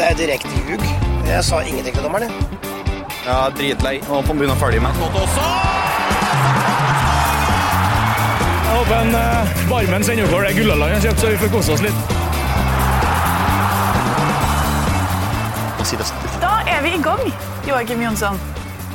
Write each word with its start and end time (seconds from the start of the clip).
Det 0.00 0.06
er 0.10 0.14
direkte 0.16 0.48
ljug. 0.68 0.80
Jeg 1.28 1.44
sa 1.44 1.58
ingenting 1.60 1.94
til 1.94 2.02
dommeren. 2.02 2.22
jeg. 2.22 2.32
Ja, 3.26 3.50
dritlei. 3.56 4.00
og 4.08 4.24
på 4.24 4.32
han 4.32 4.38
begynne 4.38 4.54
å 4.54 4.60
følge 4.60 4.80
med. 4.80 4.90
Jeg 8.64 8.76
håper 8.78 8.94
en 8.96 9.12
uh, 9.14 9.20
barmen 9.68 10.04
sender 10.04 10.24
over 10.24 10.46
det 10.46 10.54
Gullaland 10.56 10.88
han 10.88 10.96
har 10.96 11.04
kjøpt, 11.04 11.20
så 11.20 11.26
vi 11.34 11.36
får 11.42 11.52
kose 11.52 11.72
oss 11.76 11.84
litt. 11.84 12.00
Da 16.40 16.54
er 16.64 16.80
vi 16.82 16.94
i 16.96 17.02
gang, 17.04 17.20
Joakim 17.68 18.00
Jonsson. 18.08 18.40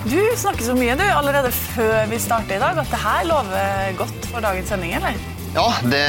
Du 0.06 0.20
snakker 0.38 0.62
så 0.62 0.76
mye 0.78 0.94
du, 1.00 1.04
allerede 1.10 1.50
før 1.52 2.06
vi 2.12 2.20
starter 2.22 2.60
i 2.60 2.62
dag 2.62 2.78
at 2.78 2.92
det 2.92 3.00
her 3.02 3.24
lover 3.26 3.96
godt 3.98 4.28
for 4.30 4.44
dagens 4.44 4.70
sending, 4.70 4.94
eller? 5.00 5.16
Ja, 5.56 5.64
det, 5.82 6.02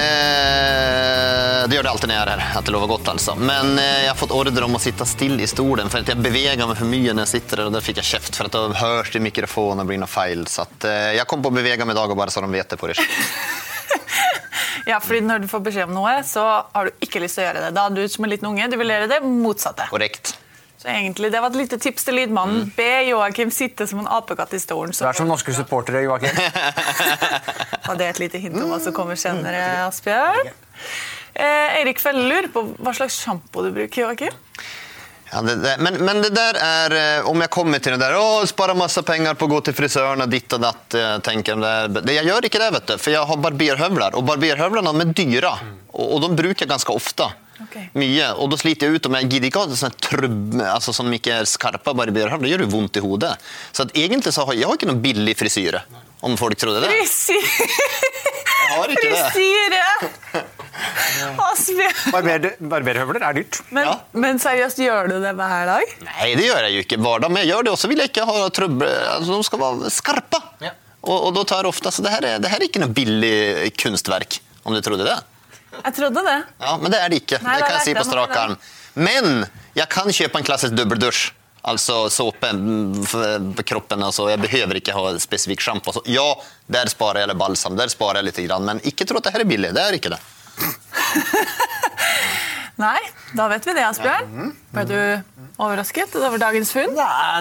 det 1.70 1.78
gjør 1.78 1.86
det 1.86 1.92
alltid 1.94 2.10
når 2.10 2.16
jeg 2.18 2.24
er 2.26 2.32
her. 2.34 2.58
At 2.58 2.66
det 2.66 2.74
lover 2.74 2.90
godt, 2.90 3.08
altså. 3.14 3.36
Men 3.40 3.78
eh, 3.80 4.02
jeg 4.02 4.10
har 4.10 4.18
fått 4.20 4.34
ordre 4.36 4.66
om 4.66 4.76
å 4.76 4.82
sitte 4.82 5.06
stille 5.08 5.40
i 5.40 5.48
stolen, 5.48 5.88
for 5.88 6.02
at 6.02 6.12
jeg 6.12 6.20
beveger 6.20 6.60
meg 6.60 6.76
for 6.76 6.90
mye 6.92 7.14
når 7.14 7.24
jeg 7.24 7.32
sitter 7.38 7.62
der, 7.62 7.70
og 7.70 7.76
der 7.78 7.86
fikk 7.88 8.02
jeg 8.02 8.10
kjeft 8.10 8.36
for 8.36 8.50
at 8.50 8.58
det 8.58 8.80
høres 8.82 9.16
i 9.16 9.22
mikrofonen 9.30 9.84
og 9.84 9.88
blir 9.88 10.02
noe 10.02 10.10
feil. 10.12 10.44
Så 10.50 10.66
at, 10.66 10.88
eh, 10.90 11.14
jeg 11.16 11.30
kom 11.30 11.44
på 11.46 11.54
å 11.54 11.56
bevege 11.56 11.88
meg 11.88 11.96
i 11.96 12.00
dag, 12.02 12.12
og 12.12 12.20
bare 12.20 12.34
så 12.34 12.44
de 12.44 12.52
vet 12.52 12.74
det 12.74 12.80
på 12.82 12.92
det. 12.92 12.98
Ja, 14.86 15.00
fordi 15.02 15.18
når 15.24 15.40
du 15.42 15.48
får 15.50 15.64
beskjed 15.66 15.88
om 15.88 15.96
noe, 15.96 16.12
så 16.22 16.44
har 16.70 16.86
du 16.86 17.02
ikke 17.02 17.18
lyst 17.24 17.40
til 17.40 17.42
å 17.42 17.48
gjøre 17.48 17.62
det. 17.64 17.70
Da 17.74 17.88
er 17.88 17.96
du 17.96 18.04
som 18.12 18.22
en 18.22 18.30
liten 18.30 18.46
unge, 18.52 18.68
du 18.70 18.76
vil 18.78 18.92
gjøre 18.92 19.08
det 19.10 19.18
motsatte. 19.24 19.88
Korrekt. 19.90 20.36
Så 20.76 20.88
egentlig, 20.92 21.30
Det 21.32 21.40
var 21.40 21.48
et 21.50 21.56
lite 21.56 21.78
tips 21.80 22.04
til 22.04 22.18
lydmannen. 22.20 22.70
Be 22.76 22.88
Joakim 23.08 23.50
sitte 23.54 23.86
som 23.88 24.02
en 24.02 24.08
apekatt 24.12 24.52
i 24.54 24.60
stolen. 24.60 24.92
Du 24.92 25.04
er 25.08 25.16
som 25.16 25.28
norske 25.30 25.54
supportere, 25.56 26.02
Joakim. 26.04 26.36
var 27.86 27.96
det 28.00 28.10
et 28.12 28.18
lite 28.26 28.40
hint 28.42 28.58
om 28.60 28.68
hva 28.74 28.80
som 28.84 28.92
kommer 28.96 29.16
senere, 29.20 29.62
Asbjørn. 29.86 30.50
Eh, 31.36 31.78
Eirik 31.80 32.00
Felle 32.00 32.24
lurer 32.28 32.48
på 32.52 32.62
hva 32.80 32.92
slags 32.96 33.16
sjampo 33.24 33.64
du 33.64 33.70
bruker, 33.76 34.02
Joakim. 34.06 34.36
Ja, 35.32 35.40
det, 35.42 35.56
det, 35.64 35.72
men, 35.82 35.96
men 36.06 36.20
det 36.22 36.28
der 36.36 36.54
er 36.62 36.92
eh, 36.94 37.24
Om 37.26 37.40
jeg 37.42 37.50
kommer 37.50 37.80
til 37.82 37.96
det 37.96 37.98
der 37.98 38.14
Å, 38.14 38.44
spare 38.46 38.76
masse 38.78 39.02
penger 39.02 39.34
på 39.34 39.48
å 39.48 39.50
gå 39.56 39.58
til 39.66 39.74
frisøren 39.74 40.22
og 40.22 40.30
ditt 40.30 40.54
og 40.54 40.62
datt 40.62 40.94
eh, 40.94 41.16
tenker 41.26 41.56
jeg, 41.56 41.64
det, 41.64 41.72
er- 41.80 42.04
det, 42.06 42.14
Jeg 42.20 42.28
gjør 42.28 42.46
ikke 42.46 42.60
det, 42.62 42.68
vet 42.76 42.92
du. 42.92 42.94
For 43.02 43.10
jeg 43.16 43.26
har 43.32 43.40
barberhøvler. 43.48 44.14
Og 44.20 44.28
barberhøvlene 44.28 44.92
er 45.02 45.10
dyre. 45.18 45.50
Og, 45.96 46.04
og 46.14 46.22
de 46.22 46.30
bruker 46.38 46.62
jeg 46.62 46.70
ganske 46.70 46.94
ofte. 46.94 47.26
Ok. 47.64 47.76
Mye. 47.96 48.26
Og 48.42 48.50
da 48.52 48.58
sliter 48.60 48.90
jeg 48.90 48.98
ut 49.00 49.06
om 49.08 49.14
jeg 49.16 49.28
gidder 49.32 49.48
ikke 49.50 49.62
ha 49.64 49.78
sånne 49.80 50.00
trubb, 50.04 50.56
altså, 50.60 50.92
som 50.96 51.08
ikke 51.16 51.38
er 51.40 51.48
skarpe 51.48 51.94
barberhøvler. 51.96 52.42
Det 52.44 52.52
gjør 52.52 52.64
jo 52.66 52.72
vondt 52.74 52.98
i 53.00 53.04
hodet. 53.04 53.32
Så 53.72 53.86
at 53.86 53.94
egentlig 53.96 54.32
så 54.36 54.44
har 54.48 54.58
jeg 54.58 54.68
har 54.68 54.76
ikke 54.76 54.90
noen 54.90 55.00
billig 55.04 55.36
frisyre. 55.40 55.80
Om 56.26 56.36
folk 56.40 56.56
trodde 56.60 56.82
det. 56.84 56.90
Frisyre! 56.92 57.40
Det. 58.96 59.12
Frisyre! 59.32 59.82
Asbjørn. 61.46 62.00
Barber, 62.12 62.48
barberhøvler 62.72 63.24
er 63.28 63.36
dyrt. 63.38 63.60
Men, 63.72 63.86
Ja. 63.86 63.94
men 64.12 64.40
seriøst, 64.42 64.80
gjør 64.82 65.08
du 65.12 65.14
det 65.22 65.32
hver 65.38 65.68
dag? 65.70 65.94
Nei, 66.04 66.34
det 66.36 66.48
gjør 66.48 66.66
jeg 66.66 66.74
jo 66.76 66.82
ikke 66.84 66.98
hver 67.00 67.22
dag, 67.24 67.30
men 67.32 67.42
jeg 67.44 67.52
gjør 67.54 67.68
det. 67.68 67.72
Og 67.76 67.80
så 67.80 67.88
vil 67.92 68.02
jeg 68.02 68.10
ikke 68.12 68.26
ha 68.28 68.48
trøbbel. 68.58 68.90
Altså, 69.14 69.36
de 69.38 69.46
skal 69.48 69.62
være 69.62 69.92
skarpe. 69.94 70.42
Og, 71.06 71.16
og 71.28 71.30
da 71.36 71.44
tar 71.46 71.62
jeg 71.62 71.70
ofte, 71.70 71.92
så 71.94 72.02
det 72.04 72.10
her, 72.12 72.24
er, 72.26 72.38
det 72.42 72.50
her 72.50 72.58
er 72.60 72.66
ikke 72.66 72.82
noe 72.82 72.92
billig 72.96 73.70
kunstverk, 73.78 74.40
om 74.66 74.74
du 74.74 74.80
trodde 74.82 75.06
det. 75.06 75.16
Jeg 75.84 75.96
trodde 75.98 76.22
det. 76.26 76.36
Ja, 76.60 76.76
Men 76.80 76.94
det 76.94 77.00
er 77.00 77.12
det 77.12 77.22
ikke. 77.22 77.40
Nei, 77.44 77.56
det 77.60 77.66
kan 77.66 77.78
jeg 77.78 77.88
si 77.88 77.96
på 77.96 78.06
strak 78.08 78.36
arm. 78.36 78.56
Men 78.96 79.44
jeg 79.76 79.88
kan 79.92 80.08
kjøpe 80.08 80.40
en 80.40 80.46
klassisk 80.46 80.76
dubbeldusj. 80.78 81.26
Altså 81.66 82.04
såpe 82.14 82.52
mm, 82.54 83.54
på 83.58 83.64
kroppen. 83.66 84.02
Altså, 84.06 84.28
jeg 84.30 84.38
behøver 84.44 84.78
ikke 84.78 84.94
ha 84.94 85.16
spesifikk 85.18 85.64
sjampo. 85.64 85.94
Så 85.96 86.04
ja, 86.06 86.26
der 86.70 86.86
sparer 86.92 87.20
jeg, 87.20 87.28
eller 87.28 87.38
balsam, 87.40 87.74
der 87.78 87.90
sparer 87.90 88.22
jeg 88.22 88.28
litt, 88.30 88.60
men 88.62 88.82
ikke 88.86 89.08
tro 89.08 89.18
at 89.18 89.26
det 89.26 89.34
her 89.34 89.42
er 89.42 89.50
billig. 89.50 89.72
Det 89.74 89.82
er 89.82 89.98
ikke 89.98 90.14
det. 90.14 90.20
Nei, 92.76 93.00
da 93.34 93.48
vet 93.48 93.66
vi 93.66 93.72
det, 93.72 93.86
Asbjørn. 93.88 94.52
Ble 94.76 94.84
du 94.86 94.98
overrasket 95.56 96.14
over 96.20 96.38
dagens 96.38 96.70
funn? 96.76 96.92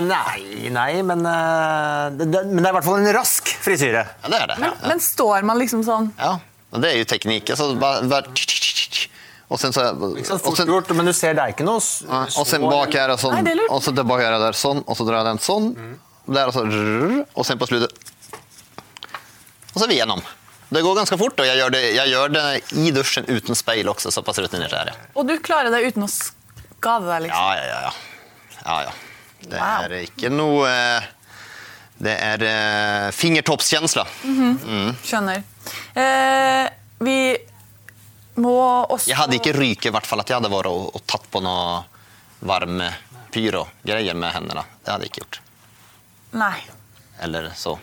Nei, 0.07 0.69
nei, 0.71 0.91
men, 1.03 1.25
uh, 1.27 2.07
det, 2.15 2.29
det, 2.31 2.43
men 2.49 2.61
det 2.63 2.69
er 2.69 2.71
i 2.71 2.77
hvert 2.79 2.87
fall 2.87 3.01
en 3.01 3.13
rask 3.17 3.51
frisyre. 3.61 4.05
Ja, 4.23 4.31
det 4.31 4.39
er 4.39 4.53
det. 4.53 4.59
Men, 4.63 4.77
men 4.87 5.03
står 5.03 5.45
man 5.47 5.59
liksom 5.59 5.83
sånn 5.85 6.13
Ja, 6.15 6.37
og 6.75 6.83
det 6.83 6.91
er 6.91 6.97
jo 7.01 7.07
teknikk. 7.09 7.49
Altså, 7.55 7.71
bare, 7.79 8.05
bare, 8.11 8.31
og 9.49 9.59
sen 9.61 9.73
så 9.75 9.85
og 9.93 10.55
sen, 10.57 10.67
gjort, 10.69 10.89
men 10.97 11.05
du 11.05 11.13
ser 11.13 11.35
det 11.37 11.43
er 11.43 11.53
ikke 11.53 11.65
noe 11.67 11.77
og 11.77 12.47
sen 12.49 12.65
bak 12.65 12.95
her 12.97 13.13
og 13.13 13.19
sånn, 13.21 13.45
er 13.45 13.61
og 13.69 13.83
så 13.85 13.93
tilbake 13.93 14.25
her 14.25 14.37
og 14.39 14.41
der 14.47 14.57
sånn, 14.57 14.81
og 14.89 14.97
så 14.97 15.05
drar 15.05 15.21
jeg 15.21 15.27
den 15.29 15.41
sånn, 15.45 15.67
der 16.25 16.49
og 16.49 16.55
så 16.55 16.63
og 16.65 17.45
sen 17.45 17.61
på 17.61 17.67
slutet 17.69 17.93
og 19.75 19.81
så 19.83 19.89
gjennom. 19.91 20.21
Det 20.71 20.81
går 20.81 20.95
ganske 20.97 21.17
fort, 21.19 21.39
og 21.39 21.45
jeg 21.45 21.59
gjør 21.59 21.73
det, 21.75 21.81
jeg 21.93 22.09
gjør 22.09 22.31
det 22.33 22.43
i 22.79 22.91
dusjen 22.95 23.27
uten 23.29 23.57
speil 23.59 23.89
også, 23.91 24.09
såpass 24.15 24.39
rutinert 24.41 24.73
er 24.73 24.89
jeg. 24.89 25.09
Og 25.13 25.27
du 25.29 25.35
klarer 25.43 25.69
det 25.73 25.83
uten 25.91 26.07
å 26.07 26.09
skade 26.09 27.05
deg, 27.05 27.27
liksom? 27.27 27.37
Ja, 27.37 27.51
ja, 27.59 27.65
ja. 27.69 27.81
ja. 27.83 28.61
ja, 28.65 28.77
ja. 28.87 28.95
Det 29.45 29.59
Wow. 29.61 29.83
er 29.85 29.93
ikke 30.07 30.31
noe 30.33 30.65
eh, 30.71 31.03
Det 32.01 32.15
er 32.17 32.41
eh, 32.49 33.11
fingertoppskjensla. 33.13 34.07
Skjønner. 35.05 35.43
Eh, 35.95 36.69
vi 37.05 37.17
må 38.43 38.55
også 38.89 39.07
Jeg 39.09 39.17
hadde 39.19 39.37
ikke 39.39 39.53
ryket, 39.55 39.89
i 39.89 39.93
hvert 39.95 40.07
fall 40.09 40.19
at 40.23 40.29
jeg 40.31 40.39
hadde 40.39 40.51
vært 40.51 40.69
og, 40.71 40.89
og 40.95 41.05
tatt 41.07 41.27
på 41.31 41.41
noe 41.43 41.83
varme 42.45 42.89
pyro-greier 43.35 44.15
med 44.15 44.33
hendene. 44.35 44.63
Det 44.83 44.91
hadde 44.93 45.07
jeg 45.07 45.13
ikke 45.13 45.23
gjort. 45.23 45.39
Nei. 46.35 46.55
Eller 47.23 47.49
så. 47.55 47.77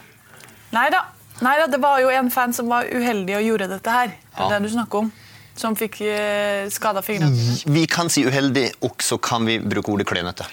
Nei 0.72 0.88
da. 0.92 1.06
Det 1.42 1.80
var 1.80 1.98
jo 2.04 2.10
en 2.12 2.28
fan 2.30 2.52
som 2.54 2.68
var 2.70 2.86
uheldig 2.92 3.34
og 3.38 3.46
gjorde 3.48 3.68
dette 3.72 3.90
her. 3.90 4.12
Det 4.12 4.38
er 4.38 4.42
Ja. 4.42 4.58
det 4.58 4.68
du 4.68 4.74
snakker 4.76 4.98
om. 5.06 5.12
Som 5.56 5.74
fikk 5.76 6.00
eh, 6.06 6.68
skada 6.72 7.02
fingrene. 7.02 7.36
Vi 7.66 7.86
kan 7.86 8.08
si 8.08 8.22
uheldig, 8.24 8.70
og 8.82 9.02
så 9.04 9.18
kan 9.20 9.44
vi 9.44 9.58
bruke 9.58 9.90
ordet 9.92 10.06
klønete. 10.08 10.46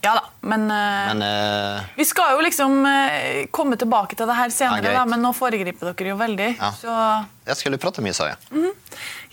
Ja 0.00 0.14
da, 0.16 0.22
men, 0.40 0.62
eh, 0.70 1.14
Men 1.14 1.22
uh, 1.22 1.80
Vi 1.96 2.04
skal 2.08 2.32
jo 2.32 2.44
liksom 2.44 2.78
uh, 2.86 3.42
komme 3.52 3.76
tilbake 3.76 4.16
til 4.16 4.28
det 4.30 4.36
her 4.38 4.52
senere, 4.54 4.94
Ja, 4.94 5.02
da, 5.02 5.04
men 5.08 5.20
nå 5.20 5.34
foregriper 5.36 5.92
dere 5.92 6.14
jo 6.14 6.16
veldig. 6.16 6.48
Ja. 6.56 6.70
Så 6.72 6.94
jeg 7.50 7.58
skulle 7.58 7.80
prate 7.82 8.00
mye, 8.04 8.14
sa 8.14 8.28
jeg. 8.30 8.70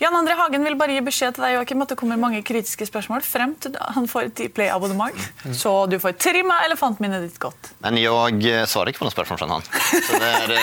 Jan 0.02 0.16
André 0.18 0.34
Hagen 0.36 0.64
vil 0.66 0.74
bare 0.78 0.96
gi 0.96 1.02
beskjed 1.06 1.36
til 1.36 1.44
deg 1.44 1.54
Joakim, 1.54 1.84
at 1.84 1.92
det 1.92 1.96
kommer 2.00 2.18
mange 2.20 2.40
kritiske 2.46 2.88
spørsmål 2.88 3.22
frem 3.22 3.54
til 3.62 3.76
han 3.78 4.08
får 4.10 4.28
et 4.28 4.42
Play-abonnement. 4.56 5.16
Mm. 5.44 5.54
Så 5.54 5.72
du 5.88 5.96
får 6.02 6.16
trimma 6.18 6.56
elefantminnet 6.66 7.24
ditt 7.28 7.38
godt. 7.40 7.72
Men 7.84 8.00
jeg 8.02 8.66
svarer 8.68 8.90
ikke 8.90 9.04
på 9.04 9.08
noen 9.08 9.14
spørsmål 9.14 9.40
fra 9.40 9.50
han. 9.54 9.68
Så 10.08 10.18
det 10.18 10.32
er, 10.34 10.54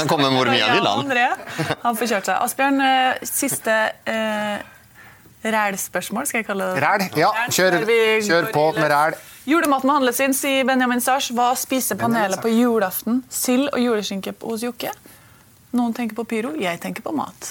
han 0.00 0.10
kommer 0.10 0.34
hvor 0.34 0.50
mye 0.50 0.58
jeg 0.58 0.74
vil, 0.74 0.88
han. 0.90 1.04
André, 1.06 1.76
han 1.86 2.00
får 2.00 2.10
kjørt 2.16 2.32
seg. 2.32 2.40
Asbjørn, 2.48 2.82
uh, 2.82 3.28
siste 3.30 3.76
eh, 4.10 4.56
rælspørsmål, 5.54 6.26
skal 6.26 6.42
jeg 6.42 6.48
kalle 6.50 6.72
det. 6.72 6.82
Ræl? 6.82 7.06
Ja, 7.20 7.30
kjør, 7.54 7.78
kjør 8.26 8.50
på 8.56 8.66
med 8.80 8.90
ræl. 8.90 9.22
Julematen 9.44 9.88
må 9.90 9.98
handles 9.98 10.20
inn, 10.24 10.32
sier 10.36 10.64
Benjamin 10.64 11.02
Sars. 11.04 11.28
Hva 11.36 11.50
spiser 11.58 11.98
panelet 12.00 12.40
på 12.40 12.48
julaften? 12.52 13.22
Sild 13.28 13.68
og 13.74 13.80
juleskinke 13.82 14.32
hos 14.40 14.64
Jokke? 14.64 14.92
Noen 15.76 15.92
tenker 15.96 16.16
på 16.16 16.24
pyro, 16.30 16.54
jeg 16.56 16.80
tenker 16.80 17.04
på 17.04 17.12
mat. 17.16 17.50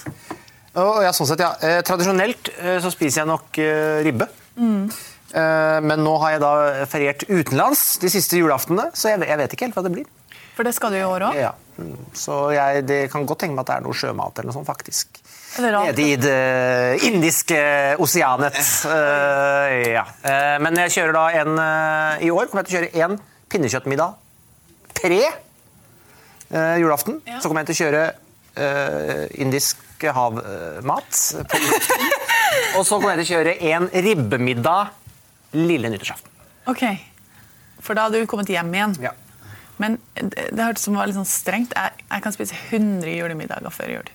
Og 0.79 1.03
ja, 1.05 1.11
sånn 1.13 1.29
sett, 1.29 1.43
ja. 1.43 1.51
Eh, 1.61 1.81
tradisjonelt 1.85 2.49
eh, 2.55 2.79
så 2.81 2.89
spiser 2.93 3.21
jeg 3.21 3.29
nok 3.29 3.59
eh, 3.61 3.99
ribbe. 4.07 4.25
Eh, 4.57 5.79
men 5.85 6.01
nå 6.05 6.15
har 6.23 6.35
jeg 6.35 6.41
da 6.41 6.53
feriert 6.89 7.25
utenlands 7.29 7.83
de 8.01 8.09
siste 8.13 8.39
julaftene, 8.41 8.87
så 8.97 9.13
jeg, 9.13 9.21
jeg 9.29 9.41
vet 9.43 9.53
ikke 9.53 9.67
helt 9.67 9.77
hva 9.77 9.85
det 9.85 9.93
blir. 9.93 10.09
For 10.57 10.65
det 10.65 10.73
skal 10.77 10.93
du 10.93 10.99
i 10.99 11.05
år 11.05 11.27
òg. 11.29 11.37
Ja. 11.37 11.53
Mm, 11.77 11.93
Så 12.17 12.39
jeg, 12.53 12.83
det 12.89 12.99
kan 13.13 13.25
godt 13.29 13.43
tenke 13.45 13.57
meg 13.57 13.65
at 13.65 13.71
det 13.71 13.77
er 13.79 13.85
noe 13.85 13.97
sjømat 13.97 14.37
eller 14.37 14.49
noe 14.51 14.57
sånt, 14.59 14.69
faktisk. 14.69 15.22
Nede 15.61 16.01
i 16.01 16.15
det 16.17 17.03
indiske 17.05 17.59
oseanet. 18.01 18.57
Uh, 18.89 19.91
ja. 19.93 20.03
uh, 20.25 20.57
men 20.63 20.79
jeg 20.81 20.95
kjører 20.95 21.13
da 21.13 21.25
en 21.43 21.53
uh, 21.59 22.23
I 22.25 22.31
år 22.33 22.49
kommer 22.49 22.63
jeg 22.63 22.69
til 22.69 22.77
å 22.77 22.81
kjøre 22.81 23.05
én 23.05 23.17
pinnekjøttmiddag 23.53 24.19
pre 24.97 25.23
julaften. 26.77 27.15
Ja. 27.25 27.39
Så 27.41 27.49
kommer 27.49 27.63
jeg 27.63 27.71
til 27.71 27.73
å 27.73 27.85
kjøre 27.87 28.01
indisk 29.41 30.03
havmat. 30.05 31.21
Og 32.77 32.85
så 32.85 32.99
kommer 32.99 33.15
jeg 33.15 33.23
til 33.23 33.25
å 33.25 33.39
kjøre 33.39 33.55
en 33.71 33.87
ribbemiddag 33.89 34.91
lille 35.57 35.89
nyttårsaften. 35.89 36.29
Ok, 36.69 36.83
For 37.81 37.97
da 37.97 38.05
hadde 38.05 38.21
du 38.21 38.29
kommet 38.29 38.53
hjem 38.53 38.69
igjen. 38.73 38.93
Ja. 39.01 39.15
Men 39.81 39.97
det, 40.13 40.51
det 40.53 40.61
hørtes 40.61 40.85
som 40.85 40.93
det 40.93 41.01
var 41.01 41.09
litt 41.09 41.17
sånn 41.17 41.27
strengt. 41.27 41.73
Jeg, 41.73 42.05
jeg 42.05 42.23
kan 42.23 42.35
spise 42.35 42.59
100 42.69 43.17
julemiddager 43.17 43.73
før 43.73 43.95
jul. 43.97 44.13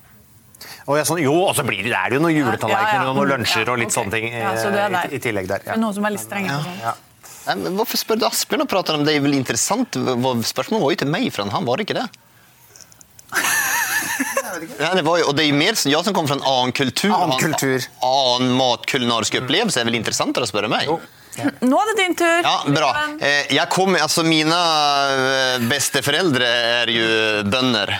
Og 0.88 0.96
jeg, 0.96 1.04
sånn, 1.08 1.20
jo, 1.20 1.34
og 1.44 1.52
så 1.56 1.64
blir 1.68 1.82
det, 1.84 1.90
det 1.92 1.98
er 2.00 2.14
jo 2.16 2.20
noen 2.24 2.32
juletallerkener 2.32 2.94
Ja, 2.96 3.02
ja. 3.04 3.10
og 3.12 3.18
noen 3.18 3.28
lunsjer 3.34 3.66
Ja, 3.66 3.72
og 3.74 3.80
litt 3.82 3.90
okay. 3.90 3.96
sånne 3.98 4.14
ting 4.14 4.30
eh, 4.30 4.40
Ja, 4.40 4.54
så 4.56 4.70
der. 4.72 4.96
i, 4.96 5.18
i 5.18 5.20
tillegg 5.20 5.50
der. 5.50 5.66
Det 5.66 5.74
er 5.74 5.82
noen 5.82 5.96
som 5.98 6.08
er 6.08 6.14
litt 6.14 6.24
strenge 6.24 6.54
på 6.54 6.62
sånt. 6.64 6.80
Ja. 6.86 6.94
Nei, 7.48 7.72
Hvorfor 7.76 8.00
spør 8.00 8.20
du 8.20 8.24
Asbjørn 8.28 8.64
og 8.64 8.70
prater 8.72 8.96
om 8.96 9.04
det? 9.04 9.12
Det 9.12 9.20
er 9.20 9.26
vel 9.26 9.36
interessant. 9.36 9.98
Spørsmålet 10.48 10.84
var 10.84 10.94
jo 10.96 11.00
til 11.04 11.12
meg, 11.12 11.28
for 11.34 11.52
han 11.52 11.68
var 11.68 11.84
ikke 11.84 11.98
det. 12.00 12.08
Ja, 14.78 14.90
det 14.96 15.04
var 15.06 15.20
jo, 15.20 15.28
og 15.30 15.36
det 15.38 15.44
er 15.44 15.52
jo 15.52 15.58
mer 15.58 15.76
som 15.78 15.90
jeg 15.92 16.06
som 16.06 16.14
kommer 16.16 16.32
fra 16.32 16.38
en 16.40 16.46
annen 16.50 16.72
kultur. 16.74 17.12
Annen 17.14 17.38
kultur. 17.38 17.84
Annen 18.02 18.56
matkulinarisk 18.58 19.36
upplevelse 19.38 19.78
er 19.78 19.86
vel 19.86 19.98
interessantere 19.98 20.46
å 20.46 20.50
spørre 20.50 20.70
meg. 20.72 20.90
Nå 21.60 21.78
er 21.78 21.90
det 21.90 22.02
din 22.02 22.16
tur. 22.18 22.40
Ja, 22.42 22.56
bra. 22.74 22.90
Jeg 23.52 23.68
kom, 23.70 23.94
altså 23.98 24.24
Mine 24.26 24.48
mina 24.48 26.44
er 26.48 26.90
jo 26.92 27.08
bønder. 27.48 27.92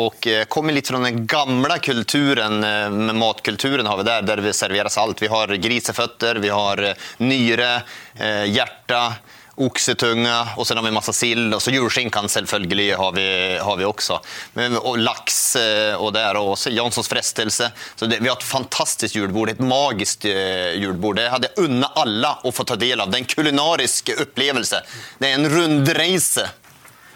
Og 0.00 0.26
eh, 0.26 0.40
eh, 0.42 0.46
kommer 0.50 0.72
litt 0.72 0.88
fra 0.88 1.00
den 1.02 1.26
gamle 1.28 1.78
kulturen, 1.84 2.62
eh, 2.64 2.88
med 2.90 3.18
matkulturen 3.20 3.86
har 3.86 4.00
vi 4.00 4.06
der, 4.08 4.22
der 4.22 4.42
vi 4.44 4.52
serveres 4.56 4.98
alt. 4.98 5.22
Vi 5.22 5.30
har 5.32 5.52
griseføtter, 5.62 6.40
vi 6.42 6.52
har 6.52 6.82
eh, 6.82 7.10
nyre, 7.18 7.82
eh, 8.16 8.44
hjärta, 9.56 10.48
og 10.56 10.66
sen 10.66 10.76
har 10.76 10.84
vi 10.84 10.90
massa 10.90 11.12
sill 11.12 11.54
och 11.54 11.62
så 11.62 11.70
djurskinkan 11.70 12.28
selvfølgelig 12.28 12.94
har 12.94 13.12
vi, 13.12 13.58
har 13.58 13.76
vi 13.76 13.84
också. 13.84 14.20
Men, 14.52 14.76
och 14.76 14.98
lax 14.98 15.56
og 15.56 16.06
och 16.06 16.12
där 16.12 16.36
och 16.36 16.58
Janssons 16.66 17.08
frestelse. 17.08 17.72
Så 17.96 18.06
det, 18.06 18.18
vi 18.20 18.28
har 18.28 18.36
ett 18.36 18.42
fantastiskt 18.42 19.14
julbord, 19.14 19.48
ett 19.48 19.58
magiskt 19.58 20.24
eh, 20.24 20.72
julbord. 20.74 21.16
Det 21.16 21.28
hade 21.28 21.48
jag 21.54 21.64
unna 21.64 21.86
alla 21.86 22.38
att 22.44 22.54
få 22.54 22.64
ta 22.64 22.76
del 22.76 23.00
av. 23.00 23.10
Det 23.10 23.16
är 23.16 23.20
en 23.20 23.24
kulinarisk 23.24 24.08
upplevelse. 24.08 24.82
Det 25.18 25.30
är 25.30 25.34
en 25.34 25.48
rundreise. 25.48 26.50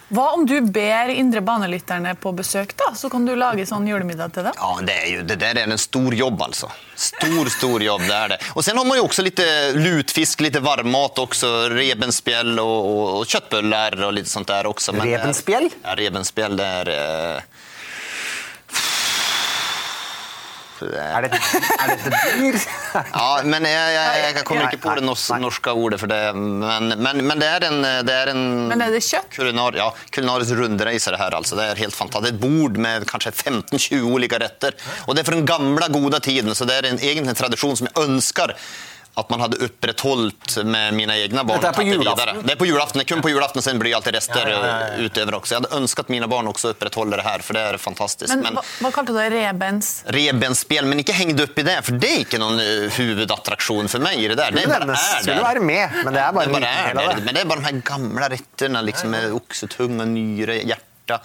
Hva 0.09 0.29
om 0.37 0.45
du 0.47 0.61
ber 0.61 1.09
indre 1.11 1.41
banelytterne 1.43 2.13
på 2.15 2.31
besøk, 2.33 2.77
da? 2.79 2.93
Så 2.95 3.11
kan 3.11 3.25
du 3.27 3.33
lage 3.35 3.65
sånn 3.67 3.89
julemiddag 3.91 4.37
til 4.37 4.47
dem? 4.47 4.55
Ja, 4.55 4.71
det, 4.87 4.95
er 5.03 5.09
jo 5.11 5.25
det 5.27 5.37
der 5.41 5.59
er 5.59 5.67
en 5.67 5.83
stor 5.83 6.15
jobb 6.15 6.45
altså. 6.47 6.71
Stor, 6.95 7.51
stor 7.51 7.83
jobb, 7.83 8.05
det 8.07 8.15
er 8.15 8.35
det. 8.37 8.39
Og 8.55 8.63
sen 8.63 8.79
har 8.79 8.87
man 8.87 9.01
jo 9.01 9.09
også 9.09 9.27
litt 9.27 9.43
lutfisk, 9.75 10.47
litt 10.47 10.61
varmmat 10.63 11.19
også. 11.27 11.51
Rebenspjell 11.75 12.55
og, 12.63 12.77
og, 12.93 13.05
og 13.19 13.27
kjøttbøller 13.35 13.99
og 14.07 14.15
litt 14.21 14.31
sånt 14.31 14.47
der 14.53 14.71
også. 14.71 14.95
Men 14.95 15.11
rebenspjell? 15.11 15.73
Ja, 15.83 15.99
rebenspjell 15.99 16.57
det 16.57 16.65
är... 16.67 16.89
eh, 16.89 16.95
det 16.95 17.43
är 17.43 17.45
Er 20.85 21.25
det, 21.25 21.31
det 21.33 21.95
et 21.95 22.07
dyr? 22.41 22.59
Ja, 22.97 23.29
men 23.45 23.67
jeg, 23.69 23.93
jeg, 23.97 24.23
jeg 24.37 24.45
kommer 24.49 24.69
ikke 24.69 24.83
på 24.85 24.95
det 24.99 25.05
norske 25.07 25.73
ordet 25.73 26.01
for 26.01 26.11
det. 26.11 26.21
Men, 26.37 26.93
men, 27.01 27.23
men 27.27 27.43
det 27.43 27.49
er 27.49 27.69
en, 27.69 27.87
det 28.07 28.17
er 28.17 28.33
en 28.33 28.43
Men 28.71 28.85
er 28.85 28.93
det 28.95 29.03
kjøtt? 29.07 29.31
Kulinar, 29.37 29.79
ja, 29.79 29.89
kulinarisk 30.15 30.57
rundreise 30.61 31.15
det 31.15 31.21
her. 31.21 31.37
Altså. 31.39 31.59
Det 31.59 31.71
er 31.71 31.83
helt 31.85 31.97
fantastisk. 31.97 32.35
Et 32.37 32.43
bord 32.43 32.81
med 32.83 33.07
kanskje 33.11 33.33
15-20 33.33 34.05
ulike 34.17 34.41
retter. 34.43 34.77
Og 35.07 35.17
det 35.17 35.23
er 35.23 35.31
fra 35.31 35.39
den 35.39 35.49
gamle, 35.49 35.89
gode 35.93 36.21
tiden, 36.25 36.55
så 36.57 36.67
det 36.69 36.81
er 36.81 36.91
en, 36.91 37.01
egentlig 37.01 37.33
en 37.33 37.39
tradisjon 37.39 37.77
som 37.79 37.89
jeg 37.89 38.09
ønsker 38.09 38.55
at 39.17 39.31
man 39.33 39.41
hadde 39.41 39.57
opprettholdt 39.65 40.57
med 40.69 40.95
mine 40.95 41.15
egne 41.17 41.45
barn. 41.49 41.61
Det 41.63 41.69
er 41.71 41.77
på 41.77 41.85
det 41.87 41.95
julaften? 41.95 42.43
Det 42.45 42.53
er 42.53 42.59
på 42.61 42.67
er 42.69 43.05
kun 43.09 43.23
på 43.25 43.31
julaften, 43.33 43.63
sen 43.65 43.79
blir 43.81 43.91
det 43.91 43.97
alltid 43.97 44.15
rester 44.19 44.51
Ja, 44.51 44.51
ja, 44.51 44.67
ja, 44.67 44.89
ja. 44.99 45.07
utover 45.09 45.39
også. 45.39 45.55
Jeg 45.55 45.63
hadde 45.63 45.79
ønsket 45.81 46.05
at 46.05 46.13
mine 46.13 46.29
barn 46.29 46.51
også 46.51 46.73
opprettholder 46.75 47.23
det 47.23 47.27
her, 47.27 47.45
for 47.47 47.57
det 47.57 47.63
er 47.71 47.79
fantastisk. 47.81 48.29
Men, 48.35 48.43
Men- 48.45 48.59
hva, 48.59 48.65
hva 48.85 48.91
kalte 48.93 49.15
du 49.15 49.19
det? 49.21 49.29
Rebens? 49.33 49.91
Rebensspel, 50.19 50.85
men 50.91 51.01
ikke 51.01 51.17
heng 51.17 51.33
det 51.37 51.49
opp 51.49 51.59
i 51.59 51.67
det, 51.67 51.79
for 51.87 51.97
det 52.03 52.11
er 52.13 52.25
ikke 52.27 52.41
noen 52.43 52.61
uh, 52.61 52.89
hovedattraksjon 52.99 53.89
for 53.93 54.05
meg 54.05 54.21
i 54.21 54.29
det 54.29 54.37
der. 54.41 54.53
Det 54.57 54.67
nevnes- 54.69 55.07
er 55.17 55.23
skulle 55.25 55.47
være 55.49 55.65
med, 55.65 55.97
men 56.05 56.13
det 56.19 56.23
er 56.27 56.33
bare 56.37 56.53
det 56.53 56.63
er 56.67 56.91
av 56.91 57.01
der. 57.01 57.15
det. 57.17 57.25
Men 57.25 57.35
det 57.35 57.41
er 57.45 57.49
bare 57.55 57.65
de 57.65 57.69
her 57.71 57.81
gamle 57.93 58.29
rettene 58.37 58.85
liksom, 58.91 59.11
med 59.17 59.33
oksetung 59.41 60.01
og 60.01 60.09
nyre, 60.13 60.61
hjerte, 61.07 61.21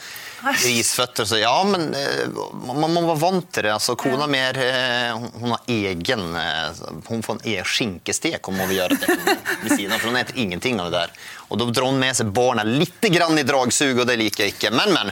grisføtter. 0.61 1.25
Så 1.25 1.37
ja, 1.41 1.63
men 1.63 1.93
eh, 1.95 2.27
man 2.63 2.93
må 2.93 3.03
være 3.07 3.19
vant 3.21 3.51
til 3.53 3.63
det. 3.65 3.73
Altså, 3.73 3.95
kona 3.99 4.27
mi 4.27 4.37
er 4.39 4.57
eh, 4.61 5.13
hun- 5.13 5.51
har 5.51 5.61
egen 5.67 6.35
eh, 6.35 6.81
Hun 7.07 7.21
får 7.23 7.39
en 7.39 7.45
egen 7.45 7.65
skinkestek 7.65 8.47
om 8.47 8.59
hun 8.59 8.69
vil 8.69 8.77
gjøre 8.81 8.97
det 9.01 9.07
ved 9.63 9.77
siden 9.77 9.91
av, 9.93 9.99
for 9.99 10.09
hun 10.11 10.17
spiser 10.21 10.37
ingenting 10.41 10.79
av 10.79 10.91
det 10.91 10.99
der. 10.99 11.15
Og 11.51 11.59
da 11.59 11.65
drar 11.71 11.89
hun 11.89 11.99
med 11.99 12.15
seg 12.15 12.31
barna 12.33 12.63
litt 12.63 13.01
grann 13.11 13.37
i 13.37 13.43
dragsug, 13.43 13.99
og 13.99 14.07
det 14.07 14.17
liker 14.21 14.45
jeg 14.45 14.55
ikke. 14.57 14.71
Men, 14.75 14.93
men. 14.93 15.11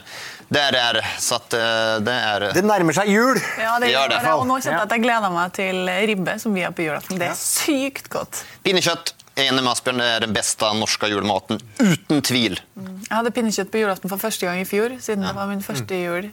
Der 0.50 0.74
er 0.74 0.98
Så 1.22 1.36
at 1.38 1.54
det 1.54 2.14
er 2.16 2.48
Det 2.56 2.64
nærmer 2.66 2.96
seg 2.98 3.12
jul. 3.14 3.38
Ja, 3.62 3.76
det 3.78 3.92
gjør 3.92 4.10
det. 4.10 4.18
Og 4.34 4.48
nå 4.50 4.56
kjente 4.58 4.80
jeg 4.80 4.88
at 4.88 4.96
jeg 4.96 5.04
gleder 5.04 5.30
meg 5.36 5.52
til 5.54 5.92
ribbe, 6.10 6.34
som 6.42 6.56
vi 6.58 6.64
har 6.66 6.74
på 6.74 6.88
julaften. 6.88 7.20
Det 7.22 7.28
er 7.30 7.38
sykt 7.38 8.10
godt. 8.10 8.42
Pinnekjøtt. 8.66 9.14
Jeg 9.40 9.48
er 9.48 9.54
enig 9.54 9.62
med 9.64 9.72
Asbjørn, 9.72 10.00
det 10.02 10.06
er 10.12 10.24
den 10.26 10.34
beste 10.36 10.70
norske 10.76 11.08
julematen. 11.08 11.62
Uten 11.80 12.24
tvil. 12.28 12.58
Jeg 12.60 13.14
hadde 13.14 13.32
pinnekjøtt 13.32 13.70
på 13.72 13.80
julaften 13.80 14.12
for 14.12 14.20
første 14.20 14.44
gang 14.44 14.60
i 14.60 14.66
fjor, 14.68 14.98
siden 15.00 15.24
det 15.24 15.32
var 15.38 15.48
min 15.48 15.62
første 15.64 15.96
jul 15.96 16.28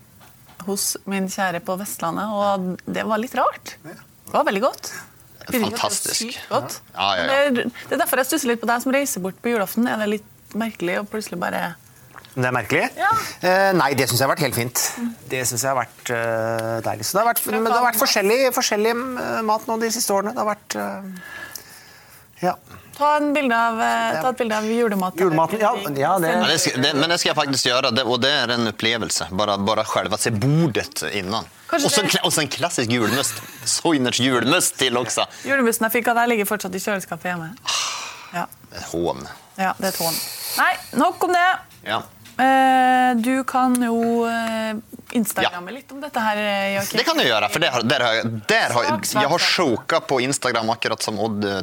hos 0.66 0.86
min 1.06 1.28
kjære 1.30 1.60
på 1.62 1.76
Vestlandet, 1.78 2.32
og 2.34 2.80
det 2.90 3.04
var 3.06 3.20
litt 3.22 3.36
rart. 3.38 3.76
Det 3.84 4.32
var 4.32 4.48
veldig 4.48 4.62
godt. 4.64 4.90
Fantastisk. 5.52 6.34
godt. 6.50 6.80
Ja, 6.96 7.08
ja, 7.14 7.22
ja. 7.22 7.26
Det, 7.28 7.36
er, 7.38 7.70
det 7.70 7.94
er 7.94 8.00
derfor 8.02 8.18
jeg 8.18 8.30
stusser 8.32 8.50
litt 8.50 8.62
på 8.64 8.66
deg 8.72 8.82
som 8.82 8.94
reiser 8.96 9.22
bort 9.22 9.38
på 9.42 9.52
julaften. 9.52 9.86
Er 9.86 10.00
det 10.02 10.08
litt 10.16 10.56
merkelig 10.58 10.96
å 10.98 11.04
plutselig 11.06 11.38
bare 11.38 11.60
Det 12.32 12.48
er 12.48 12.56
merkelig? 12.56 12.88
Ja. 12.98 13.12
Eh, 13.38 13.68
nei, 13.78 13.92
det 13.94 14.08
syns 14.08 14.18
jeg 14.18 14.26
har 14.26 14.32
vært 14.32 14.42
helt 14.48 14.58
fint. 14.58 14.82
Det 15.30 15.44
synes 15.46 15.62
jeg 15.62 15.70
har 15.70 15.78
vært 15.78 16.10
uh, 16.10 16.82
deilig. 16.88 17.06
Så 17.06 17.14
det 17.14 17.22
har 17.22 17.30
vært, 17.30 17.44
men 17.54 17.68
det 17.68 17.76
har 17.76 17.86
vært 17.86 18.02
forskjellig, 18.02 18.40
forskjellig 18.56 18.96
eh, 18.96 19.38
mat 19.46 19.70
nå 19.70 19.78
de 19.84 19.92
siste 19.94 20.18
årene. 20.18 20.34
Det 20.34 20.42
har 20.42 20.50
vært 20.50 20.78
uh, 20.80 21.30
Ja. 22.42 22.56
Ta, 22.96 23.16
en 23.18 23.32
bilde 23.34 23.52
av, 23.52 23.80
eh, 23.80 24.20
ta 24.22 24.30
et 24.32 24.38
bilde 24.38 24.56
av 24.56 24.64
julematen. 24.64 25.18
Julematen, 25.20 25.60
ja, 25.60 25.74
ja, 25.76 26.18
det- 26.18 26.30
Ja, 26.32 26.46
det 26.48 26.60
skal, 26.60 26.80
det, 26.82 26.94
men 26.96 27.10
det 27.10 27.18
skal 27.20 27.34
jeg 27.34 27.36
faktisk 27.36 27.66
gjøre, 27.68 27.94
det, 27.94 28.04
og 28.06 28.20
det 28.22 28.30
er 28.30 28.50
en 28.54 28.66
opplevelse. 28.72 29.28
Bare, 29.36 29.58
bare 29.58 29.84
selv 29.84 30.12
å 30.16 30.18
se 30.18 30.30
bordet 30.30 31.02
innan. 31.12 31.44
Og 31.72 31.80
så 31.80 32.40
en, 32.42 32.48
klassisk 32.48 32.88
julmust. 32.90 33.40
Soiners 33.64 34.18
julmust 34.18 34.78
til 34.78 34.96
også. 34.96 35.26
Julemusten 35.44 35.90
jeg 35.90 35.92
fikk 36.02 36.08
av 36.08 36.16
deg, 36.22 36.28
ligger 36.32 36.46
fortsatt 36.46 36.74
i 36.74 36.78
kjøleskapet 36.78 37.32
hjemme. 37.34 37.50
Ja, 38.32 38.46
Et 38.72 38.82
hån. 38.92 39.28
ja 39.58 39.72
det 39.78 39.84
er 39.84 39.88
et 39.88 40.00
hån. 40.00 40.14
Nei, 40.56 40.72
nok 40.94 41.24
om 41.24 41.32
det. 41.32 41.48
Ja. 41.84 42.02
Eh, 42.36 43.16
du 43.16 43.44
kan 43.48 43.76
jo 43.82 43.96
Instagramme 45.16 45.46
instagramme 45.46 45.72
litt 45.72 45.92
om 45.92 46.00
dette 46.00 46.20
her, 46.20 46.38
Joachim. 46.74 46.98
Det 46.98 47.04
kan 47.06 47.20
jeg 47.20 47.30
gjøre, 47.30 47.48
for 47.52 47.62
der, 47.62 47.76
der 47.86 48.04
der 48.48 48.74
har, 48.74 48.88
Svak, 48.88 49.06
svak, 49.06 49.22
jeg 49.22 49.30
har 49.32 49.44
sjoka 49.44 50.00
på 50.00 50.18
Instagram, 50.24 50.70
akkurat 50.74 51.02
som 51.02 51.18
Odd 51.22 51.44
eh, 51.46 51.60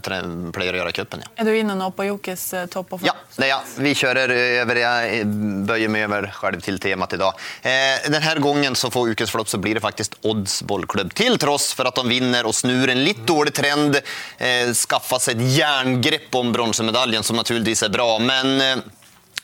pleier 0.55 0.77
å 0.77 0.79
gjøre 0.81 0.93
i 0.93 0.97
cupen. 0.97 1.25
Ja. 1.25 1.31
Er 1.41 1.49
du 1.49 1.57
inne 1.57 1.75
nå 1.77 1.89
på 1.95 2.07
Jokkes 2.07 2.45
eh, 2.57 2.65
topp 2.71 2.95
og 2.97 3.05
Ja, 3.05 3.13
det 3.37 3.51
ja. 3.51 3.59
Vi 3.83 3.93
kjører 3.97 4.33
over, 4.63 4.81
jeg 4.81 5.27
bøyer 5.67 5.93
meg 5.93 6.07
over 6.07 6.29
selv 6.39 6.63
til 6.65 6.79
temaet 6.83 7.17
i 7.17 7.21
dag. 7.21 7.43
Eh, 7.61 8.09
denne 8.13 8.35
gangen 8.47 8.79
så 8.79 8.91
får 8.93 9.13
ukens 9.13 9.33
flopp 9.33 9.51
så 9.51 9.59
blir 9.61 9.79
det 9.79 9.85
faktisk 9.85 10.17
Odds 10.29 10.61
bollklubb. 10.67 11.13
Til 11.17 11.37
tross 11.41 11.71
for 11.75 11.89
at 11.89 11.99
de 11.99 12.07
vinner 12.09 12.47
og 12.49 12.55
snur 12.57 12.89
en 12.89 13.03
litt 13.03 13.23
dårlig 13.27 13.53
trend, 13.59 13.99
eh, 14.39 14.73
skaffer 14.77 15.21
seg 15.21 15.37
et 15.37 15.59
jerngrep 15.59 16.33
om 16.39 16.51
bronsemedaljen, 16.55 17.25
som 17.27 17.37
naturligvis 17.39 17.85
er 17.85 17.93
bra. 17.93 18.09
Men 18.23 18.53
eh, 18.61 18.83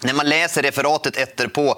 når 0.04 0.16
man 0.16 0.30
leser 0.30 0.64
referatet 0.64 1.18
etterpå, 1.20 1.74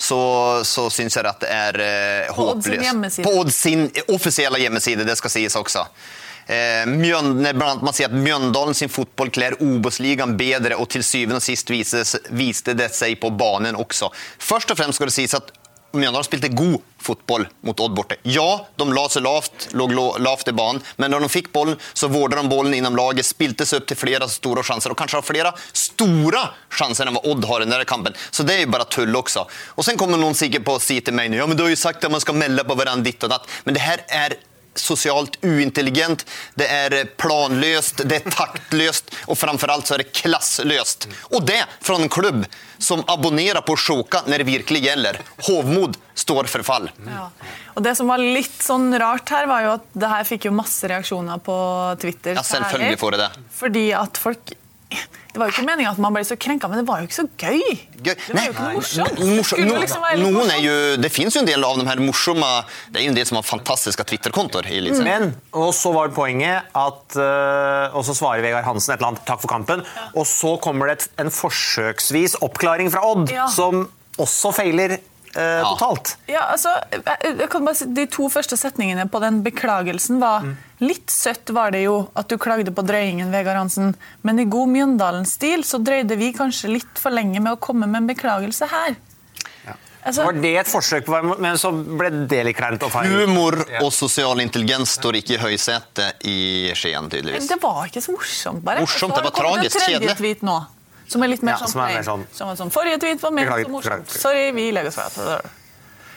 så, 0.00 0.20
så 0.64 0.88
syns 0.90 1.16
jeg 1.16 1.28
at 1.28 1.42
det 1.44 1.50
er 1.52 1.82
eh, 1.84 2.32
håpløst. 2.34 3.20
På 3.22 3.34
Odds 3.42 3.60
sin 3.66 3.84
offisielle 4.08 4.58
hjemmeside, 4.62 5.04
det 5.04 5.16
skal 5.20 5.34
sies 5.34 5.56
også. 5.60 5.84
Eh, 6.50 6.86
Mjøn, 6.86 7.42
när 7.42 7.52
man 7.54 7.92
sier 7.92 8.08
at 8.08 8.16
Mjøndalen 8.16 8.74
sin 8.74 8.88
fotboll 8.88 9.30
kler 9.30 9.54
Obos-ligaen 9.62 10.36
bedre, 10.40 10.74
og 10.80 10.88
til 10.90 11.04
syvende 11.04 11.38
og 11.38 11.44
sist 11.44 11.70
vises, 11.70 12.16
viste 12.34 12.74
det 12.74 12.88
seg 12.96 13.20
på 13.20 13.30
banen 13.30 13.78
også. 13.78 14.08
Først 14.38 14.72
og 14.72 14.80
fremst 14.80 14.98
skal 14.98 15.12
det 15.12 15.14
sies 15.14 15.36
at 15.36 15.52
Mjøndalen 15.90 16.26
spilte 16.26 16.52
god 16.54 16.78
fotboll 17.02 17.46
mot 17.66 17.80
Odd 17.82 17.94
borte. 17.96 18.18
Ja, 18.28 18.66
de 18.78 18.86
la 18.94 19.04
seg 19.10 19.24
lavt, 19.24 19.68
lå 19.74 19.88
lavt 20.22 20.50
i 20.50 20.54
banen, 20.54 20.82
men 21.00 21.10
når 21.10 21.24
de 21.24 21.30
fikk 21.32 21.50
bollen, 21.54 21.78
så 21.94 22.10
vårdet 22.12 22.38
de 22.38 22.50
bollen 22.52 22.76
innom 22.76 22.98
laget, 22.98 23.26
spilte 23.26 23.66
seg 23.66 23.82
opp 23.82 23.88
til 23.90 23.98
flere 23.98 24.28
store 24.30 24.62
sjanser, 24.66 24.92
og 24.92 25.00
kanskje 25.00 25.18
har 25.18 25.26
flere 25.26 25.52
store 25.72 26.44
sjanser 26.76 27.08
enn 27.08 27.16
hva 27.18 27.24
Odd 27.32 27.48
har 27.50 27.64
i 27.64 27.68
denne 27.68 27.88
kampen. 27.88 28.14
Så 28.30 28.46
det 28.46 28.58
er 28.58 28.64
jo 28.66 28.74
bare 28.76 28.86
tull 28.92 29.18
også. 29.18 29.46
Og 29.76 29.86
sen 29.86 29.98
kommer 30.00 30.20
noen 30.20 30.38
sikkert 30.38 30.66
på 30.68 30.76
å 30.78 30.82
si 30.82 31.00
til 31.02 31.16
meg, 31.16 31.34
ja, 31.34 31.48
men 31.48 31.58
du 31.58 31.64
har 31.66 31.74
jo 31.74 31.80
sagt 31.80 32.04
at 32.06 32.12
man 32.12 32.22
skal 32.22 32.38
melde 32.38 32.66
på 32.66 32.78
hverandre 32.78 33.10
ditt 33.10 33.26
og 33.26 33.34
datt, 33.34 33.50
men 33.66 33.76
det 33.76 33.82
her 33.82 34.04
er 34.06 34.38
socialt 34.78 35.38
uintelligent, 35.44 36.24
det 36.54 36.66
er 36.70 36.96
planløst, 37.20 38.04
det 38.08 38.20
er 38.20 38.34
taktløst, 38.34 39.10
og 39.26 39.38
framfor 39.38 39.72
alt 39.72 39.88
så 39.88 39.96
er 39.96 40.04
det 40.04 40.12
klasseløst. 40.16 41.08
Og 41.34 41.44
det 41.46 41.60
fra 41.80 41.98
en 41.98 42.12
klubb 42.12 42.44
som 42.80 43.02
abonnerer 43.12 43.60
på 43.66 43.76
Sjoka 43.76 44.22
når 44.26 44.42
det 44.42 44.48
virkelig 44.48 44.84
gjelder. 44.86 45.20
Hovmod 45.48 45.98
står 46.14 46.48
for 46.52 46.64
fall. 46.66 46.88
Ja. 47.06 47.28
Og 47.74 47.84
det 47.84 47.94
som 47.98 48.10
var 48.10 48.22
litt 48.22 48.56
sånn 48.62 48.90
rart 49.00 49.30
her, 49.32 49.48
var 49.50 49.66
jo 49.66 49.74
at 49.78 49.92
det 49.92 50.10
her 50.12 50.26
fikk 50.28 50.48
jo 50.48 50.54
masse 50.54 50.88
reaksjoner 50.90 51.40
på 51.44 51.56
Twitter. 52.02 52.36
Ja, 52.38 52.44
selvfølgelig 52.46 53.00
får 53.00 53.16
det 53.16 53.22
det. 53.26 53.44
Fordi 53.60 53.86
at 53.96 54.20
folk 54.20 54.54
Det 55.30 55.38
var 55.38 55.46
jo 55.46 55.52
ikke 55.54 55.62
meningen 55.68 55.92
at 55.92 55.98
man 56.02 56.10
ble 56.16 56.24
så 56.26 56.34
krenka, 56.42 56.66
men 56.66 56.80
det 56.80 56.86
var 56.88 56.98
jo 56.98 57.06
ikke 57.06 57.14
så 57.20 57.24
gøy. 57.38 57.60
Gøy. 58.02 58.14
Det 58.26 58.34
var 58.34 58.42
jo 58.42 58.50
ikke 58.50 58.64
noe 58.64 58.74
morsomt. 58.80 59.20
Morsom- 59.38 59.60
no- 59.68 59.76
liksom 59.78 60.06
noen 60.18 60.50
er 60.50 60.58
jo, 60.64 60.72
det 60.98 61.10
fins 61.14 61.36
jo 61.36 61.42
en 61.44 61.46
del 61.46 61.62
av 61.68 61.78
de 61.78 61.84
her 61.86 62.02
morsomme 62.02 62.48
Det 62.90 62.98
er 62.98 63.04
jo 63.06 63.12
en 63.12 63.18
del 63.20 63.28
som 63.28 63.38
har 63.38 63.46
fantastiske 63.46 64.02
Twitter-kontoer 64.10 64.66
Liksom. 64.88 65.04
Men, 65.06 65.28
og 65.54 65.70
så 65.78 65.92
var 65.94 66.10
poenget 66.16 66.66
at 66.74 67.16
øh, 67.22 67.94
Og 67.94 68.02
så 68.08 68.16
svarer 68.18 68.42
Vegard 68.42 68.66
Hansen 68.66 68.94
et 68.94 68.98
eller 68.98 69.12
annet 69.12 69.22
'takk 69.28 69.40
for 69.44 69.48
kampen', 69.54 69.84
og 70.16 70.26
så 70.26 70.56
kommer 70.60 70.90
det 70.90 70.98
et, 70.98 71.08
en 71.22 71.30
forsøksvis 71.30 72.34
oppklaring 72.42 72.90
fra 72.90 73.04
Odd, 73.06 73.30
Ja. 73.30 73.46
som 73.46 73.86
også 74.18 74.50
feiler 74.52 74.98
øh, 75.36 75.62
totalt. 75.66 76.14
Ja, 76.30 76.46
altså, 76.52 76.72
jeg, 76.94 77.34
jeg 77.38 77.48
kan 77.52 77.66
bare 77.66 77.78
si, 77.78 77.88
De 77.94 78.06
to 78.10 78.28
første 78.32 78.58
setningene 78.58 79.06
på 79.10 79.20
den 79.22 79.42
beklagelsen 79.46 80.20
var 80.22 80.48
Litt 80.80 81.12
søtt 81.12 81.52
var 81.52 81.74
det 81.74 81.82
jo 81.84 82.08
at 82.16 82.30
du 82.32 82.38
klagde 82.40 82.72
på 82.72 82.82
drøyingen, 82.88 83.28
Vegard 83.34 83.58
Hansen, 83.60 83.92
men 84.24 84.40
i 84.40 84.46
god 84.48 84.70
Mjøndalen-stil 84.72 85.60
så 85.68 85.76
drøyde 85.84 86.16
vi 86.16 86.30
kanskje 86.32 86.72
litt 86.72 87.02
for 87.02 87.12
lenge 87.12 87.36
med 87.36 87.52
å 87.52 87.60
komme 87.60 87.84
med 87.84 88.00
en 88.00 88.08
beklagelse 88.08 88.70
her. 88.70 88.96
Altså, 90.00 90.24
Var 90.24 90.38
det 90.40 90.54
et 90.62 90.68
forsøk 90.70 91.04
på 91.04 91.18
Men 91.44 91.58
så 91.60 91.70
ble 91.74 92.08
det 92.28 92.40
litt 92.48 92.56
kleint 92.56 92.84
og 92.86 92.92
feil. 92.94 93.12
Humor 93.12 93.58
og 93.82 93.90
sosial 93.92 94.40
intelligens 94.40 94.94
står 94.96 95.20
ikke 95.20 95.36
i 95.36 95.40
høysetet 95.42 96.24
i 96.24 96.38
Skien, 96.72 97.10
tydeligvis. 97.12 97.44
Men 97.44 97.52
det 97.52 97.58
var 97.60 97.82
ikke 97.90 98.02
så 98.04 98.14
morsomt, 98.16 98.64
bare. 98.64 98.84
Morsomt, 98.86 99.16
det 99.18 99.26
var 99.28 99.36
tragisk, 99.36 99.82
kjedelig. 99.84 100.60
Som 101.10 101.22
er 101.26 101.32
litt 101.32 101.42
mer 101.46 101.56
Ja, 101.56 101.62
sånn, 101.64 101.72
som 101.74 101.80
er 101.84 101.94
mer 101.98 102.04
sånn- 102.06 102.26
Som 102.36 102.48
er 102.52 102.58
sånn 102.60 102.70
Forrige 102.72 103.00
tweet 103.02 103.20
var 103.24 103.32
mer 103.34 103.48
så 103.50 103.68
morsomt. 103.72 104.10
Sorry, 104.14 104.50
vi 104.56 104.70
legger 104.72 104.88
oss 104.92 105.00
fra. 105.00 105.40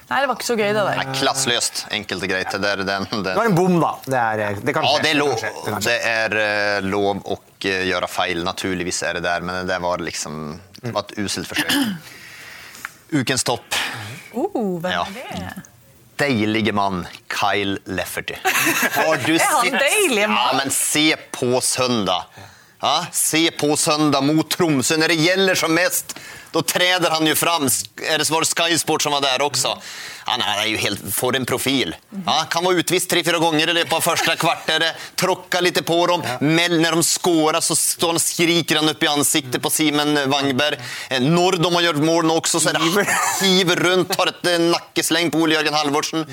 Nei, 0.09 0.19
det 0.19 0.27
var 0.27 0.35
ikke 0.35 0.45
så 0.45 0.55
gøy, 0.59 0.67
det 0.75 0.81
der. 0.83 0.97
Nei, 0.99 1.13
Klassløst, 1.17 1.85
enkelt 1.95 2.23
og 2.25 2.29
greit. 2.29 2.51
Det 2.61 2.69
er 2.69 2.81
den, 2.83 3.07
den. 3.09 3.23
Det 3.23 3.35
var 3.39 3.45
en 3.49 3.55
bom, 3.55 3.77
da. 3.81 3.93
Det 4.05 4.19
er, 4.19 4.55
det 4.61 4.73
kan 4.75 4.83
Ja, 4.85 4.97
det 5.01 5.11
er 5.13 5.17
lov, 5.17 5.35
det 5.41 5.77
det 5.85 5.95
er 6.05 6.35
eh, 6.43 6.81
lov 6.85 7.21
å 7.23 7.37
eh, 7.63 7.85
gjøre 7.87 8.09
feil. 8.11 8.43
Naturligvis 8.45 8.99
er 9.07 9.13
det 9.17 9.23
der, 9.23 9.41
men 9.47 9.65
det 9.65 9.79
var 9.81 9.97
liksom 10.03 10.59
det 10.83 10.91
var 10.93 11.07
et 11.07 11.15
uselt 11.23 11.47
forsøk. 11.47 11.71
Ukens 13.13 13.43
topp. 13.47 13.75
Oh, 14.35 14.79
hvem 14.81 14.91
Ja. 14.91 15.03
er 15.05 15.39
det? 15.39 15.63
Deilige 16.17 16.73
mann, 16.73 17.07
Kyle 17.29 17.79
Lefferty. 17.85 18.35
Har 18.43 19.17
du 19.25 19.33
Er 19.35 19.39
han 19.39 19.65
sett- 19.71 19.79
deilig 19.79 20.27
mann? 20.29 20.37
Ja, 20.51 20.57
men 20.59 20.69
se 20.71 21.15
på 21.31 21.61
søndag. 21.61 22.25
Ja, 22.83 23.05
se 23.15 23.51
på 23.51 23.77
søndag 23.77 24.21
mot 24.27 24.49
Tromsø. 24.51 24.97
Når 24.99 25.13
det 25.13 25.21
gjelder 25.23 25.55
som 25.55 25.71
mest, 25.71 26.17
da 26.51 26.59
träder 26.67 27.13
han 27.15 27.27
jo 27.29 27.35
fram. 27.39 27.69
Det 27.95 28.25
var 28.29 28.43
Sky 28.43 28.75
Sport 28.77 29.05
som 29.05 29.15
var 29.15 29.23
der 29.23 29.39
også? 29.45 29.71
Han 30.27 30.43
er 30.43 30.65
jo 30.67 30.81
helt, 30.81 31.05
for 31.15 31.35
en 31.35 31.47
profil. 31.47 31.93
Ja, 32.25 32.35
kan 32.51 32.65
vara 32.67 32.81
utvist 32.83 33.07
tre-fyra 33.11 33.39
gånger 33.39 33.71
i 33.71 33.75
løpet 33.77 33.95
av 33.95 34.03
første 34.03 34.35
kvarter. 34.39 34.83
tråcka 35.15 35.61
litt 35.63 35.79
på 35.87 35.97
dem, 36.11 36.27
men 36.41 36.75
når 36.83 36.99
de 36.99 37.05
skårer 37.07 37.63
så 37.63 37.75
står 37.79 38.17
han, 38.17 38.19
skriker 38.19 38.81
han 38.81 38.91
upp 38.91 39.03
i 39.03 39.11
ansiktet 39.13 39.63
på 39.63 39.71
Simen 39.71 40.19
Wangberg. 40.27 40.83
Eh, 41.09 41.23
Når 41.23 41.61
de 41.63 41.73
har 41.73 41.87
gjort 41.87 42.03
mål 42.03 42.27
nå 42.27 42.37
også, 42.41 42.59
så 42.59 42.73
er 42.73 42.79
det 42.83 43.07
hiver 43.39 43.79
rundt, 43.87 44.11
tar 44.11 44.27
et 44.35 44.51
eh, 44.51 45.29
på 45.31 45.39
Ole 45.39 45.55
Jørgen 45.55 45.79
Halvorsen. 45.79 46.27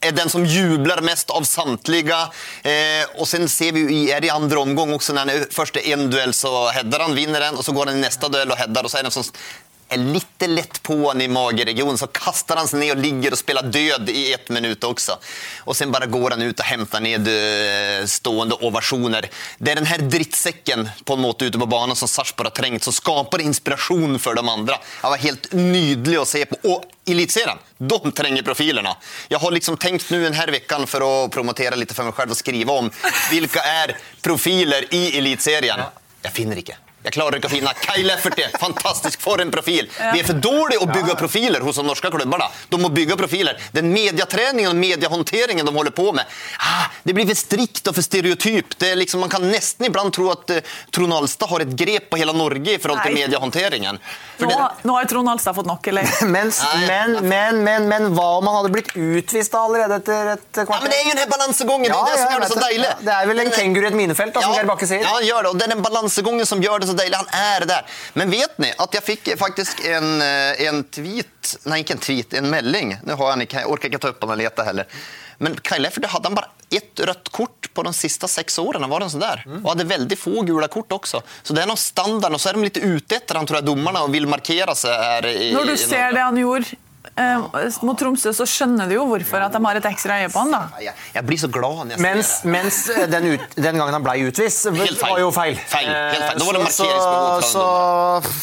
Är 0.00 0.12
den 0.12 0.30
som 0.30 0.46
jublar 0.46 1.00
mest 1.00 1.30
av 1.30 1.42
samtliga. 1.42 2.30
Eh, 2.62 3.20
och 3.20 3.28
sen 3.28 3.48
ser 3.48 3.72
vi 3.72 3.80
i, 3.80 4.10
är 4.10 4.24
i 4.24 4.30
andra 4.30 4.60
omgång 4.60 4.92
också 4.92 5.12
när 5.12 5.18
han 5.18 5.28
är 5.28 5.46
först 5.50 5.76
i 5.76 5.92
en 5.92 6.10
duell 6.10 6.34
så 6.34 6.68
headar 6.68 7.00
han, 7.00 7.14
vinner 7.14 7.40
den 7.40 7.56
och 7.56 7.64
så 7.64 7.72
går 7.72 7.86
han 7.86 7.96
i 7.96 8.00
nästa 8.00 8.28
duell 8.28 8.50
och 8.50 8.56
headar 8.56 8.84
och 8.84 8.90
så 8.90 8.96
är 8.96 9.02
det 9.02 9.06
en 9.06 9.10
som 9.10 9.24
är 9.88 9.98
lite 9.98 10.46
lätt 10.46 10.82
på 10.82 11.14
i 11.20 11.28
mageregionen 11.28 11.98
så 11.98 12.06
kastar 12.06 12.56
han 12.56 12.68
sig 12.68 12.80
ner 12.80 12.96
och 12.96 13.02
ligger 13.02 13.32
och 13.32 13.38
spelar 13.38 13.62
död 13.62 14.10
i 14.10 14.32
ett 14.32 14.48
minut 14.48 14.84
också. 14.84 15.18
Och 15.58 15.76
sen 15.76 15.92
bara 15.92 16.06
går 16.06 16.30
han 16.30 16.42
ut 16.42 16.58
och 16.58 16.64
hämtar 16.64 17.00
ned 17.00 17.28
eh, 18.00 18.06
stående 18.06 18.54
ovationer. 18.54 19.30
Det 19.58 19.70
är 19.70 19.74
den 19.74 19.86
här 19.86 19.98
drittsäcken 19.98 20.88
på 21.04 21.12
en 21.12 21.20
måte 21.20 21.44
ute 21.44 21.58
på 21.58 21.66
banan 21.66 21.96
som 21.96 22.08
Sarpsborg 22.08 22.46
har 22.46 22.50
trängt 22.50 22.82
som 22.82 22.92
skapar 22.92 23.40
inspiration 23.40 24.18
för 24.18 24.34
de 24.34 24.48
andra. 24.48 24.78
Han 25.00 25.10
var 25.10 25.18
helt 25.18 25.52
nydelig 25.52 26.16
att 26.16 26.28
se 26.28 26.46
på. 26.46 26.56
Och 26.62 26.84
Elitserien, 27.06 27.58
de 27.78 28.12
tränger 28.12 28.42
profilerna. 28.42 28.96
Jag 29.28 29.38
har 29.38 29.50
liksom 29.50 29.76
tänkt 29.76 30.10
nu 30.10 30.22
den 30.24 30.32
här 30.32 30.48
veckan 30.48 30.86
för 30.86 31.24
att 31.24 31.30
promotera 31.30 31.74
lite 31.74 31.94
för 31.94 32.02
mig 32.02 32.12
själv 32.12 32.30
och 32.30 32.36
skriva 32.36 32.72
om 32.72 32.90
vilka 33.30 33.60
är 33.60 33.96
profiler 34.22 34.94
i 34.94 35.18
Elitserien. 35.18 35.80
Jag 36.22 36.32
finner 36.32 36.56
inte. 36.56 36.87
Jeg 37.08 37.14
klarer 37.16 37.38
ikke 37.38 37.48
å 37.48 37.52
finne 37.54 37.70
Kai 37.80 38.02
Lefferty. 38.04 38.44
Fantastisk, 38.60 39.22
for 39.24 39.40
en 39.40 39.48
profil. 39.52 39.86
Vi 40.12 40.20
er 40.20 40.26
for 40.28 40.36
dårlige 40.44 40.84
å 40.84 40.88
bygge 40.90 41.14
profiler 41.16 41.64
hos 41.64 41.78
de 41.80 41.84
norske 41.86 42.10
klubbene. 42.12 42.48
De 42.68 42.80
må 42.80 42.90
bygge 42.92 43.16
profiler. 43.16 43.56
Den 43.72 43.88
medietreningen 43.94 44.68
og 44.68 44.76
mediehåndteringen 44.76 45.64
de 45.64 45.72
holder 45.72 45.94
på 45.96 46.10
med, 46.12 46.28
ah, 46.60 46.90
det 47.08 47.14
blir 47.16 47.24
for 47.30 47.38
strikt 47.40 47.88
og 47.88 47.96
for 47.96 48.04
stereotyp. 48.04 48.76
Det 48.76 48.90
er 48.92 49.00
liksom, 49.00 49.22
man 49.24 49.32
kan 49.32 49.46
nesten 49.48 49.88
iblant 49.88 50.12
tro 50.12 50.28
at 50.34 50.52
uh, 50.52 50.74
Trond 50.92 51.16
Alstad 51.16 51.48
har 51.48 51.64
et 51.64 51.72
grep 51.80 52.10
på 52.12 52.20
hele 52.20 52.34
Norge 52.36 52.74
i 52.76 52.82
forhold 52.82 53.00
til 53.06 53.16
Nei. 53.16 53.22
mediehåndteringen. 53.24 54.02
For 54.36 54.44
Nå, 54.44 54.52
det- 54.52 54.84
nå 54.90 54.98
har 54.98 55.08
Trond 55.08 55.32
Alstad 55.32 55.56
fått 55.56 55.70
nok, 55.70 55.88
eller? 55.88 56.12
Mens, 56.36 56.60
men, 56.84 57.16
men, 57.24 57.62
men, 57.64 57.88
men 57.88 58.10
hva 58.12 58.28
om 58.42 58.50
han 58.50 58.60
hadde 58.60 58.74
blitt 58.76 58.92
utvist 58.92 59.56
da 59.56 59.64
allerede 59.64 60.02
etter 60.02 60.34
et 60.34 60.60
Ja, 60.60 60.82
men 60.82 60.92
det 60.92 61.00
er 61.00 61.08
jo 61.08 61.16
den 61.22 61.32
balansegangen. 61.32 61.88
Ja, 61.88 62.04
det 62.04 62.12
er 62.12 62.18
det 62.18 62.20
som 62.20 62.28
ja, 62.28 62.36
gjør 62.36 62.44
det 62.44 62.52
så 62.52 62.60
deilig. 62.66 62.92
Det 63.08 63.16
er 63.16 63.32
vel 63.32 63.44
en 63.46 63.52
kenguru 63.56 63.88
i 63.88 63.90
et 63.94 63.98
minefelt, 64.04 64.36
da, 64.36 64.44
som 64.44 64.52
Geir 64.58 64.68
Bakke 64.68 64.90
sier. 64.90 65.00
Ja, 65.06 65.16
han 65.16 65.24
gjør 65.24 65.48
det, 65.48 65.54
og 65.54 65.60
det 65.62 65.68
er 65.70 65.74
den 65.78 65.84
balansegangen 65.88 66.52
som 66.52 66.62
gjør 66.62 66.84
det 66.84 66.90
så 66.92 66.97
deilig. 66.98 67.20
Han 67.22 67.38
er 67.38 67.66
der. 67.70 68.00
Men 68.18 68.32
vet 68.34 68.58
ni 68.62 68.72
at 68.84 68.98
jeg 68.98 69.06
fikk 69.06 69.32
faktisk 69.40 69.84
en, 69.88 70.18
eh, 70.24 70.66
en 70.68 70.84
tweet 70.84 71.54
Nei, 71.64 71.78
ikke 71.80 71.94
en 71.96 72.02
tweet, 72.04 72.34
en 72.36 72.50
melding. 72.50 72.90
Nå 73.08 73.14
har 73.16 73.38
jeg, 73.40 73.48
jeg 73.54 73.70
orker 73.70 73.88
ikke 73.88 74.00
ta 74.02 74.10
opp 74.12 74.20
den 74.20 74.34
og 74.34 74.40
lete 74.40 74.64
heller. 74.66 74.98
Men 75.38 75.54
Kai 75.64 75.78
Lefferty 75.78 76.10
hadde 76.10 76.28
han 76.28 76.36
bare 76.36 76.50
ett 76.74 77.00
rødt 77.00 77.30
kort 77.32 77.68
på 77.72 77.84
de 77.86 77.92
siste 77.96 78.28
seks 78.28 78.58
årene. 78.60 78.88
Var 78.90 79.00
det 79.04 79.10
sånn 79.14 79.22
der? 79.22 79.44
Og 79.60 79.70
hadde 79.70 79.86
veldig 79.88 80.18
få 80.18 80.42
gule 80.44 80.68
kort 80.72 80.92
også. 80.98 81.22
Så 81.46 81.56
det 81.56 81.62
er 81.62 81.70
noe 81.70 81.80
standard, 81.80 82.34
og 82.34 82.42
så 82.42 82.50
er 82.50 82.58
de 82.58 82.66
litt 82.66 82.80
ute 82.82 83.20
etter 83.20 83.38
han, 83.38 83.46
tror 83.48 83.60
jeg, 83.60 83.68
dommerne, 83.70 84.02
og 84.04 84.12
vil 84.12 84.28
markere 84.28 84.74
seg 84.76 84.92
her. 84.92 85.30
I, 85.30 85.52
Når 85.54 85.70
du 85.70 85.74
i 85.76 85.80
ser 85.80 86.12
det 86.16 86.26
han 86.26 86.42
gjorde 86.42 86.74
mot 87.82 87.98
Tromsø, 87.98 88.30
så 88.36 88.44
skjønner 88.48 88.88
du 88.90 88.94
jo 88.94 89.04
hvorfor 89.10 89.42
at 89.46 89.52
de 89.54 89.60
har 89.64 89.78
et 89.80 89.86
ekstra 89.90 90.18
øye 90.22 90.28
på 90.32 90.42
han, 90.44 90.52
da. 90.54 90.60
Jeg, 90.82 91.24
blir 91.26 91.38
så 91.40 91.48
glad 91.52 91.80
når 91.88 91.94
jeg 91.96 92.02
Mens, 92.04 92.28
ser 92.28 92.44
det. 92.44 92.52
mens 92.54 92.78
eh, 92.94 93.06
den, 93.10 93.26
ut, 93.34 93.56
den 93.58 93.78
gangen 93.80 93.96
han 93.98 94.04
ble 94.06 94.14
utvist, 94.28 94.68
Helt 94.70 94.98
feil. 95.00 95.12
var 95.12 95.20
jo 95.22 95.30
feil. 95.34 95.56
Feil, 95.72 95.88
helt 95.88 96.24
feil. 96.24 96.38
Da 96.38 96.46
var 96.48 96.58
det 96.58 96.62
Eh, 96.62 96.70
så- 96.74 96.86
markeringsbehov 96.88 97.42
Så, 97.48 97.64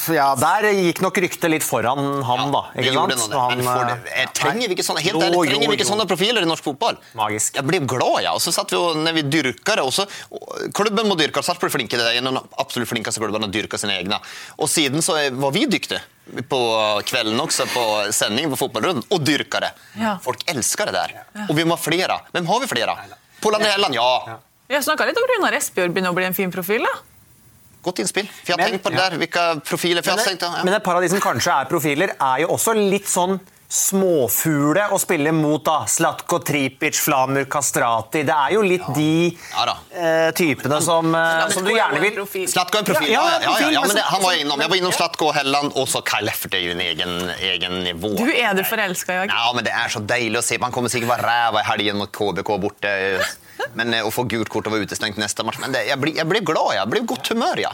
så 0.06 0.16
ja, 0.18 0.28
der 0.40 0.70
gikk 0.76 1.02
nok 1.06 1.18
ryktet 1.26 1.50
litt 1.52 1.64
foran 1.66 2.24
han, 2.28 2.52
da. 2.52 2.62
Det 2.76 2.86
Ikke 2.86 2.94
sant? 2.96 3.16
det, 3.16 3.98
eh, 4.12 4.20
jeg 4.22 4.34
trenger 4.42 4.68
vi 4.72 4.76
ikke 4.78 4.88
sånne, 4.90 5.04
helt 5.06 5.16
Jo, 5.16 5.22
ærlig, 5.22 5.36
jo, 5.36 5.46
trenger 5.52 5.70
vi 5.72 5.78
ikke 5.80 5.90
sånne 5.92 6.08
profiler 6.10 6.42
i 6.42 6.50
norsk 6.50 6.64
fotball? 6.64 6.98
Magisk. 7.16 7.56
Jeg 7.60 7.68
ble 7.70 7.80
glad, 7.86 8.24
ja. 8.26 8.34
Og 8.36 8.42
så 8.44 8.52
satt 8.56 8.72
vi 8.72 8.78
jo 8.80 8.94
når 9.00 9.14
vi 9.20 9.26
dyrka 9.38 9.76
det, 9.80 9.86
også. 9.86 10.08
klubben 10.76 11.08
må 11.10 11.16
dyrke, 11.20 11.44
Sarpsborg 11.46 11.72
er 11.72 11.78
flinke, 11.78 11.98
det 12.00 12.06
er 12.10 12.20
en 12.20 12.28
av 12.32 12.34
de 12.42 12.44
absolutt 12.60 12.90
flinkeste 12.90 13.22
klubbene 13.24 13.48
å 13.48 13.52
dyrke 13.54 13.78
sine 13.80 13.96
egne. 14.00 14.20
Og 14.60 14.68
siden 14.72 15.02
så 15.06 15.18
var 15.36 15.52
vi 15.56 15.66
dyktige 15.68 16.02
på 16.50 16.60
kvelden 17.06 17.40
også, 17.40 17.68
på 17.70 17.84
sendingen 18.16 18.52
på 18.56 18.58
fotballrunden, 18.66 19.04
og 19.14 19.26
dyrka 19.26 19.62
det. 19.62 19.72
Ja. 20.02 20.16
Folk 20.24 20.42
elsker 20.50 20.90
det 20.90 20.96
der. 20.98 21.14
Og 21.48 21.56
vi 21.58 21.64
må 21.64 21.78
ha 21.78 21.82
flere. 21.82 22.20
Hvem 22.34 22.48
har 22.50 22.60
vi 22.64 22.70
flere? 22.72 22.96
Pål 23.42 23.60
André 23.60 23.72
Helland, 23.76 23.96
ja. 23.96 24.38
Vi 24.68 24.74
har 24.74 24.82
snakka 24.82 25.06
litt 25.06 25.18
om 25.22 25.28
Runar 25.30 25.54
Espejord 25.54 25.94
begynner 25.94 26.10
å 26.10 26.18
bli 26.18 26.26
en 26.26 26.34
fin 26.38 26.52
profil, 26.52 26.82
da. 26.88 26.96
Godt 27.86 28.00
innspill. 28.02 28.26
For 28.26 28.50
jeg 28.50 28.56
har 28.56 28.64
Men- 28.64 28.72
tenkt 28.74 28.84
på 28.84 28.90
det 28.90 28.98
der, 28.98 29.18
hvilke 29.22 29.44
profiler 29.62 30.02
for 30.02 30.16
Men, 30.16 30.18
jeg 30.18 30.26
har 30.26 30.32
tenkt, 30.32 30.42
ja. 30.58 30.64
men 30.64 30.74
et 30.74 30.84
par 30.84 30.96
av 30.96 31.02
de 31.06 31.10
som 31.10 31.20
kanskje 31.22 31.54
er 31.62 31.66
profiler, 31.70 32.16
er 32.20 32.38
jo 32.42 32.48
også 32.56 32.74
litt 32.74 33.06
sånn 33.06 33.40
småfugle 33.76 34.88
å 34.96 35.00
spille 35.02 35.34
mot. 35.36 35.64
da. 35.66 35.84
Slatko 35.90 36.40
Tripic, 36.46 36.98
Flamur 37.02 37.48
Kastrati. 37.52 38.24
Det 38.28 38.36
er 38.36 38.56
jo 38.56 38.64
litt 38.66 38.86
de 38.96 39.10
Ja 39.52 39.66
eh, 39.92 40.32
typene 40.38 40.80
som, 40.84 41.10
eh, 41.16 41.48
som 41.54 41.66
du 41.66 41.72
gjerne 41.74 42.00
vil 42.04 42.20
Slatko 42.52 42.80
er 42.80 42.84
en 42.84 42.90
profil. 42.92 43.12
Ja, 43.12 43.24
Ja, 43.26 43.40
ja, 43.40 43.40
ja, 43.40 43.40
ja, 43.40 43.50
profil, 43.50 43.74
ja, 43.74 43.82
men 43.82 43.90
men 43.90 44.00
det, 44.00 44.06
han 44.12 44.22
var 44.24 44.36
jeg 44.36 44.46
innom. 44.46 44.62
Jeg 44.62 44.72
var 44.72 44.82
innom 44.82 44.96
Slatko 44.96 45.32
Helland, 45.36 45.74
og 45.76 45.88
så 45.92 46.02
Kai 46.06 46.22
Lefferty 46.26 46.60
er 46.60 46.66
jo 46.68 46.76
en 46.76 46.84
egen, 46.86 47.16
egen 47.52 47.80
nivå. 47.86 48.14
Du 48.20 48.30
er 48.32 48.54
du 48.58 48.64
forelska 48.68 49.14
i, 49.14 49.18
Jørgen? 49.22 49.36
Ja, 49.36 49.52
men 49.56 49.68
det 49.68 49.74
er 49.76 49.92
så 49.94 50.04
deilig 50.04 50.40
å 50.42 50.46
se. 50.46 50.60
Man 50.62 50.76
kommer 50.76 50.94
sikkert 50.94 51.16
være 51.16 51.28
ræva 51.30 51.64
i 51.64 51.68
helgen 51.72 52.00
mot 52.02 52.12
KBK 52.16 52.54
borte. 52.62 52.94
Men 53.76 53.94
eh, 53.96 54.06
Å 54.06 54.12
få 54.14 54.26
gult 54.30 54.52
kort 54.52 54.68
og 54.68 54.76
være 54.76 54.86
utestengt 54.88 55.18
neste 55.18 55.44
match 55.48 55.62
Men 55.64 55.72
det, 55.72 55.86
jeg, 55.88 56.00
blir, 56.02 56.16
jeg 56.20 56.28
blir 56.28 56.44
glad, 56.46 56.74
jeg. 56.76 56.82
Jeg 56.84 56.92
blir 56.92 57.06
i 57.06 57.10
godt 57.14 57.32
humør, 57.34 57.62
ja. 57.68 57.72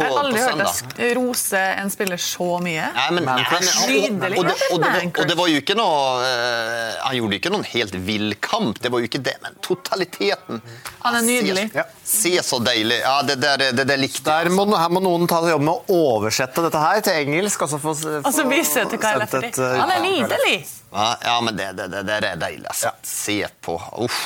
På, 0.00 0.06
Jeg 0.06 0.16
har 0.16 0.24
aldri 0.24 0.40
hørt 0.40 0.96
deg 0.96 1.12
rose 1.18 1.60
en 1.82 1.92
spiller 1.92 2.20
så 2.24 2.48
mye. 2.64 2.86
Nei, 2.96 3.06
men, 3.16 3.26
nei, 3.28 3.36
men, 3.44 3.68
og, 3.70 3.90
Nydelig. 3.90 4.38
og, 4.40 4.48
det, 4.48 4.56
og, 4.70 4.80
det, 4.82 4.90
var- 4.94 5.22
og 5.24 5.30
det 5.30 5.36
var 5.40 5.50
jo 5.52 5.60
ikke 5.60 5.76
noe 5.78 6.00
uh, 6.24 6.96
Han 7.04 7.16
gjorde 7.18 7.36
jo 7.36 7.40
ikke 7.42 7.52
noen 7.54 7.66
helt 7.70 7.94
vill 8.08 8.34
kamp, 8.42 8.80
det 8.82 8.92
var 8.94 9.04
jo 9.04 9.10
ikke 9.10 9.22
det, 9.28 9.36
men 9.44 9.56
totaliteten 9.64 10.60
Han 11.04 11.20
er 11.20 11.26
nydelig. 11.28 11.66
Se, 11.74 11.84
se 12.16 12.34
så 12.46 12.58
deilig. 12.64 13.00
Ja, 13.04 13.20
det 13.26 13.38
der, 13.42 13.66
det 13.76 13.86
det 13.88 13.98
likte 14.00 14.34
jeg. 14.42 14.52
Må, 14.56 14.66
her 14.76 14.90
må 14.92 15.02
noen 15.04 15.28
ta 15.30 15.40
jobben 15.48 15.68
med 15.70 15.90
å 15.94 16.00
oversette 16.16 16.64
dette 16.66 16.82
her 16.82 17.00
til 17.06 17.20
engelsk. 17.24 17.62
Og 17.66 17.72
så 17.72 17.80
få, 17.82 17.94
få 17.96 18.18
Og 18.24 18.32
så 18.34 18.44
vise 18.50 18.84
til 18.90 19.00
Kyle 19.02 19.22
Lefferty. 19.22 19.54
Uh, 19.60 19.78
Han 19.84 19.94
er 19.96 20.04
nydelig! 20.04 20.58
Ja, 20.90 21.08
ja 21.24 21.38
men 21.46 21.56
det, 21.58 21.72
det, 21.78 21.88
det, 21.92 22.04
det 22.08 22.20
er 22.34 22.38
deilig. 22.40 22.66
Altså. 22.72 22.90
Se 23.06 23.40
på. 23.62 23.78
Uff. 24.04 24.20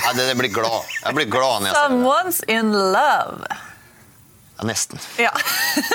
Ja, 0.00 0.12
det, 0.16 0.26
det 0.30 0.36
blir 0.38 0.52
glad. 0.52 0.88
Jeg 1.04 1.14
blir 1.18 1.28
glad 1.32 1.64
når 1.64 1.68
jeg 1.68 1.76
ser 1.76 1.88
det. 1.88 1.98
Someone's 1.98 2.40
in 2.48 2.72
love. 2.94 3.50
Ja, 4.62 4.66
nesten. 4.66 4.98
Ja. 5.18 5.32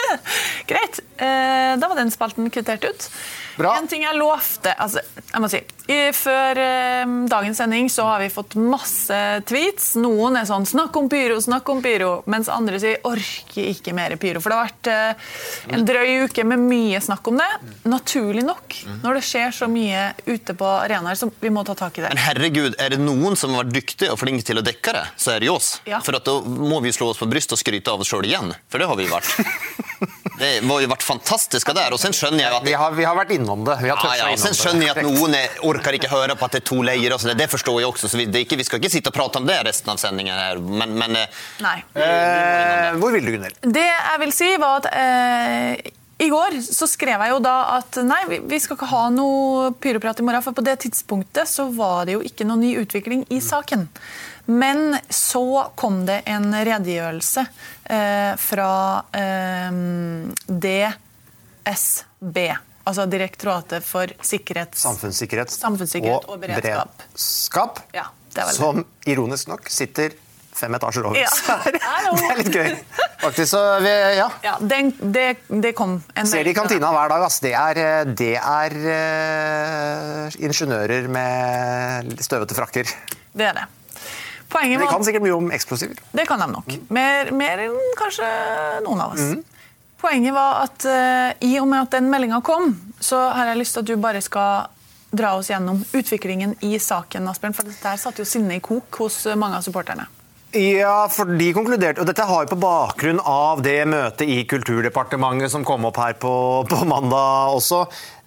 Greit. 0.67 0.99
Eh, 1.15 1.79
da 1.79 1.87
var 1.87 1.95
den 1.95 2.11
spalten 2.11 2.49
kvittert 2.51 2.83
ut. 2.83 3.09
Bra. 3.57 3.73
En 3.77 3.87
ting 3.89 4.03
jeg 4.05 4.17
lovte 4.17 4.73
altså, 4.77 5.01
jeg 5.17 5.41
må 5.41 5.49
si, 5.49 5.61
i, 5.87 5.97
Før 6.13 6.59
eh, 6.61 7.13
dagens 7.31 7.57
sending 7.61 7.87
så 7.89 8.05
har 8.09 8.21
vi 8.21 8.29
fått 8.31 8.57
masse 8.59 9.17
tweets. 9.47 9.93
Noen 10.01 10.35
er 10.37 10.47
sånn 10.49 10.67
'snakk 10.67 10.97
om 10.99 11.07
pyro', 11.09 11.39
snakk 11.41 11.69
om 11.71 11.81
pyro, 11.83 12.11
mens 12.27 12.51
andre 12.51 12.79
sier 12.81 12.99
'orker 13.07 13.69
ikke 13.71 13.95
mer 13.95 14.17
pyro'. 14.19 14.41
For 14.43 14.51
det 14.51 14.57
har 14.57 14.67
vært 14.67 14.89
eh, 14.91 15.77
en 15.77 15.85
drøy 15.87 16.27
uke 16.27 16.43
med 16.43 16.65
mye 16.67 17.01
snakk 17.01 17.31
om 17.31 17.39
det. 17.39 17.49
Naturlig 17.87 18.43
nok, 18.45 18.77
når 19.03 19.19
det 19.19 19.23
skjer 19.29 19.55
så 19.55 19.71
mye 19.71 20.11
ute 20.27 20.53
på 20.57 20.67
arenaer, 20.67 21.15
så 21.15 21.31
vi 21.39 21.53
må 21.53 21.63
ta 21.65 21.75
tak 21.79 21.97
i 21.97 22.05
det. 22.05 22.11
Men 22.13 22.23
herregud, 22.25 22.75
er 22.77 22.93
det 22.93 23.01
noen 23.01 23.39
som 23.39 23.55
har 23.55 23.63
vært 23.63 23.79
dyktige 23.79 24.11
og 24.11 24.19
flinke 24.19 24.43
til 24.45 24.59
å 24.59 24.65
dekke 24.65 24.95
det, 24.99 25.05
så 25.15 25.33
er 25.35 25.41
det 25.41 25.49
jo 25.49 25.55
oss. 25.55 25.77
Ja. 25.87 26.03
For 26.03 26.19
at 26.19 26.27
da 26.27 26.39
må 26.43 26.81
vi 26.83 26.91
slå 26.91 27.13
oss 27.13 27.23
på 27.23 27.29
brystet 27.31 27.55
og 27.55 27.63
skryte 27.63 27.95
av 27.95 28.03
oss 28.03 28.11
sjøl 28.11 28.27
igjen. 28.27 28.51
For 28.67 28.83
det 28.83 28.91
har 28.91 28.99
vi 28.99 29.07
vært. 29.07 29.31
Det 30.37 30.59
har 30.61 30.81
jo 30.83 30.89
vært 30.91 31.05
fantastiske 31.05 31.73
der. 31.73 31.93
Og 31.95 31.97
så 32.01 32.11
skjønner 32.13 32.43
jeg 32.43 32.57
at 32.59 32.65
Vi 32.67 32.75
har, 32.77 32.93
vi 32.93 33.05
har 33.07 33.17
vært 33.17 33.31
innom 33.47 33.65
det. 33.65 33.79
Vi 33.81 33.89
har 33.89 34.03
Ja, 34.03 34.29
ja, 34.29 34.37
Sen 34.37 34.55
skjønner 34.57 34.89
jeg 34.89 34.95
at 34.97 35.03
noen 35.07 35.35
er, 35.37 35.57
orker 35.67 35.95
ikke 35.97 36.11
høre 36.11 36.35
på 36.37 36.47
at 36.47 36.57
det 36.57 36.63
er 36.63 36.67
to 36.67 36.81
leirer. 36.83 37.15
og 37.15 37.23
så 37.23 37.31
det, 37.31 37.37
det 37.41 37.49
forstår 37.51 37.79
jeg 37.81 37.89
også, 37.89 38.11
så 38.11 38.19
vi, 38.19 38.27
det 38.27 38.45
ikke, 38.45 38.59
vi 38.59 38.67
skal 38.67 38.81
ikke 38.81 38.93
sitte 38.93 39.13
og 39.13 39.17
prate 39.17 39.41
om 39.41 39.47
det 39.47 39.59
resten 39.67 39.93
av 39.93 40.01
sendingen. 40.01 40.35
her, 40.35 40.59
Men, 40.59 40.97
men 40.97 41.15
eh, 41.15 41.45
Nei. 41.63 41.77
Eh, 41.95 42.97
hvor 42.99 43.15
vil 43.15 43.25
du, 43.25 43.31
Gunnhild? 43.37 43.61
Det 43.63 43.87
jeg 43.87 44.19
vil 44.25 44.35
si 44.35 44.51
var 44.59 44.83
at 44.83 44.91
eh, 44.91 45.93
i 46.17 46.29
går 46.33 46.55
så 46.65 46.87
skrev 46.89 47.21
jeg 47.21 47.29
jo 47.29 47.41
da 47.45 47.57
at 47.77 47.99
nei, 48.01 48.23
vi, 48.29 48.39
vi 48.49 48.57
skal 48.61 48.77
ikke 48.77 48.89
ha 48.89 49.03
noe 49.13 49.69
pyroprat 49.77 50.17
i 50.19 50.25
morgen, 50.25 50.41
for 50.45 50.57
på 50.57 50.65
det 50.65 50.79
tidspunktet 50.87 51.49
så 51.49 51.67
var 51.73 52.07
det 52.09 52.17
jo 52.17 52.23
ikke 52.25 52.47
noe 52.49 52.57
ny 52.61 52.73
utvikling 52.81 53.25
i 53.29 53.37
saken. 53.43 53.85
Men 54.47 54.95
så 55.13 55.67
kom 55.77 56.05
det 56.07 56.21
en 56.31 56.49
redegjørelse 56.55 57.43
eh, 57.91 58.33
fra 58.39 58.71
eh, 59.11 59.71
DSB, 60.47 62.39
altså 62.87 63.05
Direktoratet 63.11 63.85
for. 63.85 64.13
Samfunnssikkerhet, 64.23 65.51
Samfunnssikkerhet 65.53 66.29
og 66.31 66.39
beredskap. 66.41 67.03
beredskap, 67.03 67.83
Ja, 67.95 68.07
som 68.53 68.83
ironisk 69.09 69.49
nok 69.51 69.69
sitter 69.73 70.13
fem 70.57 70.73
etasjer 70.73 71.05
over 71.05 71.17
Ja. 71.19 71.27
oss. 71.29 71.43
Det 72.17 72.27
er 72.31 72.39
litt 72.39 72.53
gøy. 72.53 72.75
Faktisk, 73.21 73.49
så 73.51 73.61
vi, 73.83 73.91
ja. 74.17 74.27
Ja, 74.45 74.55
det, 74.61 74.79
det, 75.01 75.25
det 75.49 75.73
kom 75.77 75.97
en 76.15 76.29
Ser 76.29 76.45
de 76.45 76.53
i 76.53 76.57
kantina 76.57 76.89
hver 76.93 77.11
dag. 77.11 77.25
Ass. 77.27 77.39
Det 77.43 77.53
er, 77.57 77.79
eh, 77.81 78.05
det 78.17 78.35
er 78.37 78.77
uh, 78.87 80.37
ingeniører 80.47 81.09
med 81.11 82.13
støvete 82.23 82.57
frakker. 82.57 82.89
Det 83.37 83.49
er 83.51 83.57
det. 83.61 83.67
Poenget 84.49 84.79
De 84.79 84.87
kan 84.87 85.03
sikkert 85.03 85.25
mye 85.25 85.35
om 85.35 85.49
eksplosiver. 85.51 85.97
Det 86.15 86.25
kan 86.29 86.39
de 86.39 86.47
nok. 86.53 86.69
Mer, 86.93 87.33
mer 87.35 87.65
enn 87.67 87.77
kanskje 87.99 88.29
noen 88.85 89.01
av 89.03 89.17
oss. 89.17 89.56
Poenget 89.97 90.33
var 90.33 90.63
at 90.67 90.85
uh, 90.85 91.47
i 91.47 91.55
og 91.59 91.67
med 91.67 91.87
at 91.87 91.95
den 91.97 92.09
meldinga 92.11 92.41
kom, 92.45 92.75
så 92.99 93.29
har 93.33 93.51
jeg 93.51 93.61
lyst 93.63 93.77
til 93.77 93.85
at 93.85 93.89
du 93.89 93.95
bare 94.01 94.21
skal 94.21 94.67
dra 95.09 95.33
oss 95.37 95.49
gjennom 95.49 95.79
utviklingen 95.95 96.53
i 96.67 96.77
saken, 96.79 97.29
Asbjørn. 97.31 97.55
For 97.57 97.69
dette 97.69 97.95
satte 97.97 98.21
jo 98.21 98.29
sinnet 98.29 98.59
i 98.59 98.63
kok 98.63 99.01
hos 99.01 99.23
mange 99.39 99.57
av 99.57 99.65
supporterne. 99.65 100.05
Ja, 100.57 101.05
for 101.13 101.29
de 101.37 101.51
konkluderte, 101.53 102.01
og 102.01 102.07
dette 102.09 102.25
har 102.25 102.45
jo 102.45 102.49
på 102.49 102.57
bakgrunn 102.57 103.19
av 103.21 103.59
det 103.61 103.83
møtet 103.85 104.25
i 104.25 104.39
Kulturdepartementet 104.49 105.53
som 105.53 105.65
kom 105.67 105.85
opp 105.85 105.99
her 106.01 106.15
på, 106.17 106.31
på 106.65 106.79
mandag 106.89 107.53
også, 107.53 107.83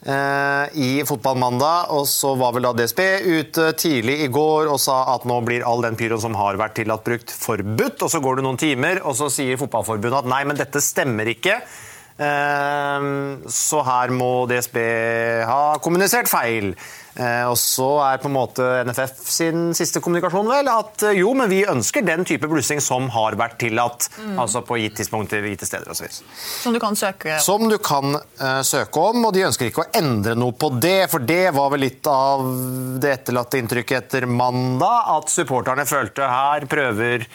eh, 0.06 0.76
i 0.78 0.90
Fotballmandag, 1.08 1.90
og 1.96 2.06
så 2.06 2.36
var 2.38 2.54
vel 2.54 2.68
da 2.68 2.72
DSB 2.78 3.02
ute 3.26 3.66
tidlig 3.80 4.20
i 4.22 4.30
går 4.30 4.70
og 4.70 4.78
sa 4.78 5.00
at 5.16 5.26
nå 5.26 5.40
blir 5.46 5.66
all 5.66 5.82
den 5.82 5.98
pyroen 5.98 6.22
som 6.22 6.38
har 6.38 6.60
vært 6.60 6.78
tillatt 6.78 7.02
brukt, 7.08 7.34
forbudt, 7.34 8.04
og 8.06 8.12
så 8.12 8.22
går 8.22 8.38
det 8.38 8.46
noen 8.46 8.62
timer, 8.62 9.02
og 9.02 9.18
så 9.18 9.26
sier 9.32 9.58
Fotballforbundet 9.58 10.22
at 10.22 10.30
nei, 10.30 10.44
men 10.46 10.60
dette 10.60 10.84
stemmer 10.84 11.34
ikke. 11.34 11.58
Eh, 12.20 13.10
Så 13.48 13.82
her 13.86 14.12
må 14.12 14.32
DSB 14.50 14.80
ha 15.48 15.62
kommunisert 15.82 16.28
feil. 16.30 16.74
Eh, 17.16 17.44
Og 17.48 17.56
så 17.58 17.88
er 18.04 18.20
på 18.22 18.28
en 18.30 18.36
måte 18.36 18.66
NFF 18.86 19.22
sin 19.26 19.72
siste 19.76 20.02
kommunikasjon 20.04 20.46
vel 20.48 20.68
at 20.70 21.02
eh, 21.08 21.18
jo, 21.18 21.32
men 21.34 21.50
vi 21.50 21.62
ønsker 21.68 22.04
den 22.06 22.24
type 22.28 22.48
blussing 22.50 22.80
som 22.84 23.08
har 23.14 23.36
vært 23.40 23.58
tillatt. 23.62 24.08
Altså 24.38 24.62
på 24.66 24.78
gitt 24.80 24.98
tidspunkt 25.00 25.32
til 25.32 25.48
gitte 25.48 25.68
steder 25.68 25.90
osv. 25.90 26.06
Som 26.62 26.76
du 26.76 26.80
kan 26.82 26.96
søke 26.98 27.34
om. 27.34 27.42
Som 27.44 27.66
du 27.72 27.78
kan 27.82 28.14
uh, 28.14 28.60
søke 28.66 29.02
om, 29.10 29.24
og 29.26 29.34
de 29.34 29.46
ønsker 29.48 29.70
ikke 29.70 29.84
å 29.86 29.90
endre 30.00 30.36
noe 30.38 30.54
på 30.56 30.70
det. 30.80 31.08
For 31.12 31.24
det 31.24 31.50
var 31.56 31.72
vel 31.74 31.84
litt 31.88 32.06
av 32.10 32.44
det 33.02 33.14
etterlatte 33.18 33.58
inntrykket 33.60 34.04
etter 34.04 34.28
mandag, 34.30 35.10
at 35.16 35.32
supporterne 35.32 35.86
følte 35.88 36.28
her 36.30 36.68
prøver 36.70 37.26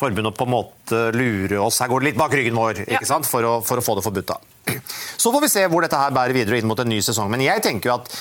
forbundet 0.00 0.36
på 0.38 0.46
en 0.48 0.52
måte 0.56 1.00
lure 1.14 1.60
oss. 1.62 1.78
Her 1.84 1.90
går 1.92 2.00
det 2.02 2.10
litt 2.10 2.18
bak 2.20 2.34
ryggen 2.36 2.56
vår 2.58 2.82
Ja. 2.90 3.00
sant? 3.06 3.28
For, 3.28 3.44
å, 3.46 3.58
for 3.64 3.80
å 3.80 3.84
få 3.84 3.94
det 3.98 4.04
forbudt. 4.06 4.32
da. 4.32 4.76
Så 5.20 5.32
får 5.34 5.44
vi 5.44 5.50
se 5.52 5.66
hvor 5.70 5.84
dette 5.84 5.98
her 6.00 6.14
bærer 6.16 6.34
videre 6.36 6.58
inn 6.60 6.68
mot 6.70 6.80
en 6.80 6.88
ny 6.90 7.00
sesong. 7.04 7.30
Men 7.32 7.44
jeg 7.44 7.62
tenker 7.64 7.90
jo 7.92 7.96
at 7.98 8.12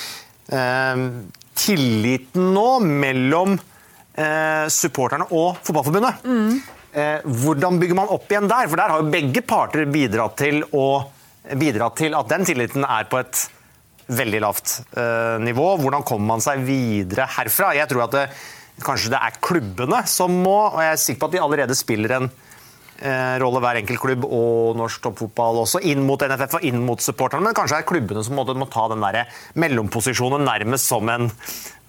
eh, 0.54 1.04
tilliten 1.60 2.52
nå 2.56 2.68
mellom 2.86 3.56
eh, 3.60 4.66
supporterne 4.72 5.28
og 5.36 5.60
fotballforbundet 5.66 6.26
eh, 6.94 7.22
Hvordan 7.44 7.80
bygger 7.82 7.98
man 8.00 8.12
opp 8.16 8.28
igjen 8.32 8.50
der? 8.52 8.68
For 8.72 8.80
der 8.80 8.94
har 8.94 9.04
jo 9.04 9.12
begge 9.14 9.44
parter 9.48 9.88
bidratt 9.92 10.38
til, 10.42 10.62
å, 10.76 10.86
bidratt 11.60 11.98
til 12.02 12.18
at 12.18 12.30
den 12.32 12.48
tilliten 12.50 12.86
er 12.88 13.08
på 13.12 13.20
et 13.22 13.46
veldig 14.10 14.40
lavt 14.42 14.72
eh, 14.98 15.36
nivå. 15.46 15.68
Hvordan 15.84 16.02
kommer 16.08 16.32
man 16.36 16.42
seg 16.42 16.64
videre 16.66 17.28
herfra? 17.36 17.76
Jeg 17.78 17.92
tror 17.92 18.08
at 18.08 18.16
det, 18.18 18.24
kanskje 18.84 19.14
det 19.14 19.24
er 19.24 19.42
klubbene 19.44 20.04
som 20.10 20.36
må, 20.44 20.60
og 20.70 20.80
jeg 20.84 20.94
er 20.94 21.02
sikker 21.04 21.24
på 21.24 21.30
at 21.30 21.36
de 21.36 21.42
allerede 21.44 21.78
spiller 21.78 22.16
en 22.18 22.30
eh, 22.30 23.36
rolle 23.42 23.62
hver 23.64 23.82
enkelt 23.82 24.02
klubb 24.04 24.28
og 24.28 24.78
norsk 24.80 25.04
toppfotball 25.08 25.64
også, 25.64 25.82
inn 25.90 26.06
mot 26.08 26.22
NFF 26.22 26.60
og 26.60 26.70
inn 26.70 26.80
mot 26.86 27.04
supporterne, 27.04 27.46
men 27.48 27.58
kanskje 27.58 27.82
er 27.82 27.90
klubbene 27.90 28.24
som 28.26 28.40
må, 28.40 28.48
må 28.54 28.70
ta 28.72 28.88
den 28.92 29.04
der 29.06 29.42
mellomposisjonen 29.60 30.48
nærmest 30.48 30.90
som 30.90 31.12
en 31.12 31.30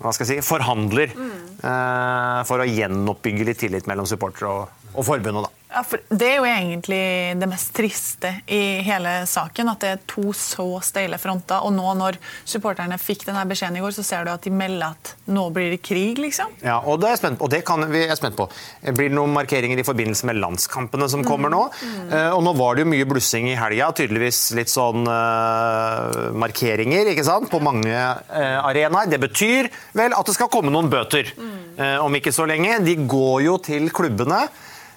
hva 0.00 0.14
skal 0.16 0.30
jeg 0.30 0.40
si, 0.40 0.48
forhandler 0.48 1.10
eh, 1.12 2.38
for 2.48 2.62
å 2.62 2.68
gjenoppbygge 2.68 3.48
litt 3.50 3.60
tillit 3.60 3.90
mellom 3.90 4.08
supportere 4.08 4.52
og, 4.52 4.79
og 4.94 5.06
forbundet. 5.06 5.48
da. 5.48 5.60
Ja, 5.70 5.84
for 5.86 6.00
Det 6.08 6.26
er 6.26 6.36
jo 6.40 6.46
egentlig 6.48 7.38
det 7.38 7.46
mest 7.48 7.70
triste 7.76 8.32
i 8.50 8.80
hele 8.82 9.22
saken, 9.30 9.68
at 9.70 9.84
det 9.84 9.90
er 9.90 10.00
to 10.10 10.32
så 10.34 10.66
steile 10.82 11.18
fronter. 11.22 11.62
Og 11.62 11.70
nå 11.76 11.92
når 11.94 12.18
supporterne 12.48 12.98
fikk 12.98 13.22
denne 13.28 13.44
beskjeden 13.46 13.78
i 13.78 13.82
går, 13.84 13.94
så 13.94 14.02
ser 14.06 14.26
du 14.26 14.32
at 14.32 14.42
de 14.42 14.50
melder 14.50 14.96
at 14.96 15.12
nå 15.30 15.44
blir 15.54 15.70
det 15.70 15.78
krig, 15.86 16.18
liksom. 16.18 16.56
Ja, 16.66 16.80
og 16.82 16.98
det 16.98 17.06
er 17.06 17.14
jeg 17.14 17.22
spent 17.22 17.38
på. 17.38 17.46
Og 17.46 17.54
det 17.54 17.62
kan 17.68 17.86
vi 17.92 18.02
er 18.02 18.18
spent 18.18 18.38
på. 18.38 18.48
Blir 18.82 19.12
det 19.12 19.14
noen 19.14 19.34
markeringer 19.36 19.78
i 19.78 19.86
forbindelse 19.86 20.26
med 20.26 20.40
landskampene 20.42 21.06
som 21.12 21.22
kommer 21.26 21.52
nå? 21.54 21.62
Eh, 22.10 22.32
og 22.34 22.42
nå 22.42 22.54
var 22.58 22.74
det 22.74 22.84
jo 22.84 22.90
mye 22.90 23.06
blussing 23.12 23.46
i 23.52 23.58
helga. 23.58 23.92
Tydeligvis 23.94 24.40
litt 24.58 24.72
sånn 24.72 25.06
uh, 25.06 26.34
markeringer 26.34 27.12
ikke 27.12 27.26
sant? 27.26 27.46
på 27.50 27.62
mange 27.62 27.94
uh, 27.94 28.58
arenaer. 28.66 29.06
Det 29.10 29.22
betyr 29.22 29.70
vel 29.94 30.18
at 30.18 30.26
det 30.26 30.34
skal 30.34 30.50
komme 30.50 30.74
noen 30.74 30.90
bøter 30.90 31.30
eh, 31.30 31.96
om 32.02 32.14
ikke 32.18 32.34
så 32.34 32.48
lenge. 32.50 32.80
De 32.82 32.98
går 33.06 33.46
jo 33.46 33.56
til 33.62 33.86
klubbene. 33.94 34.42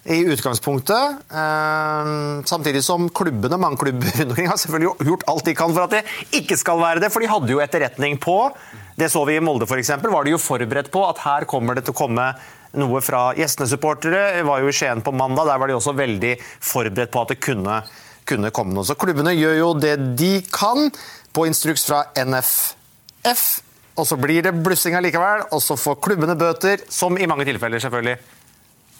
I 0.04 0.18
utgangspunktet. 0.28 1.20
Eh, 1.32 2.08
samtidig 2.46 2.84
som 2.84 3.06
klubbene, 3.10 3.58
mange 3.58 3.80
klubber 3.80 4.10
rundt 4.18 4.34
omkring 4.34 4.50
har 4.52 4.60
selvfølgelig 4.60 5.08
gjort 5.08 5.24
alt 5.32 5.46
de 5.48 5.54
kan 5.56 5.72
for 5.72 5.86
at 5.86 5.94
det 5.96 6.42
ikke 6.42 6.58
skal 6.60 6.82
være 6.82 7.04
det. 7.04 7.12
For 7.14 7.24
de 7.24 7.30
hadde 7.32 7.54
jo 7.54 7.62
etterretning 7.64 8.20
på 8.20 8.36
Det 9.00 9.08
så 9.10 9.24
vi 9.26 9.38
i 9.40 9.42
Molde 9.42 9.66
f.eks. 9.66 9.96
Var 10.04 10.26
de 10.28 10.36
jo 10.36 10.42
forberedt 10.42 10.92
på 10.94 11.06
at 11.08 11.24
her 11.24 11.48
kommer 11.50 11.74
det 11.74 11.86
til 11.88 11.96
å 11.96 12.02
komme 12.04 12.28
noe 12.78 13.02
fra 13.02 13.24
gjestene-supportere. 13.38 14.44
var 14.46 14.62
jo 14.62 14.70
i 14.70 14.76
Skien 14.76 15.02
på 15.02 15.16
mandag. 15.16 15.48
Der 15.50 15.64
var 15.64 15.72
de 15.72 15.80
også 15.80 15.96
veldig 15.98 16.36
forberedt 16.60 17.14
på 17.14 17.24
at 17.24 17.34
det 17.34 17.40
kunne, 17.42 17.80
kunne 18.30 18.52
komme 18.54 18.76
noe. 18.76 18.86
Så 18.86 19.00
klubbene 19.00 19.34
gjør 19.34 19.58
jo 19.58 19.74
det 19.80 19.96
de 20.20 20.36
kan, 20.52 20.92
på 21.34 21.48
instruks 21.50 21.88
fra 21.88 22.04
NFF. 22.20 23.48
Og 23.98 24.06
så 24.10 24.18
blir 24.20 24.46
det 24.46 24.54
blussing 24.66 25.00
allikevel, 25.00 25.48
og 25.54 25.62
så 25.64 25.78
får 25.80 26.02
klubbene 26.04 26.36
bøter, 26.38 26.84
som 26.92 27.18
i 27.18 27.30
mange 27.30 27.48
tilfeller 27.50 27.82
selvfølgelig 27.82 28.43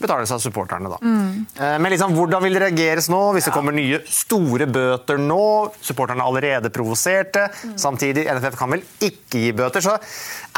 betales 0.04 0.32
av 0.36 0.42
supporterne. 0.44 0.92
da. 0.92 1.00
Mm. 1.02 1.80
Men 1.82 1.94
liksom, 1.94 2.14
hvordan 2.18 2.44
vil 2.44 2.58
det 2.58 2.64
reageres 2.68 3.10
nå, 3.12 3.22
hvis 3.36 3.48
det 3.50 3.54
kommer 3.56 3.76
nye 3.76 4.02
store 4.10 4.68
bøter 4.70 5.22
nå? 5.22 5.44
Supporterne 5.84 6.24
er 6.24 6.32
allerede 6.32 6.72
provoserte. 6.74 7.48
Samtidig, 7.80 8.28
NFF 8.28 8.60
kan 8.60 8.76
vel 8.76 8.84
ikke 9.00 9.42
gi 9.46 9.54
bøter. 9.56 9.84
Så 9.84 9.96
ja, 9.96 10.00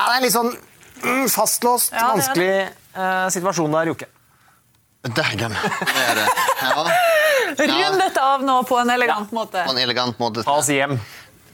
det 0.01 0.09
er 0.09 0.17
en 0.17 0.25
litt 0.25 0.35
sånn 0.35 0.51
mm, 0.51 1.27
fastlåst, 1.33 1.93
Ja, 1.93 2.01
det 2.01 2.11
vanskelig 2.17 2.51
eh, 2.65 3.25
situasjon 3.37 3.79
der, 3.79 3.93
Jokke. 3.93 4.11
Dægen. 5.05 5.53
Det 5.95 6.01
er 6.01 6.15
det. 6.17 6.27
Ja. 6.65 6.85
Rund 7.55 7.99
dette 8.01 8.21
av 8.25 8.41
nå 8.43 8.55
på 8.65 8.79
en 8.81 8.89
elegant 8.89 9.31
måte. 9.35 9.61
På 9.67 9.75
en 9.75 9.81
elegant 9.83 10.17
måte. 10.19 10.41
Ta 10.43 10.57
oss 10.57 10.71
hjem. 10.73 10.97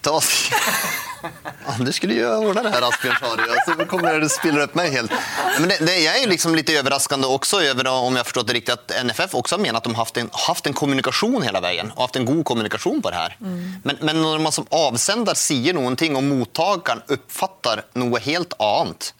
Ta 0.01 0.15
oss. 0.21 0.29
Ja, 0.53 0.61
du 1.79 1.91
skulle 1.91 2.13
ju 2.13 2.35
ordna 2.35 2.63
det 2.63 2.69
här 2.69 2.81
Asbjørn 2.81 3.15
Sari, 3.19 3.41
Alltså, 3.49 3.85
kommer 3.85 4.19
du 4.19 4.29
spiller 4.29 4.59
upp 4.59 4.75
mig 4.75 4.91
helt. 4.91 5.11
Men 5.59 5.69
det, 5.69 5.77
det 5.85 6.07
är 6.07 6.21
ju 6.21 6.27
liksom 6.27 6.55
lite 6.55 6.73
överraskande 6.73 7.27
också 7.27 7.61
över, 7.61 7.87
om 7.87 8.15
jag 8.15 8.25
förstått 8.25 8.47
det 8.47 8.53
riktigt, 8.53 8.73
att 8.73 9.05
NFF 9.05 9.35
också 9.35 9.55
har 9.55 9.61
menat 9.61 9.77
att 9.77 9.83
de 9.83 9.95
haft 9.95 10.17
en, 10.17 10.29
haft 10.31 10.67
en 10.67 10.73
kommunikation 10.73 11.41
hela 11.41 11.61
vägen 11.61 11.91
och 11.91 12.01
haft 12.01 12.15
en 12.15 12.25
god 12.25 12.45
kommunikation 12.45 13.01
på 13.01 13.09
det 13.09 13.15
här. 13.15 13.37
Men, 13.83 13.97
men 14.01 14.21
när 14.21 14.39
man 14.39 14.51
som 14.51 14.65
avsändare 14.69 15.35
säger 15.35 15.73
någonting 15.73 16.15
och 16.15 16.23
mottagaren 16.23 17.01
uppfattar 17.07 17.83
något 17.93 18.21
helt 18.21 18.61
annat 18.61 19.13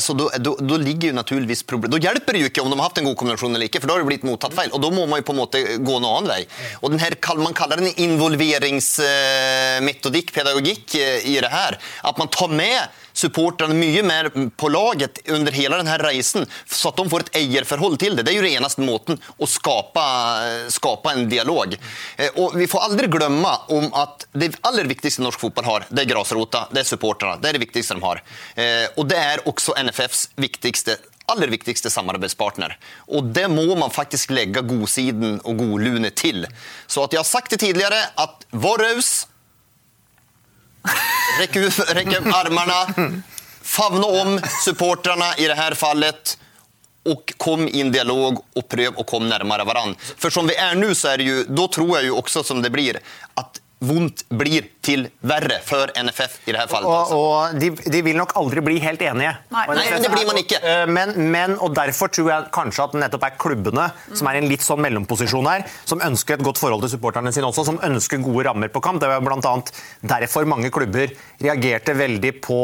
så 0.00 0.16
da, 0.16 0.24
da, 0.40 0.54
da 0.56 0.76
ligger 0.80 1.10
jo 1.10 1.14
naturligvis 1.18 1.68
problem. 1.68 1.92
Da 1.92 2.00
hjelper 2.00 2.32
det 2.32 2.40
jo 2.40 2.48
ikke 2.48 2.62
om 2.64 2.70
de 2.72 2.78
har 2.78 2.88
hatt 2.88 2.98
en 3.02 3.08
god 3.10 3.18
kombinasjon 3.20 3.54
eller 3.54 3.68
ikke, 3.68 3.80
for 3.82 3.88
da 3.90 3.94
har 3.94 4.00
det 4.00 4.08
blitt 4.08 4.24
mottatt 4.24 4.56
feil. 4.56 4.72
Og 4.72 4.80
da 4.80 4.88
må 4.94 5.02
man 5.04 5.20
jo 5.20 5.26
på 5.28 5.34
en 5.34 5.42
måte 5.42 5.58
gå 5.84 5.94
en 5.98 6.08
annen 6.08 6.30
vei. 6.32 6.42
Og 6.80 6.88
den 6.94 7.02
her, 7.02 7.12
man 7.42 7.58
kaller 7.58 7.76
den 7.82 7.98
involveringsmetodikk, 8.06 10.28
pedagogikk, 10.32 10.86
eh, 10.96 11.28
i 11.28 11.36
det 11.44 11.52
her. 11.52 11.72
At 12.08 12.16
man 12.20 12.28
tar 12.32 12.48
med 12.48 12.88
supporterne 13.20 13.76
mye 13.76 14.02
mer 14.06 14.30
på 14.60 14.70
laget 14.72 15.20
under 15.30 15.54
hele 15.54 15.80
denne 15.80 15.98
reisen, 16.02 16.46
så 16.66 16.90
at 16.90 17.00
de 17.00 17.06
får 17.12 17.26
et 17.26 17.32
eierforhold 17.42 17.98
til 18.00 18.16
det. 18.16 18.24
Det 18.26 18.34
jo 18.38 18.44
den 18.46 18.56
eneste 18.60 18.84
måten 18.86 19.20
å 19.38 19.48
skape, 19.50 20.06
skape 20.72 21.14
en 21.14 21.28
dialog. 21.30 21.76
Eh, 22.16 22.30
Og 22.40 22.56
vi 22.56 22.68
får 22.70 22.86
aldri 22.88 23.10
glemme 23.12 23.52
om 23.76 23.90
at 23.98 24.26
det 24.32 24.54
aller 24.66 24.88
viktigste 24.90 25.24
norsk 25.24 25.40
fotball 25.42 25.68
har, 25.68 25.86
det 25.90 26.04
er 26.04 26.12
grasrota, 26.14 26.66
det 26.72 26.84
er 26.84 26.90
supporterne. 26.94 27.40
Det 27.40 27.50
er 27.50 27.58
det 27.58 27.64
viktigste 27.66 27.98
de 27.98 28.04
har. 28.06 28.22
Eh, 28.56 28.86
Og 28.96 29.08
det 29.10 29.18
er 29.20 29.44
også 29.50 29.76
NFFs 29.76 30.28
viktigste 30.40 30.98
aller 31.30 31.50
viktigste 31.52 31.90
samarbeidspartner. 31.94 32.72
Og 33.14 33.28
det 33.34 33.46
må 33.52 33.62
man 33.78 33.92
faktisk 33.94 34.32
legge 34.34 34.64
godsiden 34.66 35.36
og 35.44 35.60
godlunet 35.60 36.16
til. 36.18 36.46
Så 36.90 37.04
at 37.06 37.14
jeg 37.14 37.22
har 37.22 37.28
sagt 37.28 37.54
det 37.54 37.60
tidligere, 37.62 38.00
at 38.18 38.46
var 38.50 38.82
raus, 38.82 39.28
Räck 41.40 41.56
räck 41.56 42.18
upp 42.18 42.26
armarna, 42.26 43.12
favna 43.62 44.06
om 44.06 44.40
supportrarna 44.64 45.36
i 45.36 45.46
det 45.46 45.54
här 45.54 45.74
fallet 45.74 46.38
och 47.04 47.32
kom 47.36 47.68
i 47.68 47.80
en 47.80 47.92
dialog 47.92 48.44
och 48.54 48.68
pröv 48.68 48.94
och 48.94 49.06
kom 49.06 49.28
närmare 49.28 49.64
varann. 49.64 49.96
För 50.18 50.30
som 50.30 50.46
vi 50.46 50.54
är 50.54 50.74
nu 50.74 50.94
så 50.94 51.08
är 51.08 51.18
det 51.18 51.24
ju, 51.24 51.44
då 51.44 51.68
tror 51.68 51.96
jag 51.96 52.04
ju 52.04 52.10
också 52.10 52.42
som 52.42 52.62
det 52.62 52.70
blir, 52.70 52.98
att 53.34 53.59
vondt 53.80 54.26
blir 54.36 54.66
til 54.84 55.06
verre 55.24 55.56
for 55.64 55.88
NFF 55.96 56.34
i 56.44 56.52
dette 56.52 56.66
fallet. 56.68 56.88
Og, 56.88 56.96
altså. 56.98 57.20
og 57.20 57.60
de, 57.60 57.70
de 57.94 58.02
vil 58.04 58.18
nok 58.18 58.34
aldri 58.40 58.62
bli 58.64 58.76
helt 58.84 59.00
enige. 59.04 59.32
Nei. 59.54 59.64
Nei, 59.78 59.86
det 60.04 60.10
blir 60.12 60.28
man 60.28 60.40
ikke. 60.42 60.60
Eh, 60.60 60.84
Men, 60.90 61.14
men, 61.32 61.56
og 61.64 61.72
derfor 61.76 62.12
tror 62.12 62.28
jeg 62.32 62.50
kanskje 62.54 62.84
at 62.84 62.94
det 62.96 63.02
nettopp 63.04 63.26
er 63.30 63.38
klubbene 63.40 63.88
som 64.12 64.28
er 64.28 64.36
i 64.38 64.42
en 64.42 64.50
litt 64.50 64.64
sånn 64.66 64.82
mellomposisjon 64.84 65.48
her, 65.48 65.64
som 65.88 66.02
ønsker 66.04 66.36
et 66.36 66.44
godt 66.44 66.60
forhold 66.60 66.84
til 66.84 66.94
supporterne 66.96 67.32
sine 67.32 67.48
også, 67.48 67.64
som 67.70 67.80
ønsker 67.86 68.20
gode 68.24 68.44
rammer 68.48 68.72
på 68.72 68.82
kamp. 68.84 69.00
Det 69.00 69.08
var 69.10 69.24
blant 69.24 69.48
annet 69.48 69.72
derfor 70.04 70.48
mange 70.48 70.72
klubber 70.74 71.12
reagerte 71.40 71.96
veldig 71.96 72.36
på 72.44 72.60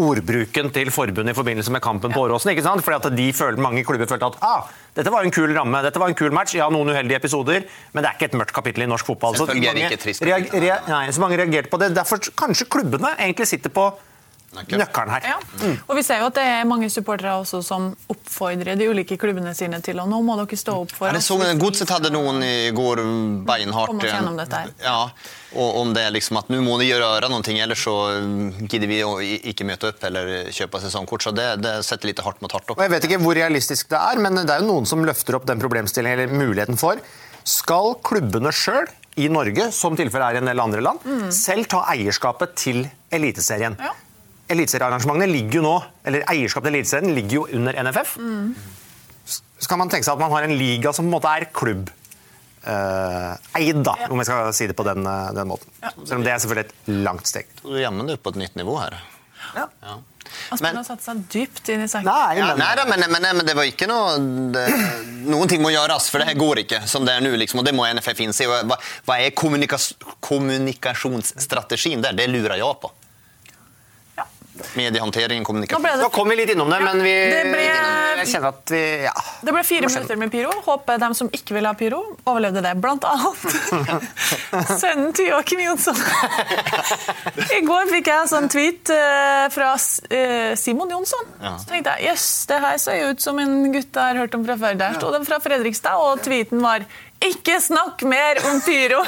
ordbruken 0.00 0.70
til 0.72 0.90
forbundet 0.92 1.34
i 1.34 1.36
forbindelse 1.36 1.72
med 1.72 1.82
kampen 1.84 2.12
på 2.14 2.20
Åråsen. 2.24 2.50
ikke 2.50 2.64
sant? 2.64 2.84
Fordi 2.84 2.96
at 2.96 3.16
de 3.16 3.32
følte, 3.32 3.60
Mange 3.62 3.84
klubber 3.84 4.06
følte 4.08 4.30
at 4.30 4.38
ah, 4.40 4.70
dette 4.96 5.12
var 5.12 5.22
en 5.22 5.30
kul 5.30 5.52
ramme, 5.56 5.82
dette 5.84 6.00
var 6.00 6.08
en 6.08 6.14
kul 6.16 6.32
match. 6.32 6.54
Ja, 6.56 6.68
noen 6.72 6.88
uheldige 6.88 7.16
episoder, 7.20 7.66
men 7.92 8.02
det 8.02 8.10
er 8.10 8.16
ikke 8.16 8.30
et 8.32 8.38
mørkt 8.40 8.54
kapittel 8.56 8.86
i 8.86 8.88
norsk 8.88 9.06
fotball. 9.06 9.36
Så 9.36 9.46
mange 9.46 9.84
ikke 9.84 10.00
trist 10.00 10.24
nei, 10.24 11.12
så 11.12 11.20
mange 11.20 11.36
reagerte 11.36 11.68
på 11.72 11.80
det. 11.82 11.92
Derfor 11.96 12.22
kanskje 12.38 12.68
klubbene 12.72 13.12
egentlig 13.18 13.48
sitter 13.52 13.72
på 13.72 13.90
Nøkkelen. 14.52 14.82
nøkkelen 14.82 15.10
her. 15.14 15.26
Ja. 15.32 15.70
Og 15.88 15.96
vi 15.96 16.02
ser 16.04 16.20
jo 16.20 16.26
at 16.28 16.36
det 16.36 16.44
er 16.44 16.66
mange 16.68 16.90
supportere 16.92 17.38
også 17.40 17.62
som 17.64 17.86
oppfordrer 18.12 18.76
de 18.76 18.88
ulike 18.90 19.16
klubbene 19.20 19.54
sine 19.56 19.80
til 19.84 20.00
å 20.02 20.04
nå 20.08 20.18
må 20.24 20.36
dere 20.42 20.58
stå 20.60 20.74
opp 20.82 20.92
for 20.92 21.08
Ja, 21.08 21.14
det 21.16 21.22
oss. 21.24 21.54
Godset 21.62 21.92
hadde 21.94 22.10
noen 22.12 22.42
i 22.44 22.70
går 22.76 23.00
beinhardt. 23.48 23.94
Kom 23.94 24.02
oss 24.02 24.10
gjennom 24.12 24.36
dette 24.36 24.60
her. 24.60 24.74
Ja, 24.84 24.98
og 25.56 25.80
om 25.80 25.94
det 25.96 26.04
er 26.04 26.12
liksom 26.12 26.36
at 26.42 26.52
nå 26.52 26.60
må 26.64 26.76
de 26.80 26.90
gjøre 26.90 27.30
noe, 27.32 27.40
ellers 27.64 27.84
så 27.86 27.96
mm, 28.20 28.68
gidder 28.68 28.92
vi 28.92 29.00
å 29.06 29.14
ikke 29.22 29.64
møte 29.68 29.88
opp 29.92 30.04
eller 30.10 30.50
kjøpe 30.52 30.82
sesongkort. 30.84 31.24
Så 31.24 31.34
det, 31.36 31.48
det 31.64 31.78
setter 31.88 32.12
litt 32.12 32.20
hardt 32.20 32.44
mot 32.44 32.52
hardt. 32.52 32.68
Og 32.68 32.76
Opp. 32.76 32.84
jeg 32.84 32.92
vet 32.92 33.08
ikke 33.08 33.22
hvor 33.24 33.36
realistisk 33.40 33.88
det 33.92 34.00
er, 34.00 34.20
men 34.20 34.42
det 34.42 34.50
er 34.52 34.60
jo 34.60 34.68
noen 34.68 34.88
som 34.88 35.04
løfter 35.06 35.40
opp 35.40 35.48
den 35.48 35.60
problemstillingen 35.62 36.26
eller 36.26 36.38
muligheten 36.44 36.80
for. 36.80 37.00
Skal 37.48 37.96
klubbene 38.04 38.52
sjøl 38.54 38.86
i 39.20 39.26
Norge, 39.32 39.70
som 39.72 39.96
tilfellet 39.98 40.28
er 40.28 40.38
i 40.38 40.44
en 40.44 40.48
del 40.52 40.60
andre 40.62 40.84
land, 40.84 41.02
selv 41.34 41.68
ta 41.72 41.82
eierskapet 41.92 42.54
til 42.56 42.84
Eliteserien? 43.12 43.76
Ja. 43.80 43.92
Eliteseriearrangementene 44.52 45.28
ligger 45.32 45.58
jo 45.60 45.64
nå, 45.66 45.74
eller 46.08 46.24
Eierskapet 46.32 46.68
til 46.70 46.78
Eliteserien 46.80 47.14
ligger 47.16 47.38
jo 47.40 47.46
under 47.58 47.78
NFF. 47.88 48.14
S- 49.26 49.40
Skal 49.66 49.78
man 49.80 49.90
tenke 49.92 50.04
seg 50.06 50.14
at 50.16 50.22
man 50.22 50.32
har 50.34 50.46
en 50.48 50.56
liga 50.58 50.92
som 50.92 51.06
på 51.06 51.10
en 51.10 51.16
måte 51.16 51.32
er 51.40 51.48
klubb? 51.54 51.90
Uh, 52.62 53.32
eid, 53.58 53.80
da, 53.82 53.96
om 54.06 54.20
jeg 54.22 54.28
skal 54.28 54.52
si 54.54 54.68
det 54.70 54.76
på 54.78 54.84
den, 54.86 55.02
eh, 55.02 55.32
den 55.34 55.48
måten. 55.50 55.66
Selv 56.06 56.20
om 56.20 56.22
det 56.22 56.30
er 56.30 56.38
selvfølgelig 56.44 56.68
et 56.68 56.92
langt 57.02 57.26
steg. 57.26 57.48
Du 57.64 57.72
jammer 57.74 58.06
det 58.06 58.14
opp 58.20 58.22
på 58.28 58.30
et 58.36 58.38
nytt 58.44 58.54
nivå 58.60 58.76
her. 58.78 59.00
Ja. 59.56 59.64
ja. 59.82 59.96
Men- 60.62 60.76
har 60.78 60.84
satt 60.86 61.02
seg 61.02 61.24
dypt 61.32 61.66
inn 61.74 61.82
i 61.82 61.88
saken. 61.90 62.06
Nei, 62.06 62.36
Ja, 62.38 62.52
nei, 62.54 62.68
da, 62.78 62.84
men, 62.86 63.02
men, 63.10 63.26
men 63.36 63.44
det 63.48 63.56
var 63.58 63.66
ikke 63.66 63.88
noe 63.90 64.14
det, 64.54 64.62
Noen 65.26 65.50
ting 65.50 65.60
må 65.60 65.72
gjøres, 65.74 66.06
for 66.08 66.22
det 66.22 66.28
her 66.30 66.38
går 66.38 66.62
ikke 66.62 66.78
som 66.88 67.04
det 67.04 67.16
er 67.18 67.24
nå. 67.26 67.34
Liksom, 67.42 67.58
og 67.60 67.66
det 67.66 67.74
må 67.74 67.84
NFF 67.98 68.22
innse. 68.24 68.46
Hva, 68.46 68.78
hva 69.10 69.18
er 69.26 69.34
kommunikas, 69.36 69.90
kommunikasjonsstrategien 70.22 72.02
der? 72.06 72.14
Det 72.16 72.28
lurer 72.30 72.56
jeg 72.62 72.78
på. 72.82 72.90
Ja. 74.62 74.76
Mediehåndtering, 74.78 75.44
kommunikasjon. 75.44 75.82
Nå 75.84 75.96
det, 76.02 76.10
kom 76.14 76.30
vi 76.32 76.36
litt 76.38 76.52
innom 76.54 76.70
det, 76.72 76.78
Ja, 76.80 76.86
men 76.88 77.02
vi, 77.04 77.12
det 77.32 77.42
ble- 77.50 77.66
jeg 78.22 78.28
kjenner 78.30 78.52
at 78.52 78.70
vi 78.70 78.82
ja. 79.02 79.12
det 79.42 79.54
ble 79.56 79.62
fire 79.66 79.88
minutter 79.90 80.18
med 80.20 80.30
pyro. 80.32 80.52
Håper 80.66 81.00
de 81.02 81.08
som 81.18 81.30
ikke 81.34 81.56
ville 81.56 81.70
ha 81.72 81.74
pyro, 81.78 82.00
overlevde 82.30 82.62
det. 82.64 82.74
Blant 82.82 83.04
annet 83.08 84.12
sønnen 84.82 85.12
til 85.16 85.30
Joakim 85.32 85.62
Jonsson. 85.64 85.98
I 87.58 87.60
går 87.66 87.90
fikk 87.90 88.10
jeg 88.12 88.22
en 88.24 88.30
sånn 88.30 88.48
tweet 88.52 88.92
eh, 88.94 89.46
fra 89.54 89.72
eh, 89.74 90.52
Simon 90.58 90.92
Jonsson. 90.94 91.32
Så 91.42 91.68
tenkte 91.70 91.96
jeg 91.98 92.12
jøss, 92.12 92.28
det 92.50 92.60
her 92.62 92.78
ser 92.82 93.00
jo 93.00 93.12
ut 93.14 93.24
som 93.24 93.40
en 93.42 93.56
gutt 93.74 93.90
jeg 93.90 94.02
har 94.12 94.20
hørt 94.22 94.36
om 94.38 94.44
fra 94.46 94.58
før. 94.60 94.78
Der 94.80 94.98
sto 94.98 95.10
den 95.14 95.26
fra 95.28 95.40
Fredrikstad, 95.42 95.98
og 96.02 96.22
tweeten 96.24 96.62
var 96.64 96.86
ikke 97.28 97.56
snakk 97.62 98.02
mer 98.08 98.40
om 98.50 98.60
pyro! 98.64 99.02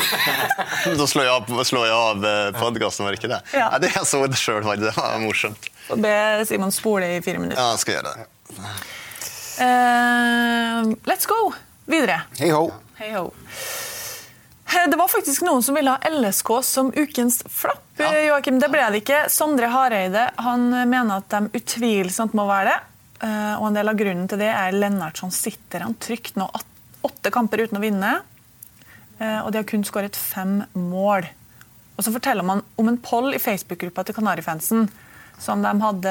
Da 1.01 1.07
slår 1.09 1.25
jeg 1.27 1.33
av, 1.35 1.63
slår 1.67 1.87
jeg 1.89 1.97
av 1.97 2.27
podkasten, 2.61 3.05
var 3.07 3.15
det 3.17 3.21
ikke 3.23 3.33
det? 3.33 3.41
Ja. 3.57 3.71
det 3.81 3.91
jeg 3.95 4.07
så 4.07 4.21
det 4.29 4.39
sjøl, 4.41 4.63
det 4.81 4.93
var 4.97 5.17
morsomt. 5.23 5.71
Og 5.93 6.01
be 6.05 6.15
Simon 6.49 6.73
spole 6.73 7.17
i 7.17 7.23
fire 7.25 7.41
minutter. 7.43 7.61
Ja, 7.61 7.73
jeg 7.75 7.83
skal 7.85 7.99
gjøre 7.99 8.15
det. 8.15 8.29
Uh, 9.55 10.95
let's 11.09 11.27
go 11.31 11.53
videre. 11.87 12.23
Hei 12.39 12.51
ho. 12.51 12.67
Hei 12.99 13.13
ho. 13.15 13.29
Eh, 14.75 14.89
Det 14.91 14.97
var 14.99 15.09
faktisk 15.09 15.45
noen 15.47 15.63
som 15.63 15.77
ville 15.79 15.93
ha 15.95 16.11
LSK 16.11 16.51
som 16.67 16.91
ukens 16.97 17.43
flapp. 17.51 17.83
Ja. 18.01 18.11
Joakim. 18.27 18.59
Det 18.59 18.69
ble 18.73 18.83
det 18.91 19.03
ikke. 19.05 19.21
Sondre 19.31 19.69
Hareide 19.71 20.29
han 20.43 20.67
mener 20.91 21.21
at 21.21 21.29
de 21.31 21.61
utvilsomt 21.61 22.35
må 22.35 22.47
være 22.51 22.73
det. 22.73 22.79
Eh, 23.29 23.55
Og 23.61 23.69
en 23.69 23.77
del 23.79 23.89
av 23.93 23.99
grunnen 24.01 24.27
til 24.29 24.41
det 24.43 24.51
er 24.51 24.75
Lennartson 24.75 25.31
sitter 25.35 25.87
han 25.87 25.95
trygt 26.03 26.35
nå 26.41 26.49
at- 26.51 26.67
åtte 27.07 27.33
kamper 27.35 27.65
uten 27.65 27.79
å 27.79 27.83
vinne. 27.85 28.13
Eh, 29.19 29.41
Og 29.45 29.53
de 29.53 29.61
har 29.61 29.69
kun 29.69 29.85
skåret 29.87 30.17
fem 30.17 30.63
mål. 30.75 31.27
Og 31.97 32.05
så 32.05 32.13
forteller 32.15 32.43
man 32.47 32.63
om 32.77 32.89
en 32.91 32.99
poll 32.99 33.35
i 33.35 33.43
Facebook-gruppa 33.43 34.05
til 34.05 34.17
Kanarifansen 34.17 34.89
som 35.39 35.63
de 35.63 35.71
hadde 35.83 36.11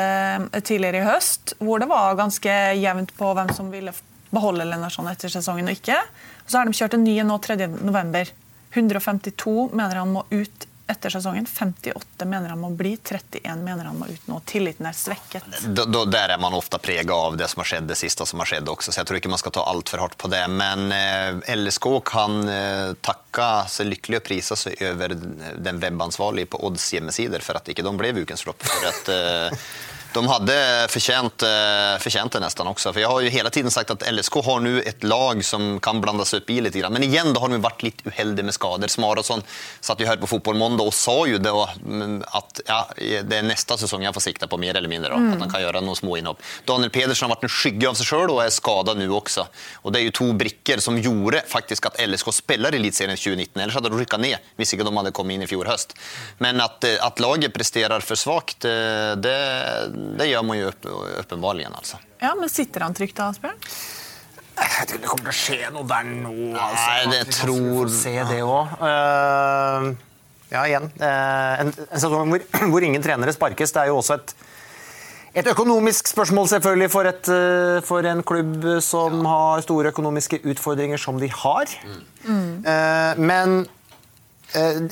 eh, 0.51 0.61
tidligere 0.61 1.01
i 1.01 1.07
høst, 1.07 1.55
hvor 1.59 1.79
det 1.79 1.89
var 1.91 2.15
ganske 2.19 2.53
jevnt 2.79 3.13
på 3.17 3.33
hvem 3.35 3.51
som 3.55 3.71
ville 3.71 3.93
beholde 4.33 4.65
Lennartson 4.65 5.07
etter 5.11 5.29
sesongen 5.31 5.69
og 5.69 5.77
ikke. 5.77 5.99
Så 6.47 6.57
har 6.57 6.65
de 6.67 6.75
kjørt 6.75 6.95
en 6.97 7.03
ny 7.05 7.17
nå 7.23 7.37
3. 7.43 7.67
november. 7.85 8.29
152 8.73 9.69
mener 9.75 9.99
han 10.01 10.13
må 10.15 10.23
ut 10.31 10.65
etter 10.87 11.09
sesongen. 11.09 11.45
58 11.45 12.25
mener 12.25 12.49
han 12.49 12.59
må 12.59 12.69
bli. 12.69 12.97
31 13.03 13.63
mener 13.63 13.85
han 13.85 13.97
må 13.97 14.07
ut 14.09 14.27
nå. 14.27 14.39
Tilliten 14.45 14.85
er 14.85 14.97
svekket. 14.97 15.45
Da, 15.63 15.85
da, 15.85 16.03
der 16.05 16.35
er 16.35 16.41
man 16.41 16.55
ofte 16.57 16.79
prega 16.83 17.15
av 17.15 17.37
det 17.39 17.47
som 17.51 17.63
har 17.63 17.69
skjedd, 17.71 17.87
det 17.87 17.97
siste 17.99 18.27
som 18.27 18.43
har 18.43 18.51
skjedd 18.51 18.69
også, 18.69 18.91
så 18.91 19.01
jeg 19.01 19.09
tror 19.09 19.19
ikke 19.21 19.31
man 19.31 19.41
skal 19.41 19.55
ta 19.55 19.63
altfor 19.71 20.03
hardt 20.03 20.17
på 20.19 20.31
det. 20.33 20.43
Men 20.51 20.91
eh, 20.95 21.55
LSK 21.55 21.89
kan 22.09 22.37
eh, 22.51 22.91
takke 23.05 23.49
seg 23.71 23.91
lykkelig 23.93 24.19
og 24.19 24.27
prise 24.27 24.59
seg 24.59 24.85
over 24.91 25.15
den 25.15 25.81
webansvarlige 25.83 26.51
på 26.53 26.61
Odds 26.67 26.91
hjemmesider 26.95 27.43
for 27.45 27.59
at 27.59 27.71
ikke 27.71 27.85
de 27.85 27.95
ble 27.99 28.13
ukens 28.23 28.43
flopp. 28.45 28.67
For 28.67 28.91
at 28.91 29.13
eh, 29.13 29.67
de 30.13 30.23
hadde 30.29 30.55
fortjent, 30.93 31.43
eh, 31.47 31.95
fortjent 32.03 32.35
det 32.35 32.41
nesten 32.43 32.69
også. 32.69 32.91
For 32.93 33.01
jeg 33.01 33.09
har 33.09 33.21
jo 33.23 33.33
hele 33.33 33.51
tiden 33.53 33.73
sagt 33.73 33.91
at 33.93 34.05
LSK 34.09 34.39
har 34.45 34.61
nå 34.63 34.75
et 34.85 35.03
lag 35.03 35.43
som 35.45 35.79
kan 35.83 36.01
blandes 36.03 36.33
opp 36.37 36.49
i 36.49 36.59
litt. 36.63 36.77
Men 36.89 37.05
igjen 37.05 37.33
da 37.33 37.41
har 37.43 37.49
de 37.53 37.59
vært 37.63 37.83
litt 37.85 38.03
uheldige 38.05 38.45
med 38.47 38.55
skader. 38.55 38.91
Smarason 38.91 39.43
satt 39.81 40.01
jo 40.01 40.07
her 40.09 40.17
på 40.21 40.29
Fotballmåndag 40.31 40.89
og 40.89 40.95
sa 40.95 41.15
jo 41.29 41.39
det 41.41 41.53
mm, 41.53 42.23
at 42.33 42.63
ja, 42.67 42.79
det 42.97 43.39
er 43.39 43.47
neste 43.47 43.77
sesong 43.81 44.05
jeg 44.05 44.15
får 44.15 44.25
sikte 44.27 44.49
på, 44.49 44.59
mer 44.61 44.77
eller 44.79 44.91
mindre. 44.91 45.13
Da, 45.13 45.35
At 45.35 45.45
han 45.45 45.53
kan 45.53 45.65
gjøre 45.65 45.83
noen 45.85 45.99
små 45.99 46.17
innhopp. 46.19 46.41
Daniel 46.69 46.93
Pedersen 46.93 47.27
har 47.27 47.35
vært 47.35 47.47
en 47.49 47.53
skygge 47.53 47.89
av 47.89 47.99
seg 47.99 48.09
sjøl 48.09 48.33
og 48.33 48.43
er 48.43 48.53
skadet 48.53 48.97
nå 48.99 49.09
også. 49.13 49.47
Og 49.83 49.93
det 49.93 50.01
er 50.01 50.07
jo 50.09 50.17
to 50.21 50.29
brikker 50.37 50.81
som 50.83 50.97
gjorde 50.99 51.43
faktisk 51.49 51.89
at 51.91 51.99
LSK 52.03 52.33
spiller 52.35 52.75
Eliteserien 52.77 53.19
2019. 53.19 53.59
Ellers 53.61 53.77
hadde 53.77 53.93
de 53.93 53.99
rykka 54.01 54.19
ned 54.21 54.37
hvis 54.59 54.75
ikke 54.75 54.87
de 54.87 54.95
hadde 54.97 55.13
kommet 55.15 55.37
inn 55.37 55.45
i 55.45 55.49
fjor 55.49 55.69
høst. 55.69 55.95
Men 56.43 56.61
at, 56.63 56.83
eh, 56.87 56.99
at 57.03 57.21
laget 57.23 57.53
presterer 57.55 58.03
for 58.05 58.19
svakt, 58.19 58.65
eh, 58.65 59.13
det, 59.19 59.37
det 60.19 60.29
gjør 60.29 60.45
man 60.47 60.57
jo 60.59 60.69
åpenbart. 61.19 61.61
Altså. 61.73 61.99
Ja, 62.21 62.33
Men 62.39 62.49
sitter 62.49 62.85
han 62.87 62.93
trygt 62.97 63.15
da, 63.19 63.29
Asbjørn? 63.33 63.59
Jeg 64.53 64.87
tror 64.87 64.97
ikke 64.97 65.01
det 65.01 65.09
kommer 65.09 65.25
til 65.25 65.33
å 65.33 65.41
skje 65.41 65.69
noe 65.73 65.85
der 65.89 66.09
nå. 66.09 66.33
altså. 66.53 66.87
Nei, 66.87 67.05
det 67.13 67.21
tror- 67.33 67.89
se 67.89 68.13
det 68.29 68.41
òg. 68.45 68.73
ja, 70.53 70.63
igjen. 70.69 70.89
eh, 71.01 71.61
en, 71.63 71.71
en 71.73 71.99
sesong 71.99 72.29
hvor, 72.29 72.43
hvor 72.71 72.85
ingen 72.85 73.01
trenere 73.03 73.33
sparkes, 73.33 73.73
det 73.73 73.81
er 73.85 73.93
jo 73.93 74.01
også 74.01 74.19
et 74.21 74.35
et 75.33 75.47
økonomisk 75.49 76.05
spørsmål 76.11 76.45
selvfølgelig 76.51 76.89
for, 76.93 77.07
et, 77.09 77.29
eh, 77.33 77.79
for 77.81 78.05
en 78.05 78.19
klubb 78.21 78.67
som 78.85 79.23
har 79.25 79.63
store 79.65 79.89
økonomiske 79.89 80.43
utfordringer 80.45 81.01
som 81.01 81.17
de 81.17 81.25
har. 81.33 81.71
Mm. 81.81 82.03
Men, 83.17 83.55
eh, 83.65 83.71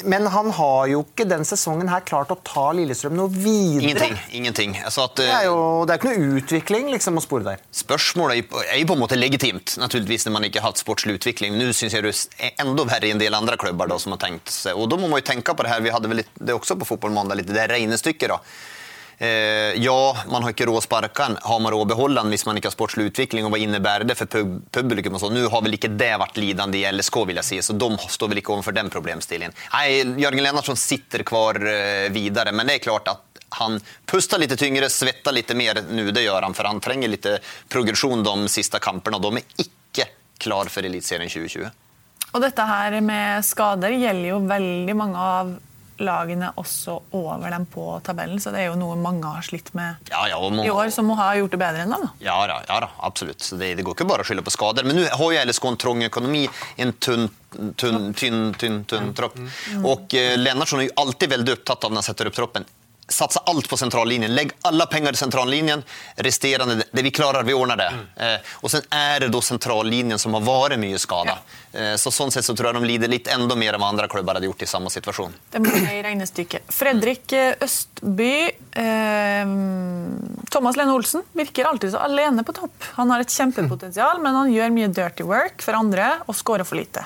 men 0.03 0.25
han 0.33 0.49
har 0.57 0.87
jo 0.91 1.03
ikke 1.03 1.27
den 1.29 1.43
sesongen 1.47 1.89
her 1.91 2.01
klart 2.07 2.31
å 2.33 2.37
ta 2.43 2.71
Lillestrøm 2.73 3.13
noe 3.17 3.29
videre. 3.29 3.83
Ingenting. 3.83 4.17
ingenting. 4.31 4.75
Altså 4.83 5.05
at, 5.05 5.15
Det 5.21 5.27
er 5.29 5.45
jo 5.45 5.85
det 5.85 5.93
er 5.93 6.01
ikke 6.01 6.11
noe 6.17 6.41
utvikling 6.41 6.91
liksom, 6.91 7.19
å 7.19 7.23
spore 7.23 7.43
der. 7.43 7.61
Spørsmålet 7.71 8.41
er 8.41 8.79
jo- 8.79 8.87
på 8.91 8.97
en 8.97 9.03
måte 9.03 9.19
legitimt, 9.19 9.77
naturligvis 9.77 10.25
når 10.25 10.31
man 10.31 10.43
ikke 10.43 10.61
har 10.61 10.71
hatt 10.71 10.81
sportslig 10.81 11.19
utvikling. 11.19 11.57
Nå 11.57 11.69
syns 11.73 11.93
jeg 11.93 12.03
det 12.03 12.15
er 12.39 12.51
enda 12.65 12.83
verre 12.83 13.07
i 13.07 13.11
en 13.11 13.21
del 13.21 13.33
andre 13.33 13.57
klubber 13.57 13.87
da, 13.87 13.97
som 13.97 14.11
har 14.11 14.19
tenkt 14.19 14.49
seg. 14.49 14.75
Og 14.75 14.89
da 14.89 14.97
må 14.97 15.09
man 15.09 15.21
jo 15.21 15.27
tenke 15.33 15.55
på 15.55 15.63
det 15.63 15.71
her, 15.71 15.81
vi 15.81 15.89
hadde 15.89 16.07
vel 16.09 16.17
litt, 16.23 16.29
det 16.39 16.55
også 16.55 16.77
på 16.79 16.87
Fotballmandag, 16.91 17.37
litt 17.37 17.47
det 17.47 17.69
regnestykket. 17.69 18.27
da. 18.27 18.39
Eh, 19.21 19.83
ja, 19.83 20.17
man 20.29 20.41
har 20.41 20.49
ikke 20.49 20.65
råd 20.65 20.79
å 20.79 20.81
sparke 20.81 21.21
han. 21.27 21.35
Har 21.45 21.59
man 21.61 21.69
råd 21.75 21.83
å 21.85 21.89
beholde 21.91 22.23
han 22.23 22.31
hvis 22.33 22.47
man 22.47 22.57
ikke 22.57 22.71
har 22.71 22.73
sportslig 22.73 23.11
utvikling? 23.11 23.45
Og 23.45 23.53
hva 23.53 23.59
innebærer 23.61 24.07
det 24.09 24.15
for 24.17 24.31
pub 24.33 24.55
publikum? 24.73 25.13
og 25.13 25.21
sånn? 25.21 25.37
Nå 25.37 25.51
har 25.53 25.61
vel 25.61 25.77
ikke 25.77 25.91
det 25.93 26.15
vært 26.17 26.39
lidende 26.41 26.79
i 26.79 26.87
LSK, 26.89 27.19
vil 27.29 27.37
jeg 27.37 27.45
si, 27.45 27.59
så 27.61 27.75
de 27.77 27.91
står 28.01 28.31
vel 28.31 28.41
ikke 28.41 28.55
overfor 28.55 28.73
den 28.73 28.89
problemstillingen. 28.89 29.53
Nei, 29.75 30.01
Jørgen 30.23 30.41
Lennartson 30.41 30.79
sitter 30.79 31.21
kvar 31.27 31.61
eh, 31.61 32.07
videre, 32.09 32.49
men 32.55 32.65
det 32.65 32.79
er 32.79 32.85
klart 32.87 33.13
at 33.13 33.45
han 33.61 33.77
puster 34.09 34.41
litt 34.41 34.57
tyngre, 34.57 34.89
svetter 34.89 35.37
litt 35.37 35.53
mer 35.59 35.83
nå, 35.85 36.09
det 36.15 36.25
gjør 36.25 36.47
han, 36.47 36.57
for 36.57 36.71
han 36.71 36.81
trenger 36.81 37.13
litt 37.13 37.27
progresjon 37.69 38.25
de 38.25 38.35
siste 38.49 38.81
kampene, 38.81 39.21
og 39.21 39.27
de 39.27 39.43
er 39.43 39.67
ikke 39.67 40.09
klar 40.41 40.71
for 40.73 40.87
Eliteserien 40.87 41.29
2020. 41.29 41.69
Og 42.31 42.41
dette 42.41 42.65
her 42.65 42.95
med 43.05 43.45
skader 43.45 43.93
gjelder 43.93 44.31
jo 44.31 44.45
veldig 44.49 44.95
mange 44.97 45.27
av 45.35 45.59
lagene 45.99 46.51
også 46.57 47.01
over 47.13 47.49
dem 47.51 47.65
på 47.69 47.83
tabellen, 48.03 48.39
så 48.41 48.51
det 48.51 48.61
er 48.63 48.67
jo 48.71 48.75
noe 48.79 48.95
mange 48.97 49.23
har 49.27 49.41
slitt 49.45 49.73
med 49.77 49.95
Ja, 50.09 50.23
ja, 50.31 50.37
må- 50.49 50.65
i 50.65 50.69
år, 50.69 50.89
som 50.91 51.05
må 51.05 51.15
ha 51.19 51.33
gjort 51.35 51.51
det 51.51 51.59
bedre 51.59 51.83
enn 51.83 51.91
dem. 51.91 52.01
da. 52.01 52.09
Ja 52.19 52.47
da, 52.47 52.61
ja 52.67 52.79
da 52.79 52.89
absolutt. 53.01 53.39
Så 53.41 53.57
det, 53.59 53.75
det 53.77 53.83
går 53.85 53.95
ikke 53.95 54.07
bare 54.07 54.23
å 54.23 54.25
skylde 54.25 54.43
på 54.47 54.51
skader. 54.55 54.83
Men 54.87 54.95
nå 54.95 55.07
har 55.09 55.31
jo 55.33 55.45
LSK 55.45 55.65
en 55.71 55.77
trang 55.77 56.03
økonomi, 56.03 56.47
en 56.77 56.93
tunn, 56.93 57.29
tunn, 57.77 58.13
tynn, 58.13 58.53
tynn, 58.57 58.83
tynn 58.85 59.13
tropp. 59.13 59.37
Og 59.83 60.13
eh, 60.17 60.37
Lennartson 60.37 60.79
er 60.81 60.89
jo 60.89 60.97
alltid 61.05 61.29
veldig 61.37 61.57
opptatt 61.59 61.83
av 61.85 61.91
når 61.91 62.01
han 62.01 62.09
setter 62.09 62.27
opp 62.31 62.33
troppen. 62.39 62.65
Satsa 63.11 63.43
alt 63.51 63.69
på 63.69 63.77
sentrallinjen. 63.77 64.33
Legg 64.35 64.53
alle 64.67 64.87
penger 64.91 65.13
i 65.13 65.19
sentrallinjen. 65.19 65.83
Resterende, 66.15 66.83
det 66.91 67.03
vi 67.05 67.11
klarer, 67.11 67.43
vi 67.43 67.55
ordner 67.57 67.79
det. 67.79 67.89
Eh, 68.15 68.53
og 68.61 68.71
sen 68.73 68.85
er 68.95 69.25
det 69.25 69.31
da 69.33 69.41
sentrallinjen 69.43 70.19
som 70.21 70.35
har 70.37 70.45
vært 70.45 70.79
mye 70.81 70.99
skada. 71.01 71.37
Eh, 71.73 71.95
så 71.99 72.11
sånn 72.11 72.31
sett 72.33 72.47
så 72.47 72.55
tror 72.57 72.71
jeg 72.71 72.81
de 72.81 72.89
lider 72.89 73.11
litt 73.11 73.29
enda 73.31 73.55
mer 73.55 73.75
enn 73.75 73.83
hva 73.83 73.91
andre 73.93 74.07
klubber 74.11 74.37
hadde 74.37 74.49
gjort 74.49 74.65
i 74.65 74.69
samme 74.69 74.91
situasjon. 74.91 75.35
Det 75.53 75.61
må 75.63 75.71
med 75.71 75.93
i 75.99 76.03
regnestykket. 76.05 76.71
Fredrik 76.73 77.35
eh, 77.37 77.53
Østby 77.63 78.33
eh, 78.79 79.53
Thomas 80.51 80.79
Lene 80.79 80.95
Olsen 80.95 81.23
virker 81.37 81.69
alltid 81.69 81.93
så 81.93 82.01
alene 82.03 82.43
på 82.43 82.55
topp. 82.57 82.89
Han 82.97 83.11
har 83.13 83.23
et 83.23 83.31
kjempepotensial, 83.31 84.19
men 84.23 84.35
han 84.35 84.51
gjør 84.51 84.73
mye 84.75 84.89
dirty 84.91 85.23
work 85.27 85.63
for 85.63 85.77
andre 85.79 86.17
og 86.27 86.35
scorer 86.35 86.67
for 86.67 86.79
lite. 86.79 87.05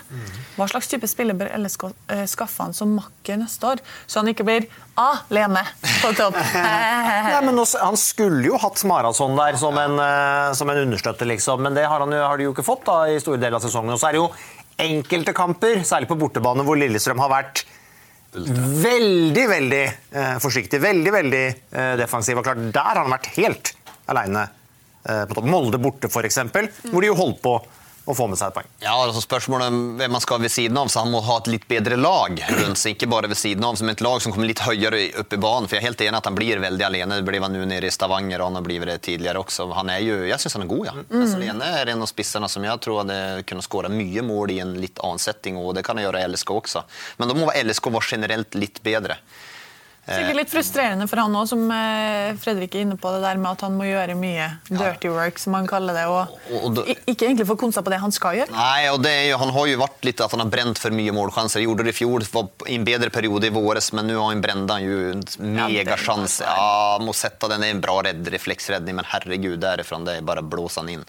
Hva 0.56 0.68
slags 0.72 0.90
type 0.90 1.08
spiller 1.10 1.38
bør 1.38 1.54
LSK 1.60 1.86
eh, 1.92 2.26
skaffe 2.30 2.66
han 2.66 2.74
som 2.74 2.96
makker 2.98 3.38
neste 3.42 3.76
år, 3.76 3.84
så 4.08 4.24
han 4.24 4.32
ikke 4.34 4.48
blir 4.48 4.68
alene 5.00 5.62
på 6.02 6.12
topp? 6.18 6.38
Nei, 6.56 7.42
men 7.46 7.62
også, 7.62 7.82
han 7.84 7.98
skulle 8.00 8.46
jo 8.48 8.60
hatt 8.62 8.82
Marason 8.88 9.36
der 9.38 9.60
som 9.60 9.78
en, 9.80 9.98
eh, 10.02 10.52
som 10.58 10.72
en 10.72 10.84
understøtter, 10.86 11.30
liksom. 11.30 11.64
men 11.66 11.78
det 11.78 11.88
har, 11.88 12.04
han 12.04 12.16
har 12.16 12.38
de 12.40 12.48
jo 12.48 12.56
ikke 12.56 12.66
fått 12.66 12.86
da, 12.88 13.02
i 13.12 13.22
store 13.24 13.42
deler 13.42 13.60
av 13.60 13.66
sesongen. 13.66 13.96
Og 13.96 14.02
så 14.02 14.10
er 14.10 14.18
det 14.18 14.24
jo 14.24 14.30
enkelte 14.86 15.36
kamper, 15.36 15.84
særlig 15.88 16.10
på 16.12 16.20
bortebane, 16.20 16.66
hvor 16.68 16.80
Lillestrøm 16.80 17.22
har 17.24 17.32
vært 17.32 17.66
veldig, 18.36 19.48
veldig 19.50 19.84
eh, 20.12 20.36
forsiktig. 20.44 20.80
Veldig, 20.84 21.12
veldig 21.14 21.46
eh, 21.48 21.96
defensiv. 22.00 22.40
Og 22.40 22.48
klart, 22.48 22.64
der 22.76 22.92
har 22.92 23.02
han 23.04 23.14
vært 23.14 23.32
helt 23.38 23.72
aleine. 24.12 24.48
Eh. 25.08 25.40
Molde 25.48 25.80
borte, 25.82 26.12
f.eks., 26.12 26.42
hvor 26.92 27.02
de 27.02 27.12
jo 27.12 27.18
holdt 27.20 27.42
på 27.44 27.56
å 28.06 28.14
få 28.14 28.28
med 28.30 28.38
seg 28.38 28.52
et 28.52 28.58
poeng. 28.60 28.68
Ja, 28.84 28.94
altså 29.02 29.22
Spørsmålet 29.24 29.68
er 29.68 29.78
hvem 30.02 30.14
man 30.14 30.24
skal 30.24 30.42
ved 30.44 30.54
siden 30.54 30.78
av, 30.78 30.90
så 30.94 31.02
han 31.02 31.12
må 31.14 31.22
ha 31.26 31.38
et 31.42 31.50
litt 31.50 31.66
bedre 31.70 31.98
lag 31.98 32.38
rundt 32.60 32.78
seg. 32.78 32.96
Ikke 32.96 33.10
bare 33.10 33.30
ved 33.32 33.40
siden 33.40 33.66
av, 33.66 33.78
som 33.80 33.90
et 33.90 34.04
lag 34.06 34.22
som 34.22 34.36
kommer 34.36 34.50
litt 34.50 34.62
høyere 34.62 35.02
opp 35.24 35.34
i 35.34 35.40
banen. 35.42 35.70
For 35.70 35.78
jeg 35.78 35.84
er 35.84 35.88
helt 35.90 36.04
enig 36.06 36.20
at 36.20 36.30
han 36.30 36.38
blir 36.38 36.62
veldig 36.62 36.86
alene. 36.86 37.18
Det 37.20 37.28
ble 37.28 37.42
han 37.42 37.56
nå 37.56 37.64
nede 37.66 37.90
i 37.90 37.94
Stavanger, 37.94 38.44
og 38.44 38.52
han 38.52 38.60
har 38.60 38.68
blitt 38.68 38.86
det 38.86 39.00
tidligere 39.08 39.42
også. 39.42 39.68
Han 39.80 39.90
er 39.94 40.04
jo, 40.06 40.20
jeg 40.30 40.44
syns 40.44 40.58
han 40.60 40.68
er 40.68 40.72
god, 40.72 40.86
ja. 40.92 40.96
Altså, 41.02 41.42
Lene 41.42 41.72
er 41.82 41.94
en 41.96 42.06
av 42.06 42.12
spissene 42.12 42.50
som 42.52 42.68
jeg 42.68 42.84
tror 42.86 43.02
hadde 43.02 43.20
kunne 43.50 43.66
skåre 43.66 43.90
mye 43.94 44.26
mål 44.26 44.54
i 44.54 44.62
en 44.62 44.76
litt 44.78 45.02
annen 45.02 45.22
setting, 45.22 45.58
og 45.58 45.74
det 45.78 45.86
kan 45.88 45.98
han 45.98 46.06
gjøre 46.06 46.22
i 46.22 46.30
LSK 46.36 46.54
også. 46.60 46.86
Men 47.18 47.32
da 47.32 47.40
må 47.40 47.50
LSK 47.50 47.90
være 47.96 48.12
generelt 48.14 48.60
litt 48.60 48.84
bedre. 48.86 49.18
Sikkert 50.06 50.38
litt 50.38 50.52
frustrerende 50.54 51.08
for 51.10 51.18
han 51.18 51.34
òg, 51.34 51.48
som 51.50 51.62
eh, 51.74 52.36
Fredrik 52.38 52.76
er 52.78 52.84
inne 52.86 52.98
på, 53.02 53.10
det 53.16 53.24
der 53.24 53.40
med 53.42 53.56
at 53.56 53.64
han 53.66 53.74
må 53.74 53.88
gjøre 53.88 54.14
mye 54.20 54.52
dirty 54.70 55.10
work, 55.10 55.40
som 55.42 55.56
han 55.58 55.66
kaller 55.70 55.98
det, 55.98 56.04
og, 56.06 56.82
ikke 57.10 57.26
egentlig 57.26 57.48
få 57.50 57.58
konsa 57.58 57.82
på 57.82 57.90
det 57.94 57.98
han 58.04 58.14
skal 58.14 58.38
gjøre. 58.38 58.54
Nei, 58.54 58.86
og 58.94 59.00
det 59.02 59.14
er 59.16 59.24
jo, 59.32 59.40
Han 59.42 59.54
har 59.56 59.72
jo 59.72 59.80
vært 59.82 60.06
litt 60.06 60.22
at 60.22 60.36
han 60.36 60.44
har 60.44 60.52
brent 60.54 60.82
for 60.82 60.94
mye 60.94 61.16
målsjanser. 61.16 61.64
Gjorde 61.66 61.88
det 61.88 61.96
i 61.96 61.98
fjor, 62.04 62.28
var 62.36 62.70
i 62.70 62.78
en 62.78 62.86
bedre 62.86 63.10
periode 63.14 63.50
i 63.50 63.56
våres, 63.56 63.90
men 63.98 64.12
nå 64.12 64.20
har 64.20 64.30
han 64.30 64.46
brent 64.46 64.76
jo 64.86 65.00
en 65.16 65.26
megasjanse. 65.58 66.46
Ja, 66.46 67.00
må 67.02 67.16
sette 67.18 67.50
den, 67.50 67.66
det 67.66 67.72
er 67.72 67.78
en 67.80 67.82
bra 67.82 67.98
redd, 68.06 68.30
refleksredning, 68.36 69.00
men 69.02 69.10
herregud, 69.10 69.58
derifra 69.64 69.98
det 70.06 70.20
er 70.20 70.28
bare 70.28 70.46
blåse 70.46 70.84
han 70.84 70.92
inn. 70.92 71.06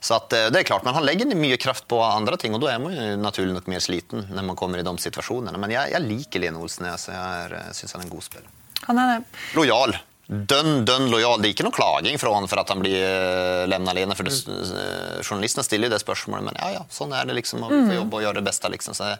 Så 0.00 0.18
at, 0.18 0.32
eh, 0.32 0.48
det 0.54 0.60
er 0.60 0.68
klart, 0.68 0.84
Men 0.86 0.94
han 0.94 1.06
legger 1.06 1.34
mye 1.34 1.56
kraft 1.58 1.88
på 1.90 1.98
andre 2.04 2.36
ting, 2.38 2.54
og 2.54 2.62
da 2.62 2.72
er 2.72 2.82
man 2.82 2.94
jo 2.94 3.16
naturlig 3.18 3.56
nok 3.56 3.70
mer 3.70 3.82
sliten 3.82 4.28
når 4.30 4.50
man 4.50 4.58
kommer 4.58 4.78
i 4.78 4.86
de 4.86 4.94
situasjonene. 5.02 5.58
Men 5.58 5.74
jeg, 5.74 5.94
jeg 5.94 6.06
liker 6.06 6.44
Lene 6.44 6.60
Olsen. 6.62 6.86
Jeg, 6.86 7.00
jeg 7.08 7.78
syns 7.78 7.96
han 7.96 8.04
er 8.04 8.08
en 8.08 8.14
god 8.14 8.26
spiller. 8.28 8.52
Han 8.86 9.02
er 9.02 9.16
det. 9.16 9.40
Lojal. 9.58 9.96
Dønn, 10.28 10.84
dønn 10.84 11.08
lojal. 11.08 11.40
Det 11.40 11.48
er 11.48 11.54
ikke 11.54 11.64
noe 11.64 11.74
klaging 11.74 12.18
fra 12.20 12.34
han 12.34 12.46
for 12.50 12.60
at 12.60 12.68
han 12.68 12.82
blir 12.84 13.00
uh, 13.00 13.90
alene. 13.90 14.14
For 14.14 14.28
det, 14.28 14.34
mm. 14.44 15.22
journalistene 15.24 15.64
stiller 15.64 15.88
jo 15.88 15.94
det 15.96 16.02
spørsmålet, 16.04 16.50
men 16.50 16.60
ja, 16.60 16.68
ja, 16.76 16.82
sånn 16.92 17.14
er 17.16 17.24
det 17.26 17.38
liksom. 17.40 17.64
å 17.64 17.70
får 17.72 17.96
jobbe 17.96 18.20
og 18.20 18.26
gjøre 18.26 18.42
det 18.42 18.48
beste, 18.50 18.70
liksom. 18.74 18.96
Så 18.98 19.14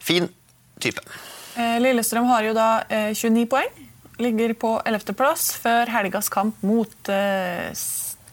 fin 0.00 0.30
type. 0.80 1.02
Eh, 1.58 1.76
Lillestrøm 1.82 2.28
har 2.30 2.46
jo 2.46 2.54
da 2.56 2.68
eh, 2.88 3.10
29 3.14 3.46
poeng. 3.50 3.70
Ligger 4.20 4.54
på 4.60 4.74
11. 4.84 5.14
plass 5.16 5.50
før 5.58 5.90
helgas 5.90 6.28
kamp 6.32 6.62
mot 6.66 7.10
eh, 7.12 7.70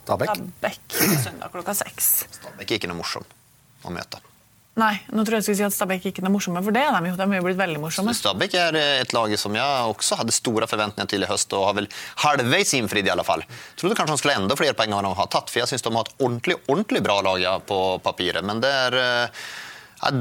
Stabæk. 0.07 0.31
Stabæk 0.31 0.97
søndag 1.25 1.51
klokka 1.51 1.75
seks. 1.75 2.09
Stabæk 2.39 2.71
er 2.71 2.79
ikke 2.79 2.89
noe 2.89 3.01
morsom 3.01 3.27
å 3.83 3.91
møte. 3.91 4.23
Nei, 4.77 4.93
nå 5.09 5.23
tror 5.25 5.39
jeg 5.39 5.41
jeg 5.41 5.45
skulle 5.47 5.57
si 5.57 5.65
at 5.65 5.73
Stabæk 5.73 6.03
ikke 6.11 6.21
er 6.21 6.27
noe 6.27 6.35
morsomme, 6.35 6.61
for 6.61 6.75
det 6.75 6.83
er 6.85 6.93
de 6.93 7.09
jo. 7.09 7.15
De 7.17 7.25
er 7.25 7.39
jo 7.39 7.45
blitt 7.47 7.57
veldig 7.57 7.79
morsomme. 7.81 8.13
Stabæk 8.13 8.55
er 8.61 8.75
et 8.77 9.13
lag 9.15 9.31
som 9.41 9.55
jeg 9.57 9.87
også 9.89 10.19
hadde 10.19 10.35
store 10.35 10.67
forventninger 10.69 11.09
til 11.09 11.25
i 11.25 11.29
høst, 11.29 11.55
og 11.57 11.65
har 11.65 11.77
vel 11.79 11.89
halvveis 12.23 12.75
innfridd 12.77 13.09
i 13.09 13.13
alle 13.13 13.25
fall. 13.25 13.41
Trodde 13.79 13.97
kanskje 13.97 14.13
de 14.13 14.21
skulle 14.21 14.35
ha 14.37 14.43
enda 14.43 14.57
flere 14.59 14.77
poeng 14.77 14.93
enn 14.93 15.09
de 15.09 15.15
har 15.17 15.31
tatt, 15.33 15.49
for 15.49 15.63
jeg 15.63 15.71
syns 15.73 15.87
de 15.87 15.93
har 15.97 16.05
et 16.05 16.21
ordentlig, 16.21 16.59
ordentlig 16.67 17.01
bra 17.09 17.17
lag 17.25 17.41
ja, 17.41 17.55
på 17.57 17.79
papiret. 18.05 18.45
Men 18.45 18.61
det 18.61 18.73
er 18.85 18.99
eh, 19.01 19.47
ja, 20.03 20.13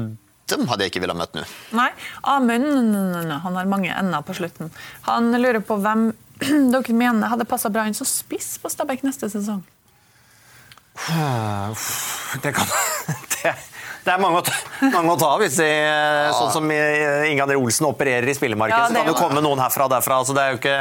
Dem 0.47 0.63
hadde 0.71 0.85
jeg 0.85 0.93
ikke 0.93 1.01
villet 1.03 1.19
møte 1.19 1.41
nå. 1.41 1.47
Nei, 1.75 1.89
Amund 2.31 3.17
han 3.43 3.57
har 3.59 3.67
mange 3.67 3.91
ender 3.91 4.23
på 4.23 4.37
slutten. 4.37 4.71
Han 5.03 5.27
lurer 5.35 5.59
på 5.59 5.75
hvem 5.83 6.09
dere 6.73 6.95
mener 6.95 7.29
hadde 7.29 7.45
passa 7.49 7.69
bra 7.69 7.83
inn 7.85 7.97
som 7.97 8.07
spiss 8.07 8.55
på 8.63 8.71
Stabæk 8.71 9.03
neste 9.05 9.29
sesong. 9.29 9.59
Det, 12.43 12.53
kan, 12.55 12.71
det, 13.37 13.53
det 14.03 14.13
er 14.13 14.21
mange 14.21 14.41
å, 14.41 14.45
ta, 14.47 14.55
mange 14.93 15.13
å 15.13 15.19
ta 15.19 15.33
av. 15.35 15.43
Hvis 15.43 15.59
de, 15.61 15.69
Sånn 16.37 16.55
som 16.55 16.71
eh, 16.73 17.27
Inge 17.31 17.45
André 17.45 17.59
Olsen 17.59 17.89
opererer 17.89 18.27
i 18.27 18.35
spillemarkedet, 18.37 18.81
Ja, 18.81 18.89
så 18.89 18.97
kan 18.97 19.07
det 19.07 19.13
jo 19.13 19.19
komme 19.19 19.43
noen 19.45 19.61
herfra 19.61 19.87
og 19.87 19.93
derfra. 19.93 20.23
Så 20.27 20.35
det 20.37 20.45
er 20.45 20.55
jo 20.55 20.61
ikke 20.61 20.79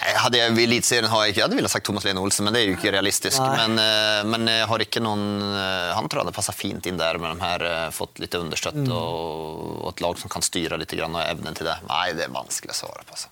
Hadde 0.00 0.38
jeg 0.38 0.54
Eliteserien 0.62 1.10
har 1.12 1.24
jeg 1.26 1.34
ikke, 1.34 1.40
jeg 1.40 1.44
hadde 1.44 1.56
villet 1.58 1.72
sagt 1.72 1.84
Thomas 1.84 2.06
Lene 2.06 2.22
Olsen, 2.22 2.46
men 2.46 2.54
det 2.56 2.62
er 2.62 2.70
jo 2.70 2.76
ikke 2.78 2.92
realistisk. 2.94 3.40
Men, 3.42 3.74
eh, 3.82 4.20
men 4.24 4.48
jeg 4.48 4.68
har 4.70 4.84
ikke 4.84 5.02
noen 5.04 5.24
eh, 5.44 5.90
Han 5.96 6.08
tror 6.08 6.22
jeg 6.22 6.28
hadde 6.28 6.36
passa 6.38 6.54
fint 6.56 6.86
inn 6.88 7.00
der 7.00 7.18
med 7.20 7.34
de 7.34 7.44
her 7.44 7.64
eh, 7.68 7.90
fått 7.92 8.22
litt 8.22 8.36
understøtt 8.38 8.80
og, 8.86 9.82
og 9.82 9.90
et 9.92 10.00
lag 10.04 10.16
som 10.22 10.32
kan 10.32 10.46
styre 10.46 10.78
litt 10.80 10.94
og 10.96 11.20
evnen 11.20 11.58
til 11.58 11.68
det. 11.68 11.76
Nei, 11.90 12.06
det 12.16 12.26
er 12.26 12.32
vanskelig 12.32 12.72
å 12.72 12.80
svare 12.80 13.04
på. 13.04 13.18
Altså. 13.18 13.28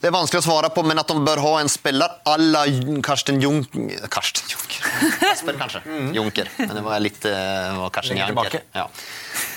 Det 0.00 0.10
er 0.10 0.14
vanskelig 0.14 0.42
å 0.42 0.46
svare 0.46 0.70
på, 0.74 0.82
men 0.86 1.00
at 1.00 1.08
de 1.08 1.16
bør 1.24 1.40
ha 1.44 1.52
en 1.62 1.70
spiller 1.72 2.18
à 2.28 2.34
la 2.40 2.64
Karsten 3.04 3.40
Junker 3.40 4.08
Karsten 4.12 4.50
Junker? 4.52 4.90
Kasper, 5.20 5.56
kanskje. 5.60 5.80
Junker. 6.16 6.50
Men 6.58 6.74
det 6.76 6.84
var 6.84 7.00
litt 7.00 7.24
eh, 7.30 7.78
var 7.78 7.94
Karsten 7.94 8.20
tilbake. 8.20 8.60
Ja. 8.76 8.84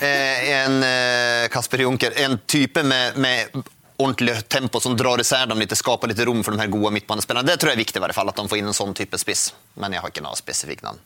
Eh, 0.05 0.47
en 0.61 0.79
eh, 0.85 1.49
Kasper 1.51 1.83
Junker. 1.83 2.15
En 2.23 2.39
type 2.47 2.83
med, 2.87 3.19
med 3.19 3.61
ordentlig 3.99 4.47
tempo 4.47 4.79
som 4.79 4.95
drar 4.97 5.19
især 5.19 5.47
dem 5.51 5.59
litt, 5.59 5.75
skaper 5.75 6.11
litt 6.11 6.23
rom 6.27 6.43
for 6.43 6.55
de 6.55 6.63
her 6.63 6.71
gode 6.71 6.93
midtbanespillerne. 6.95 7.47
Det 7.47 7.59
tror 7.59 7.73
jeg 7.73 7.79
er 7.81 7.83
viktig, 7.83 7.99
i 7.99 8.05
hvert 8.07 8.15
fall, 8.15 8.31
at 8.31 8.39
de 8.39 8.47
får 8.47 8.61
inn 8.61 8.71
en 8.71 8.77
sånn 8.77 8.95
type 8.95 9.19
spiss. 9.19 9.49
Men 9.75 9.95
jeg 9.95 10.05
har 10.05 10.13
ikke 10.13 10.23
noe 10.23 10.39
spesifikt 10.39 10.87
navn. 10.87 11.01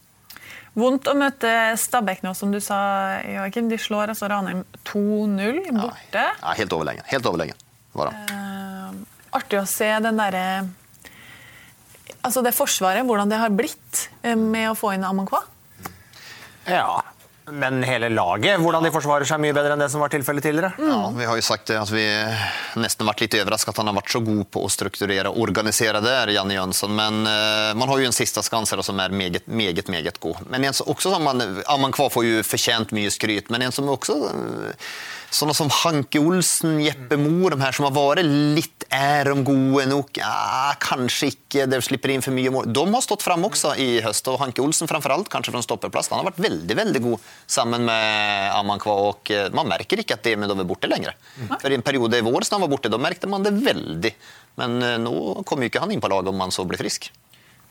Vondt 0.77 1.09
å 1.09 1.13
møte 1.17 1.49
Stabæk 1.77 2.23
nå, 2.25 2.33
som 2.37 2.53
du 2.53 2.59
sa, 2.63 2.77
Joakim. 3.29 3.67
De 3.69 3.77
slår 3.81 4.13
altså 4.13 4.29
Ranheim 4.29 4.63
2-0 4.89 5.59
borte. 5.73 6.23
Ja, 6.41 6.55
helt 6.57 6.73
overlegen. 6.73 7.05
Helt 7.09 7.29
overlegen. 7.29 7.59
Var 7.93 8.09
det. 8.09 8.33
Artig 9.33 9.59
å 9.61 9.67
se 9.69 9.89
den 10.03 10.19
derre 10.19 10.45
Altså 12.23 12.39
det 12.43 12.53
forsvaret, 12.55 13.03
hvordan 13.03 13.31
det 13.31 13.39
har 13.41 13.51
blitt 13.51 14.05
eh, 14.23 14.37
med 14.39 14.69
å 14.69 14.77
få 14.79 14.93
inn 14.95 15.03
Amankwa. 15.03 15.41
Ja. 16.69 17.01
Men 17.51 17.81
hele 17.83 18.07
laget, 18.07 18.61
hvordan 18.63 18.85
de 18.85 18.91
forsvarer 18.93 19.27
seg 19.27 19.41
mye 19.43 19.55
bedre 19.55 19.75
enn 19.75 19.81
det 19.83 19.89
som 19.91 19.99
var 19.99 20.11
tilfellet 20.13 20.45
tidligere. 20.45 20.69
Ja, 20.79 21.09
vi 21.11 21.25
har 21.27 21.35
jo 21.35 21.43
sagt 21.43 21.67
det, 21.67 21.75
att 21.81 21.91
vi 21.91 22.05
nesten 22.79 23.09
vært 23.09 23.25
litt 23.25 23.35
overrasket 23.35 23.73
at 23.73 23.81
han 23.81 23.89
har 23.91 23.97
vært 23.97 24.13
så 24.13 24.21
god 24.23 24.45
på 24.53 24.63
å 24.63 24.69
strukturere 24.71 25.27
og 25.27 25.41
organisere 25.43 25.99
der, 26.05 26.31
Janne 26.31 26.55
Jønsson. 26.55 26.95
Men 26.95 27.27
uh, 27.27 27.73
man 27.75 27.91
har 27.91 27.99
jo 27.99 28.07
en 28.07 28.15
siste 28.15 28.39
skanser 28.47 28.79
som 28.87 29.01
er 29.03 29.11
meget, 29.11 29.49
meget, 29.51 29.91
meget 29.91 30.21
god. 30.23 30.45
Men 30.47 30.69
en 30.69 30.77
som 30.77 30.87
også, 30.93 31.11
som 31.11 31.27
man, 31.27 31.43
Amman 31.67 31.97
får 31.97 32.23
jo 32.29 32.45
fortjent 32.47 32.95
mye 32.95 33.11
skryt, 33.11 33.51
men 33.51 33.67
en 33.67 33.75
som 33.75 33.91
også 33.91 34.17
eh, 34.31 34.95
sådana 35.33 35.55
som 35.57 35.71
Hanke 35.73 36.21
Olsen, 36.21 36.77
Jeppe 36.83 37.17
Moe, 37.17 37.49
de 37.53 37.57
her 37.61 37.75
som 37.75 37.87
har 37.87 37.95
vært 37.95 38.23
litt 38.27 38.85
Er 38.93 39.25
de 39.25 39.41
gode 39.47 39.87
nok? 39.89 40.11
Ja, 40.21 40.75
kanskje 40.77 41.31
ikke. 41.31 41.65
de 41.65 41.79
slipper 41.81 42.11
inn 42.13 42.21
for 42.21 42.35
mye 42.35 42.51
mål. 42.53 42.67
De 42.69 42.83
har 42.93 43.01
stått 43.01 43.25
fram 43.25 43.41
også 43.47 43.71
i 43.81 43.87
høst. 44.05 44.27
Og 44.29 44.37
Hanke 44.37 44.61
Olsen 44.61 44.89
framfor 44.89 45.15
alt, 45.15 45.31
kanskje 45.33 45.55
fra 45.55 45.63
stopperplass. 45.65 46.11
Han 46.13 46.21
har 46.21 46.29
vært 46.29 46.43
veldig 46.45 46.77
veldig 46.77 47.01
god 47.07 47.25
sammen 47.49 47.87
med 47.89 48.53
Amankwa. 48.53 48.93
og 49.09 49.33
Man 49.57 49.71
merker 49.71 50.03
ikke 50.03 50.19
at 50.19 50.23
det 50.23 50.37
med 50.37 50.43
Demidov 50.49 50.59
är 50.59 50.69
borte 50.69 50.87
lenger. 50.87 51.15
For 51.61 51.71
i 51.71 51.75
en 51.75 51.81
periode 51.81 52.17
i 52.17 52.21
vår 52.21 52.45
som 52.45 52.59
han 52.59 52.69
var 52.69 52.75
borte, 52.77 52.89
da 52.89 53.01
merket 53.01 53.29
man 53.29 53.43
det 53.43 53.55
veldig. 53.57 54.13
Men 54.61 54.79
nå 55.03 55.43
kommer 55.43 55.65
jo 55.65 55.73
ikke 55.73 55.81
han 55.81 55.91
inn 55.91 56.01
på 56.03 56.11
laget 56.11 56.29
om 56.29 56.39
han 56.45 56.51
så 56.53 56.65
blir 56.69 56.77
frisk. 56.77 57.09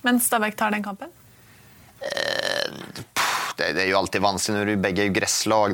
Men 0.03 0.19
Stabæk 0.21 0.57
tar 0.59 0.75
den 0.75 0.83
kampen? 0.83 1.13
Det, 3.57 3.73
det 3.73 3.83
är 3.83 3.87
ju 3.87 3.95
alltid 3.95 4.21
vanskligt, 4.21 4.55
nu 4.55 4.63
är 4.63 4.67
det 4.67 4.71
ju 4.71 4.77
bägge 4.77 5.25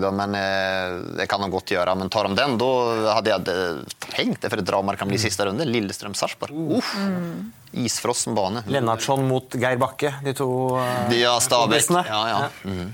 då, 0.01 0.11
men 0.11 0.35
eh, 0.35 1.01
det 1.17 1.27
kan 1.27 1.41
de 1.41 1.51
gott 1.51 1.71
göra. 1.71 1.95
Men 1.95 2.09
tar 2.09 2.25
de 2.25 2.35
den, 2.35 2.59
då 2.59 2.95
hade 3.07 3.31
jag 3.31 3.49
eh, 3.49 3.77
tänkt 3.99 4.43
det 4.43 4.51
för 4.51 4.57
ett 4.57 4.67
drama 4.67 4.97
kan 4.97 5.09
bli 5.09 5.19
sista 5.19 5.47
runden. 5.47 5.69
Lillestrøm-Sarpsborg. 5.69 6.79
Uff. 6.79 6.97
Isfrossen 7.73 8.35
bane. 8.35 8.63
Lennartson 8.67 9.29
mot 9.29 9.55
Geir 9.55 9.77
Bakke, 9.77 10.15
de 10.25 10.35
to 10.35 10.79
eh, 11.11 11.39
Stabæk. 11.41 11.85
Ja, 11.91 12.29
ja. 12.29 12.49
Mm. 12.65 12.93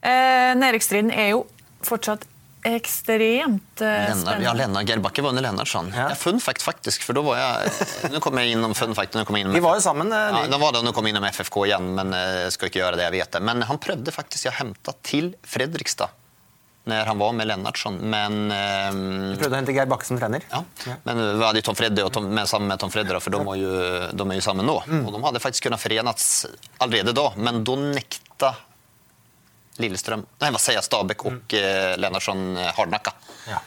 Eh, 0.00 0.54
Nedrykksstriden 0.60 1.10
er 1.10 1.30
jo 1.32 1.44
fortsatt 1.84 2.26
ekstremt 2.64 3.76
spennende. 3.76 4.36
Ja, 4.44 4.52
Lena 4.56 4.82
Gerbacke 4.86 5.22
var 5.22 5.34
under 5.34 5.44
Lennartsson. 5.44 5.92
Ja. 5.94 6.08
Ja. 6.10 6.14
fun 6.18 6.40
fact 6.40 6.62
faktisk. 6.64 7.02
for 7.04 7.16
da 7.16 7.22
var 7.24 7.38
jeg... 7.40 7.70
Nå 8.14 8.20
kom 8.24 8.38
jeg 8.40 8.56
innom 8.56 8.72
om 8.72 8.78
fun 8.78 8.94
fact. 8.96 9.14
Nu 9.14 9.24
kommer 9.24 9.40
jag 9.44 9.48
in 9.50 9.54
Vi 9.54 9.62
var 9.64 9.78
jo 9.78 9.84
sammen. 9.84 10.12
eh, 10.12 10.18
Ja, 10.18 10.42
da 10.46 10.56
de 10.56 10.60
var 10.60 10.72
det, 10.72 10.82
nå 10.86 10.92
kom 10.96 11.06
jeg 11.06 11.14
innom 11.14 11.26
om 11.26 11.30
FFK 11.30 11.60
igjen, 11.68 11.92
men 11.94 12.12
jeg 12.16 12.52
skal 12.56 12.72
ikke 12.72 12.82
gjøre 12.82 13.00
det, 13.00 13.08
jeg 13.10 13.16
vet 13.20 13.32
det. 13.36 13.42
Men 13.44 13.62
han 13.68 13.80
prøvde 13.82 14.14
faktisk 14.14 14.50
å 14.50 14.56
hente 14.58 14.96
til 15.04 15.34
Fredrikstad 15.44 16.12
når 16.84 17.08
han 17.08 17.18
var 17.18 17.32
med 17.32 17.48
Lennartsson. 17.48 17.96
Men, 18.12 18.34
ehm, 18.52 19.36
Prøvde 19.40 19.56
å 19.56 19.60
hente 19.60 19.72
Geir 19.72 19.88
Bakke 19.88 20.04
som 20.04 20.18
trener. 20.20 20.44
ja. 20.52 20.60
men 21.04 21.22
vi 21.38 21.44
hadde 21.44 21.62
Tom 21.64 21.76
Freddy 21.78 22.04
og 22.04 22.12
Tom, 22.12 22.28
med, 22.28 22.48
sammen 22.48 22.68
med 22.68 22.80
Tom 22.80 22.92
Freddy, 22.92 23.16
for 23.24 23.32
de, 23.32 23.40
var 23.44 23.56
jo 23.56 23.70
de 24.12 24.36
jo 24.36 24.44
sammen 24.44 24.68
nå. 24.68 24.76
Mm. 24.84 25.06
Og 25.06 25.16
de 25.16 25.22
hadde 25.24 25.40
faktisk 25.40 25.64
kunnet 25.68 25.80
forenes 25.80 26.28
allerede 26.84 27.14
da, 27.16 27.30
men 27.40 27.64
da 27.64 27.76
nekta 27.80 28.52
Lilleström, 29.82 30.26
Nei, 30.38 30.50
hva 30.54 30.60
sier 30.62 30.78
jeg? 30.78 30.86
Stabæk 30.86 31.24
og 31.26 31.32
mm. 31.34 31.98
Lennartsson 31.98 32.44
hardnakka. 32.76 33.14
Ja. 33.50 33.58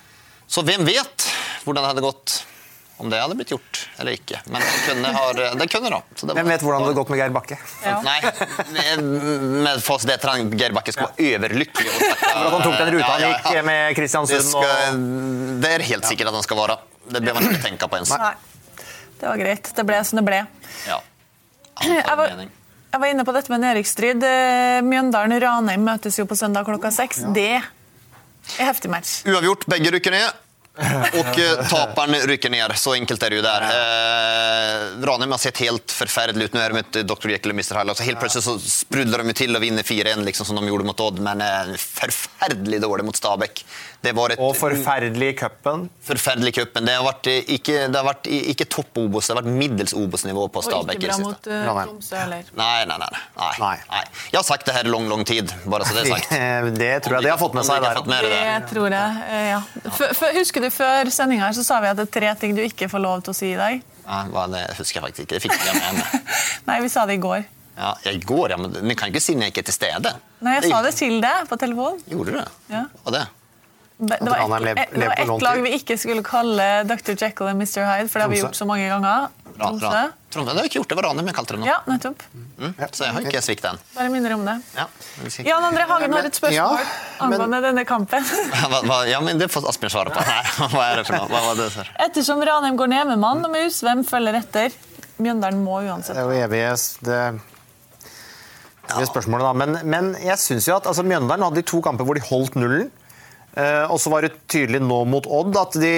Så 0.47 0.63
hvem 0.63 0.85
vet 0.87 1.25
hvordan 1.65 1.83
det 1.83 1.89
hadde 1.91 2.05
gått 2.05 2.37
om 2.97 3.09
det 3.09 3.19
hadde 3.21 3.35
blitt 3.37 3.51
gjort 3.53 3.89
eller 3.97 4.15
ikke. 4.17 4.39
Men 4.49 4.63
det 4.63 4.77
kunne, 4.87 5.09
har, 5.13 5.41
det 5.59 5.67
kunne 5.69 5.89
da. 5.93 5.99
Så 6.15 6.25
det 6.25 6.35
Hvem 6.39 6.47
vet 6.49 6.63
hvordan 6.65 6.81
det 6.81 6.87
hadde 6.87 6.97
gått 6.97 7.11
med 7.13 7.19
Geir 7.21 7.33
Bakke? 7.35 7.57
Ja. 7.83 7.99
Nei, 8.01 8.15
med 9.67 9.83
fast 9.85 10.09
det 10.09 10.17
at 10.17 10.55
Geir 10.57 10.73
Bakke 10.73 10.95
skulle 10.95 11.11
være 11.13 11.35
overlykkelig. 11.37 11.91
og 11.93 11.99
For 12.23 12.31
at 12.31 12.55
han 12.55 12.65
tok 12.65 12.77
den 12.79 12.91
ruta 12.95 13.11
han 13.11 13.21
Ja, 13.21 13.27
ja, 13.27 13.35
gikk 13.35 13.51
med 13.51 13.69
med 13.69 13.83
Det, 13.83 13.97
Kristiansund 13.99 14.49
skal, 14.49 14.65
og 14.65 15.61
det 15.61 15.73
er 15.75 15.85
helt 15.91 16.09
sikkert 16.09 16.31
at 16.31 16.39
han 16.39 16.47
skal 16.47 16.61
være. 16.63 16.79
Det 17.13 17.21
bør 17.27 17.37
man 17.37 17.49
ikke 17.51 17.63
tenke 17.67 17.91
på 17.91 18.01
ens. 18.01 18.15
Nei, 18.17 18.33
det 19.21 19.29
var 19.29 19.43
greit. 19.45 19.73
Det 19.77 19.87
ble 19.91 20.01
som 20.09 20.21
det 20.21 20.25
ble. 20.31 20.41
Ja. 20.89 21.01
Jeg 21.85 22.17
var, 22.17 22.33
mening. 22.33 22.49
Jeg 22.97 23.03
var 23.03 23.13
inne 23.13 23.25
på 23.27 23.33
dette 23.35 23.53
med 23.53 23.61
nedrykksstrid. 23.61 24.23
Stryd. 24.23 24.87
Mjøndalen-Ranheim 24.89 25.83
møtes 25.85 26.17
jo 26.17 26.25
på 26.25 26.37
søndag 26.37 26.65
klokka 26.65 26.89
seks. 26.93 27.21
Det 27.35 27.59
er 27.59 28.65
heftig 28.65 28.89
match. 28.89 29.19
Uavgjort, 29.29 29.67
begge 29.69 29.93
rykker 29.93 30.15
ned. 30.15 30.46
Och 31.19 31.39
eh, 31.39 31.67
taparen 31.69 32.13
rycker 32.15 32.49
ner, 32.49 32.73
så 32.75 32.93
enkelt 32.93 33.23
är 33.23 33.29
det 33.29 33.35
ju 33.35 33.41
där. 33.41 33.61
Eh, 33.61 35.05
Ranheim 35.05 35.31
har 35.31 35.37
sett 35.37 35.57
helt 35.57 35.91
förfärligt 35.91 36.37
ut. 36.37 36.53
Nu 36.53 36.59
är 36.59 36.69
de 36.69 36.77
ett 36.77 37.07
Dr. 37.07 37.29
Jekyll 37.29 37.51
och 37.51 37.55
Mr. 37.55 37.79
Hyde. 37.79 37.95
Så 37.95 38.03
helt 38.03 38.19
plötsligt 38.19 38.43
så 38.43 38.59
sprudlar 38.59 39.17
de 39.17 39.27
ju 39.27 39.33
till 39.33 39.55
och 39.55 39.63
vinner 39.63 39.83
4-1 39.83 40.23
liksom, 40.23 40.45
som 40.45 40.55
de 40.55 40.67
gjorde 40.67 40.83
mot 40.83 40.99
Odd. 40.99 41.19
Men 41.19 41.41
eh, 41.41 41.75
förfärligt 41.77 42.81
dåligt 42.81 43.05
mot 43.05 43.15
Stabæk. 43.15 43.65
Det 44.01 44.11
var 44.11 44.29
et, 44.29 44.39
Og 44.39 44.53
forferdelig 44.57 45.27
i 45.33 45.35
cupen. 45.37 45.87
forferdelig 46.05 46.53
cupen. 46.55 46.85
Det 46.85 46.93
har 46.95 47.05
vært 47.05 47.27
eh, 47.31 47.49
ikke, 47.57 47.77
det 47.89 47.97
har 47.97 48.05
vært 48.05 48.27
ikke 48.29 48.67
topp 48.69 48.99
Obos, 49.01 49.27
det 49.27 49.33
har 49.33 49.41
vært 49.41 49.57
middels 49.57 49.93
Obos-nivå 49.97 50.45
på 50.53 50.61
Og 50.61 50.91
ikke 50.93 51.07
bra 51.07 51.17
mot 51.23 51.49
uh, 51.49 51.81
Tromsø 51.87 52.19
heller. 52.19 52.45
Nei, 52.57 52.85
nei, 52.85 52.97
nei, 53.01 53.09
nei. 53.09 53.51
Nei. 53.63 54.03
Jeg 54.31 54.37
har 54.37 54.45
sagt 54.45 54.67
det 54.69 54.75
her 54.77 54.87
i 54.87 54.93
lang, 54.93 55.09
lang 55.09 55.25
tid, 55.27 55.51
bare 55.65 55.87
så 55.87 55.97
det 55.97 56.05
er 56.05 56.13
sagt. 56.13 56.35
Det 56.77 56.91
tror 57.03 57.17
jeg 57.17 57.25
de 57.25 57.31
har 57.31 57.39
fått 57.41 57.55
med 57.57 57.65
seg 57.65 57.81
der. 57.83 58.01
det. 58.05 58.21
Det 58.29 58.69
tror 58.71 58.93
jeg, 58.93 59.23
eh, 59.31 59.47
ja. 59.49 59.61
F 59.89 60.01
f 60.11 60.23
husker 60.37 60.63
du 60.63 60.66
Før 60.73 61.11
sendinga 61.13 61.51
sa 61.55 61.81
vi 61.83 61.91
at 61.91 61.99
det 61.99 62.07
er 62.07 62.13
tre 62.19 62.33
ting 62.41 62.55
du 62.57 62.63
ikke 62.65 62.89
får 62.91 63.03
lov 63.03 63.21
til 63.25 63.33
å 63.33 63.37
si 63.37 63.51
i 63.53 63.59
dag? 63.59 63.83
Ja, 64.07 64.47
det 64.51 64.63
husker 64.77 64.99
jeg 64.99 65.05
faktisk 65.07 65.25
ikke. 65.25 65.35
Det 65.35 65.43
fikk 65.45 65.55
jeg 65.67 65.79
med 65.79 66.01
meg. 66.01 66.35
Nei, 66.69 66.81
vi 66.83 66.91
sa 66.91 67.05
det 67.09 67.17
i 67.19 67.23
går. 67.23 67.45
Ja, 67.77 67.91
I 68.09 68.17
går, 68.17 68.49
ja, 68.49 68.57
men 68.57 68.73
du 68.73 68.95
kan 68.97 69.11
ikke 69.11 69.21
si 69.21 69.35
når 69.37 69.49
jeg 69.49 69.53
ikke 69.53 69.63
er 69.65 69.69
til 69.69 69.75
stede. 69.75 70.13
Nei, 70.45 70.55
jeg 70.57 70.71
sa 70.71 70.79
det 70.85 70.95
til 70.97 71.19
deg 71.21 71.49
på 71.49 71.59
telefon. 71.61 71.99
Gjorde 72.09 72.33
du 72.33 72.39
det? 72.39 72.47
Ja. 72.73 72.85
Var 73.05 73.15
det? 73.19 73.25
Det 73.97 74.19
det 74.21 74.29
var 74.29 74.61
et, 74.61 74.91
det 74.93 75.07
var 75.07 75.17
ett 75.17 75.41
lag 75.41 75.61
vi 75.65 75.71
ikke 75.79 75.95
skulle 75.97 76.21
kalle 76.21 76.65
Dr. 76.85 77.15
Jekyll 77.17 77.47
og 77.49 77.55
Mr. 77.57 77.81
Hyde, 77.81 78.09
for 78.11 78.19
det 78.19 78.25
har 78.27 78.29
vi 78.29 78.41
gjort 78.43 78.57
så 78.59 78.67
mange 78.69 78.85
ganger. 78.91 79.29
Trondheim 79.57 79.79
Tromsø. 79.81 80.01
Tromsø. 80.29 80.53
Har 80.53 80.67
ikke 80.67 80.77
gjort. 80.77 80.89
Det 80.91 80.97
var 80.99 81.05
Ranheim 81.07 81.29
jeg 81.31 81.35
kalte 81.37 81.55
det 81.55 81.61
nå. 81.63 81.65
Ja, 81.65 81.77
nettopp. 81.89 82.21
Mm. 82.61 82.73
Så 82.93 83.07
jeg 83.07 83.13
har 83.15 83.25
ikke 83.25 83.41
sviktet 83.41 83.65
den. 83.71 83.79
Bare 83.95 84.11
minner 84.13 84.35
om 84.35 84.43
det. 84.45 84.53
Ja, 84.77 84.85
Jan 85.47 85.65
André 85.65 85.87
Hagen 85.89 86.13
har 86.13 86.27
et 86.29 86.37
spørsmål 86.37 86.53
Ja, 86.53 86.67
men- 86.77 87.33
angående 87.41 87.61
denne 87.65 87.85
kampen. 87.89 88.27
hva, 88.69 88.81
hva, 88.85 88.99
ja, 89.09 89.21
men 89.25 89.41
Det 89.41 89.47
får 89.49 89.65
Asbjørn 89.71 89.93
svare 89.95 90.13
på. 90.13 90.21
her. 90.29 90.51
hva 90.75 90.83
er 90.91 91.01
det 91.01 91.07
for 91.09 91.17
noe? 91.17 91.31
Hva 91.33 91.41
var 91.47 91.57
det 91.63 91.67
for? 91.73 91.89
Ettersom 92.05 92.43
Ranheim 92.51 92.77
går 92.77 92.93
ned 92.93 93.09
med 93.15 93.23
mann 93.23 93.41
og 93.49 93.55
mus, 93.55 93.81
hvem 93.81 94.05
følger 94.05 94.37
etter? 94.43 94.77
Mjøndalen 95.17 95.63
må 95.65 95.81
Det 95.81 95.89
uansett. 95.89 96.17
er 96.21 96.29
jo 96.29 96.37
evig, 96.45 96.61
det, 97.09 97.21
evige 98.93 99.09
spørsmålet, 99.09 99.47
da. 99.49 99.53
Men, 99.57 99.77
men 99.89 100.13
jeg 100.21 100.37
syns 100.43 100.69
jo 100.69 100.77
at 100.77 100.85
altså, 100.85 101.01
Mjøndalen 101.07 101.47
hadde 101.49 101.63
de 101.63 101.65
to 101.73 101.81
kamper 101.81 102.05
hvor 102.05 102.19
de 102.19 102.25
holdt 102.29 102.59
nullen. 102.61 102.91
Eh, 103.57 103.89
og 103.89 103.97
så 103.97 104.11
var 104.13 104.21
det 104.21 104.35
tydelig 104.51 104.83
nå 104.85 104.99
mot 105.09 105.25
Odd 105.33 105.55
at 105.57 105.77
de 105.81 105.93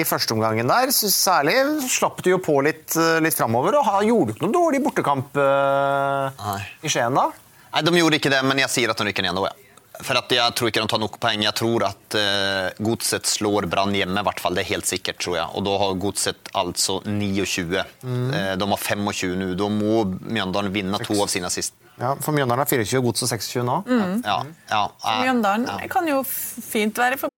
i 0.00 0.04
første 0.08 0.32
omgangen 0.32 0.70
der 0.70 0.92
særlig 0.96 1.56
slapp 1.92 2.22
de 2.24 2.32
jo 2.32 2.38
på 2.40 2.56
litt, 2.64 2.94
eh, 2.96 3.18
litt 3.20 3.36
framover. 3.36 3.76
Og 3.82 4.06
gjorde 4.08 4.34
ikke 4.34 4.46
noen 4.46 4.56
dårlig 4.56 4.80
bortekamp 4.86 5.36
eh, 5.36 6.40
Nei. 6.40 6.60
i 6.80 6.92
Skien 6.92 7.18
da. 7.18 7.26
Nei, 7.70 7.82
De 7.86 7.98
gjorde 8.00 8.20
ikke 8.22 8.32
det, 8.32 8.40
men 8.48 8.62
jeg 8.64 8.72
sier 8.72 8.92
at 8.94 9.00
de 9.00 9.10
rykker 9.10 9.28
ned 9.28 9.36
nå. 9.36 9.44
Ja. 9.50 9.69
For 10.06 10.18
at 10.18 10.32
Jeg 10.32 10.54
tror 10.56 10.70
ikke 10.70 10.82
de 10.82 10.90
tar 10.90 11.02
nok 11.02 11.18
poeng. 11.22 11.42
Jeg 11.44 11.56
tror 11.58 11.84
at 11.90 12.16
uh, 12.18 12.84
Godset 12.84 13.28
slår 13.28 13.68
Brann 13.70 13.94
hjemme. 13.96 14.20
I 14.20 14.26
hvert 14.28 14.42
fall. 14.42 14.56
Det 14.56 14.64
er 14.64 14.70
helt 14.74 14.88
sikkert, 14.88 15.20
tror 15.22 15.36
jeg. 15.38 15.48
Og 15.54 15.66
Da 15.66 15.76
har 15.82 15.98
Godset 16.00 16.52
altså 16.56 17.00
29. 17.06 17.80
Eh, 17.80 18.54
de 18.60 18.70
har 18.72 18.80
25 18.84 19.36
nå. 19.40 19.52
Da 19.58 19.68
må 19.72 20.04
Mjøndalen 20.20 20.72
vinne 20.74 21.00
to 21.04 21.18
av 21.22 21.30
sine 21.32 21.50
siste. 21.52 21.76
Ja, 22.00 22.14
For 22.22 22.32
Mjøndalen 22.32 22.64
er 22.64 22.70
24 22.70 23.02
godset 23.04 23.26
og 23.28 23.34
26 23.34 23.66
nå. 23.68 23.76
Ja, 24.24 24.38
ja, 24.70 24.84
ja, 25.04 25.18
Mjøndalen 25.20 25.68
ja. 25.68 25.90
kan 25.92 26.08
jo 26.08 26.22
fint 26.24 26.98
være 26.98 27.20
for 27.20 27.28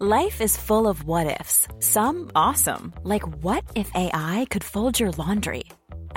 Life 0.00 0.40
is 0.40 0.56
full 0.56 0.86
of 0.86 1.02
what 1.04 1.26
ifs. 1.40 1.66
Some 1.80 2.30
awesome, 2.36 2.92
like 3.02 3.26
what 3.42 3.64
if 3.74 3.90
AI 3.96 4.46
could 4.48 4.62
fold 4.62 5.00
your 5.00 5.10
laundry? 5.18 5.64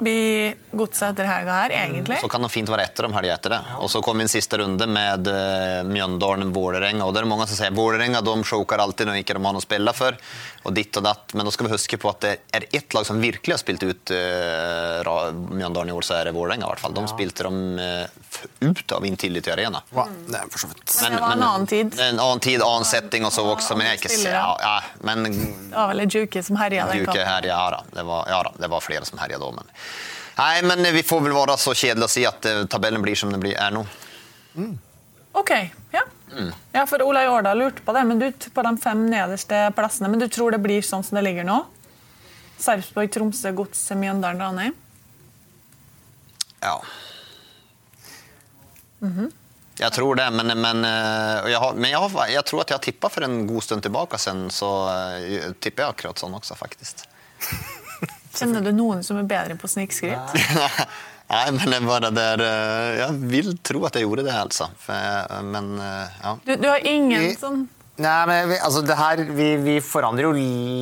Blir 0.00 0.54
godset 0.70 1.12
etter 1.12 1.28
helga 1.28 1.56
her, 1.62 1.74
egentlig. 1.76 2.18
Så 2.22 2.28
kan 2.32 2.42
det 2.44 2.50
fint 2.52 2.70
være 2.72 2.86
etter 2.88 3.06
om 3.08 3.14
helga 3.16 3.34
etter 3.36 3.54
det. 3.54 3.60
Og 3.84 3.90
så 3.92 4.02
kom 4.04 4.18
min 4.20 4.30
siste 4.30 4.58
runde 4.60 4.86
med 4.90 5.28
uh, 5.28 5.80
Mjøndalen 5.88 6.52
Vålerenga. 6.54 7.06
Og 7.06 7.14
det 7.14 7.22
er 7.22 7.28
mange 7.30 7.46
som 7.50 7.58
sier 7.58 7.74
Vålerenga 7.76 8.22
de 8.24 8.36
choker 8.46 8.82
alltid 8.82 9.10
når 9.10 9.20
ikke 9.22 9.36
de 9.36 9.44
har 9.44 9.56
noe 9.56 9.62
å 9.62 9.66
spille 9.66 9.94
for. 9.96 10.16
Og 10.68 10.74
ditt 10.76 10.96
og 11.00 11.06
datt. 11.06 11.34
Men 11.36 11.48
da 11.48 11.54
skal 11.54 11.68
vi 11.68 11.74
huske 11.74 12.00
på 12.00 12.10
at 12.12 12.24
det 12.24 12.34
er 12.56 12.66
ett 12.80 12.96
lag 12.96 13.06
som 13.08 13.20
virkelig 13.22 13.56
har 13.56 13.62
spilt 13.62 13.84
ut 13.84 14.14
uh, 14.14 15.30
Mjøndalen 15.50 15.92
i 15.92 15.96
år, 15.96 16.06
så 16.06 16.18
er 16.18 16.30
det 16.30 16.36
Vålerenga. 16.36 16.66
i 16.66 16.72
hvert 16.74 16.84
fall. 16.84 16.96
De 16.96 17.06
spilte 17.10 17.48
dem 17.48 17.60
uh, 17.80 18.20
ut 18.70 18.96
av 18.96 19.06
Intility 19.06 19.52
Arena. 19.52 19.82
Hva? 19.94 20.06
det 20.28 20.38
er 20.38 20.50
for 20.52 20.64
så 20.64 20.70
vidt. 20.70 20.86
Men 21.02 21.16
det 21.16 21.22
var 21.24 21.36
en 21.36 21.46
annen 21.50 21.70
tid. 21.70 21.94
En 21.98 22.22
annen 22.22 22.44
tid, 22.44 22.64
annen 22.64 22.88
setting 22.88 23.26
og 23.28 23.34
så 23.34 23.44
også. 23.48 23.76
Men 23.76 23.90
jeg 23.90 23.98
er 23.98 24.02
ikke 24.02 24.18
ja, 24.30 24.46
ja, 24.62 24.76
men 25.06 25.24
Det 25.30 25.74
var 25.74 25.92
vel 25.92 26.06
Juke 26.10 26.42
som 26.44 26.58
herja 26.60 26.86
den 26.90 27.04
kampen. 27.04 27.26
herja, 27.26 27.54
ja, 27.54 27.70
da. 27.76 27.82
Det 27.96 28.06
var, 28.06 28.28
ja 28.30 28.42
da, 28.46 28.52
det 28.58 28.70
var 28.72 28.84
flere 28.84 29.04
som 29.08 29.20
herja 29.22 29.38
da. 29.40 29.50
Men... 29.56 29.74
Nei, 30.40 30.62
men 30.64 30.86
vi 30.94 31.02
får 31.04 31.24
vel 31.26 31.34
være 31.36 31.56
så 31.60 31.74
kjedelige 31.76 32.08
å 32.08 32.12
si 32.12 32.22
at 32.28 32.46
eh, 32.48 32.62
tabellen 32.70 33.02
blir 33.04 33.18
som 33.18 33.32
den 33.32 33.42
blir, 33.42 33.56
er 33.60 33.74
nå. 33.74 33.84
Ok, 35.36 35.52
ja. 35.92 36.04
Mm. 36.30 36.52
Ja, 36.72 36.86
for 36.86 37.02
Olai 37.02 37.26
Årdal 37.28 37.58
lurte 37.58 37.82
på 37.84 37.92
det, 37.92 38.04
men 38.06 38.22
du 38.22 38.28
på 38.30 38.62
de 38.64 38.72
fem 38.82 39.02
nederste 39.10 39.66
plassene. 39.76 40.08
Men 40.12 40.22
du 40.22 40.28
tror 40.30 40.54
det 40.54 40.62
blir 40.62 40.84
sånn 40.86 41.04
som 41.06 41.18
det 41.18 41.26
ligger 41.26 41.46
nå? 41.48 41.58
Sarpsborg, 42.60 43.10
Tromsø, 43.12 43.52
Godset, 43.56 43.96
Mjøndalen, 43.98 44.40
Ranheim? 44.40 44.74
Ja. 46.60 46.76
Jeg 49.80 49.92
tror 49.96 50.18
det, 50.20 50.26
men, 50.36 50.52
men, 50.60 50.84
eh, 50.84 51.50
jeg, 51.50 51.60
har, 51.62 51.76
men 51.76 51.88
jeg, 51.88 52.00
har, 52.04 52.16
jeg 52.28 52.46
tror 52.48 52.62
at 52.62 52.72
jeg 52.72 52.76
har 52.76 52.84
tippa 52.84 53.10
for 53.12 53.24
en 53.24 53.38
god 53.48 53.64
stund 53.64 53.84
tilbake 53.86 54.20
sen, 54.20 54.48
så 54.52 54.70
eh, 54.92 55.52
tipper 55.56 55.86
jeg 55.86 55.94
akkurat 55.96 56.20
sånn 56.20 56.36
også, 56.36 56.58
faktisk. 56.60 57.06
Kjenner 58.36 58.62
du 58.64 58.72
noen 58.76 59.02
som 59.06 59.18
er 59.20 59.26
bedre 59.30 59.56
på 59.60 59.68
snikskryt? 59.70 60.36
Nei, 61.30 61.44
men 61.54 61.70
det 61.70 61.78
bare 61.86 62.08
der 62.10 62.40
eh, 62.42 63.00
Jeg 63.04 63.18
vil 63.30 63.52
tro 63.62 63.84
at 63.86 63.94
jeg 63.98 64.02
gjorde 64.06 64.24
det, 64.26 64.34
altså. 64.34 64.66
Jeg- 64.88 65.44
men 65.46 65.76
eh, 65.78 66.16
ja. 66.24 66.32
Du, 66.46 66.56
du 66.58 66.66
har 66.70 66.82
ingen 66.90 67.28
I, 67.28 67.36
sånn 67.38 67.68
Nei, 68.00 68.16
men 68.26 68.48
vi, 68.48 68.56
altså 68.64 68.80
det 68.86 68.94
her, 68.96 69.20
vi, 69.36 69.46
vi 69.60 69.74
forandrer 69.84 70.24
jo 70.24 70.30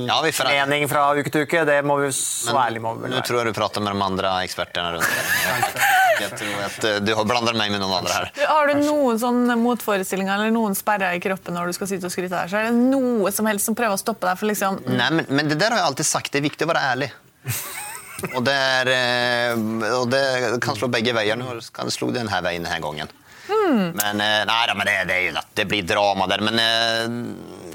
Ja, 0.07 0.21
vi 0.23 0.31
forandrer. 0.31 0.69
mening 0.71 0.87
fra 0.89 1.09
uke 1.19 1.33
til 1.35 1.49
uke. 1.49 1.65
Det 1.67 1.81
må 1.83 1.97
vi 1.99 2.13
så 2.15 2.55
ærlig 2.63 2.79
må 2.85 2.93
vi 2.95 3.09
være. 3.09 3.17
Nå 3.17 3.23
tror 3.27 3.41
jeg 3.41 3.49
du 3.51 3.57
prater 3.59 3.83
med 3.83 3.97
de 3.99 4.05
andre 4.07 4.31
ekspertene 4.47 4.93
rundt 4.95 5.09
deg. 5.09 5.81
Jeg 6.19 6.31
tror 6.39 6.63
at 6.69 6.85
eh, 6.87 6.97
du 7.03 7.11
har 7.19 7.27
blander 7.27 7.55
meg 7.59 7.71
med 7.75 7.83
noen 7.83 7.97
andre 8.01 8.15
her. 8.21 8.31
Har 8.47 8.71
du 8.71 8.79
noen 8.85 9.19
sånn 9.23 9.51
motforestillinger 9.61 10.35
eller 10.45 10.55
noen 10.55 10.75
sperrer 10.79 11.19
i 11.19 11.21
kroppen 11.23 11.55
når 11.59 11.71
du 11.73 11.77
skal 11.81 11.91
sitte 11.91 12.07
og 12.09 12.15
skryte 12.15 12.39
her? 12.39 12.51
Så 12.51 12.59
er 12.63 12.71
det 12.71 12.79
noe 12.95 13.31
som 13.35 13.47
helst 13.51 13.67
som 13.71 13.75
prøver 13.79 13.99
å 13.99 14.01
stoppe 14.01 14.27
deg 14.31 14.39
for 14.41 14.51
liksom 14.51 14.79
Nei, 14.87 15.11
men, 15.19 15.27
men 15.31 15.51
det 15.51 15.59
der 15.61 15.75
har 15.75 15.83
jeg 15.83 15.91
alltid 15.93 16.09
sagt. 16.15 16.31
Det 16.35 16.39
er 16.41 16.47
viktig 16.49 16.67
å 16.67 16.71
være 16.71 16.87
ærlig. 16.95 17.11
Og 18.35 18.43
det, 18.43 18.53
er, 18.53 18.89
eh, 18.91 19.93
og 19.95 20.09
det 20.11 20.23
kan 20.65 20.75
slå 20.75 20.89
begge 20.91 21.13
veier. 21.15 21.39
Nå 21.39 21.53
kan 21.71 21.87
det 21.87 21.95
slå 21.95 22.11
den 22.11 22.27
her 22.33 22.43
veien 22.43 22.67
denne 22.67 22.81
gangen. 22.83 23.13
Men, 23.49 24.21
eh, 24.21 24.43
nei, 24.49 24.75
men 24.77 24.87
det, 24.89 24.97
det, 25.09 25.15
er 25.15 25.23
jo 25.29 25.43
det 25.57 25.65
blir 25.71 25.87
drama 25.87 26.27
der. 26.31 26.43
Men 26.45 26.59
eh, 26.61 27.05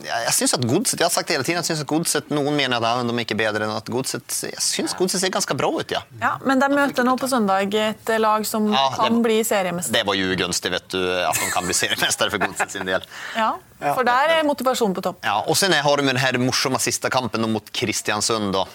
jeg, 0.03 0.25
jeg 0.27 0.33
synes 0.37 0.53
at 0.57 0.65
Godset 0.67 0.99
Jeg 0.99 1.07
har 1.07 1.13
sagt 1.13 1.29
det 1.29 1.37
hele 1.37 1.45
tiden, 1.47 1.59
jeg 1.61 1.69
synes 1.69 1.83
at 1.85 1.89
Godset, 1.89 2.29
Noen 2.33 2.57
mener 2.57 2.77
at 2.83 3.07
de 3.07 3.13
er 3.15 3.23
ikke 3.23 3.37
bedre 3.39 3.65
enn 3.65 3.73
at 3.73 3.89
Godset 3.93 4.37
Jeg 4.49 4.61
synes 4.63 4.95
Godset 4.99 5.23
ser 5.23 5.33
ganske 5.33 5.57
bra 5.57 5.69
ut, 5.73 5.93
ja. 5.95 6.03
Ja, 6.21 6.35
Men 6.45 6.61
de 6.61 6.69
møter 6.73 7.07
nå 7.07 7.15
på 7.21 7.29
søndag 7.31 7.73
et 7.79 8.13
lag 8.21 8.45
som 8.47 8.67
Ja, 8.73 8.85
kan 8.97 9.17
det- 9.17 9.23
bli 9.25 9.39
seriemester. 9.47 9.95
Det 9.95 10.05
var 10.07 10.19
jo 10.19 10.29
ugunstig, 10.35 10.71
vet 10.75 10.89
du, 10.93 10.99
at 11.23 11.39
de 11.39 11.51
kan 11.55 11.65
bli 11.65 11.77
seriemester 11.77 12.33
for 12.33 12.43
Godset 12.45 12.77
sin 12.77 12.89
del. 12.89 13.05
Ja, 13.39 13.53
For 13.97 14.05
der 14.07 14.37
er 14.37 14.45
motivasjonen 14.47 14.93
på 14.95 15.01
topp. 15.03 15.17
Ja, 15.25 15.41
Og 15.47 15.57
så 15.59 15.67
har 15.71 15.97
de 15.97 16.07
den 16.07 16.19
her 16.21 16.37
morsomme 16.39 16.79
siste 16.79 17.09
kampen 17.11 17.43
mot 17.51 17.71
Kristiansund 17.71 18.53
då. 18.53 18.67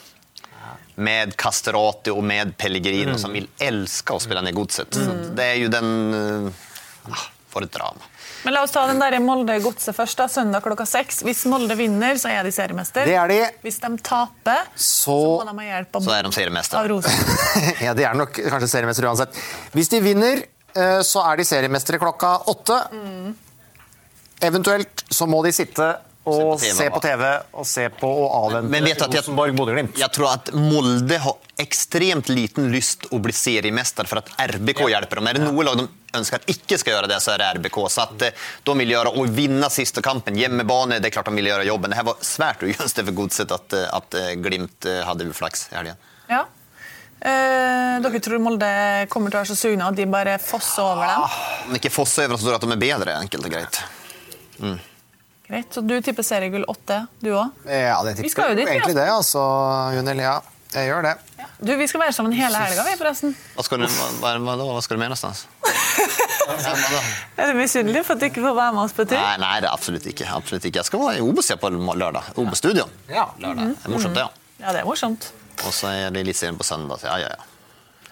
Med 0.98 1.36
Casterati 1.38 2.10
och 2.10 2.24
med 2.24 2.56
Pellegrino 2.58 3.18
som 3.18 3.32
vill 3.32 3.46
älska 3.58 4.14
att 4.14 4.22
spela 4.22 4.40
ner 4.42 4.52
godset. 4.52 4.96
Mm. 4.96 5.34
det 5.36 5.44
är 5.44 5.54
ju 5.54 5.68
den... 5.68 6.14
eh, 6.46 6.52
Ah, 7.10 7.22
for 7.48 7.62
et 7.64 7.72
drama. 7.72 8.02
Men 8.44 8.54
la 8.54 8.62
oss 8.62 8.70
ta 8.74 8.82
den 8.86 8.98
der 9.00 9.14
Molde-Godset 9.24 9.96
først. 9.96 10.18
da, 10.18 10.26
Søndag 10.28 10.60
klokka 10.62 10.84
seks. 10.86 11.22
Hvis 11.24 11.44
Molde 11.48 11.74
vinner, 11.78 12.18
så 12.20 12.28
er 12.28 12.44
de 12.44 12.52
seriemester. 12.52 13.06
Det 13.08 13.14
er 13.16 13.28
de. 13.30 13.38
Hvis 13.64 13.78
de 13.80 13.88
taper, 14.04 14.66
så, 14.74 14.84
Så- 15.06 15.44
må 15.44 15.46
de 15.48 15.54
ha 15.58 15.64
hjelp 15.78 15.96
av, 15.96 16.02
Så 16.04 16.12
er 16.18 16.22
de 16.28 16.32
seriemester. 16.32 16.78
av 16.78 16.88
Rosen. 16.88 17.10
Ja, 17.86 17.94
de 17.94 18.04
er 18.04 18.14
nok 18.14 18.32
kanskje 18.50 18.68
seriemester 18.74 19.08
uansett. 19.08 19.40
Hvis 19.72 19.88
de 19.94 20.00
vinner, 20.04 20.42
eh, 20.76 21.00
så 21.02 21.24
er 21.32 21.36
de 21.40 21.44
seriemestere 21.48 21.98
klokka 22.02 22.34
åtte. 22.52 22.82
Eventuelt 24.40 25.04
så 25.10 25.26
må 25.26 25.40
de 25.44 25.52
sitte 25.52 25.88
og 26.28 26.60
Se 26.62 26.88
på 26.92 27.00
TV, 27.02 27.24
og 27.52 27.66
se 27.68 27.86
på 27.94 28.08
og 28.08 28.34
avvente 28.38 28.72
men 28.72 28.86
vet 28.86 29.02
at 29.04 29.14
jeg, 29.14 29.24
Rosenborg-Bodø-Glimt. 29.24 29.98
Jeg 30.00 30.14
tror 30.14 30.32
at 30.34 30.50
Molde 30.56 31.20
har 31.24 31.38
ekstremt 31.58 32.30
liten 32.30 32.68
lyst 32.72 33.08
å 33.14 33.20
bli 33.22 33.34
seriemester 33.34 34.08
for 34.10 34.22
at 34.22 34.30
RBK 34.54 34.84
hjelper 34.92 35.20
dem. 35.20 35.30
Er 35.30 35.38
det 35.38 35.46
noe 35.46 35.66
lag 35.66 35.80
de 35.80 35.88
ønsker 36.18 36.40
at 36.40 36.52
ikke 36.52 36.78
skal 36.80 36.94
gjøre 36.96 37.10
det, 37.10 37.18
så 37.24 37.34
er 37.34 37.42
det 37.42 37.48
RBK. 37.58 37.80
Så 37.92 38.04
at 38.04 38.28
eh, 38.28 38.44
de 38.68 38.76
vil 38.82 38.94
gjøre 38.94 39.14
å 39.16 39.24
vinne 39.26 39.72
siste 39.72 40.04
kampen, 40.04 40.38
hjemmebane, 40.38 41.00
det 41.02 41.10
er 41.10 41.16
klart 41.18 41.32
de 41.32 41.38
vil 41.40 41.50
gjøre 41.50 41.66
jobben. 41.68 41.92
Det 41.92 42.00
her 42.00 42.06
var 42.08 42.22
svært 42.26 42.62
ugunstig 42.66 43.08
for 43.08 43.18
Godset 43.22 43.56
at, 43.58 43.74
eh, 43.76 43.90
at 43.98 44.20
eh, 44.20 44.36
Glimt 44.38 44.88
hadde 45.08 45.28
uflaks 45.32 45.68
i 45.72 45.80
helgen. 45.80 46.06
Ja. 46.28 46.44
Eh, 47.18 47.98
dere 47.98 48.20
tror 48.22 48.38
Molde 48.38 48.68
kommer 49.10 49.32
til 49.32 49.40
å 49.40 49.42
være 49.42 49.50
så 49.50 49.58
sugne 49.58 49.88
at 49.90 49.96
de 49.98 50.06
bare 50.10 50.36
fosser 50.42 50.84
over 50.84 51.08
dem? 51.08 51.40
Om 51.66 51.80
ikke 51.80 51.90
fosser 51.90 52.28
over, 52.28 52.38
så 52.38 52.46
tror 52.46 52.54
jeg 52.54 52.60
at 52.60 52.68
de 52.68 52.76
er 52.76 52.84
bedre, 52.84 53.16
enkelt 53.24 53.48
og 53.48 53.56
greit. 53.56 53.80
Greit, 55.48 55.72
så 55.72 55.80
Du 55.80 55.96
tipper 56.04 56.26
seriegull 56.26 56.64
åtte, 56.68 57.06
du 57.24 57.32
òg? 57.32 57.56
Ja, 57.64 57.96
det 58.04 58.18
tipper 58.18 58.50
jeg 58.52 58.66
egentlig 58.66 58.82
altså. 58.84 58.98
det, 58.98 59.08
altså, 59.14 59.44
Junil. 59.96 60.20
Ja, 60.20 60.34
jeg 60.74 60.90
gjør 60.90 61.06
det. 61.06 61.14
Du, 61.58 61.72
Vi 61.80 61.86
skal 61.88 62.02
være 62.04 62.12
sammen 62.12 62.34
hele 62.36 62.60
helga, 62.60 62.84
vi, 62.84 62.96
forresten. 63.00 63.32
Hva 63.56 63.64
skal 63.64 63.80
du, 63.80 63.86
hva, 63.88 64.34
hva, 64.36 64.56
hva, 64.60 64.66
hva 64.76 64.82
skal 64.84 64.98
du 64.98 65.02
med 65.02 65.14
neste? 65.14 65.32
Ja, 66.48 66.74
da? 66.74 67.00
Er 67.40 67.52
du 67.52 67.58
misunnelig 67.58 68.04
for 68.04 68.16
at 68.16 68.22
du 68.22 68.28
ikke 68.28 68.44
får 68.44 68.56
være 68.60 68.76
med 68.76 68.82
oss 68.84 68.94
på 68.96 69.08
tur? 69.08 69.16
Nei, 69.16 69.34
nei, 69.40 69.54
det 69.64 69.70
er 69.70 69.74
absolutt 69.74 70.08
ikke. 70.12 70.28
Absolutt 70.36 70.68
ikke. 70.68 70.82
Jeg 70.82 70.90
skal 70.90 71.02
være 71.06 71.22
i 71.22 71.24
Obos 71.24 71.48
på 71.60 71.72
lørdag. 71.72 72.32
Obos-studio. 72.40 72.84
Ja. 73.08 73.28
Lørdag. 73.40 73.72
Det 73.72 73.88
er 73.88 73.94
morsomt, 73.96 74.20
det. 74.20 74.26
Ja. 74.28 74.64
Ja, 74.66 74.72
det 74.74 74.82
er 74.82 74.88
morsomt. 74.88 75.30
Og 75.64 75.74
så 75.74 75.90
er 75.92 76.12
det 76.12 76.24
Eliteserien 76.26 76.60
på 76.60 76.66
søndag. 76.66 77.04
Ja, 77.08 77.16
ja, 77.24 77.32
ja. 77.32 77.47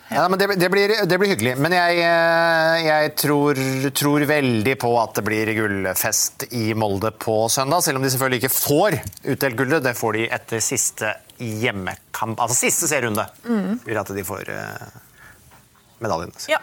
Ja, 0.09 0.29
men 0.29 0.39
det, 0.39 0.47
det, 0.55 0.69
blir, 0.71 0.93
det 1.07 1.19
blir 1.19 1.33
hyggelig. 1.33 1.57
Men 1.59 1.75
jeg, 1.75 1.99
eh, 2.07 2.85
jeg 2.87 3.15
tror, 3.19 3.59
tror 3.97 4.27
veldig 4.31 4.77
på 4.79 4.93
at 5.01 5.19
det 5.19 5.25
blir 5.27 5.51
gullfest 5.57 6.47
i 6.55 6.69
Molde 6.79 7.11
på 7.11 7.41
søndag. 7.51 7.83
Selv 7.83 7.99
om 7.99 8.07
de 8.07 8.13
selvfølgelig 8.15 8.45
ikke 8.45 8.55
får 8.55 8.99
utdelt 9.35 9.59
gullet. 9.59 9.83
Det 9.83 9.97
får 9.99 10.19
de 10.19 10.29
etter 10.39 10.63
siste 10.65 11.13
hjemmekamp, 11.43 12.39
altså 12.41 12.57
siste 12.57 12.89
serierunde. 12.89 13.27
Blir 13.85 14.01
at 14.01 14.15
de 14.15 14.25
får 14.25 14.47
medaljene. 14.47 15.03
medaljen. 16.07 16.37
Ja. 16.55 16.63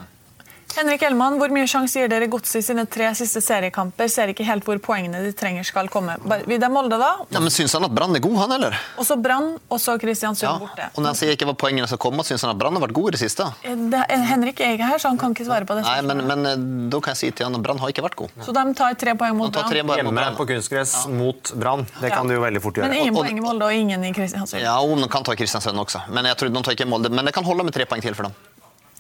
Henrik 0.74 1.04
Elman, 1.06 1.36
hvor 1.38 1.52
mye 1.54 1.68
sjanse 1.70 2.00
gir 2.02 2.08
dere 2.10 2.26
Godset 2.32 2.58
i 2.58 2.64
sine 2.66 2.84
tre 2.90 3.12
siste 3.18 3.42
seriekamper? 3.46 4.08
Ser 4.10 4.32
ikke 4.34 4.46
helt 4.48 4.66
hvor 4.66 4.80
poengene 4.82 5.20
de 5.22 5.32
trenger 5.38 5.64
skal 5.68 5.88
komme. 5.94 6.16
Bare- 6.26 6.46
Det 6.48 6.64
er 6.64 6.70
Molde, 6.74 6.98
da. 6.98 7.12
ja 7.30 7.40
men 7.40 7.50
Syns 7.54 7.74
han 7.74 7.84
at 7.86 7.94
Brann 7.94 8.16
er 8.16 8.20
god, 8.20 8.38
han, 8.38 8.52
eller? 8.58 8.74
Også 8.98 9.18
Brann, 9.22 9.60
og 9.70 9.80
så 9.80 9.98
Kristiansund 10.02 10.50
Ja. 10.50 10.58
borte. 10.58 10.90
Og 10.96 11.04
når 11.04 11.06
han 11.14 11.16
sier 11.16 11.32
ikke 11.36 11.46
hva 11.46 11.54
poengene 11.56 11.86
skal 11.88 11.98
komme, 12.00 12.24
syns 12.26 12.42
han 12.42 12.52
at 12.52 12.58
Brann 12.58 12.74
har 12.74 12.82
vært 12.88 12.94
god 12.94 13.08
i 13.10 13.12
det 13.12 13.20
siste? 13.22 13.46
Det 13.64 14.02
er, 14.10 14.24
Henrik 14.26 14.60
er 14.62 14.74
ikke 14.74 14.88
her, 14.90 14.98
så 14.98 15.10
han 15.10 15.18
kan 15.18 15.34
ikke 15.36 15.46
svare 15.46 15.66
på 15.66 15.76
det. 15.78 15.84
Nei, 15.84 16.02
men, 16.02 16.26
men 16.28 16.46
eh, 16.46 16.90
da 16.90 17.00
kan 17.00 17.14
jeg 17.14 17.18
si 17.18 17.32
til 17.32 17.46
han 17.46 17.56
at 17.56 17.62
Brann 17.62 17.78
har 17.78 17.90
ikke 17.94 18.04
vært 18.04 18.16
god. 18.16 18.30
Så 18.42 18.52
de 18.54 18.74
tar 18.74 18.94
tre 18.96 19.14
poeng 19.16 19.36
mot 19.38 19.52
Brann. 19.52 19.70
Hjemme 19.74 20.36
på 20.38 20.48
kunstgress 20.48 21.08
mot 21.08 21.54
Brann. 21.54 21.86
Det 22.02 22.10
Ja. 22.10 22.16
kan 22.18 22.28
du 22.28 22.34
jo 22.34 22.42
veldig 22.42 22.62
fort 22.62 22.74
gjøre. 22.76 22.90
Men 22.90 22.98
ingen 22.98 23.14
poeng 23.14 23.38
i 23.38 23.42
Molde 23.42 23.62
og 23.66 23.74
ingen 23.74 24.04
i 24.04 24.12
Kristiansund. 24.12 24.60
Ja, 24.62 24.80
de 24.82 25.08
kan 25.08 25.24
ta 25.24 25.36
Kristiansund 25.36 25.78
også. 25.78 26.02
Men 26.10 26.26
jeg 26.26 26.36
tror 26.38 26.50
de 26.52 26.62
tar 26.64 26.72
ikke 26.74 26.88
Molde. 26.90 27.10
Men 27.12 27.26
det 27.26 27.34
kan 27.34 27.44
holde 27.44 27.64
med 27.64 27.74
tre 27.74 27.86
poeng 27.86 28.02
til 28.02 28.14
for 28.16 28.24
dem. 28.24 28.34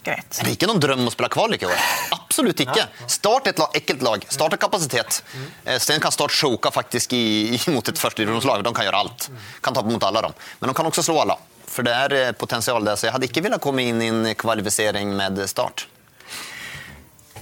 Greit. 0.03 0.27
Det 0.35 0.43
er 0.43 0.51
ikke 0.57 0.67
noen 0.67 0.81
drøm 0.83 1.05
å 1.07 1.11
spille 1.13 1.29
kvalik 1.31 1.63
i 1.63 1.69
år. 1.69 1.83
Absolutt 2.17 2.59
ikke. 2.65 2.87
Start 3.07 3.47
et 3.53 3.61
lag, 3.61 3.71
ekkelt 3.79 4.03
lag. 4.03 4.25
Start 4.33 4.57
et 4.57 4.61
kapasitet. 4.61 5.21
Sten 5.21 5.79
Sen 5.93 6.03
kan 6.03 6.11
Start 6.11 6.35
choka 6.35 6.73
faktisk 6.75 7.15
i, 7.15 7.23
i, 7.55 7.59
mot 7.71 7.87
et 7.87 7.99
førstedivisjonslag. 7.99 8.65
De 8.65 8.73
kan 8.75 8.87
gjøre 8.87 8.99
alt. 9.05 9.29
Kan 9.63 9.77
tape 9.77 9.91
mot 9.91 10.03
alle 10.03 10.25
dem. 10.27 10.35
Men 10.59 10.71
de 10.71 10.75
kan 10.75 10.91
også 10.91 11.05
slå 11.07 11.21
alle. 11.23 11.37
For 11.73 11.87
det 11.87 11.93
er 11.95 12.17
eh, 12.17 12.31
potensial 12.37 12.83
der. 12.83 12.99
Så 12.99 13.07
jeg 13.07 13.15
hadde 13.15 13.29
ikke 13.29 13.45
villet 13.45 13.63
komme 13.63 13.85
inn 13.87 14.03
i 14.03 14.11
en 14.11 14.29
kvalifisering 14.37 15.15
med 15.15 15.39
Start. 15.49 15.87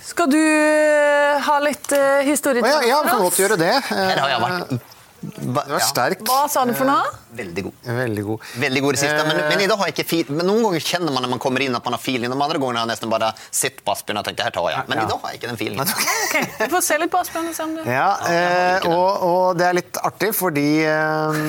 Skal 0.05 0.29
du 0.29 0.39
eh, 0.39 1.41
ha 1.41 1.59
litt 1.63 1.93
uh, 1.95 2.21
historie 2.27 2.61
til 2.61 2.67
ja, 2.67 2.81
ja, 2.83 3.03
lov 3.15 3.31
til 3.31 3.45
å 3.45 3.47
gjøre 3.47 3.59
det. 3.61 3.73
Her 3.89 4.19
har 4.19 4.33
jeg 4.35 4.43
vært 4.43 4.73
Du 5.21 5.53
er 5.53 5.67
ja. 5.75 5.77
sterk. 5.85 6.23
Hva 6.25 6.47
sa 6.49 6.63
du 6.65 6.71
for 6.73 6.87
noe? 6.89 7.05
Veldig 7.37 7.63
god. 7.67 7.73
Veldig 7.85 8.23
god. 8.25 8.45
Veldig 8.63 8.81
god 8.81 8.95
i 8.97 8.99
siste, 9.03 9.25
men, 9.27 9.37
Eh. 9.37 9.49
men 9.51 9.59
idag 9.67 9.77
har 9.77 9.85
jeg 9.91 9.93
ikke 9.95 10.05
fil. 10.09 10.31
Men 10.33 10.47
noen 10.49 10.63
ganger 10.65 10.81
kjenner 10.81 11.13
man 11.13 11.21
når 11.23 11.29
man 11.35 11.41
kommer 11.43 11.61
inn 11.61 11.75
at 11.77 11.85
man 11.85 11.93
har 11.93 12.01
feeling. 12.01 12.31
De 12.33 12.37
andre 12.41 12.57
gangene 12.57 12.79
har 12.81 12.87
jeg 12.87 12.91
nesten 12.95 13.11
bare 13.13 13.29
sett 13.53 13.83
på 13.85 13.93
Asbjørn 13.93 14.17
og 14.17 14.25
tenkt 14.25 14.41
her 14.41 14.49
tar 14.55 14.65
jeg. 14.71 14.83
Men 14.89 14.97
Ja. 14.97 15.03
i 15.05 15.11
dag 15.11 15.19
har 15.21 15.29
jeg 15.31 15.39
ikke 15.41 15.51
den 15.51 15.59
feelingen. 15.61 15.87
Ok, 15.87 16.35
Vi 16.59 16.67
får 16.73 16.81
se 16.87 16.97
litt 16.97 17.11
på 17.13 17.19
Asbjørn. 17.21 17.49
og 17.49 17.55
se. 17.55 17.91
Ja, 17.91 18.09
eh, 18.33 18.87
og, 18.89 19.23
og 19.29 19.57
det 19.61 19.67
er 19.67 19.73
litt 19.77 19.97
artig, 20.03 20.31
fordi 20.35 20.67
eh, 20.89 21.41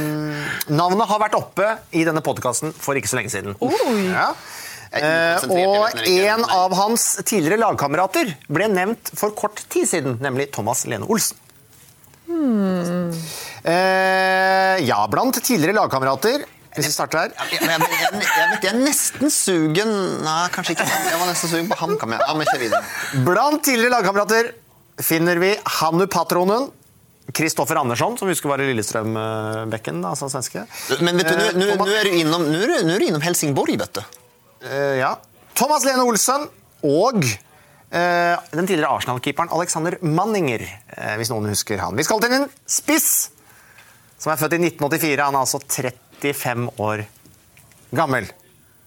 navnet 0.68 1.09
har 1.09 1.18
vært 1.25 1.35
oppe 1.41 1.79
i 1.93 2.05
denne 2.05 2.20
podkasten 2.20 2.75
for 2.77 2.95
ikke 2.95 3.09
så 3.09 3.16
lenge 3.23 3.31
siden. 3.33 3.57
Ja. 4.12 4.35
Jeg 4.35 4.61
Eh, 4.93 5.41
og 5.49 5.89
en 6.05 6.43
av 6.53 6.75
hans 6.77 7.16
tidligere 7.25 7.57
lagkamerater 7.62 8.35
ble 8.53 8.66
nevnt 8.68 9.09
for 9.16 9.31
kort 9.33 9.64
tid 9.73 9.89
siden, 9.89 10.18
nemlig 10.20 10.51
Thomas 10.53 10.85
Lene 10.85 11.09
Olsen. 11.09 11.39
Eh, 13.62 14.80
ja, 14.88 14.98
blant 15.10 15.36
tidligere 15.38 15.76
lagkamerater 15.76 16.42
Hvis 16.74 16.88
vi 16.88 16.92
starter 16.94 17.20
her. 17.28 17.34
Jeg, 17.52 18.70
er 18.72 18.78
nesten 18.80 19.30
sugen 19.30 19.92
Nei, 20.24 20.48
kanskje 20.54 20.74
ikke. 20.74 20.86
Jeg 20.88 21.18
var 21.20 21.28
nesten 21.30 21.50
sugen 21.52 21.68
på 21.70 21.76
HamKam. 21.78 22.14
Ja, 22.18 22.32
men 22.34 22.48
kjør 22.48 22.62
videre. 22.64 22.80
Blant 23.26 23.62
tidligere 23.66 23.92
lagkamerater 23.98 24.52
finner 25.02 25.38
vi 25.42 25.52
Hannu-patronen. 25.78 26.70
Kristoffer 27.32 27.78
Andersson, 27.78 28.16
som 28.18 28.26
vi 28.28 28.34
husker 28.34 28.50
var 28.50 28.60
i 28.60 28.66
Lillestrøm-bekken. 28.72 30.00
Altså 30.08 30.26
svenske. 30.32 30.64
Men 31.04 31.20
vet 31.20 31.28
du, 31.30 31.60
nå- 31.60 31.68
Eh, 31.86 32.00
er 32.00 32.08
du 32.08 32.16
innom, 32.18 32.42
er 32.50 32.66
du- 32.66 32.90
er 32.90 32.98
du 32.98 33.06
innom 33.06 33.22
Helsingborg, 33.22 33.76
vet 33.78 33.92
du. 33.94 34.02
Eh, 34.66 34.96
ja. 34.98 35.14
Thomas 35.54 35.84
Lene 35.84 36.02
Olsen 36.08 36.48
og 36.82 37.22
eh, 37.24 38.36
den 38.50 38.66
tidligere 38.66 38.90
Arsenal-keeperen 38.96 39.52
Alexander 39.52 39.98
Manninger, 40.02 40.64
eh, 40.96 41.14
hvis 41.20 41.30
noen 41.30 41.46
husker 41.52 41.78
han. 41.78 41.96
Vi 41.96 42.02
skal 42.08 42.20
til 42.24 42.32
en 42.40 42.48
spiss 42.66 43.28
som 44.23 44.31
er 44.33 44.39
født 44.39 44.55
i 44.57 44.62
1984. 44.68 45.18
Han 45.27 45.35
er 45.35 45.43
altså 45.43 45.61
35 46.23 46.70
år 46.83 47.05
gammel. 47.97 48.29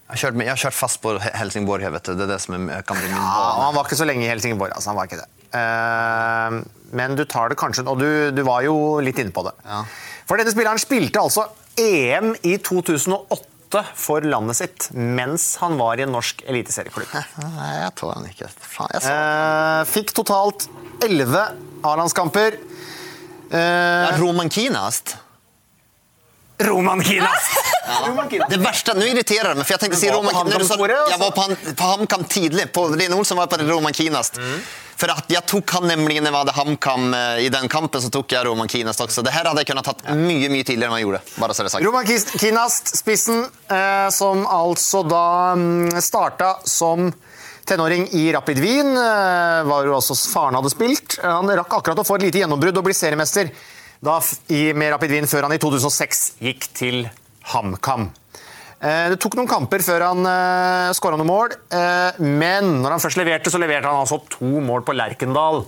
Jeg 0.05 0.13
har 0.13 0.21
kjørt, 0.21 0.41
jeg 0.45 0.51
har 0.51 0.61
kjørt 0.61 0.77
fast 0.77 1.01
på 1.01 1.15
Helsingborg. 1.17 1.85
Vet 1.95 2.07
du. 2.07 2.13
Det 2.13 2.27
er 2.27 2.35
det 2.35 2.41
som 2.43 2.55
er, 2.55 2.83
kan 2.85 2.99
bli 2.99 3.09
min 3.09 3.17
Ja, 3.17 3.45
han 3.65 3.73
var 3.75 3.87
ikke 3.87 3.97
så 3.97 4.07
lenge 4.07 4.27
i 4.27 4.29
Helsingborg. 4.29 4.75
Altså, 4.75 4.91
han 4.91 4.99
var 4.99 5.09
ikke 5.09 5.23
det. 5.23 5.31
Uh, 5.55 6.59
men 6.97 7.15
du 7.15 7.23
tar 7.29 7.47
det 7.47 7.55
kanskje 7.55 7.85
Og 7.87 8.01
du, 8.01 8.07
du 8.35 8.41
var 8.43 8.65
jo 8.65 8.99
litt 9.03 9.19
inne 9.21 9.33
på 9.35 9.43
det. 9.47 9.55
Ja. 9.65 9.81
For 10.27 10.41
denne 10.41 10.53
spilleren 10.53 10.81
spilte 10.81 11.21
altså 11.21 11.47
EM 11.79 12.33
i 12.45 12.55
2008 12.63 13.83
for 13.97 14.23
landet 14.23 14.59
sitt 14.59 14.87
mens 14.93 15.47
han 15.59 15.75
var 15.79 15.99
i 15.99 16.05
en 16.05 16.13
norsk 16.15 16.45
eliteserieklubb. 16.47 17.11
Nei, 17.57 17.71
jeg 17.81 17.91
tror 17.99 18.15
han 18.15 18.29
ikke. 18.29 18.49
Faen, 18.61 18.93
jeg 18.93 19.03
så. 19.03 19.17
Eh, 19.17 19.81
fikk 19.89 20.15
totalt 20.15 20.69
11 21.03 21.41
A-landskamper. 21.85 22.59
Eh, 23.51 24.15
Roman 24.21 24.53
Kinast. 24.53 25.17
Roman 26.59 27.03
Kinas! 27.03 27.49
Ja. 27.85 27.99
Det 28.49 28.57
verste, 28.57 28.95
Nå 28.97 29.05
irriterer 29.05 29.51
det 29.53 29.59
meg, 29.59 29.65
for 29.67 29.75
jeg 29.75 29.81
tenkte 29.83 29.97
å 29.99 30.01
si 30.01 30.07
Roman 30.09 30.33
Kinas. 30.33 30.71
Jeg 31.11 31.19
var 31.21 31.33
på, 31.35 31.41
han- 31.43 31.75
på 31.77 31.89
HamKam 31.91 32.23
tidlig. 32.25 32.63
På 32.73 32.87
Lene 32.89 33.13
Olsen 33.13 33.37
var 33.37 33.45
på 33.51 33.59
Roman 33.61 33.93
Kinas 33.93 34.31
For 34.97 35.11
at 35.13 35.29
jeg 35.29 35.45
tok 35.45 35.69
han 35.75 35.85
nemlig 35.91 36.17
når 36.17 36.31
jeg 36.31 36.37
hadde 36.39 36.55
HamKam 36.57 37.05
eh, 37.13 37.43
i 37.45 37.51
den 37.53 37.69
kampen, 37.69 38.01
så 38.01 38.09
tok 38.09 38.33
jeg 38.33 38.47
Roman 38.47 38.67
Kinast 38.71 39.03
også. 39.05 39.21
Det 39.27 39.35
her 39.35 39.45
hadde 39.45 39.61
jeg 39.61 39.69
kunnet 39.69 39.85
tatt 39.85 40.01
mye 40.17 40.49
mye 40.49 40.65
tidligere 40.65 40.89
enn 40.89 40.97
jeg 40.97 41.05
gjorde. 41.05 41.21
bare 41.43 41.53
så 41.59 41.67
det 41.67 41.73
sagt. 41.75 41.85
Roman 41.85 42.09
Kinast, 42.09 42.95
spissen, 42.97 43.43
eh, 43.69 44.09
som 44.17 44.47
altså 44.49 45.03
da 45.05 45.23
mm, 45.61 46.01
starta 46.01 46.55
som 46.65 47.11
tenåring 47.69 48.07
i 48.17 48.31
Rapid 48.33 48.63
Wien, 48.65 48.95
eh, 48.97 49.61
var 49.69 49.85
jo 49.85 49.93
også 49.99 50.17
faren 50.33 50.57
hadde 50.57 50.73
spilt. 50.73 51.19
Han 51.21 51.53
rakk 51.61 51.77
akkurat 51.83 52.01
å 52.01 52.07
få 52.07 52.17
et 52.17 52.29
lite 52.31 52.41
gjennombrudd 52.41 52.81
og 52.81 52.87
bli 52.89 52.97
seriemester 52.97 53.53
da, 54.05 54.19
i, 54.53 54.69
med 54.77 54.93
Rapid 54.93 55.13
Wien 55.15 55.29
før 55.29 55.47
han 55.47 55.55
i 55.55 55.61
2006 55.61 56.25
gikk 56.43 56.67
til 56.77 57.05
HamKam. 57.51 58.09
Eh, 58.79 59.07
Det 59.13 59.17
tok 59.21 59.37
noen 59.39 59.49
kamper 59.49 59.83
før 59.85 60.05
han 60.09 60.27
uh, 60.27 60.93
skåra 60.95 61.17
noen 61.17 61.29
mål, 61.29 61.55
eh, 61.73 62.19
men 62.21 62.77
når 62.83 62.95
han 62.95 63.03
først 63.03 63.19
leverte, 63.19 63.53
så 63.53 63.61
leverte 63.61 63.89
han 63.89 64.03
altså 64.03 64.21
to 64.29 64.61
mål 64.61 64.85
på 64.85 64.95
Lerkendal 64.95 65.63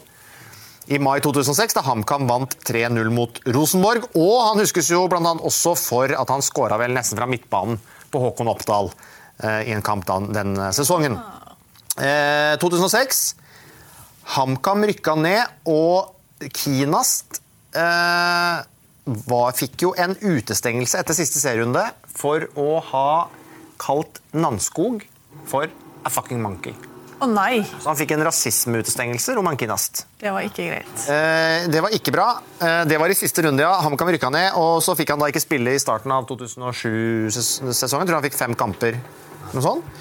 i 0.88 1.00
mai 1.04 1.18
2006, 1.24 1.76
da 1.76 1.84
HamKam 1.84 2.28
vant 2.30 2.54
3-0 2.68 3.10
mot 3.12 3.42
Rosenborg. 3.52 4.06
Og 4.16 4.36
han 4.46 4.62
huskes 4.62 4.88
jo 4.94 5.02
blant 5.12 5.28
annet 5.28 5.48
også 5.48 5.74
for 5.76 6.14
at 6.16 6.32
han 6.32 6.46
skåra 6.46 6.78
vel 6.80 6.94
nesten 6.96 7.20
fra 7.20 7.28
midtbanen 7.28 7.82
på 8.14 8.22
Håkon 8.24 8.54
Oppdal 8.54 8.94
eh, 9.44 9.68
i 9.68 9.74
en 9.76 9.84
kamp 9.84 10.08
den, 10.08 10.56
sesongen. 10.78 11.18
Eh, 12.00 12.54
2006. 12.62 13.26
HamKam 14.38 14.86
rykka 14.88 15.18
ned, 15.20 15.60
og 15.68 16.14
Kinast 16.56 17.42
eh, 17.78 18.66
var, 19.30 19.56
fikk 19.56 19.86
jo 19.86 19.94
en 19.98 20.18
utestengelse 20.20 21.00
etter 21.00 21.16
siste 21.16 21.40
serierunde 21.42 21.86
for 22.18 22.50
å 22.60 22.82
ha 22.92 23.10
kalt 23.80 24.20
Nanskog 24.36 25.06
for 25.48 25.70
a 26.04 26.12
fucking 26.12 26.42
monkey. 26.44 26.76
Å 27.18 27.26
nei, 27.26 27.64
Så 27.82 27.90
han 27.90 27.98
fikk 27.98 28.12
en 28.14 28.22
rasismeutestengelse, 28.28 29.34
romankinast. 29.40 30.04
Det 30.22 30.30
var 30.30 30.46
ikke 30.46 30.68
greit. 30.68 31.06
Eh, 31.10 31.66
det 31.72 31.82
var 31.82 31.94
ikke 31.96 32.14
bra. 32.14 32.28
Eh, 32.62 32.84
det 32.86 33.00
var 33.02 33.10
i 33.10 33.18
siste 33.18 33.42
runde, 33.42 33.64
ja. 33.66 33.72
HamKam 33.82 34.12
rykka 34.14 34.30
ned, 34.34 34.52
og 34.60 34.84
så 34.86 34.94
fikk 34.98 35.16
han 35.16 35.24
da 35.24 35.32
ikke 35.32 35.42
spille 35.42 35.74
i 35.74 35.82
starten 35.82 36.14
av 36.14 36.28
2007-sesongen. 36.30 38.06
Tror 38.06 38.20
han 38.20 38.28
fikk 38.28 38.38
fem 38.38 38.54
kamper. 38.60 39.00
Noe 39.56 39.66
sånt. 39.66 39.98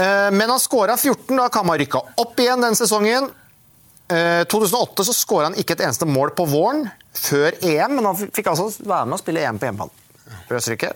Eh, 0.00 0.30
men 0.34 0.50
han 0.50 0.58
skåra 0.62 0.96
14 0.98 1.38
da 1.38 1.46
Kamma 1.54 1.78
rykka 1.78 2.02
opp 2.22 2.42
igjen 2.42 2.66
den 2.66 2.78
sesongen. 2.78 3.30
Eh, 4.10 4.42
2008 4.50 5.04
så 5.06 5.14
skåra 5.16 5.50
han 5.50 5.56
ikke 5.58 5.76
et 5.76 5.84
eneste 5.86 6.08
mål 6.08 6.34
på 6.36 6.46
våren 6.50 6.86
før 7.16 7.54
EM, 7.62 7.94
men 7.98 8.08
han 8.10 8.18
fikk 8.34 8.50
altså 8.52 8.68
være 8.82 9.06
med 9.08 9.16
å 9.16 9.22
spille 9.22 9.44
EM 9.46 9.60
på 9.60 9.68
hjemmebane 9.68 10.44
for 10.48 10.58
Østerrike. 10.58 10.92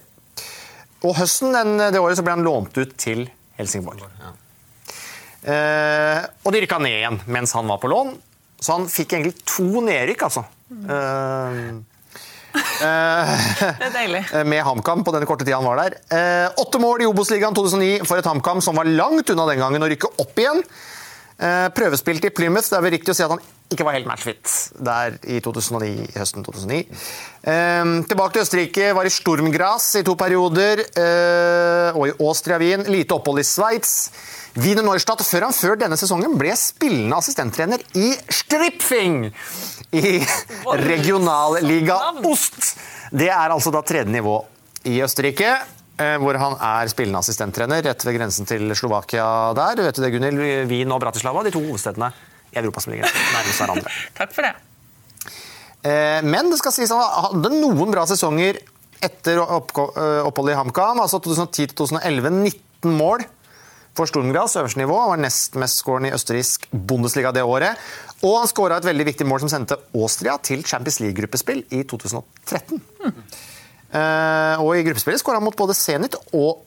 Og 1.07 1.15
høsten 1.19 1.53
den, 1.55 1.77
det 1.93 2.01
året 2.03 2.19
så 2.19 2.25
ble 2.27 2.35
han 2.37 2.45
lånt 2.45 2.77
ut 2.81 2.97
til 3.01 3.27
Helsingborg. 3.61 4.03
Eh, 5.47 6.23
og 6.43 6.53
de 6.53 6.63
rykka 6.65 6.81
ned 6.83 6.97
igjen 6.99 7.21
mens 7.31 7.53
han 7.57 7.69
var 7.71 7.79
på 7.83 7.91
lån, 7.93 8.15
så 8.61 8.79
han 8.79 8.89
fikk 8.91 9.15
egentlig 9.15 9.37
to 9.47 9.83
nedrykk, 9.85 10.27
altså. 10.27 10.43
Eh, 10.67 11.77
Det 13.77 13.87
er 13.91 13.93
deilig. 13.93 14.23
eh, 14.33 14.45
med 14.53 14.65
HamKam 14.65 15.05
på 15.05 15.13
den 15.15 15.27
korte 15.29 15.45
tida 15.45 15.59
han 15.61 15.69
var 15.69 15.81
der. 15.85 15.99
Eh, 16.09 16.49
åtte 16.63 16.81
mål 16.83 17.05
i 17.05 17.09
Obos-ligaen 17.09 17.55
2009 17.57 18.07
for 18.09 18.21
et 18.21 18.29
HamKam 18.29 18.63
som 18.65 18.79
var 18.81 18.89
langt 18.89 19.29
unna 19.33 19.45
den 19.51 19.61
gangen 19.63 19.85
å 19.85 19.91
rykke 19.93 20.15
opp 20.25 20.41
igjen. 20.41 20.63
Eh, 21.37 21.68
prøvespilt 21.76 22.24
i 22.24 22.32
Plymouth. 22.32 22.70
Det 22.70 22.78
er 22.78 22.84
vel 22.84 22.95
riktig 22.97 23.12
å 23.12 23.16
si 23.16 23.24
at 23.24 23.32
han 23.34 23.43
ikke 23.72 23.84
var 23.84 23.97
helt 23.97 24.07
matchfit 24.09 24.53
der 24.87 25.18
i 25.26 25.41
2009, 25.45 26.07
i 26.07 26.14
høsten 26.16 26.47
2009. 26.47 26.78
Eh, 27.43 27.91
tilbake 28.09 28.37
til 28.37 28.45
Østerrike, 28.47 28.95
var 28.97 29.09
i 29.09 29.12
Sturmgras 29.12 29.91
i 30.01 30.05
to 30.07 30.14
perioder, 30.16 30.80
eh, 30.97 31.99
og 31.99 32.09
i 32.09 32.16
Austria 32.24 32.57
Wien. 32.62 32.87
Lite 32.89 33.18
opphold 33.18 33.43
i 33.43 33.47
Sveits. 33.47 33.95
Wiener 34.57 34.87
Neustadt, 34.87 35.20
før 35.20 35.51
han 35.51 35.53
før 35.53 35.76
denne 35.76 35.99
sesongen 36.01 36.39
ble 36.41 36.55
spillende 36.57 37.18
assistenttrener 37.20 37.82
i 38.01 38.14
Stripfing 38.32 39.26
i 39.93 40.16
regionalliga 40.89 41.99
Ost. 42.24 42.78
Det 43.12 43.28
er 43.28 43.53
altså 43.53 43.68
da 43.74 43.84
tredje 43.84 44.09
nivå 44.09 44.39
i 44.89 45.03
Østerrike, 45.05 45.59
hvor 45.97 46.36
han 46.36 46.57
er 46.61 46.90
spillende 46.92 47.22
assistenttrener 47.22 47.80
rett 47.86 48.03
ved 48.05 48.18
grensen 48.18 48.44
til 48.49 48.68
Slovakia 48.76 49.24
der. 49.57 49.80
Vet 49.86 49.97
du 49.97 50.03
det, 50.05 50.11
Gunhild. 50.12 50.68
Wien 50.68 50.92
og 50.92 51.01
Bratislava, 51.01 51.40
de 51.47 51.55
to 51.55 51.62
hovedstedene 51.64 52.11
i 52.53 52.59
Europa 52.61 52.82
som 52.84 52.92
ligger 52.92 53.09
nærmest 53.09 53.62
hverandre. 53.62 53.92
Takk 54.18 54.34
for 54.36 54.44
det. 54.44 54.53
Eh, 55.86 56.20
Men 56.26 56.51
det 56.53 56.59
skal 56.61 56.74
sies 56.76 56.92
han 56.92 57.01
hadde 57.01 57.55
noen 57.57 57.94
bra 57.94 58.05
sesonger 58.09 58.61
etter 59.05 59.40
eh, 59.40 59.57
oppholdet 60.26 60.55
i 60.55 60.59
HamKam. 60.61 61.01
Altså 61.05 61.20
2010-2011 61.24 62.30
19 62.42 62.92
mål 62.97 63.24
for 63.97 64.09
Sturmgras, 64.11 64.57
øverste 64.61 64.82
nivå. 64.82 64.97
Han 65.01 65.14
var 65.14 65.22
nest 65.24 65.57
mest 65.57 65.80
skårende 65.80 66.11
i 66.12 66.16
østerriksk 66.16 66.68
Bundesliga 66.72 67.32
det 67.32 67.44
året. 67.49 67.80
Og 68.24 68.38
han 68.42 68.49
skåra 68.51 68.80
et 68.80 68.88
veldig 68.88 69.07
viktig 69.09 69.26
mål 69.28 69.44
som 69.44 69.53
sendte 69.53 69.78
Austria 69.97 70.36
til 70.44 70.64
Champions 70.64 71.01
League-gruppespill 71.05 71.64
i 71.72 71.84
2013. 71.88 72.80
Eh, 73.05 73.20
Og 74.62 74.72
i 74.76 74.84
gruppespillet 74.86 75.22
skåra 75.22 75.40
han 75.40 75.47
mot 75.47 75.57
både 75.57 75.74
Zenit 75.76 76.16
og 76.36 76.62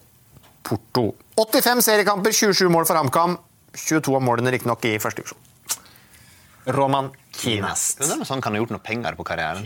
Porto. 0.66 1.12
85 1.40 1.82
seriekamper, 1.86 2.34
27 2.36 2.68
mål 2.74 2.86
for 2.90 3.00
HamKam. 3.00 3.38
22 3.78 4.16
av 4.18 4.24
målene 4.26 4.52
riktignok 4.56 4.84
i 4.90 4.96
første 5.02 5.22
divisjon. 5.22 5.46
Roman 6.76 7.08
Kinast. 7.34 8.02
Sånn 8.28 8.42
kan 8.44 8.54
ha 8.54 8.60
gjort 8.60 8.74
noe 8.76 8.84
penger 8.84 9.16
på 9.18 9.24
karrieren. 9.26 9.64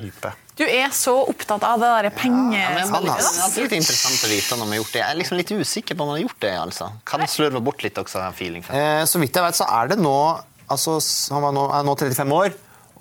Du 0.56 0.64
er 0.64 0.92
så 0.94 1.16
opptatt 1.26 1.64
av 1.66 1.82
det 1.82 1.90
der 1.90 2.10
Ja, 2.14 2.30
men 2.30 2.94
er 2.94 3.02
litt- 3.02 3.18
det 3.18 3.58
er 3.58 3.64
litt 3.66 3.76
interessant 3.80 4.22
å 4.24 4.30
vite 4.30 4.54
om 4.54 4.60
han 4.64 4.70
har 4.70 4.78
gjort 4.78 4.92
det. 4.94 5.02
Jeg 5.02 5.10
er 5.10 5.20
liksom 5.20 5.38
litt 5.38 5.52
usikker 5.52 5.96
på 5.98 6.02
om 6.06 6.10
han 6.14 6.20
har 6.22 6.28
gjort 6.28 6.40
det. 6.40 6.54
altså. 6.54 6.92
Kan 7.04 7.22
slurve 7.28 7.64
bort 7.64 7.82
litt 7.84 7.96
også, 7.96 8.22
feeling. 8.34 8.64
Eh, 8.70 9.04
så 9.06 9.20
vidt 9.20 9.34
jeg 9.34 9.44
vet, 9.44 9.56
så 9.56 9.66
er 9.68 9.88
det 9.88 9.98
nå 10.00 10.44
altså, 10.70 11.00
Han 11.34 11.42
var 11.42 11.52
nå, 11.52 11.66
er 11.74 11.84
nå 11.84 11.96
35 11.98 12.32
år. 12.32 12.54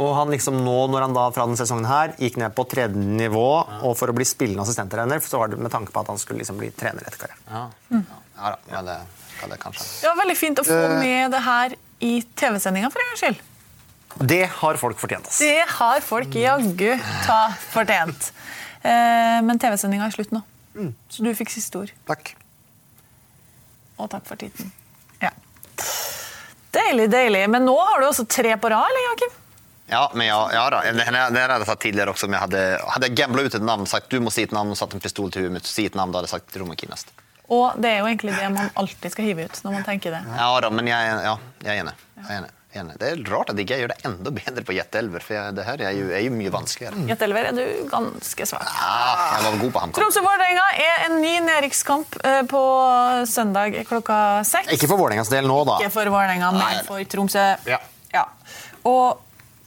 Og 0.02 0.12
han 0.18 0.30
liksom 0.34 0.56
nå, 0.64 0.76
når 0.90 1.04
han 1.06 1.14
da 1.16 1.24
fra 1.34 1.44
denne 1.46 1.58
sesongen 1.60 1.86
her 1.86 2.14
gikk 2.18 2.38
ned 2.42 2.54
på 2.56 2.64
tredje 2.70 2.98
nivå 3.22 3.44
og 3.86 3.92
for 3.98 4.10
å 4.10 4.14
bli 4.16 4.24
spillende 4.26 4.64
assistenttrener, 4.66 5.22
så 5.22 5.38
var 5.42 5.52
det 5.52 5.58
med 5.62 5.70
tanke 5.74 5.92
på 5.94 6.02
at 6.02 6.10
han 6.10 6.18
skulle 6.22 6.42
liksom 6.42 6.58
bli 6.60 6.70
trener 6.74 7.04
etter 7.06 7.20
karrieren. 7.22 7.46
Ja, 7.52 8.02
ja 8.42 8.50
da, 8.56 8.58
ja, 8.72 8.82
det, 8.88 8.96
ja, 9.42 9.48
det 9.52 9.58
kanskje. 9.62 9.86
Det 10.02 10.10
var 10.10 10.18
veldig 10.24 10.36
fint 10.40 10.62
å 10.62 10.66
få 10.66 10.78
Eh. 10.88 10.98
med 11.04 11.30
det 11.36 11.42
her 11.46 11.76
i 12.02 12.12
TV-sendinga 12.42 12.90
for 12.90 13.04
en 13.04 13.10
gangs 13.12 13.22
skyld. 13.26 13.42
Det 14.28 14.42
har 14.58 14.76
folk 14.80 14.98
fortjent. 15.00 15.28
ass. 15.30 15.38
Det 15.40 15.64
har 15.78 16.00
folk 16.04 16.34
jaggu 16.36 16.90
ta 17.26 17.40
fortjent. 17.72 18.32
Eh, 18.82 19.38
men 19.46 19.58
TV-sendinga 19.62 20.08
er 20.10 20.16
slutt 20.16 20.32
nå, 20.34 20.42
så 21.08 21.22
du 21.24 21.30
fikk 21.38 21.52
siste 21.54 21.78
ord. 21.84 21.92
Takk. 22.08 22.34
Og 24.02 24.10
takk 24.10 24.24
for 24.26 24.40
tiden. 24.40 24.72
Ja. 25.22 25.30
Deilig, 26.72 27.10
deilig. 27.12 27.44
Men 27.52 27.66
nå 27.68 27.74
har 27.78 28.00
du 28.00 28.06
også 28.08 28.24
tre 28.28 28.54
på 28.56 28.70
rad, 28.72 28.88
eller, 28.88 29.04
Joakim? 29.10 29.38
Ja, 29.92 30.10
men 30.14 30.26
ja, 30.26 30.50
ja 30.52 30.70
da. 30.70 30.80
Det 30.82 30.92
det 30.92 31.04
här 31.12 31.30
hade 31.48 31.52
jag 31.60 31.66
sagt 31.66 31.82
tidigare 31.82 32.10
också. 32.10 32.26
Om 32.26 32.32
jag 32.32 32.40
hade, 32.40 32.80
hade 32.88 33.06
jag 33.06 33.16
gamblat 33.16 33.44
ut 33.44 33.54
ett 33.54 33.62
namn, 33.62 33.86
sagt 33.86 34.10
du 34.10 34.20
måste 34.20 34.40
si 34.40 34.42
ett 34.44 34.50
namn 34.56 34.70
och 34.70 34.78
satt 34.78 34.94
en 34.94 35.00
pistol 35.00 35.30
till 35.32 35.42
huvudet, 35.42 35.66
si 35.66 35.86
ett 35.86 35.94
namn, 35.94 36.12
då 36.12 36.18
hade 36.18 36.24
jag 36.24 36.30
sagt 36.30 36.56
Roman 36.56 36.76
Kinnast. 36.76 37.12
Og 37.52 37.74
det 37.76 37.90
er 37.92 37.98
jo 38.00 38.06
egentlig 38.08 38.32
det 38.38 38.48
man 38.54 38.70
alltid 38.80 39.12
skal 39.12 39.24
hive 39.28 39.44
ut 39.44 39.58
når 39.64 39.72
man 39.74 39.84
tenker 39.84 40.10
det. 40.14 40.22
Ja, 40.38 40.60
då, 40.60 40.70
men 40.70 40.86
jag, 40.86 41.00
är- 41.00 41.24
ja, 41.24 41.38
jag 41.64 41.74
är 41.76 41.80
enig. 41.80 41.92
Jag 42.16 42.30
är 42.36 42.38
enig. 42.80 42.94
Det 42.98 43.08
er 43.10 43.18
rart 43.28 43.50
at 43.52 43.58
ikke 43.60 43.74
jeg 43.76 43.82
gjør 43.82 43.90
det 43.92 44.04
enda 44.08 44.30
bedre 44.32 44.62
på 44.64 44.72
jätteelver, 44.72 45.20
for 45.20 45.50
det 45.58 45.64
her 45.66 45.82
er 45.84 45.90
jo, 45.98 46.06
er 46.16 46.22
jo 46.24 46.30
mye 46.32 46.52
vanskeligere. 46.54 47.02
Gjettelver 47.10 47.48
er 47.50 47.58
du 47.58 47.64
ganske 47.90 48.46
svak. 48.48 48.64
Ja, 48.78 49.26
jeg 49.34 49.44
var 49.44 49.58
god 49.60 49.72
på 49.74 49.82
HamKam. 49.82 49.98
Tromsø-Vålerenga 50.00 50.64
er 50.86 51.04
en 51.10 51.18
ny 51.20 51.34
nedrykkskamp 51.50 52.16
eh, 52.24 52.38
på 52.54 52.62
søndag 53.28 53.76
klokka 53.90 54.16
seks. 54.48 54.72
Ikke 54.72 54.88
for 54.88 54.96
Vålerengas 55.02 55.28
del 55.34 55.50
nå, 55.50 55.58
da. 55.68 55.76
Ikke 55.82 55.92
for 55.98 56.08
Vålerenga, 56.16 56.48
men 56.56 56.80
for 56.88 57.04
Tromsø. 57.12 57.44
Ja. 57.68 57.82
Ja. 58.14 58.24
Og 58.88 59.20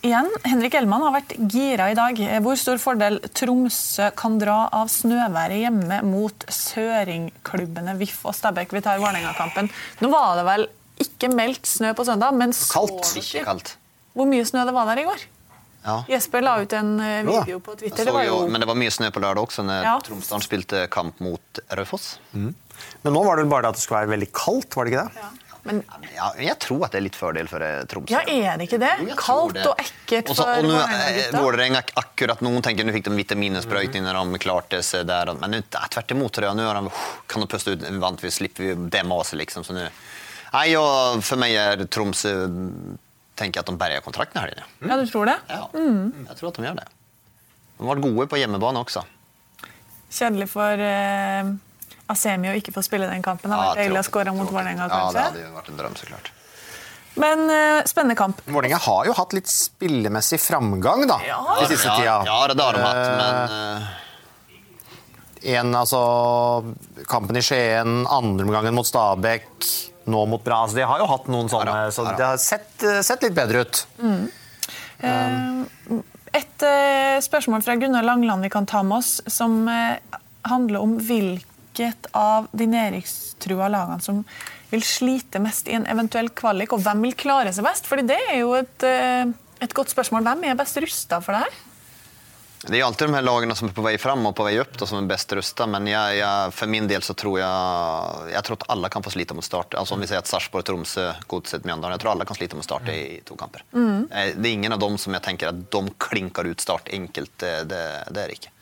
igjen, 0.06 0.28
Henrik 0.46 0.76
Elman 0.78 1.04
har 1.06 1.14
vært 1.16 1.34
gira 1.52 1.88
i 1.92 1.98
dag. 1.98 2.20
Hvor 2.46 2.58
stor 2.60 2.80
fordel 2.82 3.20
Tromsø 3.36 4.10
kan 4.18 4.38
dra 4.42 4.66
av 4.76 4.90
snøværet 4.94 5.62
hjemme 5.64 6.02
mot 6.08 6.46
søringklubbene 6.52 7.96
VIF 8.00 8.22
og 8.30 8.36
Stabæk. 8.38 8.74
Vi 8.76 8.84
tar 8.86 9.02
Vålerenga-kampen. 9.04 9.70
Nå 10.04 10.12
var 10.14 10.36
det 10.40 10.46
vel 10.50 10.68
ikke 11.06 11.30
meldt 11.34 11.68
snø 11.68 11.94
på 11.98 12.06
søndag, 12.08 12.36
men 12.38 12.54
så 12.56 12.86
Ikke 13.20 13.44
Kaldt. 13.48 13.76
hvor 14.16 14.30
mye 14.30 14.46
snø 14.48 14.64
det 14.68 14.74
var 14.76 14.88
der 14.92 15.02
i 15.04 15.08
går? 15.08 15.26
Ja. 15.86 16.00
Jesper 16.10 16.42
la 16.42 16.56
ut 16.64 16.72
en 16.74 16.96
eh, 17.00 17.20
Jo 17.22 17.42
video 17.44 17.60
på 17.62 17.76
Twitter. 17.78 18.08
Det 18.08 18.14
var 18.16 18.24
jo 18.26 18.40
men 18.50 18.62
det 18.64 18.66
var 18.68 18.78
mye 18.80 18.90
snø 18.94 19.12
på 19.14 19.22
lørdag 19.22 19.44
også, 19.46 19.62
når 19.68 19.84
Ja. 19.86 19.96
Tromsdalen 20.02 20.42
spilte 20.46 20.88
kamp 20.90 21.20
mot 21.22 21.60
Raufoss. 21.78 22.16
Men 22.34 23.14
nå 23.14 23.22
var 23.24 23.38
det 23.38 23.46
vel 23.46 23.52
bare 23.52 23.68
det 23.68 23.70
at 23.76 23.78
det 23.78 23.84
skulle 23.84 24.02
være 24.06 24.16
veldig 24.16 24.32
kaldt, 24.34 24.76
var 24.76 24.86
det 24.86 24.94
ikke 24.96 25.04
det? 25.06 25.45
Men 25.66 25.82
Ja, 26.14 26.28
jeg 26.38 26.58
tror 26.62 26.86
at 26.86 26.94
det 26.94 27.00
er 27.00 27.06
litt 27.08 27.18
fordel 27.18 27.48
för 27.50 27.64
eh, 27.66 27.84
Tromsø. 27.90 28.14
ja, 28.14 28.22
er 28.22 28.58
det 28.62 28.68
ikke 28.70 28.80
det? 28.84 28.92
Jo, 29.02 29.16
Kaldt 29.18 29.56
det. 29.58 29.64
og 29.68 29.80
ekkelt 29.82 30.30
for 30.38 30.62
nu, 30.62 30.76
eh, 30.76 30.84
Vålerenga-gutta? 30.86 31.42
Vålerenga 31.42 31.82
akkurat, 32.02 32.44
noen 32.46 32.62
tenker 32.66 32.86
nå 32.86 32.94
fikk 32.94 33.08
de 33.10 33.16
vitamininnsprøytning 33.18 34.06
når 34.06 34.20
de 34.34 34.42
klarte 34.46 34.82
seg 34.86 35.08
der. 35.10 35.34
Men 35.42 35.58
tvert 35.72 36.12
imot. 36.14 36.38
har 36.38 36.82
de, 36.82 36.94
kan 37.28 37.42
de 37.42 37.48
puste 37.48 37.74
ut, 37.74 37.88
vant 38.00 38.22
vi 38.22 38.30
slipper 38.32 38.64
vi 38.76 38.90
det 38.90 39.04
sig 39.26 39.40
liksom. 39.42 39.66
Så 39.66 39.74
nå 39.74 39.90
Nei, 40.54 40.70
og 40.80 41.20
for 41.26 41.36
meg 41.42 41.52
er 41.60 41.82
Tromsø, 41.92 42.32
tenker 43.36 43.60
jeg 43.60 43.66
at 43.66 43.72
de 43.72 43.76
berger 43.76 44.02
kontrakten 44.06 44.38
i 44.40 44.46
här 44.46 44.64
Mm. 44.80 44.90
Ja, 44.90 44.96
du 44.98 45.06
tror 45.06 45.26
det? 45.26 45.40
Ja, 45.50 45.68
jeg 45.74 46.38
tror 46.38 46.48
at 46.50 46.56
de 46.56 46.64
gjør 46.64 46.76
det. 46.76 46.88
De 47.78 47.84
har 47.88 47.96
vært 47.96 48.04
gode 48.06 48.28
på 48.28 48.38
hjemmebane 48.40 48.80
også. 48.86 49.04
Kjedelig 50.12 50.48
for 50.48 50.80
eh, 50.80 51.44
Asemi 52.12 52.52
å 52.52 52.56
ikke 52.58 52.74
få 52.76 52.84
spille 52.86 53.08
den 53.10 53.24
kampen. 53.26 53.50
Det 53.50 53.58
hadde 53.58 53.70
vært 53.72 53.84
deilig 53.84 54.02
å 54.02 54.08
skåre 54.08 54.34
mot 54.36 54.50
tråkigt. 54.50 54.78
kanskje? 54.78 54.96
Ja, 54.96 55.12
det 55.14 55.24
hadde 55.26 55.54
varit 55.56 55.70
en 55.74 55.80
dröm 55.80 55.96
såklart. 56.00 56.32
Men 57.16 57.46
uh, 57.48 57.84
spennende 57.88 58.16
kamp. 58.20 58.42
Vålerenga 58.46 58.78
har 58.84 59.06
jo 59.08 59.14
hatt 59.16 59.34
litt 59.38 59.48
spillemessig 59.48 60.40
framgang 60.44 61.06
da, 61.08 61.20
Ja. 61.24 61.40
de 61.62 61.70
siste 61.72 61.96
tida. 61.96 62.18
Ja, 62.28 62.40
det 62.52 62.62
har 62.62 62.74
de 62.76 62.84
hatt, 62.84 63.06
men... 63.22 63.36
Uh... 63.82 64.02
En, 65.46 65.76
altså, 65.78 66.00
kampen 67.06 67.38
i 67.38 67.42
Skien, 67.46 68.00
andre 68.10 68.48
omgangen 68.48 68.74
mot 68.74 68.88
Stabæk, 68.88 69.68
nå 70.10 70.24
mot 70.26 70.42
Bra. 70.44 70.64
Altså, 70.66 70.80
de 70.80 70.88
har 70.90 71.04
jo 71.04 71.06
hatt 71.12 71.28
noen 71.30 71.52
sånne, 71.52 71.76
Ja 71.86 71.92
så 71.94 72.08
det 72.10 72.26
har 72.26 72.40
sett, 72.42 72.86
sett 73.06 73.28
litt 73.28 73.36
bedre 73.38 73.62
ut. 73.62 73.84
Et 76.36 76.66
uh, 76.66 77.22
spørsmål 77.24 77.64
fra 77.64 77.78
Gunnar 77.80 78.04
Langland 78.04 78.44
vi 78.44 78.50
kan 78.52 78.66
ta 78.66 78.82
med 78.84 78.98
oss, 78.98 79.22
som 79.28 79.68
eh, 79.72 80.02
handler 80.50 80.82
om 80.84 80.98
hvilket 81.76 82.08
av 82.12 82.48
de 82.52 82.68
nedrykkstrua 82.68 83.68
lagene 83.68 84.02
som 84.02 84.24
vil 84.70 84.84
slite 84.84 85.40
mest 85.40 85.68
i 85.68 85.76
en 85.78 85.86
eventuell 85.88 86.30
kvalik, 86.30 86.74
og 86.74 86.84
hvem 86.84 87.06
vil 87.06 87.16
klare 87.16 87.54
seg 87.54 87.66
best? 87.66 87.88
Fordi 87.88 88.08
det 88.08 88.20
er 88.32 88.42
jo 88.42 88.56
et, 88.56 88.84
eh, 88.84 89.26
et 89.62 89.74
godt 89.74 89.94
spørsmål. 89.94 90.24
Hvem 90.24 90.44
er 90.46 90.56
best 90.56 90.78
rusta 90.78 91.22
for 91.22 91.34
det 91.34 91.44
her? 91.46 91.64
Det 92.66 92.80
er 92.80 92.84
alltid 92.86 93.08
de 93.08 93.14
her 93.14 93.22
lagene 93.22 93.56
som 93.56 93.68
er 93.68 93.74
på 93.74 93.84
vei 93.84 93.96
fram 93.98 94.26
og 94.26 94.34
på 94.36 94.44
vei 94.48 94.58
opp, 94.58 94.76
da, 94.76 94.88
som 94.88 94.98
er 94.98 95.08
best 95.08 95.32
rusta. 95.38 95.68
Men 95.68 95.86
jeg, 95.86 96.18
jeg, 96.18 96.52
for 96.52 96.66
min 96.66 96.88
del 96.88 97.02
så 97.02 97.14
tror 97.14 97.38
jeg 97.38 98.32
Jeg 98.34 98.44
tror 98.44 98.58
at 98.58 98.66
alle 98.70 98.90
kan 98.90 99.04
få 99.04 99.12
slite 99.12 99.36
mot 99.36 99.46
start. 99.46 99.76
Altså 99.76 99.94
om 99.94 100.02
vi 100.02 100.08
sier 100.08 100.18
at 100.18 100.28
Sarpsborg, 100.28 100.66
Tromsø, 100.66 101.12
Godset, 101.28 101.64
Mjøndalen. 101.64 101.94
Jeg 101.94 102.02
tror 102.02 102.16
alle 102.16 102.26
kan 102.26 102.36
slite 102.36 102.56
mot 102.56 102.66
start 102.66 102.90
i 102.90 103.22
to 103.24 103.36
kamper. 103.36 103.62
Mm. 103.72 104.10
Det 104.10 104.50
er 104.50 104.52
ingen 104.52 104.74
av 104.74 104.80
dem 104.80 104.98
som 104.98 105.14
jeg 105.14 105.22
tenker 105.22 105.52
at 105.52 105.62
de 105.70 105.94
klinker 106.00 106.48
ut 106.48 106.60
start 106.60 106.90
enkelt. 106.90 107.38
Det, 107.38 107.64
det, 107.70 108.04
det 108.10 108.22
är 108.22 108.28
det 108.28 108.34
inte. 108.34 108.55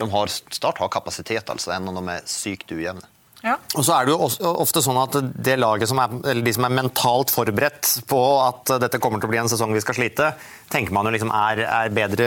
De 0.00 0.10
har, 0.10 0.32
start 0.50 0.80
har 0.82 0.88
kapasitet 0.92 1.50
altså, 1.52 1.74
enn 1.76 1.88
om 1.92 2.00
de 2.00 2.14
er 2.18 2.28
sykt 2.28 2.72
ujevne. 2.72 3.04
Ja. 3.40 3.54
Og 3.72 3.86
så 3.86 3.94
er 3.96 4.04
det 4.04 4.12
jo 4.12 4.26
ofte 4.60 4.82
sånn 4.84 4.98
at 5.00 5.14
det 5.40 5.54
laget 5.56 5.88
som 5.88 5.96
er, 6.02 6.12
eller 6.28 6.44
de 6.44 6.52
som 6.52 6.66
er 6.66 6.74
mentalt 6.76 7.30
forberedt 7.32 7.88
på 8.10 8.18
at 8.44 8.72
dette 8.82 9.00
kommer 9.00 9.16
til 9.22 9.30
å 9.30 9.32
bli 9.32 9.38
en 9.40 9.48
sesong 9.48 9.72
vi 9.72 9.80
skal 9.80 9.96
slite, 9.96 10.26
tenker 10.68 10.92
man 10.92 11.08
jo 11.08 11.14
liksom 11.14 11.32
er, 11.32 11.62
er 11.64 11.94
bedre 11.96 12.26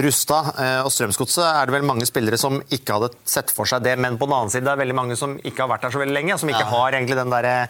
rusta. 0.00 0.38
Eh, 0.56 0.78
Og 0.86 0.88
Strømsgodset 0.94 1.44
er 1.44 1.68
det 1.68 1.76
vel 1.76 1.84
mange 1.90 2.08
spillere 2.08 2.40
som 2.40 2.56
ikke 2.72 2.96
hadde 2.96 3.12
sett 3.28 3.52
for 3.52 3.68
seg 3.68 3.84
det, 3.84 3.98
men 4.00 4.16
på 4.16 4.30
den 4.30 4.38
annen 4.38 4.54
side 4.54 4.64
det 4.64 4.72
er 4.72 4.80
veldig 4.80 4.96
mange 4.96 5.20
som 5.20 5.36
ikke 5.42 5.66
har 5.66 5.74
vært 5.74 5.84
der 5.90 5.92
så 5.98 6.00
veldig 6.00 6.16
lenge, 6.22 6.40
som 6.40 6.48
ikke 6.48 6.64
Ja. 6.64 6.72
har 6.72 6.96
egentlig 6.96 7.20
den 7.20 7.36
der, 7.36 7.68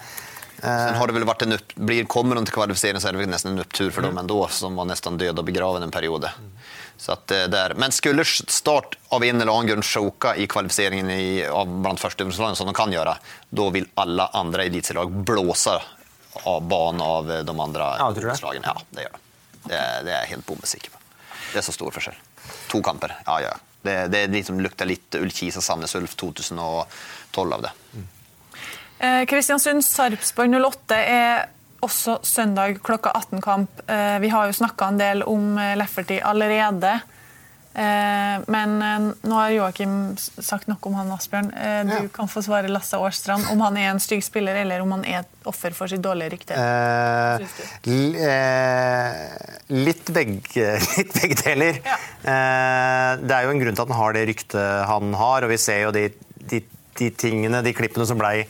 Sen 0.56 0.94
har 0.96 1.06
det 1.06 1.12
väl 1.12 1.24
varit 1.28 1.42
en 1.42 1.52
upp, 1.52 1.74
blir, 1.74 2.04
kommer 2.08 2.34
de 2.38 2.44
till 2.46 2.54
kvalificering 2.54 3.00
så 3.00 3.08
är 3.08 3.12
det 3.12 3.18
nesten 3.18 3.30
nästan 3.30 3.52
en 3.52 3.60
opptur 3.60 3.90
for 3.90 4.02
dem 4.02 4.16
ändå 4.18 4.48
som 4.48 4.76
var 4.76 4.86
nesten 4.88 5.18
død 5.18 5.38
og 5.38 5.44
begraven 5.44 5.82
en 5.82 5.90
period. 5.90 6.24
Så 6.98 7.12
att, 7.12 7.30
eh, 7.30 7.44
där. 7.44 7.74
Men 7.74 7.92
skulle 7.92 8.24
start 8.24 8.96
av 9.08 9.24
en 9.24 9.40
eller 9.40 9.52
annen 9.52 9.66
grunn 9.66 9.82
choka 9.82 10.36
i 10.36 10.46
kvalifiseringen 10.46 11.10
i, 11.10 11.46
av 11.46 11.68
bland 11.82 11.98
första 12.00 12.24
divisionslagen 12.24 12.56
som 12.56 12.66
de 12.66 12.74
kan 12.74 12.92
gjøre, 12.92 13.16
da 13.50 13.68
vil 13.70 13.86
alle 13.94 14.26
andre 14.32 14.64
elitserielag 14.64 15.12
blåse 15.12 15.76
av 16.42 16.62
banen 16.68 17.00
av 17.00 17.30
eh, 17.32 17.42
de 17.44 17.60
andre 17.60 17.82
Ja, 17.98 18.08
det? 18.10 18.20
divisionslagen. 18.20 18.62
Ja, 18.64 18.76
det 18.90 19.02
gjør 19.06 19.12
de. 19.12 19.22
Det, 19.66 19.78
det 20.06 20.12
er 20.14 20.20
jeg 20.24 20.28
helt 20.36 20.46
bombesikker 20.46 20.90
på. 20.90 20.98
Det 21.52 21.58
er 21.58 21.66
så 21.66 21.72
stor 21.74 21.90
forskjell. 21.94 22.16
To 22.70 22.82
kamper, 22.82 23.16
ja 23.26 23.40
ja. 23.40 23.54
Det, 23.86 23.94
det 24.10 24.26
liksom 24.32 24.58
lukter 24.60 24.86
litt 24.88 25.14
Ullkisa 25.14 25.60
Sandnes 25.62 25.94
Ulf 25.94 26.14
2012 26.18 27.52
av 27.54 27.62
det. 27.62 27.70
Eh, 28.98 29.24
Kristiansund 29.28 29.84
Sarpsborg 29.84 30.54
08 30.56 30.96
er 30.96 31.46
også 31.84 32.20
søndag 32.26 32.80
klokka 32.84 33.12
18-kamp. 33.16 33.82
Eh, 33.90 34.16
vi 34.22 34.30
har 34.32 34.48
jo 34.48 34.56
snakka 34.56 34.88
en 34.90 35.00
del 35.00 35.22
om 35.26 35.58
eh, 35.58 35.74
Lefferty 35.78 36.18
allerede. 36.22 36.98
Eh, 37.76 38.36
men 38.48 38.76
nå 38.80 39.36
har 39.36 39.52
Joakim 39.52 40.14
sagt 40.16 40.70
noe 40.70 40.80
om 40.88 40.94
han 40.96 41.10
Asbjørn. 41.12 41.50
Du 41.90 41.96
du 42.06 42.08
kan 42.14 42.30
få 42.30 42.40
svare 42.44 42.70
Lasse 42.72 42.96
Årstrand 42.96 43.50
om 43.52 43.60
han 43.64 43.76
er 43.76 43.90
en 43.90 44.00
stygg 44.00 44.24
spiller 44.24 44.56
eller 44.62 44.80
om 44.84 44.94
han 44.96 45.04
er 45.04 45.18
et 45.24 45.48
offer 45.50 45.74
for 45.76 45.92
sitt 45.92 46.04
dårlige 46.04 46.32
rykte. 46.36 46.56
Eh, 46.56 47.44
eh, 47.84 49.18
litt, 49.76 50.08
begge, 50.14 50.70
litt 50.96 51.12
begge 51.20 51.40
deler. 51.42 51.82
Ja. 51.84 51.98
Eh, 52.22 53.10
det 53.26 53.36
er 53.36 53.44
jo 53.44 53.52
en 53.52 53.60
grunn 53.64 53.76
til 53.76 53.84
at 53.84 53.92
han 53.92 54.00
har 54.00 54.16
det 54.16 54.24
ryktet 54.32 54.88
han 54.92 55.12
har, 55.20 55.44
og 55.44 55.52
vi 55.52 55.60
ser 55.60 55.84
jo 55.84 55.92
de, 55.96 56.08
de, 56.48 56.62
de 57.00 57.12
tingene, 57.12 57.60
de 57.66 57.76
klippene 57.76 58.08
som 58.08 58.20
blei 58.20 58.46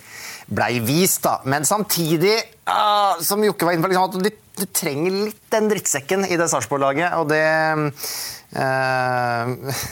blei 0.47 0.81
vist. 0.81 1.23
da. 1.27 1.41
Men 1.45 1.65
samtidig, 1.65 2.37
uh, 2.69 3.19
som 3.23 3.45
Jokke 3.45 3.67
var 3.67 3.73
inne 3.77 3.85
på, 3.85 3.91
liksom, 3.93 4.11
at 4.11 4.19
du, 4.23 4.31
du 4.61 4.67
trenger 4.71 5.13
litt 5.27 5.43
den 5.53 5.69
drittsekken 5.73 6.27
i 6.29 6.39
det 6.39 6.49
Sarpsborg-laget. 6.53 7.15
Og 7.21 7.29
det 7.31 7.45
uh, 8.57 9.47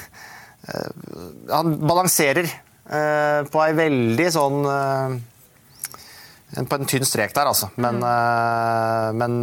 Han 0.65 1.75
balanserer 1.85 2.47
eh, 2.49 3.41
på 3.53 3.61
ei 3.61 3.75
veldig 3.77 4.29
sånn 4.33 4.63
på 6.55 6.79
en 6.79 6.89
tynn 6.89 7.05
strek 7.05 7.35
der, 7.37 7.51
altså. 7.51 7.69
Men, 7.83 7.99
eh, 8.01 9.09
men 9.19 9.35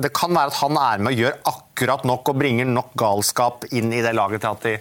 det 0.00 0.08
kan 0.16 0.32
være 0.32 0.52
at 0.54 0.60
han 0.62 0.78
er 0.80 1.02
med 1.02 1.12
og 1.12 1.20
gjør 1.20 1.36
akkurat 1.52 2.06
nok 2.08 2.32
og 2.32 2.40
bringer 2.40 2.70
nok 2.70 2.94
galskap 2.96 3.68
inn 3.68 3.92
i 3.92 4.00
det 4.04 4.14
laget 4.16 4.40
til 4.44 4.56
at 4.56 4.64
de 4.64 4.78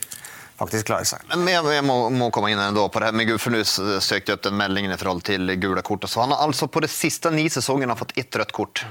faktisk 0.60 0.90
klarer 0.90 1.08
seg. 1.08 1.26
Men 1.34 1.50
jeg, 1.52 1.66
jeg 1.78 1.86
må, 1.86 1.98
må 2.14 2.30
komme 2.34 2.52
inn 2.54 2.62
da 2.76 2.88
på 2.90 3.02
det 3.02 3.12
her 3.12 3.18
med 3.18 3.30
gul, 3.30 3.40
søkte 3.42 4.38
opp 4.38 4.48
den 4.48 4.58
meldingen 4.60 4.94
i 4.94 4.98
forhold 5.00 5.24
til 5.28 5.54
gula 5.62 5.84
kort. 5.86 6.08
Så 6.10 6.24
han 6.24 6.34
har 6.34 6.46
altså 6.48 6.70
på 6.72 6.84
de 6.84 6.90
siste 6.92 7.32
ni 7.34 7.48
sesongene 7.54 7.98
fått 8.00 8.16
ett 8.18 8.36
rødt 8.40 8.56
kort. 8.56 8.86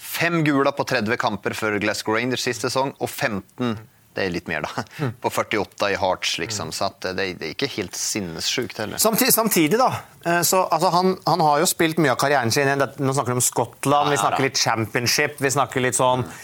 Fem 0.00 0.42
gula 0.44 0.72
på 0.74 0.86
30 0.88 1.16
kamper 1.20 1.54
for 1.54 1.78
Glasgow 1.82 2.16
Rangers 2.18 2.42
sist 2.44 2.66
sesong, 2.66 2.94
og 2.98 3.08
15 3.10 3.78
det 4.10 4.24
er 4.26 4.32
litt 4.34 4.48
mer 4.50 4.64
da, 4.66 4.82
på 5.22 5.30
48 5.30 5.92
i 5.92 5.98
Hearts. 6.00 6.32
Liksom. 6.42 6.72
Så 6.74 6.88
at 6.88 7.04
det, 7.14 7.28
det 7.38 7.46
er 7.46 7.54
ikke 7.54 7.70
helt 7.76 7.94
sinnessjukt 7.94 8.80
heller. 8.82 8.98
Samtidig, 8.98 9.34
samtidig 9.36 9.78
da, 9.78 9.90
eh, 10.24 10.40
så 10.46 10.64
altså, 10.66 10.90
han, 10.96 11.14
han 11.28 11.44
har 11.46 11.60
jo 11.62 11.68
spilt 11.70 12.00
mye 12.02 12.16
av 12.16 12.18
karrieren 12.18 12.50
sin 12.50 12.70
Nå 12.74 13.14
snakker 13.14 13.30
vi 13.30 13.38
om 13.38 13.44
Skottland, 13.44 14.10
vi 14.10 14.18
snakker 14.18 14.48
litt 14.48 14.58
championship, 14.58 15.38
vi 15.38 15.52
snakker 15.54 15.84
litt 15.84 15.98
sånn 15.98 16.26
ah, 16.26 16.42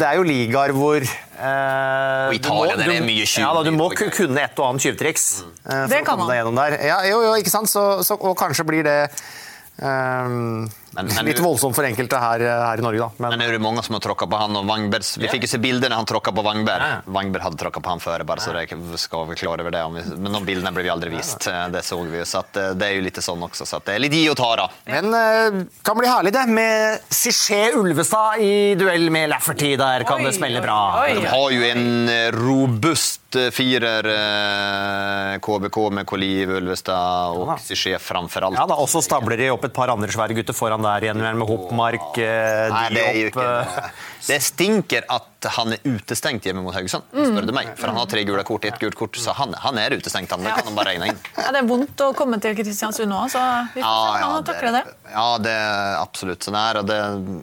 Det 0.00 0.06
er 0.06 0.16
jo 0.18 0.22
ligaer 0.26 0.72
hvor 0.74 0.96
eh, 1.00 2.34
Italia, 2.34 2.76
du 2.76 2.82
må- 2.82 2.98
du- 2.98 3.04
mye 3.06 3.26
Ja, 3.38 3.52
da, 3.54 3.62
du 3.62 3.70
må 3.76 3.88
kunne 3.94 4.40
et 4.42 4.58
og 4.58 4.66
annet 4.70 4.82
tyvtriks 4.82 5.44
eh, 5.44 5.86
for 5.86 5.88
Det 5.88 6.04
kan 6.06 6.18
man. 6.18 6.28
deg 6.28 6.40
gjennom 6.40 6.56
der. 6.56 6.78
Ja, 6.88 6.98
jo, 7.06 7.20
jo, 7.22 7.34
ikke 7.38 7.50
sant? 7.52 7.68
Så, 7.70 8.02
så, 8.02 8.16
og 8.18 8.36
kanskje 8.40 8.64
blir 8.66 8.82
det 8.82 8.98
eh, 9.78 10.68
Men, 10.96 11.06
men, 11.06 11.28
Litt 11.30 11.38
voldsomt 11.42 11.76
for 11.76 11.86
enkelte 11.86 12.18
her, 12.18 12.42
her 12.42 12.80
i 12.80 12.84
Norge, 12.84 12.98
da. 13.06 13.10
Men, 13.22 13.36
men 13.36 13.44
er 13.46 13.54
det 13.54 13.62
mange 13.62 13.82
som 13.86 13.94
har 13.94 14.02
tråkka 14.02 14.26
på 14.30 14.40
han 14.40 14.56
og 14.58 14.66
Wangberg. 14.66 15.06
Vi 15.22 15.28
fikk 15.30 15.46
jo 15.46 15.50
se 15.52 15.60
bilder 15.62 15.92
når 15.92 16.02
han 16.02 16.08
tråkka 16.10 16.32
på 16.34 16.42
Wangberg. 16.42 17.06
Wangberg 17.14 17.46
hadde 17.46 17.60
tråkka 17.62 17.82
på 17.84 17.92
han 17.92 18.02
før, 18.02 18.24
bare 18.26 18.42
så 18.42 18.54
det 18.56 18.66
skal 18.98 19.28
vi 19.30 19.36
klare 19.38 19.62
over 19.62 19.74
det. 19.74 19.84
Vi, 19.94 20.02
men 20.18 20.34
de 20.34 20.40
bildene 20.48 20.72
ble 20.74 20.84
vi 20.86 20.90
aldri 20.92 21.12
vist. 21.14 21.46
Det 21.46 21.82
så 21.86 22.00
vi 22.02 22.18
jo. 22.18 22.26
Så 22.26 22.42
at, 22.42 22.58
eh, 22.58 22.72
det 22.78 22.88
er 22.88 22.98
jo 22.98 23.04
litt 23.06 23.20
sånn 23.22 23.46
også. 23.46 23.66
Så 23.68 23.78
at 23.78 23.86
det 23.86 23.94
er 23.96 24.02
litt 24.02 24.16
gi 24.18 24.24
og 24.32 24.36
ta, 24.40 24.50
da. 24.58 24.66
men 24.90 25.14
eh, 25.14 25.60
kan 25.86 25.98
bli 25.98 26.10
herlig, 26.10 26.34
det. 26.34 26.44
Med 26.50 27.06
Siché 27.14 27.60
Ulvestad 27.78 28.42
i 28.42 28.74
duell 28.80 29.06
med 29.14 29.30
Lafferty. 29.30 29.76
Der 29.80 30.04
kan 30.08 30.20
Oi, 30.20 30.26
det 30.26 30.34
smelle 30.40 30.62
bra. 30.64 30.80
oi. 31.04 31.14
De 31.20 31.26
har 31.30 31.54
jo 31.54 31.64
en 31.70 31.86
eh, 32.10 32.28
robust 32.34 33.38
eh, 33.38 33.50
firer, 33.54 34.10
eh, 34.10 35.38
KBK 35.44 35.80
med 36.00 36.08
Koliv, 36.10 36.56
Ulvestad 36.58 37.38
og 37.38 37.54
Siché 37.62 37.98
framfor 38.02 38.48
alt. 38.50 38.58
Ja 38.58 38.66
da, 38.66 38.78
Og 38.80 38.90
så 38.90 39.02
stabler 39.04 39.38
de 39.38 39.50
opp 39.54 39.64
et 39.68 39.76
par 39.76 39.92
andre 39.92 40.10
svære 40.10 40.34
gutter 40.40 40.56
foran 40.56 40.79
der 40.84 41.06
igjen, 41.06 41.20
med 41.22 41.46
Hoppmark, 41.48 42.18
eh, 42.20 42.66
Nei, 42.72 42.84
det 42.94 43.04
er 43.04 43.18
jo 43.18 43.30
ikke 43.30 43.46
eh, 43.60 44.02
Det 44.26 44.38
stinker 44.44 45.06
at 45.10 45.48
han 45.56 45.74
er 45.76 45.86
utestengt 45.88 46.44
hjemme 46.44 46.64
mot 46.64 46.76
Haugesund, 46.76 47.06
spør 47.14 47.48
du 47.48 47.54
meg. 47.56 47.72
For 47.78 47.88
han 47.92 47.96
har 48.00 48.10
tre 48.10 48.24
gule 48.28 48.44
kort, 48.48 48.66
ett 48.68 48.80
gult 48.82 48.98
kort, 48.98 49.16
så 49.20 49.34
han, 49.38 49.54
han 49.62 49.80
er 49.80 49.96
utestengt. 49.96 50.34
Han, 50.34 50.44
det 50.44 50.52
kan 50.58 50.68
han 50.68 50.76
bare 50.76 50.92
regne 50.92 51.12
inn. 51.12 51.22
Ja, 51.40 51.48
det 51.54 51.62
er 51.62 51.70
vondt 51.70 52.04
å 52.04 52.10
komme 52.16 52.36
til 52.42 52.54
Kristiansund 52.58 53.10
nå, 53.10 53.22
så 53.32 53.40
vi 53.74 53.80
får 53.82 53.96
se 54.18 54.26
om 54.28 54.36
han 54.36 54.46
takler 54.50 54.76
det. 54.80 54.84
Ja, 55.14 55.26
det 55.42 55.56
er 55.56 55.98
absolutt 56.02 56.46
sånn 56.46 56.58
her. 56.60 56.82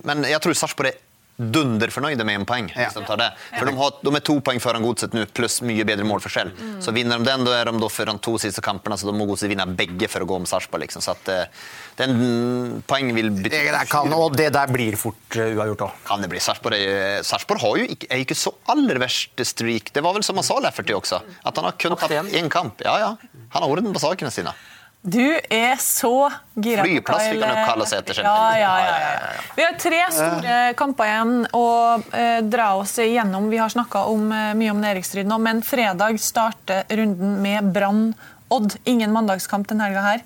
men 0.07 0.27
jeg 0.29 0.43
tror 0.43 0.57
Sarpsborg 0.57 0.93
er 0.93 1.01
dunderfornøyde 1.38 2.25
med 2.25 2.39
en 2.39 2.45
poeng. 2.49 2.67
Hvis 2.73 2.95
de 2.97 3.03
tar 3.05 3.19
det. 3.21 3.27
For 3.53 3.69
de, 3.69 3.73
har, 3.77 3.97
de 4.01 4.13
er 4.17 4.23
to 4.25 4.38
poeng 4.41 4.61
foran 4.61 4.85
Godset 4.85 5.13
nå, 5.13 5.25
pluss 5.38 5.59
mye 5.65 5.85
bedre 5.85 6.05
målforskjell. 6.09 6.49
Så 6.83 6.93
vinner 6.95 7.21
de 7.21 7.27
den, 7.29 7.45
da 7.45 7.53
er 7.59 7.69
de 7.69 7.81
da 7.81 7.89
foran 7.93 8.17
to 8.23 8.38
siste 8.41 8.63
kampene, 8.65 8.97
så 8.97 9.09
da 9.09 9.13
må 9.15 9.27
Godset 9.29 9.51
vinne 9.51 9.67
begge 9.77 10.09
for 10.09 10.25
å 10.25 10.29
gå 10.29 10.39
om 10.41 10.47
Sarpsborg. 10.49 10.88
Liksom. 10.88 11.03
Så 11.05 11.13
at, 11.13 11.29
uh, 11.29 11.67
den 11.99 12.81
poeng 12.89 13.13
vil 13.15 13.29
bety 13.35 13.61
det 13.69 13.83
kan, 13.91 14.13
Og 14.17 14.38
det 14.38 14.49
der 14.55 14.71
blir 14.73 14.97
fort 14.99 15.38
eh, 15.38 15.53
uavgjort 15.57 15.85
òg. 15.88 15.99
kan 16.07 16.25
det 16.25 16.31
bli. 16.33 16.41
Sarpsborg, 16.41 16.77
er- 16.77 17.57
har 17.57 17.77
jo 17.77 17.85
ikke, 17.85 18.09
er 18.09 18.23
ikke 18.23 18.38
så 18.38 18.53
aller 18.69 18.99
verste 19.01 19.45
streak. 19.45 19.93
Det 19.93 20.03
var 20.03 20.13
vel 20.17 20.25
som 20.25 20.38
han 20.38 20.45
sa 20.45 20.57
Lefferty 20.61 20.93
også, 20.93 21.21
at 21.45 21.55
han 21.55 21.65
har 21.69 21.77
kun 21.77 21.97
hatt 21.97 22.11
én 22.11 22.49
kamp. 22.49 22.81
Ja, 22.85 22.97
ja. 22.97 23.13
Han 23.53 23.61
har 23.63 23.69
orden 23.69 23.93
på 23.93 24.01
sakene 24.01 24.31
sine. 24.33 24.53
Du 25.01 25.23
er 25.23 25.77
så 25.79 26.29
gira 26.57 26.83
Flyplass, 26.83 27.29
fikk 27.29 27.43
han 27.45 27.61
kalle 27.69 27.85
seg 27.87 28.01
etter, 28.01 28.19
Ja, 28.25 28.57
ja, 28.59 28.71
ja, 28.81 28.95
ja. 29.03 29.43
Vi 29.55 29.63
har 29.63 29.77
tre 29.79 30.01
store 30.11 30.55
kamper 30.79 31.07
igjen 31.07 31.35
å 31.55 31.67
eh, 32.11 32.39
dra 32.43 32.73
oss 32.81 32.97
igjennom. 32.99 33.47
Vi 33.53 33.61
har 33.61 33.71
snakka 33.71 34.03
eh, 34.09 34.51
mye 34.57 34.73
om 34.73 34.81
nedrykksstrid 34.83 35.29
nå, 35.29 35.37
men 35.39 35.61
fredag 35.63 36.19
starter 36.19 36.83
runden 36.99 37.37
med 37.45 37.69
Brann-Odd. 37.77 38.79
Ingen 38.89 39.15
mandagskamp 39.15 39.69
denne 39.69 39.87
helga 39.87 40.03
her. 40.09 40.25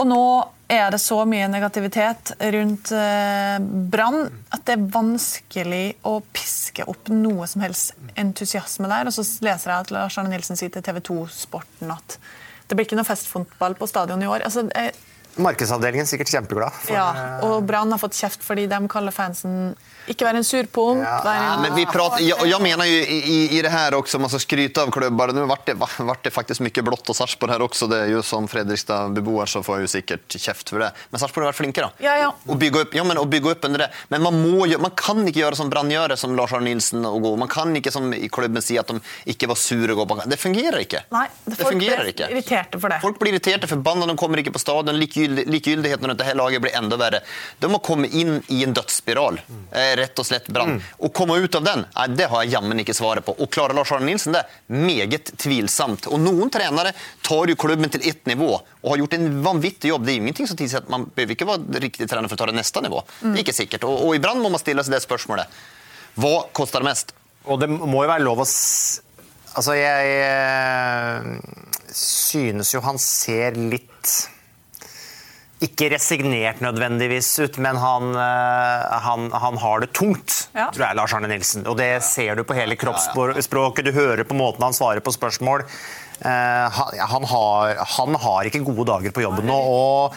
Og 0.00 0.08
nå 0.10 0.24
er 0.70 0.92
det 0.92 1.00
så 1.02 1.22
mye 1.28 1.48
negativitet 1.50 2.34
rundt 2.54 2.92
eh, 2.94 3.56
Brann 3.92 4.22
at 4.52 4.62
det 4.68 4.76
er 4.76 4.84
vanskelig 4.94 5.86
å 6.06 6.18
piske 6.34 6.86
opp 6.88 7.10
noe 7.12 7.48
som 7.50 7.64
helst 7.64 7.96
entusiasme 8.20 8.90
der. 8.90 9.08
Og 9.08 9.16
så 9.16 9.24
leser 9.44 9.72
jeg 9.72 9.86
at 9.86 9.96
Lars 9.96 10.20
Arne 10.20 10.34
Nilsen 10.34 10.60
sier 10.60 10.72
til 10.72 10.84
TV 10.84 11.02
2 11.08 11.18
Sporten 11.34 11.92
at 11.96 12.20
det 12.70 12.78
blir 12.78 12.86
ikke 12.86 12.98
noe 12.98 13.08
festfotball 13.08 13.74
på 13.78 13.88
stadion 13.90 14.22
i 14.22 14.28
år. 14.30 14.46
Altså, 14.46 14.68
Markedsavdelingen 15.36 16.02
er 16.06 16.10
sikkert 16.10 16.28
kjempeglad. 16.32 16.72
For, 16.72 16.94
ja, 16.94 17.38
og 17.46 17.64
Brann 17.66 17.92
har 17.92 17.98
fått 17.98 18.14
kjeft 18.18 18.42
fordi 18.44 18.66
de 18.68 18.88
kaller 18.88 19.12
fansen 19.14 19.74
ikke 20.10 20.24
være 20.26 20.40
en 20.40 20.44
surpomp. 20.44 21.02
Ja, 21.04 21.34
en- 21.54 21.62
men 21.62 21.74
vi 21.76 21.84
prater, 21.86 22.22
jag, 22.24 22.46
jag 22.46 22.62
menar 22.62 22.84
ju 22.84 22.98
i, 23.06 23.58
i- 23.58 23.62
det 23.62 23.68
här 23.68 23.94
också, 23.94 24.18
man 24.18 24.28
ska 24.30 24.38
skryta 24.38 24.82
av 24.82 24.90
klubbar. 24.90 25.28
Nu 25.28 25.44
vart 25.46 25.66
det, 25.66 25.74
va- 25.74 25.88
vart 25.98 26.24
det 26.24 26.30
faktiskt 26.30 26.60
mycket 26.60 26.84
blått 26.84 27.08
och 27.08 27.16
Sarpsborg 27.16 27.52
här 27.52 27.62
också. 27.62 27.86
Det 27.86 27.98
är 28.00 28.06
ju 28.06 28.22
som 28.22 28.48
Fredrikstad-beboer 28.48 29.46
så 29.46 29.62
får 29.62 29.74
jag 29.76 29.80
ju 29.80 29.86
säkert 29.88 30.40
käft 30.40 30.70
för 30.70 30.78
det. 30.78 30.92
Men 31.10 31.18
Sarpsborg 31.20 31.44
har 31.44 31.52
vært 31.52 31.56
flinke 31.56 31.80
da. 31.80 31.90
Ja, 31.98 32.16
ja. 32.16 32.34
Och 32.46 32.56
bygga 32.56 32.80
upp, 32.80 32.94
ja, 32.94 33.04
men, 33.04 33.18
och 33.18 33.26
bygga 33.28 33.50
upp 33.50 33.64
under 33.64 33.78
det. 33.78 33.90
Men 34.08 34.22
man, 34.22 34.40
må 34.50 34.66
man 34.80 34.90
kan 34.96 35.28
ikke 35.28 35.40
gjøre 35.40 35.56
som 35.56 35.70
Brann 35.70 35.90
gjør, 35.90 36.08
det, 36.08 36.16
som 36.16 36.34
Lars 36.36 36.52
Arne 36.52 36.64
Nilsen 36.64 37.04
och 37.06 37.22
gå. 37.22 37.36
Man 37.36 37.48
kan 37.48 37.76
ikke 37.76 37.90
som 37.92 38.14
i 38.14 38.28
klubben 38.28 38.62
si 38.62 38.78
at 38.78 38.86
de 38.88 39.00
ikke 39.26 39.46
var 39.48 39.54
sure. 39.54 39.92
och 39.92 39.96
gå 39.96 40.06
på. 40.06 40.22
Det 40.26 40.36
fungerer 40.36 40.78
ikke. 40.78 41.04
Nei, 41.10 41.26
det 41.44 41.56
folk 41.56 41.68
fungerer 41.72 41.96
blir 42.04 42.12
ikke. 42.14 42.30
irriterte 42.30 42.80
for 42.80 42.88
det. 42.88 42.98
Folk 43.02 43.18
blir 43.18 43.32
irriterte, 43.32 43.66
forbanna, 43.68 44.06
de 44.06 44.16
kommer 44.16 44.38
ikke 44.38 44.52
på 44.52 44.58
stadion. 44.58 44.96
Likegyldig- 44.96 45.19
Likegyldigheten 45.28 46.06
rundt 46.06 46.20
dette 46.22 46.36
laget 46.38 46.62
blir 46.64 46.76
enda 46.76 46.96
verre. 47.00 47.20
De 47.58 47.70
har 47.70 47.82
kommet 47.84 48.14
inn 48.14 48.38
i 48.48 48.62
en 48.64 48.74
dødsspiral, 48.76 49.40
eh, 49.72 49.94
rett 50.00 50.18
og 50.18 50.26
slett 50.26 50.48
Brann. 50.48 50.80
Å 50.98 51.12
komme 51.12 51.38
ut 51.40 51.54
av 51.54 51.64
den, 51.64 51.84
nei, 51.96 52.06
det 52.16 52.28
har 52.30 52.44
jeg 52.44 52.54
jammen 52.54 52.80
ikke 52.80 52.96
svaret 52.96 53.24
på. 53.26 53.34
Og 53.38 53.50
klarer 53.50 53.74
Lars 53.76 53.92
Arne 53.92 54.06
Nilsen 54.06 54.36
det? 54.36 54.44
Meget 54.68 55.32
tvilsomt. 55.36 56.08
Og 56.10 56.20
noen 56.20 56.50
trenere 56.50 56.94
tar 57.26 57.52
jo 57.52 57.58
klubben 57.60 57.90
til 57.90 58.06
ett 58.08 58.26
nivå 58.26 58.50
og 58.82 58.90
har 58.90 59.02
gjort 59.02 59.14
en 59.18 59.42
vanvittig 59.44 59.92
jobb. 59.92 60.06
Det 60.06 60.14
er 60.14 60.22
ingenting 60.22 60.48
som 60.48 60.56
tilsier 60.56 60.82
at 60.82 60.90
man 60.92 61.06
behøver 61.14 61.36
ikke 61.36 61.48
være 61.48 61.84
riktig 61.84 62.08
trener 62.08 62.30
for 62.30 62.38
å 62.38 62.42
ta 62.42 62.50
det 62.50 62.58
neste 62.58 62.82
nivå. 62.84 63.02
Det 63.20 63.34
er 63.34 63.44
ikke 63.44 63.56
sikkert. 63.56 63.84
Og, 63.88 64.06
og 64.06 64.16
i 64.16 64.22
Brann 64.22 64.40
må 64.40 64.52
man 64.52 64.62
stille 64.62 64.84
seg 64.86 64.96
det 64.96 65.04
spørsmålet. 65.04 65.60
Hva 66.20 66.34
koster 66.56 66.82
det 66.82 66.90
mest? 66.90 67.14
Og 67.48 67.60
det 67.60 67.70
må 67.70 68.04
jo 68.04 68.10
være 68.10 68.24
lov 68.24 68.42
å. 68.42 68.48
Altså, 69.50 69.74
jeg 69.74 70.10
eh, 70.22 71.30
synes 71.96 72.74
jo 72.74 72.82
han 72.84 73.00
ser 73.02 73.56
litt 73.58 74.12
ikke 75.60 75.90
resignert 75.92 76.62
nødvendigvis 76.64 77.28
ut, 77.44 77.58
men 77.60 77.76
han, 77.76 78.10
eh, 78.16 78.98
han, 79.04 79.26
han 79.32 79.58
har 79.60 79.82
det 79.84 79.90
tungt, 79.96 80.48
Ja. 80.56 80.70
tror 80.72 80.86
jeg, 80.86 80.96
Lars 80.96 81.12
Arne 81.14 81.28
Nilsen. 81.28 81.66
Og 81.68 81.76
det 81.76 82.02
ser 82.06 82.34
du 82.38 82.44
på 82.48 82.56
hele 82.56 82.76
kroppsspråket, 82.80 83.84
du 83.84 83.92
hører 83.92 84.24
på 84.24 84.38
måten 84.38 84.64
han 84.64 84.72
svarer 84.76 85.00
på 85.04 85.12
spørsmål. 85.12 85.66
Eh, 86.20 86.80
han, 87.12 87.24
har, 87.28 87.76
han 87.96 88.14
har 88.24 88.48
ikke 88.48 88.64
gode 88.64 88.86
dager 88.88 89.12
på 89.12 89.22
jobben 89.24 89.46
nå, 89.48 89.56
og 89.56 90.16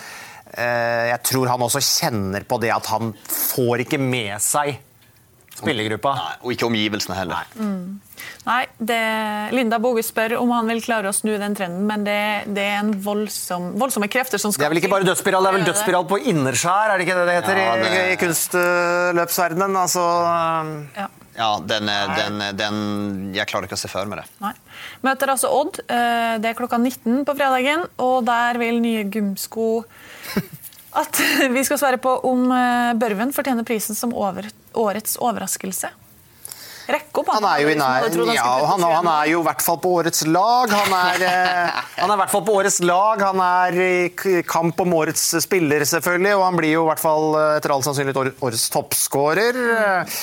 eh, 0.56 1.12
jeg 1.12 1.20
tror 1.28 1.52
han 1.52 1.68
også 1.68 1.84
kjenner 1.84 2.44
på 2.48 2.60
det 2.64 2.72
at 2.76 2.88
han 2.92 3.12
får 3.28 3.84
ikke 3.86 4.00
med 4.00 4.40
seg 4.44 4.78
spillergruppa. 5.54 6.16
Nei, 6.18 6.34
og 6.42 6.56
ikke 6.56 6.66
omgivelsene 6.72 7.16
heller. 7.20 7.44
Nei, 7.60 8.00
det, 8.80 9.00
Linda 9.56 9.80
Boge 9.80 10.04
spør 10.04 10.36
om 10.42 10.52
han 10.52 10.68
vil 10.68 10.82
klare 10.84 11.10
å 11.12 11.16
snu 11.16 11.32
den 11.40 11.56
trenden, 11.56 11.86
men 11.88 12.04
det, 12.08 12.18
det 12.54 12.66
er 12.74 12.80
en 12.82 12.92
voldsom, 13.06 13.72
voldsomme 13.80 14.10
krefter 14.12 14.42
som 14.42 14.52
skal 14.52 14.66
Det 14.66 14.68
er 14.68 14.74
vel 14.76 14.82
ikke 14.84 14.92
bare 14.94 15.08
dødsspiral, 15.08 15.44
det 15.46 15.52
er 15.54 15.58
vel 15.60 15.68
dødsspiral 15.72 16.08
på 16.10 16.20
innerskjær, 16.34 16.94
er 16.94 16.98
det 17.02 17.08
ikke 17.08 17.18
det 17.20 17.26
det 17.30 17.36
heter 17.40 17.62
Ja, 17.64 17.76
det- 17.80 17.92
i, 17.94 18.14
i 18.14 18.20
kunstløpsverdenen? 18.24 19.78
Altså, 19.84 20.06
Ja. 20.98 21.10
Ja, 21.34 21.48
den, 21.66 21.88
den, 21.90 22.44
den 22.60 22.76
Jeg 23.34 23.48
klarer 23.50 23.66
ikke 23.66 23.74
å 23.74 23.82
se 23.82 23.90
før 23.90 24.06
med 24.06 24.20
det. 24.22 24.26
Nei. 24.44 24.52
Møter 25.02 25.32
altså 25.34 25.50
Odd. 25.50 25.80
eh, 25.90 26.36
Det 26.38 26.52
er 26.52 26.54
klokka 26.60 26.78
19 26.78 27.24
på 27.26 27.34
fredagen, 27.40 27.88
og 27.98 28.20
der 28.28 28.60
vil 28.62 28.78
nye 28.84 29.02
gymsko 29.10 29.84
at 31.02 31.22
vi 31.56 31.64
skal 31.66 31.80
svare 31.82 31.98
på 31.98 32.14
om 32.30 32.46
eh, 32.54 32.94
Børven 33.02 33.34
fortjener 33.34 33.66
prisen 33.66 33.98
som 33.98 34.14
over, 34.14 34.46
årets 34.78 35.18
overraskelse. 35.18 35.90
Rekk 36.84 37.20
opp, 37.22 37.30
han 37.32 37.46
er 37.48 37.62
jo 37.64 37.70
i 37.72 37.76
Som 37.78 38.26
nær... 38.28 38.34
Ja, 38.36 38.48
han, 38.68 38.84
han 38.84 39.08
er 39.08 39.30
jo 39.32 39.44
i 39.44 39.48
hvert 39.48 39.64
fall 39.64 39.78
på 39.84 39.94
årets 40.02 40.26
lag. 40.28 40.74
Han 40.74 40.96
er, 40.98 41.24
eh, 41.30 41.78
han 42.00 42.10
er 42.12 42.18
i 42.18 42.22
hvert 42.24 42.34
fall 42.34 42.44
på 42.44 42.58
årets 42.60 42.82
lag. 42.84 43.24
Han 43.24 43.44
er 43.44 43.78
i 43.80 44.42
kamp 44.48 44.82
om 44.84 44.98
årets 45.00 45.30
spiller, 45.46 45.86
selvfølgelig, 45.88 46.34
og 46.36 46.44
han 46.50 46.60
blir 46.60 46.76
jo 46.76 46.84
i 46.84 46.90
hvert 46.92 47.04
fall 47.04 47.30
eh, 47.40 47.54
etter 47.62 47.76
all 47.76 47.86
sannsynlighet 47.88 48.44
årets 48.44 48.68
toppskårer. 48.74 49.64
Eh, 49.78 50.20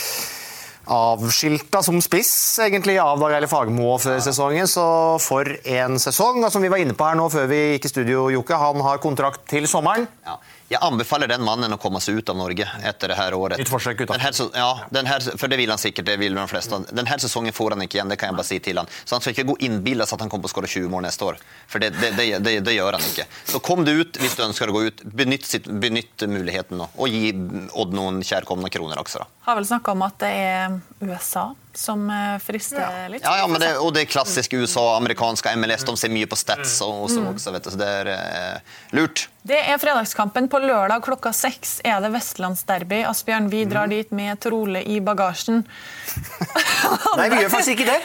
Avskilta 0.91 1.85
som 1.87 2.01
spiss, 2.03 2.33
egentlig, 2.65 2.97
av 2.99 3.21
Dag 3.23 3.37
Eilif 3.37 3.53
Fagermo 3.55 3.95
før 4.03 4.19
sesongen. 4.25 4.69
Så 4.69 4.85
for 5.23 5.47
en 5.47 6.01
sesong. 6.03 6.43
Og 6.43 6.53
som 6.53 6.65
vi 6.65 6.73
var 6.73 6.83
inne 6.83 6.97
på 6.99 7.07
her 7.07 7.17
nå 7.17 7.29
før 7.33 7.47
vi 7.51 7.61
gikk 7.77 7.87
i 7.87 7.93
studio, 7.93 8.25
Jokke, 8.35 8.59
han 8.59 8.83
har 8.85 9.01
kontrakt 9.03 9.47
til 9.53 9.69
sommeren. 9.71 10.09
Ja. 10.27 10.41
Jeg 10.71 10.79
anbefaler 10.87 11.27
den 11.27 11.43
mannen 11.43 11.73
å 11.75 11.77
komme 11.83 11.99
seg 11.99 12.21
ut 12.21 12.29
av 12.31 12.37
Norge 12.39 12.63
etter 12.87 13.11
det 13.11 13.17
her 13.19 13.35
året. 13.35 13.59
Nytt 13.59 13.73
forsøk 13.73 14.05
ut. 14.05 14.11
Den 14.13 14.23
her, 14.23 14.37
ja, 14.55 14.69
den 14.95 15.09
her, 15.11 15.25
for 15.41 15.51
det 15.51 15.57
vil 15.59 15.73
han 15.73 15.81
sikkert. 15.83 16.07
det 16.07 16.15
vil 16.21 16.37
de 16.39 16.45
fleste. 16.47 16.79
Denne 16.95 17.11
her 17.11 17.19
sesongen 17.19 17.53
får 17.57 17.75
han 17.75 17.83
ikke 17.83 17.99
igjen, 17.99 18.13
det 18.13 18.19
kan 18.21 18.31
jeg 18.31 18.39
bare 18.39 18.47
si 18.47 18.59
til 18.63 18.79
han. 18.79 18.91
Så 19.03 19.17
han 19.17 19.25
skal 19.25 19.35
ikke 19.35 19.49
gå 19.49 19.57
innbilla 19.67 20.07
at 20.07 20.23
han 20.23 20.31
kommer 20.31 20.47
til 20.47 20.53
å 20.53 20.55
skåre 20.55 20.71
20 20.71 20.93
mål 20.93 21.03
neste 21.09 21.27
år. 21.27 21.41
For 21.67 21.83
det, 21.83 21.91
det, 21.99 22.13
det, 22.21 22.29
det, 22.47 22.53
det 22.69 22.77
gjør 22.77 23.01
han 23.01 23.09
ikke. 23.09 23.27
Så 23.51 23.59
kom 23.67 23.83
du 23.83 23.91
ut 23.99 24.21
hvis 24.23 24.39
du 24.39 24.45
ønsker 24.47 24.71
å 24.71 24.77
gå 24.79 24.85
ut. 24.87 25.03
Benytt, 25.11 25.49
sitt, 25.51 25.67
benytt 25.67 26.23
muligheten 26.31 26.79
nå. 26.79 26.87
Og 27.03 27.11
gi 27.11 27.35
Odd 27.81 27.99
noen 27.99 28.23
kjærkomne 28.23 28.71
kroner 28.71 29.03
også. 29.03 29.25
da. 29.25 29.29
Har 29.51 29.59
vel 29.59 29.67
snakka 29.67 29.97
om 29.99 30.07
at 30.07 30.23
det 30.23 30.31
er 30.39 30.79
USA 31.03 31.49
som 31.75 32.07
frister 32.43 32.61
frister 32.61 33.09
litt. 33.13 33.23
Ja, 33.25 33.37
ja, 33.39 33.47
men 33.47 33.61
det, 33.63 33.71
og 33.79 33.93
det 33.95 34.03
er 34.05 34.11
klassisk 34.11 34.53
USA, 34.59 34.97
amerikanske 34.99 35.53
MLS. 35.57 35.85
De 35.87 35.95
ser 35.97 36.13
mye 36.13 36.27
på 36.29 36.37
stats 36.37 36.81
og, 36.85 37.05
og 37.05 37.11
så 37.13 37.23
også, 37.31 37.53
vet 37.55 37.65
du. 37.65 37.71
Så 37.71 37.79
det 37.81 37.89
er 37.89 38.11
eh, 38.15 38.79
lurt. 38.97 39.29
Det 39.47 39.57
er 39.57 39.79
fredagskampen. 39.81 40.49
På 40.53 40.61
lørdag 40.61 41.03
klokka 41.07 41.33
seks 41.37 41.79
er 41.87 42.01
det 42.05 42.13
vestlandsderby. 42.15 43.03
Asbjørn, 43.09 43.49
vi 43.53 43.65
drar 43.65 43.87
Mm. 43.91 43.95
dit 43.97 44.11
med 44.13 44.41
Trole 44.41 44.83
i 44.85 45.01
bagasjen. 45.01 45.65
Nei, 47.19 47.29
vi 47.33 47.41
gjør 47.43 47.53
faktisk 47.55 47.79
ikke 47.79 47.89
det. 47.89 48.01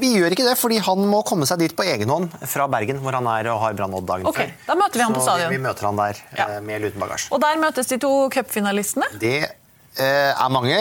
Vi 0.00 0.08
gjør 0.16 0.34
ikke 0.34 0.46
det, 0.46 0.56
fordi 0.58 0.78
han 0.82 1.04
må 1.06 1.20
komme 1.26 1.46
seg 1.46 1.60
dit 1.62 1.74
på 1.78 1.84
egen 1.86 2.10
hånd 2.10 2.32
fra 2.50 2.66
Bergen, 2.70 2.98
hvor 3.02 3.14
han 3.14 3.28
er 3.30 3.46
og 3.52 3.60
har 3.62 3.76
Brann 3.78 3.94
Odd 3.94 4.08
dagen 4.08 4.26
okay, 4.26 4.48
før. 4.50 4.66
da 4.66 4.76
møter 4.80 4.98
vi 4.98 5.04
han 5.06 5.14
på 5.14 5.22
Så 5.22 5.28
stadion. 5.28 5.52
Vi, 5.52 5.58
vi 5.60 5.62
møter 5.62 5.86
han 5.86 6.00
der 6.00 6.22
Ja. 6.38 6.46
eh, 6.56 6.60
med 6.66 6.82
luten 6.82 6.96
uten 6.96 7.04
bagasje. 7.04 7.28
Og 7.30 7.42
der 7.44 7.60
møtes 7.62 7.86
de 7.92 7.98
to 8.02 8.10
cupfinalistene. 8.34 9.06
Det 9.22 9.34
eh, 9.44 9.52
er 10.00 10.48
mange 10.52 10.76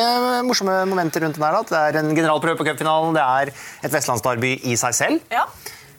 morsomme 0.48 0.86
momenter 0.88 1.22
rundt 1.26 1.36
den 1.36 1.44
her. 1.44 1.64
Det 1.68 1.80
er 1.82 2.00
en 2.00 2.16
generalprøve 2.16 2.58
på 2.58 2.66
cupfinalen, 2.66 3.14
det 3.14 3.22
er 3.24 3.52
et 3.84 3.92
vestlandsdarby 3.92 4.54
i 4.64 4.76
seg 4.80 4.94
selv. 4.96 5.22
Ja, 5.32 5.46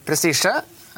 Prestisje. 0.06 0.52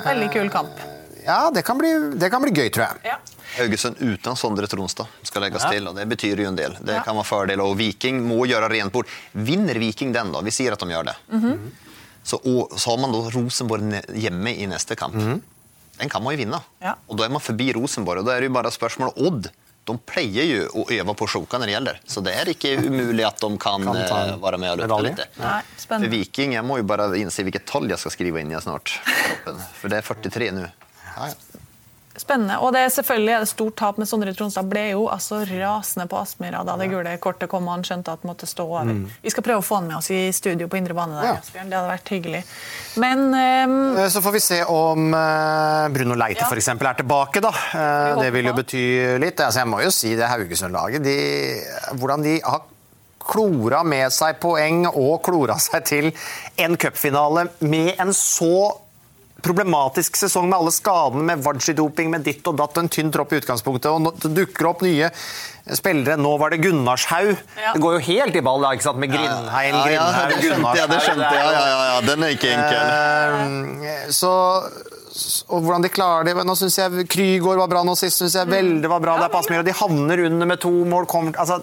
Veldig 0.04 0.30
kul 0.32 0.48
kamp. 0.50 0.78
Ja, 1.24 1.50
det 1.50 1.62
kan, 1.64 1.78
bli, 1.80 1.90
det 2.20 2.30
kan 2.32 2.42
bli 2.42 2.52
gøy, 2.52 2.68
tror 2.72 2.84
jeg. 2.86 3.00
Ja. 3.08 3.18
Haugesund 3.56 3.96
uten 4.02 4.36
Sondre 4.36 4.66
Tronstad 4.68 5.06
skal 5.24 5.42
legges 5.46 5.62
Ja. 5.64 5.70
til, 5.70 5.86
og 5.88 5.94
det 5.96 6.04
betyr 6.10 6.40
jo 6.42 6.48
en 6.48 6.56
del. 6.56 6.72
Det 6.80 6.94
Ja. 6.96 7.02
kan 7.02 7.14
være 7.16 7.24
fordel, 7.24 7.60
og 7.60 7.76
Viking 7.78 8.20
må 8.26 8.44
gjøre 8.46 8.68
rent 8.70 8.92
bord. 8.92 9.06
Vinner 9.32 9.74
Viking 9.78 10.12
den, 10.12 10.32
da? 10.32 10.40
Vi 10.40 10.50
sier 10.50 10.72
at 10.72 10.78
de 10.80 10.86
gjør 10.86 11.04
det. 11.04 11.16
Mhm. 11.30 11.72
så, 12.24 12.36
og, 12.44 12.70
så 12.78 12.90
har 12.90 12.98
man 12.98 13.12
da 13.12 13.18
Rosenborg 13.38 14.04
hjemme 14.16 14.56
i 14.56 14.66
neste 14.66 14.96
kamp. 14.96 15.14
Den 15.14 16.08
kan 16.08 16.22
man 16.22 16.32
jo 16.34 16.38
vinne. 16.44 16.60
Ja. 16.82 16.94
Og 17.08 17.16
da 17.18 17.24
er 17.24 17.28
man 17.28 17.40
forbi 17.40 17.72
Rosenborg, 17.72 18.18
og 18.18 18.26
da 18.26 18.32
er 18.36 18.40
det 18.40 18.48
jo 18.48 18.54
bare 18.54 18.70
spørsmålet 18.72 19.14
Odd. 19.16 19.50
De 19.84 19.96
pleier 20.08 20.46
jo 20.48 20.60
å 20.80 20.84
øve 20.96 21.14
på 21.20 21.26
sjoka 21.28 21.58
når 21.60 21.68
det 21.68 21.74
gjelder, 21.74 21.98
så 22.08 22.22
det 22.24 22.32
er 22.40 22.50
ikke 22.54 22.70
umulig 22.86 23.26
at 23.28 23.42
de 23.42 23.50
kan, 23.60 23.84
Kan 23.84 23.98
eh, 24.00 24.36
være 24.40 24.60
med 24.62 24.72
og 24.72 24.80
lukte 24.80 25.00
litt. 25.04 25.24
Nei, 25.42 25.58
For. 25.82 26.06
Viking, 26.14 26.54
jeg 26.56 26.64
må 26.64 26.78
jo 26.80 26.86
bare 26.88 27.10
innse 27.20 27.44
hvilket 27.44 27.66
tall 27.68 27.90
jeg 27.92 28.00
skal 28.00 28.14
skrive 28.16 28.40
inn 28.40 28.54
i 28.54 28.62
snart. 28.64 28.94
For 29.80 29.92
det 29.92 30.00
er 30.00 30.08
43 30.08 30.50
nå. 30.56 30.70
Ja, 31.14 31.28
ja. 31.28 31.53
Spennende. 32.16 32.60
Og 32.62 32.72
det 32.72 32.80
er 32.84 32.90
selvfølgelig 32.94 33.32
er 33.34 33.40
det 33.42 33.48
stort 33.50 33.74
tap, 33.76 33.96
men 33.98 34.06
Sondre 34.06 34.32
Tronstad 34.38 34.68
ble 34.70 34.84
jo 34.92 35.08
altså 35.10 35.40
rasende 35.48 36.06
på 36.08 36.18
Aspmyra 36.20 36.60
da 36.64 36.76
det 36.78 36.86
gule 36.92 37.16
kortet 37.18 37.48
kom 37.50 37.66
og 37.66 37.74
han 37.74 37.82
skjønte 37.82 38.12
at 38.14 38.22
det 38.22 38.28
måtte 38.30 38.46
stå 38.46 38.62
over. 38.68 38.92
Vi 39.24 39.30
skal 39.34 39.42
prøve 39.42 39.58
å 39.58 39.66
få 39.66 39.80
han 39.80 39.88
med 39.90 39.96
oss 39.98 40.10
i 40.14 40.20
studio 40.32 40.68
på 40.70 40.78
indre 40.78 40.94
bane. 40.94 41.16
der, 41.20 41.24
Ja. 41.26 41.32
Asbjørn. 41.40 41.70
Det 41.70 41.78
hadde 41.80 41.90
vært 41.90 42.12
hyggelig. 42.14 42.44
Men 42.96 43.34
Eh, 43.34 44.08
Så 44.08 44.20
får 44.22 44.32
vi 44.32 44.38
se 44.40 44.62
om 44.64 45.12
eh, 45.14 45.88
Bruno 45.88 46.14
Leite 46.14 46.40
Ja. 46.40 46.50
eksempel, 46.54 46.86
er 46.88 46.94
tilbake. 47.02 47.40
da. 47.40 47.48
Eh, 47.74 48.20
Det 48.22 48.32
vil 48.32 48.44
jo 48.46 48.52
bety 48.52 49.18
litt. 49.18 49.36
Altså, 49.40 49.58
jeg 49.60 49.66
må 49.66 49.82
jo 49.82 49.90
si 49.90 50.14
det 50.14 50.28
Haugesund-laget 50.28 51.02
de, 51.02 51.60
Hvordan 51.98 52.22
de 52.22 52.40
har 52.44 52.60
klora 53.24 53.82
med 53.84 54.12
seg 54.12 54.38
poeng 54.38 54.86
og 54.86 55.22
klora 55.24 55.56
seg 55.58 55.84
til 55.84 56.12
en 56.58 56.76
cupfinale 56.76 57.48
med 57.60 57.94
en 57.98 58.08
så 58.12 58.76
problematisk 59.44 60.16
sesong 60.18 60.48
med 60.48 60.58
alle 60.58 60.72
skadene, 60.74 61.26
med 61.30 61.42
Vardsi-doping, 61.44 62.10
med 62.12 62.24
ditt 62.26 62.46
og 62.50 62.56
datt, 62.58 62.78
en 62.80 62.88
tynn 62.92 63.12
tropp 63.14 63.34
i 63.34 63.40
utgangspunktet, 63.42 63.90
og 63.92 64.00
nå 64.02 64.14
det 64.24 64.32
dukker 64.36 64.70
opp 64.70 64.82
nye 64.86 65.10
spillere. 65.72 66.16
Nå 66.20 66.34
var 66.40 66.52
det 66.52 66.60
Gunnarshaug. 66.64 67.30
Ja. 67.60 67.74
Det 67.74 67.82
går 67.84 67.98
jo 67.98 68.02
helt 68.08 68.36
i 68.36 68.42
ball 68.44 68.64
da, 68.64 68.72
ikke 68.76 68.88
sant? 68.88 69.00
med 69.00 69.12
Grindheim, 69.12 69.78
Ja, 69.78 69.84
ja, 69.84 69.84
Grindhaug, 69.86 70.32
det 70.34 70.40
skjønte 70.42 70.74
jeg. 70.80 70.90
Det 70.90 71.00
skjønte 71.06 71.30
jeg. 71.30 71.44
Ja, 71.44 71.62
ja, 71.68 71.84
ja, 71.90 72.00
Den 72.08 72.26
er 72.26 72.34
ikke 72.36 72.52
enkel. 72.56 72.82
Uh, 72.84 74.10
Så, 74.14 74.32
og 75.48 75.62
hvordan 75.62 75.84
de 75.84 75.90
klarer 75.94 76.26
det 76.26 76.34
Nå 76.44 76.56
syns 76.58 76.76
jeg 76.80 77.06
Krygård 77.10 77.60
var 77.62 77.70
bra 77.70 77.84
nå 77.86 77.94
sist. 77.98 78.18
Synes 78.20 78.34
jeg 78.36 78.50
Velde 78.50 78.90
var 78.90 79.02
bra 79.04 79.16
der 79.20 79.30
på 79.32 79.40
Aspmyr, 79.40 79.62
og 79.62 79.68
de 79.68 79.76
havner 79.78 80.24
under 80.26 80.50
med 80.50 80.60
to 80.64 80.72
mål. 80.90 81.06
Kommer, 81.10 81.36
altså, 81.40 81.60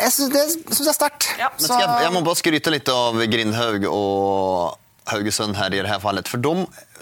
jeg 0.00 0.12
syns 0.14 0.32
det 0.34 0.44
synes 0.50 0.84
jeg 0.86 0.92
er 0.92 0.98
sterkt. 0.98 1.32
Ja, 1.38 1.50
jeg, 1.58 1.90
jeg 2.06 2.14
må 2.14 2.22
bare 2.26 2.40
skryte 2.40 2.72
litt 2.74 2.88
av 2.92 3.18
Grindhaug 3.32 3.86
og 3.90 4.78
Haugesund 5.10 5.58
her 5.58 5.74
i 5.74 5.82
det 5.82 5.90
her 5.90 6.00
fallet. 6.02 6.28
For 6.30 6.40
de, 6.42 6.52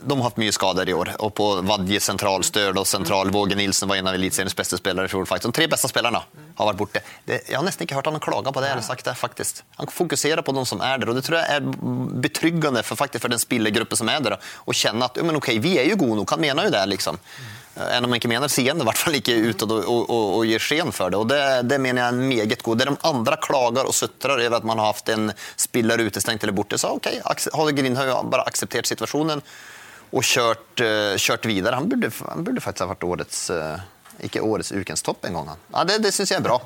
de 0.00 0.16
har 0.16 0.24
hatt 0.24 0.40
mye 0.40 0.54
skader 0.54 0.88
i 0.90 0.94
år. 0.96 1.12
Og 1.24 1.32
på 1.38 1.46
Vadje 1.68 2.00
sentralstøl 2.02 2.76
og 2.78 2.86
sentral 2.88 3.32
Våge 3.34 3.58
Nilsen 3.58 3.90
var 3.90 4.00
en 4.00 4.10
av 4.10 4.18
eliteseriens 4.18 4.56
beste 4.56 4.80
spillere 4.80 5.08
i 5.08 5.12
faktisk. 5.12 5.48
De 5.48 5.56
tre 5.60 5.68
beste 5.70 5.90
spillerne 5.90 6.22
har 6.58 6.70
vært 6.70 6.80
borte. 6.80 7.04
Det, 7.28 7.42
jeg 7.48 7.58
har 7.58 7.66
nesten 7.66 7.86
ikke 7.86 7.98
hørt 7.98 8.10
han 8.10 8.20
klage 8.22 8.52
på 8.54 8.64
det. 8.64 8.72
eller 8.72 8.86
sagt 8.86 9.04
det, 9.06 9.14
faktisk. 9.18 9.62
Han 9.78 9.92
fokuserer 9.92 10.42
på 10.42 10.54
de 10.56 10.64
som 10.66 10.82
er 10.84 10.98
der, 10.98 11.12
og 11.12 11.18
det 11.18 11.24
tror 11.26 11.38
jeg 11.40 11.60
er 11.60 11.70
betryggende 12.24 12.82
for, 12.82 13.00
faktisk, 13.00 13.22
for 13.24 13.32
den 13.32 13.42
spillergruppen 13.42 14.00
som 14.00 14.10
er 14.12 14.24
der. 14.24 14.38
Å 14.38 14.76
kjenne 14.76 15.06
at 15.06 15.18
ja, 15.18 15.26
men 15.26 15.38
ok, 15.38 15.54
vi 15.62 15.76
er 15.78 15.88
jo 15.92 16.00
gode 16.00 16.20
nok, 16.22 16.36
han 16.36 16.44
mener 16.44 16.68
jo 16.68 16.74
det. 16.74 16.84
liksom. 16.96 17.20
Även 17.78 18.04
om 18.04 18.10
man 18.10 18.18
ikke 18.18 18.28
mener 18.28 18.48
seende, 18.50 18.82
i 18.82 18.86
hvert 18.88 18.98
fall 18.98 19.14
ikke 19.14 19.34
utad 19.52 19.70
og, 19.72 19.84
og, 19.86 20.10
og, 20.10 20.44
gir 20.48 20.58
sken 20.62 20.90
for 20.92 21.10
det. 21.14 21.18
Og 21.20 21.28
det, 21.30 21.38
det 21.70 21.78
mener 21.80 22.02
jeg 22.02 22.08
er 22.14 22.28
meget 22.32 22.62
god. 22.66 22.78
Det 22.80 22.86
de 22.88 22.96
andre 23.06 23.36
klager 23.44 23.86
og 23.86 23.94
sutrer 23.94 24.34
over 24.38 24.56
at 24.58 24.64
man 24.66 24.78
har 24.82 24.92
hatt 24.92 25.12
en 25.14 25.30
spiller 25.56 26.02
utestengt 26.02 26.42
eller 26.42 26.56
borte, 26.58 26.78
så 26.80 26.90
ok, 26.96 27.06
aks- 27.30 27.50
har 27.54 27.70
Grindhaug 27.78 28.30
bare 28.32 28.46
akseptert 28.50 28.90
situasjonen 28.90 29.42
og 30.10 30.24
kjørt, 30.24 30.80
eh, 30.80 31.14
kjørt 31.20 31.46
videre. 31.46 31.76
Han 31.78 31.86
burde, 31.92 32.10
han 32.28 32.42
burde 32.46 32.62
faktisk 32.64 32.86
ha 32.86 32.92
vært 32.94 33.04
årets 33.04 33.44
eh, 33.54 33.86
ikke 34.26 34.40
årets 34.42 34.72
ukens 34.74 35.04
topp 35.06 35.26
en 35.28 35.36
gang. 35.38 35.54
Ja, 35.74 35.84
det 35.84 36.00
det 36.02 36.14
syns 36.16 36.32
jeg 36.32 36.40
er 36.40 36.46
bra. 36.48 36.58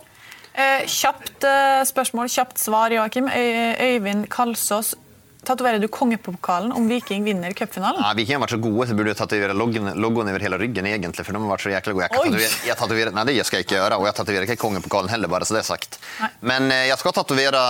eh, 0.54 0.86
kjapt 0.88 1.44
eh, 1.44 1.82
spørsmål, 1.88 2.30
kjapt 2.32 2.58
svar, 2.62 2.94
Joakim. 2.94 3.26
Øy- 3.28 3.76
Øyvind 3.90 4.28
Kalsås. 4.32 4.94
Tatoverer 5.42 5.80
du 5.82 5.88
kongepokalen 5.90 6.70
om 6.72 6.84
Viking 6.86 7.24
vinner 7.26 7.50
cupfinalen? 7.58 7.98
Ja, 7.98 8.12
Viking 8.14 8.36
har 8.36 8.42
vært 8.44 8.52
så 8.54 8.60
gode, 8.62 8.84
så 8.86 8.94
burde 8.94 9.10
jeg 9.10 9.18
tatovere 9.18 9.56
logoen, 9.58 9.88
over 10.30 10.38
hele 10.44 10.58
ryggen. 10.60 10.86
egentlig, 10.86 11.24
for 11.26 11.34
de 11.34 11.40
har 11.42 11.50
vært 11.50 11.64
så 11.64 11.72
jækla 11.72 11.94
gode. 11.96 12.04
Jeg, 12.06 12.12
kan 12.12 12.22
tatuere, 12.30 12.66
jeg 12.68 12.76
tatuere, 12.78 13.12
nei, 13.16 13.24
det 13.26 13.46
skal 13.48 13.58
jeg 13.58 13.66
ikke 13.66 13.74
gjøre, 13.80 13.98
og 13.98 14.06
jeg 14.06 14.14
tatoverer 14.20 14.46
ikke 14.46 14.56
kongepokalen 14.62 15.10
heller, 15.10 15.32
bare 15.32 15.48
så 15.48 15.56
det 15.56 15.64
er 15.64 15.66
sagt. 15.66 15.98
Nei. 16.20 16.28
Men 16.52 16.68
eh, 16.70 16.84
jeg 16.92 16.98
skal 17.02 17.16
tatovere 17.16 17.62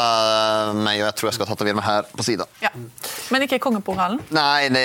meg, 0.82 1.00
og 1.00 1.06
jeg 1.08 1.16
tror 1.16 1.30
jeg 1.30 1.38
skal 1.38 1.48
tatovere 1.54 1.78
meg 1.80 1.86
her 1.88 2.10
på 2.12 2.26
sida. 2.28 2.48
Ja. 2.60 2.72
Men 3.32 3.46
ikke 3.48 3.60
kongepokalen? 3.64 4.20
Nei, 4.36 4.68
det, 4.68 4.84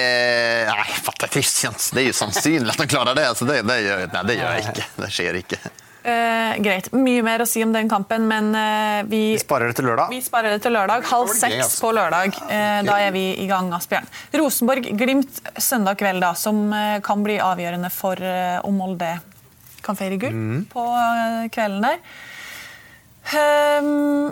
nei, 0.72 0.88
fatter, 1.10 1.28
det, 1.34 1.44
er, 1.44 1.68
jo- 1.68 1.76
det 1.92 2.06
er 2.06 2.08
jo 2.08 2.16
sannsynlig 2.24 2.72
at 2.72 2.80
de 2.86 2.88
klarer 2.88 3.20
det. 3.20 3.28
så 3.36 3.50
det, 3.52 3.60
det, 3.68 3.82
gjør, 3.84 4.08
nei, 4.16 4.24
det 4.32 4.40
gjør 4.40 4.56
jeg 4.62 4.66
ikke. 4.72 4.88
Det 5.04 5.12
skjer 5.20 5.42
ikke. 5.44 5.62
Eh, 6.08 6.54
greit. 6.64 6.86
Mye 6.96 7.24
mer 7.26 7.44
å 7.44 7.48
si 7.50 7.60
om 7.66 7.74
den 7.76 7.90
kampen, 7.92 8.28
men 8.30 8.54
uh, 8.56 9.02
vi, 9.10 9.34
Vi 9.36 9.42
sparer 9.42 9.74
det 9.74 9.76
til 9.76 9.90
lørdag. 9.90 10.14
vi 10.14 10.22
sparer 10.24 10.56
det 10.56 10.62
til 10.64 10.72
lørdag. 10.72 11.04
Halv 11.10 11.34
seks 11.36 11.58
altså. 11.66 11.82
på 11.84 11.92
lørdag. 11.98 12.38
Uh, 12.48 12.80
da 12.88 12.96
er 13.04 13.12
vi 13.12 13.26
i 13.44 13.48
gang, 13.50 13.68
Asbjørn. 13.76 14.08
Rosenborg-Glimt 14.40 15.42
søndag 15.60 16.00
kveld, 16.00 16.24
da, 16.24 16.32
som 16.40 16.72
kan 17.04 17.26
bli 17.28 17.36
avgjørende 17.44 17.92
for 17.92 18.24
om 18.64 18.80
Molde 18.80 19.18
kan 19.84 19.96
feire 20.00 20.18
gull 20.20 20.34
Mm. 20.36 20.64
på 20.72 20.84
kvelden 21.54 21.84
der. 21.86 22.00
Ehm, 23.36 24.32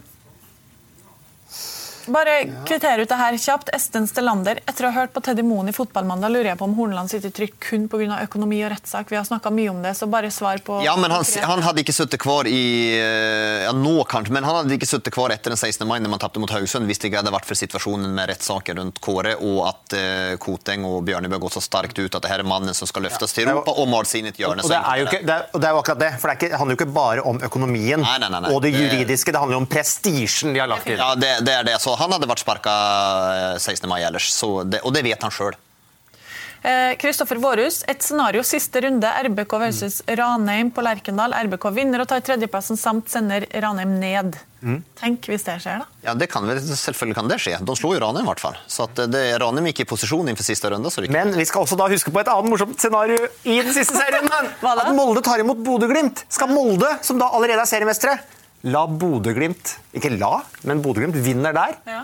bare 2.12 2.36
kvittere 2.68 3.02
ut 3.06 3.10
det 3.10 3.18
her 3.20 3.38
kjapt. 3.38 3.70
Esten 3.76 4.08
Stelander, 4.08 4.60
etter 4.66 4.88
å 4.88 4.92
ha 4.92 5.02
hørt 5.02 5.14
på 5.16 5.22
Teddy 5.26 5.44
Moen 5.46 5.70
i 5.70 5.74
Fotballmandag, 5.76 6.32
lurer 6.34 6.52
jeg 6.52 6.60
på 6.60 6.68
om 6.68 6.76
Horneland 6.78 7.12
sitter 7.12 7.34
trygt 7.36 7.60
kun 7.64 7.88
pga. 7.92 8.20
økonomi 8.24 8.62
og 8.66 8.72
rettssak. 8.76 9.12
Vi 9.12 9.18
har 9.20 9.26
snakka 9.28 9.52
mye 9.54 9.70
om 9.72 9.82
det, 9.84 9.94
så 9.98 10.08
bare 10.12 10.32
svar 10.32 10.58
på 10.66 10.82
Ja, 10.86 10.96
men 10.96 11.12
han, 11.12 11.24
han 11.44 11.64
hadde 11.66 11.82
ikke 11.84 11.96
sittet 11.96 12.22
kvar 12.22 12.48
i 12.50 12.62
eh, 13.00 13.64
Ja, 13.66 13.72
nå 13.76 14.04
kanskje, 14.10 14.34
men 14.36 14.44
han 14.48 14.60
hadde 14.62 14.76
ikke 14.78 14.90
sittet 14.90 15.14
kvar 15.16 15.34
etter 15.34 15.54
den 15.54 15.58
16. 15.60 15.88
mai 15.88 16.00
når 16.04 16.14
man 16.16 16.22
tapte 16.22 16.40
mot 16.44 16.52
Haugesund 16.52 16.86
hvis 16.90 17.00
det 17.02 17.10
ikke 17.12 17.22
hadde 17.24 17.34
vært 17.34 17.48
for 17.50 17.58
situasjonen 17.60 18.12
med 18.16 18.30
rettssaker 18.34 18.78
rundt 18.80 19.00
Kåre, 19.04 19.36
og 19.42 19.62
at 19.70 19.96
uh, 19.98 20.36
Koteng 20.42 20.86
og 20.88 21.02
Bjørnebø 21.08 21.40
gått 21.42 21.58
så 21.58 21.64
sterkt 21.64 21.98
ut 22.00 22.14
at 22.16 22.22
det 22.26 22.32
her 22.32 22.44
er 22.44 22.48
mannen 22.50 22.76
som 22.78 22.88
skal 22.90 23.06
løftes 23.08 23.34
til 23.36 23.50
Europa, 23.50 23.74
og 23.76 23.90
malt 23.92 24.10
seg 24.12 24.22
inn 24.24 24.30
i 24.30 24.34
et 24.34 24.40
hjørne. 24.44 24.62
Og 24.64 24.70
og 24.70 24.72
det, 24.74 24.82
er 24.82 25.00
jo 25.02 25.08
ikke, 25.10 25.22
det, 25.26 25.36
er, 25.36 25.60
det 25.62 25.68
er 25.70 25.76
jo 25.76 25.82
akkurat 25.82 26.02
det, 26.04 26.12
for 26.22 26.28
det, 26.30 26.36
er 26.36 26.40
ikke, 26.40 26.50
det 26.54 26.60
handler 26.62 26.76
jo 26.76 26.80
ikke 26.82 26.94
bare 26.96 27.26
om 27.32 27.42
økonomien 27.50 28.02
Nei, 28.04 28.16
nei, 28.22 28.30
nei, 28.34 28.42
nei. 28.46 28.52
og 28.54 28.62
det 28.64 28.72
Det- 28.76 28.82
juridiske, 28.84 29.32
det 29.34 29.40
handler 29.42 29.58
jo 29.58 29.62
om 29.64 29.68
prestisjen 29.72 30.54
de 30.56 30.62
har 30.62 30.70
lagt 30.72 30.88
inn. 30.92 31.00
Ja, 31.00 31.14
det, 31.16 31.32
det 31.48 31.54
er 31.56 31.64
det. 31.68 31.76
Så 31.82 31.95
han 32.00 32.16
hadde 32.16 32.30
vært 32.30 32.44
sparka 32.46 32.74
16. 33.60 33.88
mai 33.90 34.02
ellers, 34.08 34.32
så 34.34 34.64
det, 34.68 34.82
og 34.86 34.94
det 34.96 35.04
vet 35.08 35.22
han 35.26 35.34
sjøl. 35.34 35.56
Kristoffer 36.98 37.38
Vårhus, 37.38 37.84
et 37.86 38.02
scenario 38.02 38.42
siste 38.42 38.82
runde. 38.82 39.06
RBK 39.28 39.52
versus 39.62 40.00
Ranheim 40.18 40.72
på 40.74 40.82
Lerkendal. 40.82 41.36
RBK 41.46 41.68
vinner 41.76 42.02
og 42.02 42.08
tar 42.10 42.24
tredjeplassen 42.26 42.80
samt 42.80 43.12
sender 43.14 43.46
Ranheim 43.62 43.92
ned. 44.02 44.34
Mm. 44.66 44.80
Tenk 44.98 45.28
hvis 45.30 45.46
det 45.46 45.60
skjer, 45.62 45.84
da. 45.84 45.86
Ja, 46.08 46.16
det 46.18 46.26
kan, 46.34 46.48
vel- 46.50 46.58
selvfølgelig 46.66 47.20
kan 47.20 47.30
det 47.30 47.38
skje. 47.44 47.60
De 47.62 47.76
slår 47.78 48.00
jo 48.00 48.02
Ranheim, 48.08 48.26
i 48.26 48.32
hvert 48.32 48.42
fall. 48.42 48.58
Så 48.66 48.88
at 48.90 49.04
det, 49.14 49.22
Ranheim 49.44 49.70
gikk 49.70 49.84
i 49.84 49.88
posisjon 49.92 50.26
innenfor 50.26 50.48
siste 50.48 50.72
runde. 50.74 50.90
Så 50.90 51.06
det. 51.06 51.12
Men 51.14 51.36
vi 51.38 51.46
skal 51.46 51.68
også 51.68 51.78
da 51.78 51.86
huske 51.92 52.10
på 52.16 52.24
et 52.24 52.32
annet 52.34 52.50
morsomt 52.56 52.82
scenario 52.82 53.20
i 53.46 53.60
den 53.62 53.70
siste 53.76 54.02
serien. 54.02 54.26
At 54.66 54.90
Molde 54.98 55.22
tar 55.22 55.46
imot 55.46 55.62
Bodø-Glimt. 55.62 56.26
Skal 56.34 56.50
Molde, 56.50 56.96
som 57.06 57.22
da 57.22 57.30
allerede 57.30 57.62
er 57.62 57.70
seriemestere, 57.70 58.18
la 58.64 58.86
Bodø-Glimt 58.88 59.76
Ikke 59.94 60.10
la, 60.18 60.40
men 60.64 60.82
Bodø-Glimt 60.82 61.16
vinner 61.26 61.54
der, 61.54 61.76
Ja. 61.88 62.04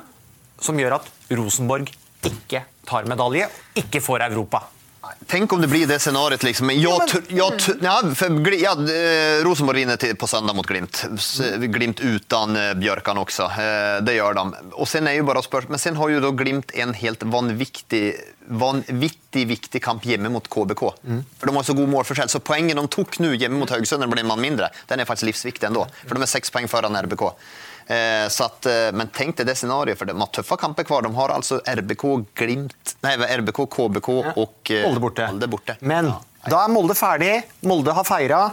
som 0.60 0.78
gjør 0.78 0.95
at 0.99 1.10
Rosenborg 1.32 1.89
ikke 2.24 2.64
tar 2.86 3.04
medalje, 3.10 3.47
ikke 3.76 4.02
får 4.02 4.22
Europa. 4.30 4.62
Tänk 5.28 5.53
om 5.53 5.62
det 5.62 5.68
blir 5.68 5.88
det 5.88 5.99
scenarioet, 5.99 6.43
Liksom. 6.43 6.68
Men 6.68 6.82
ja, 6.82 6.99
tr- 7.09 7.22
jag, 7.28 7.53
tr- 7.53 7.78
ja, 7.82 8.01
ja, 8.57 8.72
eh, 8.72 9.43
Rosenborg 9.43 9.78
vinner 9.80 10.14
på 10.14 10.28
søndag 10.28 10.53
mot 10.53 10.68
Glimt. 10.68 11.05
Glimt 11.59 11.99
uten 11.99 12.57
Bjørkan 12.80 13.18
også. 13.18 13.43
Eh, 13.43 14.01
det 14.03 14.14
gjør 14.18 14.34
de. 14.34 14.45
Og 14.74 14.88
sen 14.88 15.07
er 15.07 15.18
jo 15.20 15.24
bare 15.28 15.43
spörs 15.43 15.68
Men 15.70 15.80
sen 15.80 15.95
har 15.95 16.09
jo 16.09 16.20
da 16.20 16.32
Glimt 16.32 16.72
en 16.76 16.93
helt 16.93 17.24
vanvittig, 17.24 18.16
vanvittig 18.47 19.47
viktig 19.47 19.82
kamp 19.84 20.03
hjemme 20.05 20.30
mot 20.30 20.47
KBK. 20.49 20.84
För 21.39 21.47
de 21.47 21.55
har 21.55 21.64
så 21.64 21.74
god 21.74 21.89
målforskjell. 21.89 22.30
Så 22.30 22.39
poenget 22.39 22.76
de 22.78 22.88
tok 22.88 23.20
nå 23.20 23.34
hjemme 23.34 23.59
mot 23.59 23.70
Haugesund 23.70 24.03
det 24.03 24.20
en 24.20 24.28
mann 24.28 24.41
mindre, 24.41 24.70
den 24.88 24.99
er 24.99 25.05
faktisk 25.05 25.30
livsviktig 25.32 25.68
ennå. 25.70 25.86
For 26.07 26.16
de 26.16 26.22
er 26.26 26.32
seks 26.32 26.49
poeng 26.51 26.68
foran 26.68 26.95
RBK. 26.95 27.32
Eh, 27.88 28.27
så 28.29 28.43
att, 28.43 28.65
eh, 28.65 28.91
men 28.93 29.07
tenk 29.13 29.38
deg 29.38 29.47
det 29.47 29.55
scenarioet, 29.57 29.97
for 29.97 30.05
de 30.05 30.15
har 30.19 30.27
tøffe 30.34 30.57
kamper 30.61 30.84
hver. 30.88 31.01
De 31.07 31.13
har 31.15 31.34
altså 31.36 31.59
RBK, 31.65 32.05
Glimt, 32.38 32.95
nei, 33.03 33.15
RBK, 33.41 33.65
KBK 33.71 34.09
ja. 34.21 34.34
og 34.38 34.71
Molde 34.86 35.03
borte. 35.03 35.27
Molde 35.32 35.47
borte. 35.51 35.77
Men 35.82 36.05
Ja. 36.11 36.19
da 36.49 36.63
er 36.65 36.69
Molde 36.73 36.95
ferdig. 36.95 37.43
Molde 37.63 37.93
har 37.93 38.03
feira. 38.07 38.43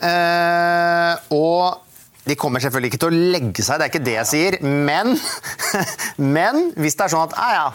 Eh, 0.00 1.16
og 1.36 1.78
de 2.24 2.36
kommer 2.36 2.60
selvfølgelig 2.60 2.92
ikke 2.92 3.02
til 3.02 3.10
å 3.12 3.30
legge 3.34 3.62
seg, 3.64 3.78
det 3.80 3.86
er 3.86 3.92
ikke 3.92 4.04
det 4.06 4.16
jeg 4.16 4.26
sier. 4.30 4.58
Men, 4.62 5.14
men 6.36 6.72
hvis 6.76 6.96
det 6.96 7.06
er 7.06 7.14
sånn 7.14 7.28
at 7.28 7.36
ja, 7.36 7.50
ja, 7.56 7.70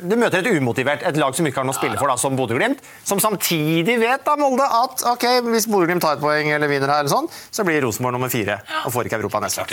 du 0.00 0.14
møter 0.18 0.40
et 0.40 0.58
umotivert, 0.58 1.04
et 1.06 1.18
lag 1.20 1.36
som 1.36 1.46
ikke 1.48 1.60
har 1.60 1.66
noe 1.68 1.74
å 1.74 1.78
spille 1.78 1.98
for, 2.00 2.10
da, 2.10 2.16
som 2.20 2.36
Bodø-Glimt, 2.38 2.82
som 3.08 3.20
samtidig 3.22 3.98
vet 4.00 4.24
da, 4.26 4.36
Molde, 4.40 4.66
at 4.66 5.04
ok, 5.12 5.26
hvis 5.50 5.68
Bodø-Glimt 5.70 6.04
tar 6.04 6.18
et 6.18 6.22
poeng 6.22 6.50
eller 6.54 6.70
vinner 6.70 6.92
her, 6.92 7.04
eller 7.04 7.12
sånn, 7.12 7.28
så 7.30 7.66
blir 7.68 7.82
Rosenborg 7.84 8.16
nummer 8.16 8.32
fire 8.32 8.60
og 8.82 8.94
får 8.94 9.10
ikke 9.10 9.20
Europa 9.20 9.42
neste 9.44 9.66
år. 9.66 9.72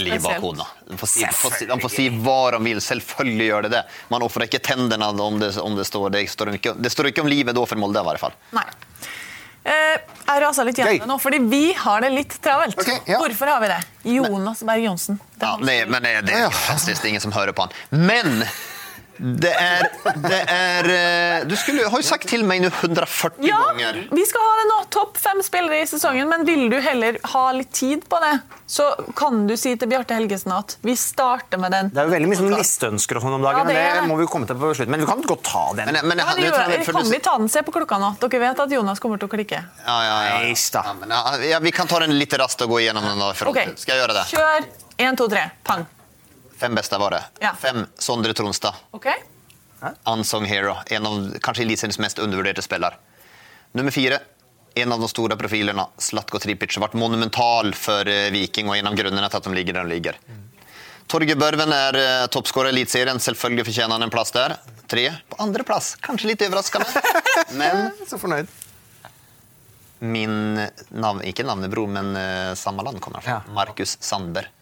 Han 0.89 1.01
får 1.01 1.13
si, 1.13 1.25
får 1.41 1.57
si, 1.57 1.69
får 1.69 1.95
si 1.95 2.09
hva 2.19 2.39
de 2.55 2.61
vil. 2.65 2.81
Selvfølgelig 2.83 3.49
gjør 3.49 3.67
det 3.67 3.73
det. 3.77 3.83
Man 4.13 4.25
ofrer 4.25 4.47
ikke 4.49 4.61
tennene 4.65 5.11
om 5.13 5.39
det, 5.41 5.53
om 5.61 5.77
det 5.77 5.87
står 5.87 6.13
det 6.15 6.25
står 6.29 6.53
ikke, 6.57 6.75
det 6.79 6.91
står 6.93 7.11
ikke 7.11 7.25
om 7.25 7.31
livet 7.31 7.57
da 7.57 7.65
for 7.69 7.79
Molde, 7.81 8.01
i 8.01 8.09
hvert 8.09 8.27
fall. 8.27 8.37
Nei. 8.57 8.67
Eh, 9.69 9.99
jeg 10.29 10.41
raser 10.41 10.65
litt 10.65 10.79
det 10.79 11.07
nå, 11.09 11.17
fordi 11.21 11.41
vi 11.51 11.63
har 11.77 12.01
det 12.05 12.09
litt 12.13 12.35
travelt. 12.41 12.79
Hvorfor 12.79 13.51
har 13.51 13.61
vi 13.63 13.69
det? 13.71 13.79
Jonas 14.15 14.63
Berg 14.65 14.85
Johnsen. 14.85 15.19
Ja, 15.41 15.55
det, 15.61 15.77
men 15.91 16.03
det, 16.05 16.13
det 16.29 16.37
er 16.37 16.49
fantastisk. 16.49 17.01
Det 17.01 17.09
er 17.09 17.15
ingen 17.15 17.25
som 17.27 17.35
hører 17.35 17.55
på 17.55 17.67
han. 17.67 17.75
Men 18.07 18.43
det 19.19 19.51
er, 19.51 19.87
det 20.23 20.39
er 20.47 20.87
eh, 20.93 21.45
Du 21.49 21.55
skulle, 21.59 21.83
har 21.91 21.99
jo 21.99 22.05
sagt 22.07 22.27
til 22.31 22.45
meg 22.47 22.61
nå 22.63 22.69
140 22.71 23.43
Ja, 23.43 23.57
ganger 23.69 23.97
vi 24.15 24.23
skal 24.27 24.45
ha 24.45 24.53
det 24.61 24.67
nå. 24.69 24.77
Topp 24.95 25.17
fem 25.19 25.41
spillere 25.43 25.81
i 25.83 25.87
sesongen, 25.89 26.29
men 26.31 26.45
vil 26.47 26.69
du 26.71 26.77
heller 26.81 27.17
ha 27.33 27.43
litt 27.55 27.71
tid 27.75 28.05
på 28.09 28.17
det, 28.23 28.31
så 28.69 28.87
kan 29.17 29.43
du 29.49 29.55
si 29.59 29.75
til 29.79 29.91
Bjarte 29.91 30.15
Helgesen 30.17 30.53
at 30.55 30.77
vi 30.85 30.95
starter 30.97 31.59
med 31.61 31.75
den. 31.75 31.91
Det 31.93 32.01
er 32.01 32.09
jo 32.09 32.13
veldig 32.15 32.29
mye 32.31 32.39
sånn 32.39 32.55
listeønsker 32.55 33.19
og 33.19 33.25
sånn 33.25 33.35
om 33.37 33.45
dagen, 33.45 33.61
Ja, 33.61 33.67
det 33.67 33.75
men 33.75 33.99
det 33.99 34.07
må 34.09 34.17
vi 34.21 34.25
jo 34.25 34.31
komme 34.31 34.49
til 34.49 34.57
på 34.59 34.71
slutten. 34.71 34.95
Men 34.95 35.03
vi 35.03 35.09
kan 35.11 35.21
godt 35.29 35.43
ta 35.45 35.65
den. 35.77 35.91
Men, 35.93 35.99
men, 36.13 36.23
Ja, 36.23 36.29
jeg- 36.31 36.37
det 36.37 36.47
jeg 36.47 36.87
jeg- 36.87 36.95
kan 36.95 37.11
vi 37.11 37.19
ta 37.19 37.37
den? 37.37 37.49
Se 37.49 37.61
på 37.61 37.75
klokka 37.75 37.99
nå. 37.99 38.15
Dere 38.23 38.39
vet 38.39 38.59
at 38.59 38.71
Jonas 38.71 38.99
kommer 38.99 39.19
til 39.19 39.27
å 39.27 39.31
klikke. 39.35 39.63
Ja, 39.85 39.97
ja, 40.03 40.17
ja. 40.23 40.55
ja. 40.55 40.93
men, 40.93 41.09
ja, 41.09 41.37
ja, 41.53 41.59
vi 41.59 41.71
kan 41.71 41.87
ta 41.87 41.99
den 41.99 42.17
litt 42.17 42.31
raskt 42.33 42.61
og 42.61 42.69
gå 42.69 42.81
igjennom 42.81 43.03
den. 43.03 43.19
da, 43.19 43.31
okay. 43.49 43.75
Skal 43.75 43.95
jeg 43.97 44.07
gjøre 44.07 44.13
det? 44.15 44.25
Kjør. 44.33 44.69
Én, 44.99 45.15
to, 45.17 45.27
tre. 45.27 45.51
Pang. 45.63 45.85
Fem 46.59 46.75
beste 46.75 46.97
var 46.99 47.11
det. 47.15 47.23
Ja. 47.39 47.53
Fem 47.55 47.85
Sondre 47.97 48.33
Tronstad. 48.33 48.75
Okay. 48.91 49.15
Unsung 50.03 50.45
hero. 50.45 50.75
En 50.91 51.05
av 51.05 51.37
kanskje 51.39 51.63
Eliteseriens 51.63 51.99
mest 52.03 52.19
undervurderte 52.19 52.61
spillere. 52.61 52.99
Nummer 53.71 53.91
fire. 53.91 54.19
En 54.75 54.91
av 54.91 54.99
de 54.99 55.07
store 55.07 55.37
profilene, 55.39 55.85
Slatko 55.97 56.39
Tripic, 56.39 56.75
ble 56.77 56.99
monumental 56.99 57.71
for 57.75 58.07
eh, 58.07 58.27
Viking 58.31 58.69
og 58.69 58.77
en 58.77 58.91
av 58.91 58.97
grunnene 58.99 59.29
til 59.31 59.39
at 59.39 59.47
de 59.47 59.55
ligger 59.55 59.79
der 59.79 59.87
de 59.87 59.95
ligger. 59.95 60.19
Torgeir 61.09 61.39
Børven 61.41 61.73
er 61.73 61.97
uh, 61.97 62.27
toppskårer 62.29 62.69
i 62.69 62.75
Eliteserien. 62.75 63.17
Selvfølgelig 63.23 63.65
fortjener 63.71 63.97
han 63.97 64.05
en 64.05 64.13
plass 64.13 64.35
der. 64.35 64.59
Tre 64.91 65.07
på 65.31 65.39
andreplass. 65.41 65.95
Kanskje 66.05 66.29
litt 66.33 66.43
overraskende, 66.45 66.85
men 67.59 67.89
Så 68.05 68.19
fornøyd. 68.21 68.51
Min 70.05 70.59
navn, 70.93 71.23
ikke 71.25 71.47
navnebror, 71.47 71.89
men 71.97 72.13
uh, 72.13 72.53
samme 72.59 72.85
land 72.85 73.01
kommer 73.01 73.25
fra. 73.25 73.39
Ja. 73.39 73.55
Markus 73.57 73.97
Sandberg. 74.05 74.53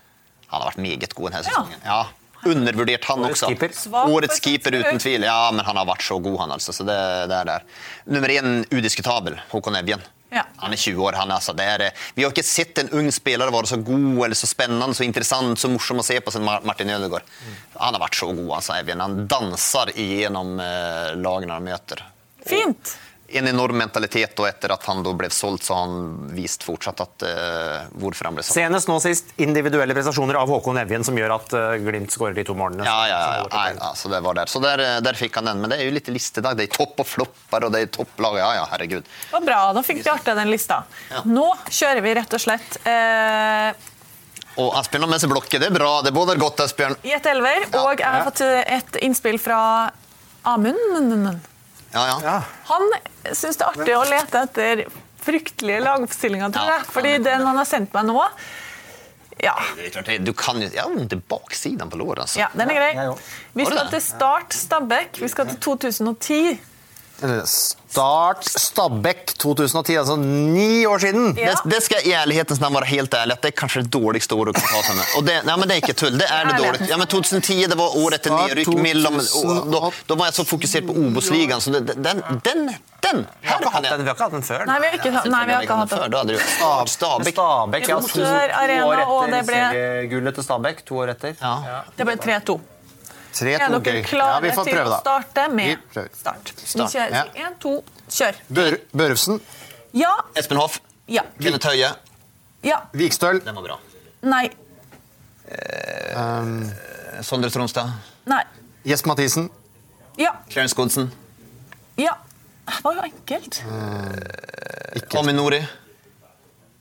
Han 0.47 0.61
har 0.61 0.71
vært 0.71 0.83
meget 0.83 1.13
god 1.17 1.31
denne 1.31 1.43
sesongen. 1.47 1.83
Ja. 1.85 2.01
Undervurdert, 2.47 3.05
han 3.09 3.23
Årets 3.25 3.41
også. 3.43 3.49
keeper. 3.51 4.11
Årets 4.13 4.39
keeper, 4.43 4.77
uten 4.79 5.01
tvil. 5.01 5.25
Ja, 5.27 5.49
men 5.51 5.65
han 5.65 5.79
har 5.79 5.87
vært 5.89 6.05
så 6.05 6.19
god, 6.23 6.37
han 6.45 6.53
altså. 6.55 6.75
Så 6.75 6.85
det, 6.87 6.99
det 7.31 7.39
er 7.41 7.49
der. 7.49 7.65
Nummer 8.13 8.31
én 8.31 8.61
udiskutabel, 8.71 9.39
Håkon 9.51 9.79
Evjen. 9.79 10.05
Ja. 10.29 10.43
Han 10.59 10.73
er 10.75 10.79
20 10.79 11.03
år. 11.05 11.15
Han, 11.21 11.31
altså, 11.31 11.55
er, 11.63 11.85
eh, 11.87 12.05
vi 12.15 12.25
har 12.25 12.33
ikke 12.33 12.43
sett 12.43 12.77
en 12.81 12.91
ung 12.99 13.07
spiller 13.15 13.51
være 13.53 13.71
så 13.71 13.79
god, 13.79 14.25
eller 14.25 14.35
så 14.35 14.49
spennende, 14.49 14.95
så 14.95 15.05
interessant, 15.07 15.59
så 15.59 15.71
morsom 15.71 16.03
å 16.03 16.05
se 16.05 16.19
på 16.21 16.33
som 16.35 16.43
Martin 16.43 16.91
Ødegaard. 16.91 17.27
Han 17.79 17.95
har 17.95 18.03
vært 18.03 18.19
så 18.19 18.29
god, 18.33 18.51
altså, 18.59 18.75
Evjen. 18.77 19.03
Han 19.03 19.25
danser 19.31 19.93
igjennom 19.95 20.57
eh, 20.63 21.15
lagene 21.23 21.55
han 21.55 21.67
møter. 21.67 22.03
Fint. 22.47 22.95
En 23.27 23.47
enorm 23.47 23.75
mentalitet, 23.75 24.39
og 24.39 24.47
etter 24.47 24.71
at 24.71 24.85
han 24.87 25.01
da 25.03 25.11
ble 25.17 25.27
solgt, 25.35 25.65
så 25.67 25.75
har 25.75 25.87
han 25.89 26.29
vist 26.31 26.63
fortsatt 26.63 27.01
at, 27.03 27.25
uh, 27.27 27.89
hvorfor 27.99 28.29
han 28.29 28.37
ble 28.37 28.45
solgt. 28.45 28.55
Senest 28.55 28.87
nå 28.87 28.95
sist 29.03 29.33
individuelle 29.43 29.91
prestasjoner 29.97 30.37
av 30.39 30.47
Håkon 30.47 30.79
Evjen 30.79 31.03
som 31.03 31.17
gjør 31.19 31.33
at 31.35 31.55
uh, 31.57 31.65
Glimt 31.83 32.13
skårer 32.13 32.37
de 32.37 32.45
to 32.47 32.55
målene. 32.55 32.85
Ja, 32.87 33.01
ja, 33.11 33.17
ja. 33.41 33.49
Nei, 33.51 33.73
altså 33.89 34.07
det 34.13 34.21
var 34.23 34.39
der. 34.39 34.47
Så 34.51 34.61
der, 34.63 34.83
der 35.03 35.19
fikk 35.19 35.35
han 35.41 35.49
den. 35.51 35.59
Men 35.59 35.73
det 35.73 35.81
er 35.81 35.89
jo 35.89 35.97
litt 35.97 36.07
listedag. 36.07 36.55
Det 36.55 36.69
er 36.69 36.77
topp 36.77 37.03
og 37.03 37.09
flopper, 37.09 37.67
og 37.67 37.75
det 37.75 37.83
er 37.83 37.91
topplag. 37.99 38.39
Ja, 38.39 38.53
ja, 38.61 38.63
herregud. 38.71 39.03
Det 39.03 39.35
var 39.35 39.45
bra. 39.49 39.59
Da 39.75 39.83
fikk 39.83 40.01
Bjarte 40.07 40.37
den 40.39 40.53
lista. 40.53 40.79
Nå 41.27 41.49
kjører 41.67 42.01
vi 42.07 42.15
rett 42.21 42.37
og 42.39 42.43
slett 42.45 42.79
uh, 42.87 43.73
Og 44.63 44.71
Asbjørn 44.79 45.03
har 45.03 45.13
med 45.17 45.25
seg 45.25 45.33
blokke. 45.35 45.59
Det 45.59 45.67
er 45.67 45.75
bra. 45.75 45.91
Det 46.07 46.15
boder 46.15 46.39
godt, 46.39 46.63
Asbjørn. 46.63 46.95
i 47.03 47.11
et 47.19 47.27
elver. 47.35 47.67
Og 47.83 47.91
jeg 47.99 48.07
har 48.07 48.23
fått 48.31 48.45
et 48.47 49.03
innspill 49.03 49.35
fra 49.41 49.59
Amund. 50.47 51.56
Ja, 51.93 52.19
ja. 52.23 52.37
Han 52.71 52.89
syns 53.33 53.57
det 53.57 53.65
er 53.65 53.69
artig 53.73 53.95
å 53.97 54.03
lete 54.09 54.41
etter 54.47 54.85
fryktelige 55.27 55.81
lagoppstillinger, 55.83 56.53
tror 56.55 56.71
jeg. 56.71 56.85
Fordi 56.93 57.13
den 57.23 57.45
han 57.47 57.57
har 57.59 57.67
sendt 57.67 57.93
meg 57.95 58.05
nå 58.09 58.21
Ja, 59.43 59.53
Det 59.75 59.91
klart, 59.93 60.05
det- 60.05 60.23
du 60.25 60.33
kan 60.33 60.59
jo 60.59 60.67
Jeg 60.67 60.81
har 60.81 60.89
vondt 60.89 61.13
i 61.13 61.15
baksiden 61.29 61.89
på 61.91 61.97
låret. 61.97 62.23
Altså. 62.25 62.39
ja 62.39 62.47
den 62.55 62.71
er 62.71 62.73
grei. 62.73 63.17
Vi 63.53 63.65
skal 63.65 63.89
til 63.89 64.01
Start 64.01 64.53
Stabæk. 64.53 65.19
Vi 65.21 65.27
skal 65.27 65.45
til 65.47 65.59
2010. 65.59 66.59
Start 67.47 68.43
Stabæk 68.45 69.31
2010, 69.41 69.95
altså 69.97 70.15
ni 70.21 70.85
år 70.85 70.97
siden. 71.01 71.31
Ja. 71.37 71.53
Det, 71.55 71.71
det 71.71 71.79
skal 71.83 72.05
i 72.05 72.11
ærlighetens 72.13 72.59
navn 72.61 72.75
være 72.77 72.85
helt 72.91 73.13
ærlig 73.17 73.33
at 73.37 73.41
det 73.41 73.49
er 73.53 73.55
kanskje 73.57 73.81
det 73.87 73.91
dårligste 73.95 74.35
året 74.37 74.53
å 74.53 74.59
kunne 74.59 74.81
ta 74.85 74.93
meg. 74.97 75.13
Og 75.17 75.25
det, 75.25 75.37
nei, 75.47 75.55
men 75.57 75.71
det 75.71 75.77
er 75.77 75.81
ikke 75.81 75.95
tull. 75.97 76.19
Det 76.19 76.27
er 76.29 76.51
det 76.51 76.57
dårlig. 76.61 76.89
Ja, 76.91 76.99
men 77.01 77.09
2010 77.09 77.57
det 77.73 77.77
var 77.79 77.97
året 77.97 78.19
etter 78.19 78.35
nedrykk. 78.35 78.69
mellom- 78.85 79.17
2008. 79.17 79.63
og 79.63 79.73
Da, 79.73 79.91
da 80.11 80.19
var 80.21 80.29
jeg 80.29 80.37
så 80.37 80.45
fokusert 80.51 80.87
på 80.91 80.97
Obos-ligaen, 81.07 81.63
så 81.63 81.73
det, 81.73 81.95
den, 81.97 82.21
den, 82.45 82.63
den 83.07 83.25
ikke 83.25 83.73
hatt 83.73 83.83
den, 83.89 84.03
vi 84.03 84.09
har 84.11 84.15
ikke 84.15 84.27
hatt 84.27 84.37
den 84.37 84.45
før. 84.51 84.65
Nei, 84.69 84.77
vi 84.83 84.91
har 84.91 84.99
ikke, 85.01 85.11
nei, 85.31 85.43
vi 85.47 85.57
har 85.57 85.61
ikke 85.67 85.81
hatt 85.81 85.89
før. 85.95 86.05
det. 86.05 86.11
Da 86.11 86.17
hadde 86.21 86.37
du 86.37 86.39
Stabæk. 86.93 87.33
Stabæk, 87.33 87.87
ja. 87.87 87.99
To, 87.99 88.07
to 88.13 88.21
år 88.93 89.03
etter 89.07 89.45
seriegullet 89.51 90.35
til 90.37 90.43
Stabæk. 90.51 90.85
To 90.85 91.01
år 91.01 91.15
etter. 91.17 91.37
Ja. 91.41 91.81
Det 91.97 92.05
ble 92.05 92.15
3-2. 92.29 92.59
Tre, 93.33 93.53
Er 93.53 93.67
to, 93.69 93.79
dere 93.79 94.03
klare 94.03 94.33
Ja, 94.33 94.39
vi 94.41 94.51
får 94.55 94.63
til 94.69 94.79
å 94.79 94.99
starte 94.99 95.47
med. 95.53 95.77
Start? 96.13 96.51
Vi 96.73 96.83
kjører. 96.83 97.11
ja. 97.11 97.23
Én, 97.47 97.57
to, 97.59 97.83
kjør. 98.09 98.35
Bør, 98.49 98.77
Børufsen, 98.95 99.41
Ja. 99.93 100.13
Espen 100.35 100.57
Hoff. 100.57 100.79
Ja. 101.07 101.21
Kenneth 101.41 101.67
Høie. 101.67 101.91
Ja. 102.63 102.81
Vikstøl, 102.93 103.39
Den 103.45 103.55
var 103.55 103.63
bra. 103.63 103.77
Nei. 104.23 104.49
Sondre 107.21 107.49
Tronstad. 107.49 107.91
Nei. 108.27 108.43
Jesper 108.87 109.07
Mathisen, 109.13 109.49
Ja. 110.17 110.31
Clarence 110.49 110.75
Godsen. 110.75 111.11
Ja. 111.97 112.15
Det 112.67 112.81
var 112.83 112.93
jo 112.97 113.01
enkelt. 113.07 113.61
Amin 115.15 115.35
Nori. 115.35 115.61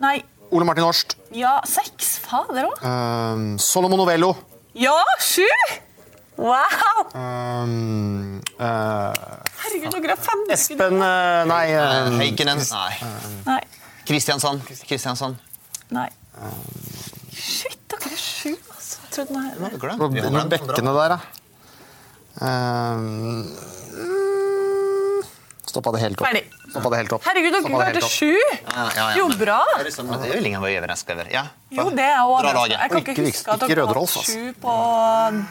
Nei. 0.00 0.22
Ole 0.50 0.64
Martin 0.64 0.84
Horst, 0.84 1.16
Ja, 1.34 1.60
seks. 1.66 2.18
Fader 2.18 2.64
òg. 2.68 2.82
um, 2.84 3.58
Solomon 3.58 3.98
Novello, 3.98 4.36
Ja, 4.74 4.94
sju! 5.20 5.42
Wow! 6.36 7.06
um, 7.14 8.42
uh, 8.60 9.12
Herregud, 9.62 9.94
dere 9.94 10.12
er 10.12 10.20
fem 10.20 10.42
Espen 10.52 10.98
uh, 11.00 11.44
Nei. 11.48 11.64
Uh, 11.72 12.10
um, 12.10 12.18
Heikkinen. 12.20 12.60
Nei. 12.60 12.94
Nei. 13.46 13.62
Kristiansand. 14.06 14.60
Kristiansand. 14.84 15.40
Nei. 15.96 16.10
Shit, 17.32 17.78
dere 17.88 18.12
er 18.12 18.20
sju, 18.20 18.52
altså. 18.74 19.00
Jeg 19.06 19.14
trodde 19.16 19.32
nei. 19.38 19.48
Nå 19.62 19.72
Glemt. 19.80 19.98
På 20.02 20.10
Vi 20.12 20.20
har 20.20 20.28
med 20.30 20.36
glemt 20.36 20.52
den 20.52 20.68
bekkene 20.68 20.92
der, 20.98 21.16
da. 21.16 21.18
Um, 22.36 23.48
Stoppa 25.66 25.92
det 25.96 26.00
helt 26.04 26.20
opp. 26.20 26.28
Ferdig. 26.28 26.44
Stoppa 26.76 26.92
det 26.92 27.00
helt 27.02 27.12
topp. 27.14 27.26
Herregud, 27.26 27.56
dere 27.56 27.72
klarte 27.72 28.02
sju! 28.12 28.32
Ja, 28.36 28.70
ja, 28.76 28.86
ja, 29.00 29.08
Jo, 29.16 29.28
bra. 29.40 29.58
Det 29.72 29.80
er 29.80 29.88
liksom, 29.88 30.12
det 30.12 30.30
er 30.36 30.48
ingen 30.52 30.60
overrasket 30.62 31.14
over. 31.16 31.32
Ja. 31.32 31.46
Jo, 31.72 31.88
det 31.96 32.06
er 32.06 32.52
laget. 32.52 32.76
Jeg 32.76 32.92
kan 32.92 33.02
ikke 33.02 33.16
ikke 33.16 33.28
huske 33.30 33.56
at 33.56 33.66
dere 33.66 33.86
har 33.86 33.92
hatt 33.94 34.02
altså. 34.04 34.24
sju 34.28 34.52
på 34.62 34.78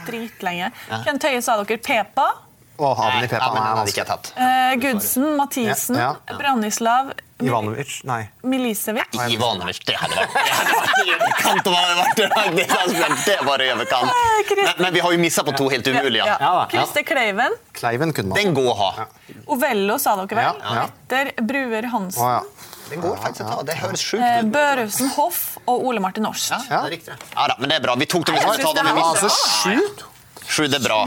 dritlenge. 0.09 0.71
Kjent 1.07 1.29
Høie 1.29 1.41
sa 1.45 1.57
dere 1.63 1.81
Pepa. 1.89 2.29
Å, 2.75 2.87
Nei, 2.99 3.27
Pepa 3.31 3.37
ja, 3.39 3.51
men 3.53 3.61
den 3.63 3.77
hadde 3.79 3.91
ikke 3.93 4.01
jeg 4.01 4.07
tatt. 4.09 4.31
Eh, 4.35 4.73
Gudsen, 4.83 5.25
Mathisen, 5.39 5.95
Ja, 5.95 6.09
Branislav, 6.35 7.13
Ivanovic. 7.43 8.01
Nei. 8.07 8.29
Milisevic. 8.47 9.15
Ivanovic, 9.31 9.79
det 9.87 9.95
hadde 9.99 10.15
vært 10.21 10.35
Det 10.35 10.53
hadde 10.57 10.75
vært 10.75 10.99
i 11.05 11.13
overkant. 11.15 11.67
om 11.67 11.73
han 11.75 11.85
hadde 11.85 11.95
vært 12.01 12.19
det. 12.19 12.27
Det, 12.55 12.65
Asbjørn, 12.79 13.15
det 13.25 13.37
var 13.47 13.63
i 13.63 13.69
overkant. 13.73 14.11
Men, 14.59 14.73
men 14.85 14.93
vi 14.95 15.03
har 15.05 15.15
jo 15.15 15.19
missa 15.23 15.43
på 15.47 15.55
to 15.57 15.67
helt 15.71 15.87
umulige. 15.91 16.23
Ja. 16.27 16.37
da. 16.39 16.65
Christer 16.71 17.03
Kleiven. 17.07 17.57
Kleiven 17.75 18.13
kunne 18.15 18.31
man. 18.33 18.39
Den 18.39 18.53
går 18.55 18.69
å 18.71 18.75
ha. 18.79 19.07
Ovello 19.55 19.97
sa 19.99 20.15
dere 20.21 20.39
vel? 20.39 20.61
Ja, 20.63 20.75
ja. 20.79 20.85
Etter 20.87 21.31
Bruer 21.43 21.89
Hansen. 21.91 22.23
Å, 22.23 22.31
ja. 22.37 22.71
Den 22.91 23.01
går 23.03 23.15
faktisk 23.23 23.47
å 23.47 23.51
ta. 23.51 23.61
Det 23.71 23.75
høres 23.81 24.03
sjukt 24.05 24.23
Eh, 24.23 24.39
ut. 24.43 24.51
Børufsen 24.55 25.09
Hoff 25.15 25.39
og 25.65 25.87
Ole 25.89 25.99
Martin 26.03 26.27
Horst. 26.29 26.51
Ja, 26.53 26.59
det 26.69 26.81
er 26.83 26.91
riktig. 26.99 27.15
Ja 27.35 27.47
da, 27.51 27.55
men 27.59 27.71
det 27.71 27.79
er 27.81 27.87
bra. 27.87 27.95
Vi 27.99 28.05
tok 28.11 28.27
dem. 28.31 28.35
Vi 28.35 28.43
skal 28.45 28.61
ta 28.67 28.73
dem 28.83 28.91
i. 28.95 29.01
Altså, 29.01 29.31
sju? 29.63 30.05
Sju, 30.45 30.67
det 30.69 30.79
er 30.79 30.85
bra. 30.87 30.99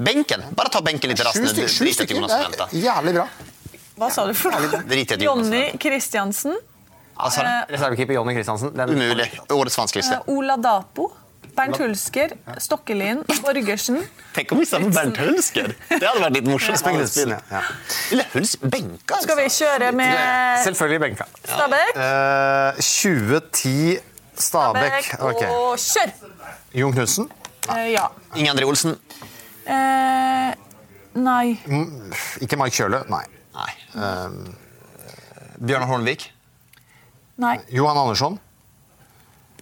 Benken. 0.00 0.42
Bare 0.56 0.72
ta 0.72 0.80
benken 0.80 1.12
litt 1.12 1.20
raskt. 1.24 1.44
Sju, 1.68 1.86
stykker, 1.92 2.24
er 2.24 2.76
jævlig 2.80 3.14
bra. 3.18 3.26
Hva 4.00 4.08
sa 4.12 4.24
du 4.24 4.32
for 4.32 4.54
noe? 4.56 4.80
Jonny. 5.20 5.64
Kristiansen. 5.80 6.56
Altså, 7.20 7.44
Reservekeeper 7.68 8.16
Jonny 8.16 8.34
Kristiansen. 8.38 8.72
Umulig. 8.72 9.28
Årets 9.52 9.76
Eh, 9.76 9.80
vanskeligste. 9.82 10.20
Ola 10.32 10.56
Dapo. 10.56 11.10
Bernt 11.56 11.76
Hulsker. 11.76 12.32
Stokkelien. 12.58 13.20
Borgersen. 13.42 13.98
Tenk 14.36 14.52
om 14.54 14.62
vi 14.62 14.68
sammen 14.70 14.94
Bernt 14.94 15.18
Hulsker. 15.20 15.74
Det 15.90 16.00
hadde 16.00 16.22
vært 16.22 16.38
litt 16.38 16.48
morsomt. 16.48 16.80
Spennende, 16.80 17.40
ja. 17.50 17.60
Huls 18.32 18.54
benka. 18.62 19.18
Skal 19.20 19.36
vi 19.42 19.48
kjøre 19.52 19.90
med 19.92 20.14
Selvfølgelig 20.64 21.00
benka. 21.04 21.26
Stabæk? 21.44 22.00
Eh, 22.06 22.80
2010 22.80 23.98
Stabæk. 24.40 25.12
Og 25.20 25.76
kjør! 25.76 26.14
Jon 26.80 26.96
Knutsen. 26.96 27.28
Eh, 27.68 27.90
ja. 27.92 28.06
Inge 28.38 28.54
André 28.54 28.64
Olsen. 28.64 28.96
Eh, 29.66 30.54
Nei. 31.20 31.58
Ikke 32.40 32.56
Mark 32.56 32.72
Kjøle, 32.72 33.02
nei. 33.10 33.24
Nei. 33.54 33.70
Um, 33.98 34.36
Bjørnar 35.58 35.88
Hornvik? 35.90 36.28
Nei. 37.42 37.56
Johan 37.74 37.98
Andersson? 37.98 38.38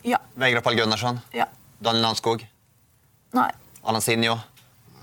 Ja. 0.04 0.18
Vegard 0.38 0.62
Pall 0.66 0.76
Gunnarsson? 0.76 1.20
Ja. 1.34 1.46
Daniel 1.80 2.04
Landskog? 2.04 2.44
Nei. 3.34 3.48
Allan 3.82 4.04
Sinjo? 4.04 4.36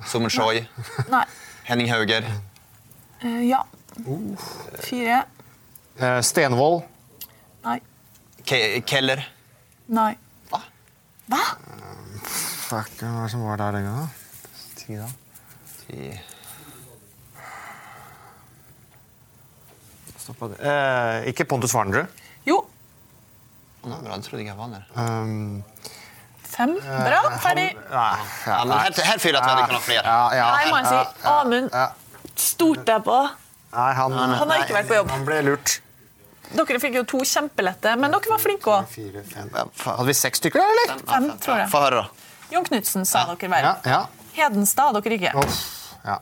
Sumen 0.05 0.29
Choi? 0.29 0.61
Nei. 1.09 1.23
Henning 1.65 1.89
Hauger? 1.91 2.27
Eh, 3.23 3.41
ja. 3.49 3.63
Fire. 4.85 5.23
Eh, 5.97 6.19
Stenvold? 6.21 6.83
Nei. 7.65 7.79
Ke 8.45 8.59
Keller? 8.85 9.23
Nei. 9.87 10.11
Hva? 10.51 10.61
Hva? 11.31 11.41
Fuck, 12.25 12.93
hva 13.01 13.11
var 13.15 13.25
det 13.25 13.33
som 13.33 13.43
var 13.47 13.57
der 13.61 13.79
den 13.79 13.89
gangen? 13.89 14.13
Ti, 14.85 14.95
da? 15.01 15.07
Ti. 15.85 16.09
Stoppa 20.17 20.49
det. 20.51 20.57
Eh, 20.61 21.29
ikke 21.31 21.45
Pontus 21.49 21.73
Warnerud? 21.75 22.07
Jo. 22.45 22.59
Nå, 23.85 23.97
bra, 24.01 24.15
det 24.17 24.25
trodde 24.25 24.41
jeg 24.41 24.49
jeg 24.49 24.57
var 24.57 24.71
der. 24.73 24.85
Um, 24.97 25.63
Fem. 26.55 26.75
Bra. 26.81 27.19
Ferdig. 27.43 27.67
nei, 27.91 28.17
Ja, 28.47 28.59
men 28.63 28.77
her, 28.79 29.01
her 29.09 29.19
fyller 29.21 29.41
jeg 29.41 29.51
at 29.51 29.57
vi 29.57 29.65
kan 29.67 29.75
ha 29.75 29.81
flere. 29.83 30.03
Ja, 30.05 30.21
ja, 30.33 30.45
Nei, 30.55 30.69
må 30.71 30.77
jeg 30.79 30.87
si. 30.89 31.25
Amund 31.29 31.69
stolte 32.35 32.95
jeg 32.95 33.03
på. 33.05 33.17
Nei, 33.75 33.89
han, 33.97 34.13
Han 34.13 34.53
har 34.53 34.63
ikke 34.63 34.77
vært 34.77 34.89
på 34.89 34.97
jobb. 34.99 35.11
Han 35.13 35.25
ble 35.27 35.41
lurt. 35.49 35.79
Dere 36.55 36.79
fikk 36.79 36.99
jo 36.99 37.03
to 37.09 37.19
kjempelette, 37.25 37.95
men 37.99 38.13
dere 38.13 38.31
var 38.31 38.41
flinke 38.41 38.71
òg. 38.71 38.93
Hadde 39.83 40.05
vi 40.07 40.15
seks 40.15 40.39
stykker, 40.41 40.61
da, 40.61 40.67
eller? 40.75 41.01
Fem, 41.09 41.27
tror 41.43 41.61
jeg. 41.63 41.71
Få 41.73 41.81
høre, 41.83 42.03
da. 42.05 42.29
Jon 42.53 42.67
Knutsen 42.69 43.07
sa 43.09 43.25
dere 43.33 43.49
hver. 43.51 43.65
Ja, 43.65 43.73
ja. 43.89 44.24
Hedenstad 44.37 44.91
hadde 44.91 45.01
dere 45.05 45.17
ikke. 45.19 45.33
Uff, 45.41 45.59
ja. 46.05 46.17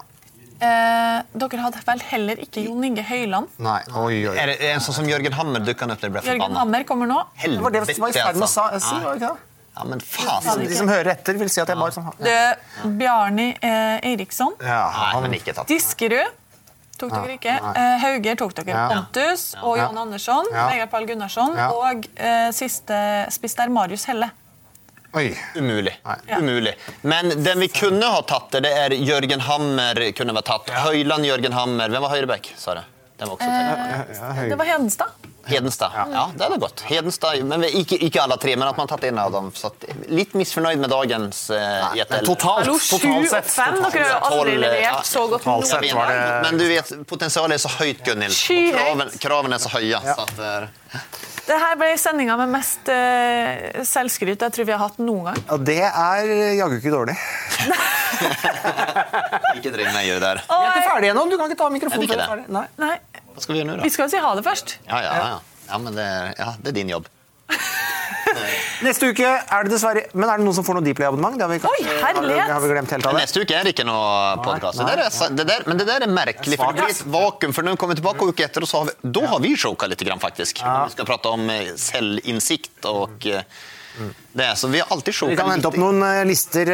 Eh, 0.64 1.22
dere 1.36 1.59
hadde 1.66 1.80
vel 1.86 2.03
heller 2.11 2.39
ikke 2.45 2.61
Jon 2.64 2.84
Inge 2.88 3.03
Høyland. 3.03 3.49
Nei, 3.59 3.80
oi, 3.99 4.20
oi. 4.30 4.36
Er 4.39 4.51
det 4.53 4.59
en 4.70 4.84
sånn 4.86 4.95
som 5.01 5.07
Jørgen 5.09 5.34
Hammer 5.36 5.59
dukka 5.66 5.89
opp 5.91 5.99
da 5.99 6.07
jeg 6.07 6.14
ble 6.14 6.22
Jørgen? 6.28 6.55
Hammer 6.55 6.86
kommer 6.88 7.09
nå. 7.09 7.24
Det 7.41 7.57
var 7.59 7.74
det 7.76 7.82
som 7.89 8.05
var 8.05 8.14
i 8.14 8.20
ferd 8.20 8.38
med 8.39 8.47
å 8.47 8.51
sa- 8.51 8.70
si, 8.80 8.93
var 9.01 9.16
det 9.18 9.22
ikke 9.24 9.34
det? 9.34 9.49
Ja, 9.76 9.84
men 9.89 9.99
faen. 10.05 10.59
De 10.70 10.76
som 10.78 10.88
hører 10.88 11.09
etter, 11.16 11.34
vil 11.41 11.49
si 11.49 11.59
at 11.59 11.68
jeg 11.68 11.78
bare 11.82 11.91
sånn 11.95 12.11
Det, 12.22 12.57
Bjarni 12.99 13.47
eh, 13.57 14.05
Eiriksson. 14.11 14.53
Ja, 14.61 14.84
han, 14.93 15.24
men 15.26 15.34
ikke 15.34 15.55
tatt. 15.57 15.68
Diskerud 15.68 16.30
tok 17.01 17.09
dere 17.09 17.34
ikke. 17.39 17.55
Eh, 17.74 17.95
Hauger 18.05 18.36
tok 18.38 18.53
dere. 18.59 18.70
Ja. 18.70 18.84
Pontus 18.93 19.55
og 19.64 19.80
Jon 19.82 19.97
Andersson. 19.97 20.45
Ja. 20.53 20.68
Vegard 20.70 20.91
Pall 20.93 21.07
Gunnarsson. 21.09 21.57
Ja. 21.57 21.72
Og 21.74 22.05
eh, 22.16 22.51
siste 22.53 23.01
spiss 23.34 23.57
der, 23.57 23.74
Marius 23.74 24.05
Helle. 24.05 24.30
Oi. 25.14 25.28
Umulig. 25.55 25.93
Nei. 26.05 26.16
Ja. 26.28 26.39
Umulig. 26.41 26.74
Men 27.01 27.30
den 27.43 27.59
vi 27.59 27.68
kunne 27.70 28.05
ha 28.16 28.22
tatt, 28.26 28.55
det 28.64 28.72
er 28.74 28.95
Jørgen 28.97 29.43
Hammer. 29.45 29.99
kunne 30.18 30.34
vært 30.34 30.49
tatt. 30.49 30.72
Høyland, 30.88 31.28
Jørgen 31.28 31.53
Hammer. 31.53 31.89
Hvem 31.93 32.01
var 32.07 32.16
høyreback? 32.16 32.49
sa 32.57 32.74
det? 32.80 32.88
Den 33.20 33.30
var 33.30 33.38
også 33.38 33.45
tenkt. 33.45 34.49
Det 34.49 34.57
var 34.57 34.66
Hedenstad. 34.66 35.30
Hedenstad. 35.45 35.91
Ja. 35.93 36.32
det 36.38 36.43
hadde 36.43 36.57
gått. 36.57 36.82
Hedenstad, 36.88 37.43
men 37.45 37.64
ikke, 37.68 37.97
ikke 38.07 38.22
alle 38.24 38.38
tre, 38.41 38.55
men 38.55 38.68
at 38.68 38.78
man 38.80 38.88
har 38.88 38.97
tatt 38.97 39.03
en 39.09 39.20
av 39.22 39.32
dem. 39.36 39.51
Så 39.55 39.70
litt 40.07 40.34
misfornøyd 40.39 40.80
med 40.82 40.89
dagens 40.91 41.43
uh, 41.51 41.91
gjettel. 41.97 42.26
Totalt, 42.26 42.64
Hallo, 42.64 42.78
sju 42.80 42.95
totalt 42.95 43.20
og 43.20 43.30
sett. 43.36 43.51
fem. 43.51 43.78
Dere 43.84 44.07
har 44.09 44.28
aldri 44.32 44.55
levert 44.64 45.09
så 45.09 45.28
godt 45.28 45.43
Totalt 45.43 45.68
noen 45.68 45.70
sett 45.70 45.86
gang. 45.89 45.99
var 45.99 46.14
det 46.16 46.39
Men 46.47 46.61
du 46.61 46.66
vet, 46.72 46.93
potensialet 47.11 47.59
er 47.59 47.64
så 47.66 47.74
høyt, 47.76 48.01
Gunhild. 48.07 48.39
Kraven, 48.80 49.14
kravene 49.28 49.59
er 49.59 49.64
så 49.68 49.74
høye. 49.76 50.01
Så 50.07 50.18
at, 50.26 50.43
eh, 50.47 51.03
Det 51.44 51.56
her 51.60 51.74
ble 51.76 51.89
sendinga 52.00 52.38
med 52.39 52.52
mest 52.54 52.88
uh, 52.88 53.82
selvskryt 53.84 54.46
jeg 54.46 54.54
tror 54.56 54.68
vi 54.70 54.72
har 54.76 54.80
hatt 54.80 55.00
noen 55.04 55.26
gang. 55.28 55.39
Ja, 55.50 55.58
det 55.60 55.80
er 55.84 56.30
jaggu 56.60 56.78
ikke 56.80 56.94
dårlig. 56.94 57.16
ikke 59.58 59.74
trenger 59.74 59.91
meg 59.96 60.08
i 60.08 60.14
det 60.14 60.22
der. 60.24 60.39
Vi 60.48 60.60
er 60.62 60.70
ikke 60.72 60.86
ferdige 60.88 61.12
ennå. 61.16 61.26
Du 61.32 61.36
kan 61.39 61.52
ikke 61.52 61.60
ta 61.60 61.68
mikrofonen. 61.74 62.06
ikke 62.08 62.20
det? 62.22 62.48
Nei. 62.54 62.64
Nei, 62.80 62.94
Hva 63.34 63.44
skal 63.44 63.56
vi 63.56 63.60
gjøre 63.62 63.70
nå, 63.74 63.80
vi 63.84 63.91
skal 63.94 64.08
jo 64.08 64.14
si 64.16 64.22
ha 64.24 64.32
det 64.39 64.46
først. 64.48 64.78
Ja, 64.88 65.02
ja, 65.04 65.12
ja. 65.20 65.39
ja 65.72 65.82
men 65.84 65.98
det, 66.00 66.06
er- 66.08 66.34
ja, 66.39 66.50
det 66.64 66.72
er 66.74 66.78
din 66.80 66.94
jobb. 66.96 67.12
Neste 68.84 69.09
uke 69.13 69.23
er 69.25 69.63
det 69.67 69.71
dessverre 69.73 70.03
Men 70.13 70.27
er 70.29 70.38
det 70.41 70.45
noen 70.45 70.55
som 70.57 70.65
får 70.67 70.77
noe 70.77 70.86
Dplay-abonnement? 70.86 71.38
Det 71.39 71.45
har 71.45 71.51
vi 71.53 71.59
kanskje- 71.63 71.88
Oi, 71.88 71.97
herlighet! 72.03 72.39
har 72.39 72.47
vi- 72.47 72.53
har 72.53 72.61
vi 72.61 72.71
glemt 72.73 72.89
helt 72.91 73.05
av 73.05 73.13
det. 73.13 73.21
neste 73.23 73.41
uke 73.43 73.55
er 73.59 73.63
det 73.63 73.75
ikke 73.75 73.86
noe 73.86 74.38
podkast. 74.43 74.77
Det, 74.77 74.86
der 74.88 75.03
er- 75.03 75.45
det, 75.51 75.67
men 75.67 75.77
det 75.77 75.88
der 75.88 76.01
er 76.03 76.07
merkelig, 76.07 76.57
for 76.57 76.73
det 76.73 76.84
blir 76.84 76.89
et 76.89 77.05
vakuum. 77.17 77.53
For 77.53 77.61
når 77.63 77.71
vi 77.71 77.77
kommer 77.77 77.95
tilbake 77.95 78.27
uke 78.27 78.43
etter, 78.43 78.61
så 78.67 78.79
har 78.79 78.86
vi, 78.86 79.11
da 79.11 79.27
har 79.27 79.39
vi 79.39 79.55
choka 79.55 79.88
litt, 79.88 79.99
grann, 80.03 80.19
faktisk. 80.19 80.59
Ja. 80.61 80.86
vi 80.86 80.91
skal 80.91 81.05
prate 81.05 81.25
om 81.31 81.49
eh, 81.49 81.71
selvinnsikt 81.75 82.86
og 82.86 83.25
eh, 83.25 83.43
det. 84.36 84.57
Så 84.57 84.67
vi 84.69 84.79
har 84.79 84.88
alltid 84.89 85.13
Vi 85.29 85.36
kan 85.36 85.49
hente 85.51 85.67
opp 85.67 85.77
noen 85.77 86.01
eh, 86.03 86.23
lister, 86.25 86.65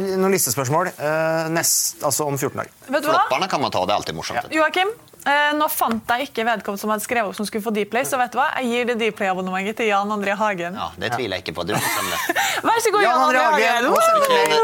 noen 0.00 0.32
listespørsmål 0.32 0.88
eh, 0.98 1.48
nest, 1.52 2.02
altså 2.02 2.26
om 2.26 2.38
14 2.38 2.56
dager. 2.56 2.70
Vet 2.88 3.02
du 3.02 3.08
hva? 3.08 3.20
Flopperne 3.28 3.48
kan 3.48 3.60
man 3.60 3.70
ta, 3.70 3.84
det 3.84 3.92
er 3.92 3.98
alltid 4.00 4.14
morsomt. 4.16 4.50
Joakim, 4.50 4.88
eh, 4.88 5.17
nå 5.58 5.66
fant 5.72 6.12
jeg 6.14 6.28
ikke 6.28 6.44
vedkommende 6.46 6.80
som 6.80 6.92
hadde 6.92 7.04
skrevet 7.04 7.30
opp 7.30 7.36
som 7.36 7.46
skulle 7.48 7.64
få 7.64 7.72
Dplay, 7.74 8.06
så 8.08 8.18
vet 8.20 8.32
du 8.32 8.38
hva? 8.40 8.46
Jeg 8.60 8.70
gir 8.70 8.88
det 8.90 8.96
Dplay-abonnementet 9.02 9.78
til 9.80 9.90
Jan 9.90 10.12
André 10.14 10.36
Hagen. 10.38 10.78
Ja, 10.78 10.88
Det 10.96 11.10
tviler 11.16 11.38
jeg 11.38 11.46
ikke 11.46 11.56
på. 11.58 11.66
Du 11.68 11.74
får 11.76 11.88
sende 11.96 12.14
det. 12.14 12.46
Vær 12.68 12.80
så 12.84 12.92
god, 12.94 13.02
Jan 13.04 13.12
Jan 13.12 13.24
André 13.26 13.42
Hagen. 13.44 13.90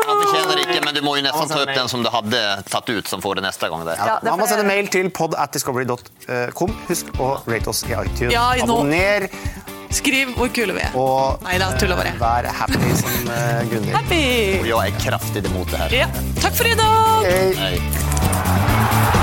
Han 0.08 0.22
fortjener 0.22 0.62
ikke, 0.64 0.78
men 0.86 0.96
du 0.96 1.02
må 1.04 1.16
jo 1.18 1.26
nesten 1.26 1.52
ta 1.52 1.60
opp 1.64 1.74
den 1.74 1.92
som 1.92 2.06
du 2.06 2.10
hadde 2.14 2.42
tatt 2.70 2.88
ut, 2.94 3.10
som 3.10 3.24
får 3.24 3.40
det 3.40 3.46
neste 3.48 3.70
gang. 3.72 3.84
Der. 3.88 4.00
Ja, 4.00 4.16
det 4.22 4.30
Man 4.30 4.40
må 4.44 4.48
sende 4.50 4.66
mail 4.68 4.88
til 4.92 5.10
pod 5.14 5.36
at 5.38 5.52
discovery.com. 5.56 6.74
Husk 6.88 7.14
å 7.20 7.34
rate 7.50 7.70
oss 7.74 7.84
i 7.88 7.94
iTunes. 7.94 8.32
Ja, 8.34 8.48
Abonner 8.64 9.28
Skriv 9.94 10.32
hvor 10.34 10.48
kule 10.50 10.74
vi 10.74 10.82
er. 10.82 10.96
og 10.98 11.44
Neida, 11.46 11.68
tuller 11.78 11.94
bare. 12.00 12.14
vær 12.18 12.48
happy 12.50 12.94
som 12.98 13.28
uh, 13.30 13.60
Gunhild. 13.70 13.94
Happy! 13.94 14.24
Og 14.64 14.66
jeg 14.72 14.90
er 14.90 14.98
kraftig 15.04 15.44
imot 15.46 15.70
det 15.70 15.84
her. 15.84 15.98
Ja. 16.02 16.08
Takk 16.42 16.58
for 16.58 16.66
i 16.66 16.74
dag! 16.80 17.28
Hei. 17.30 17.78
Hei. 17.78 19.22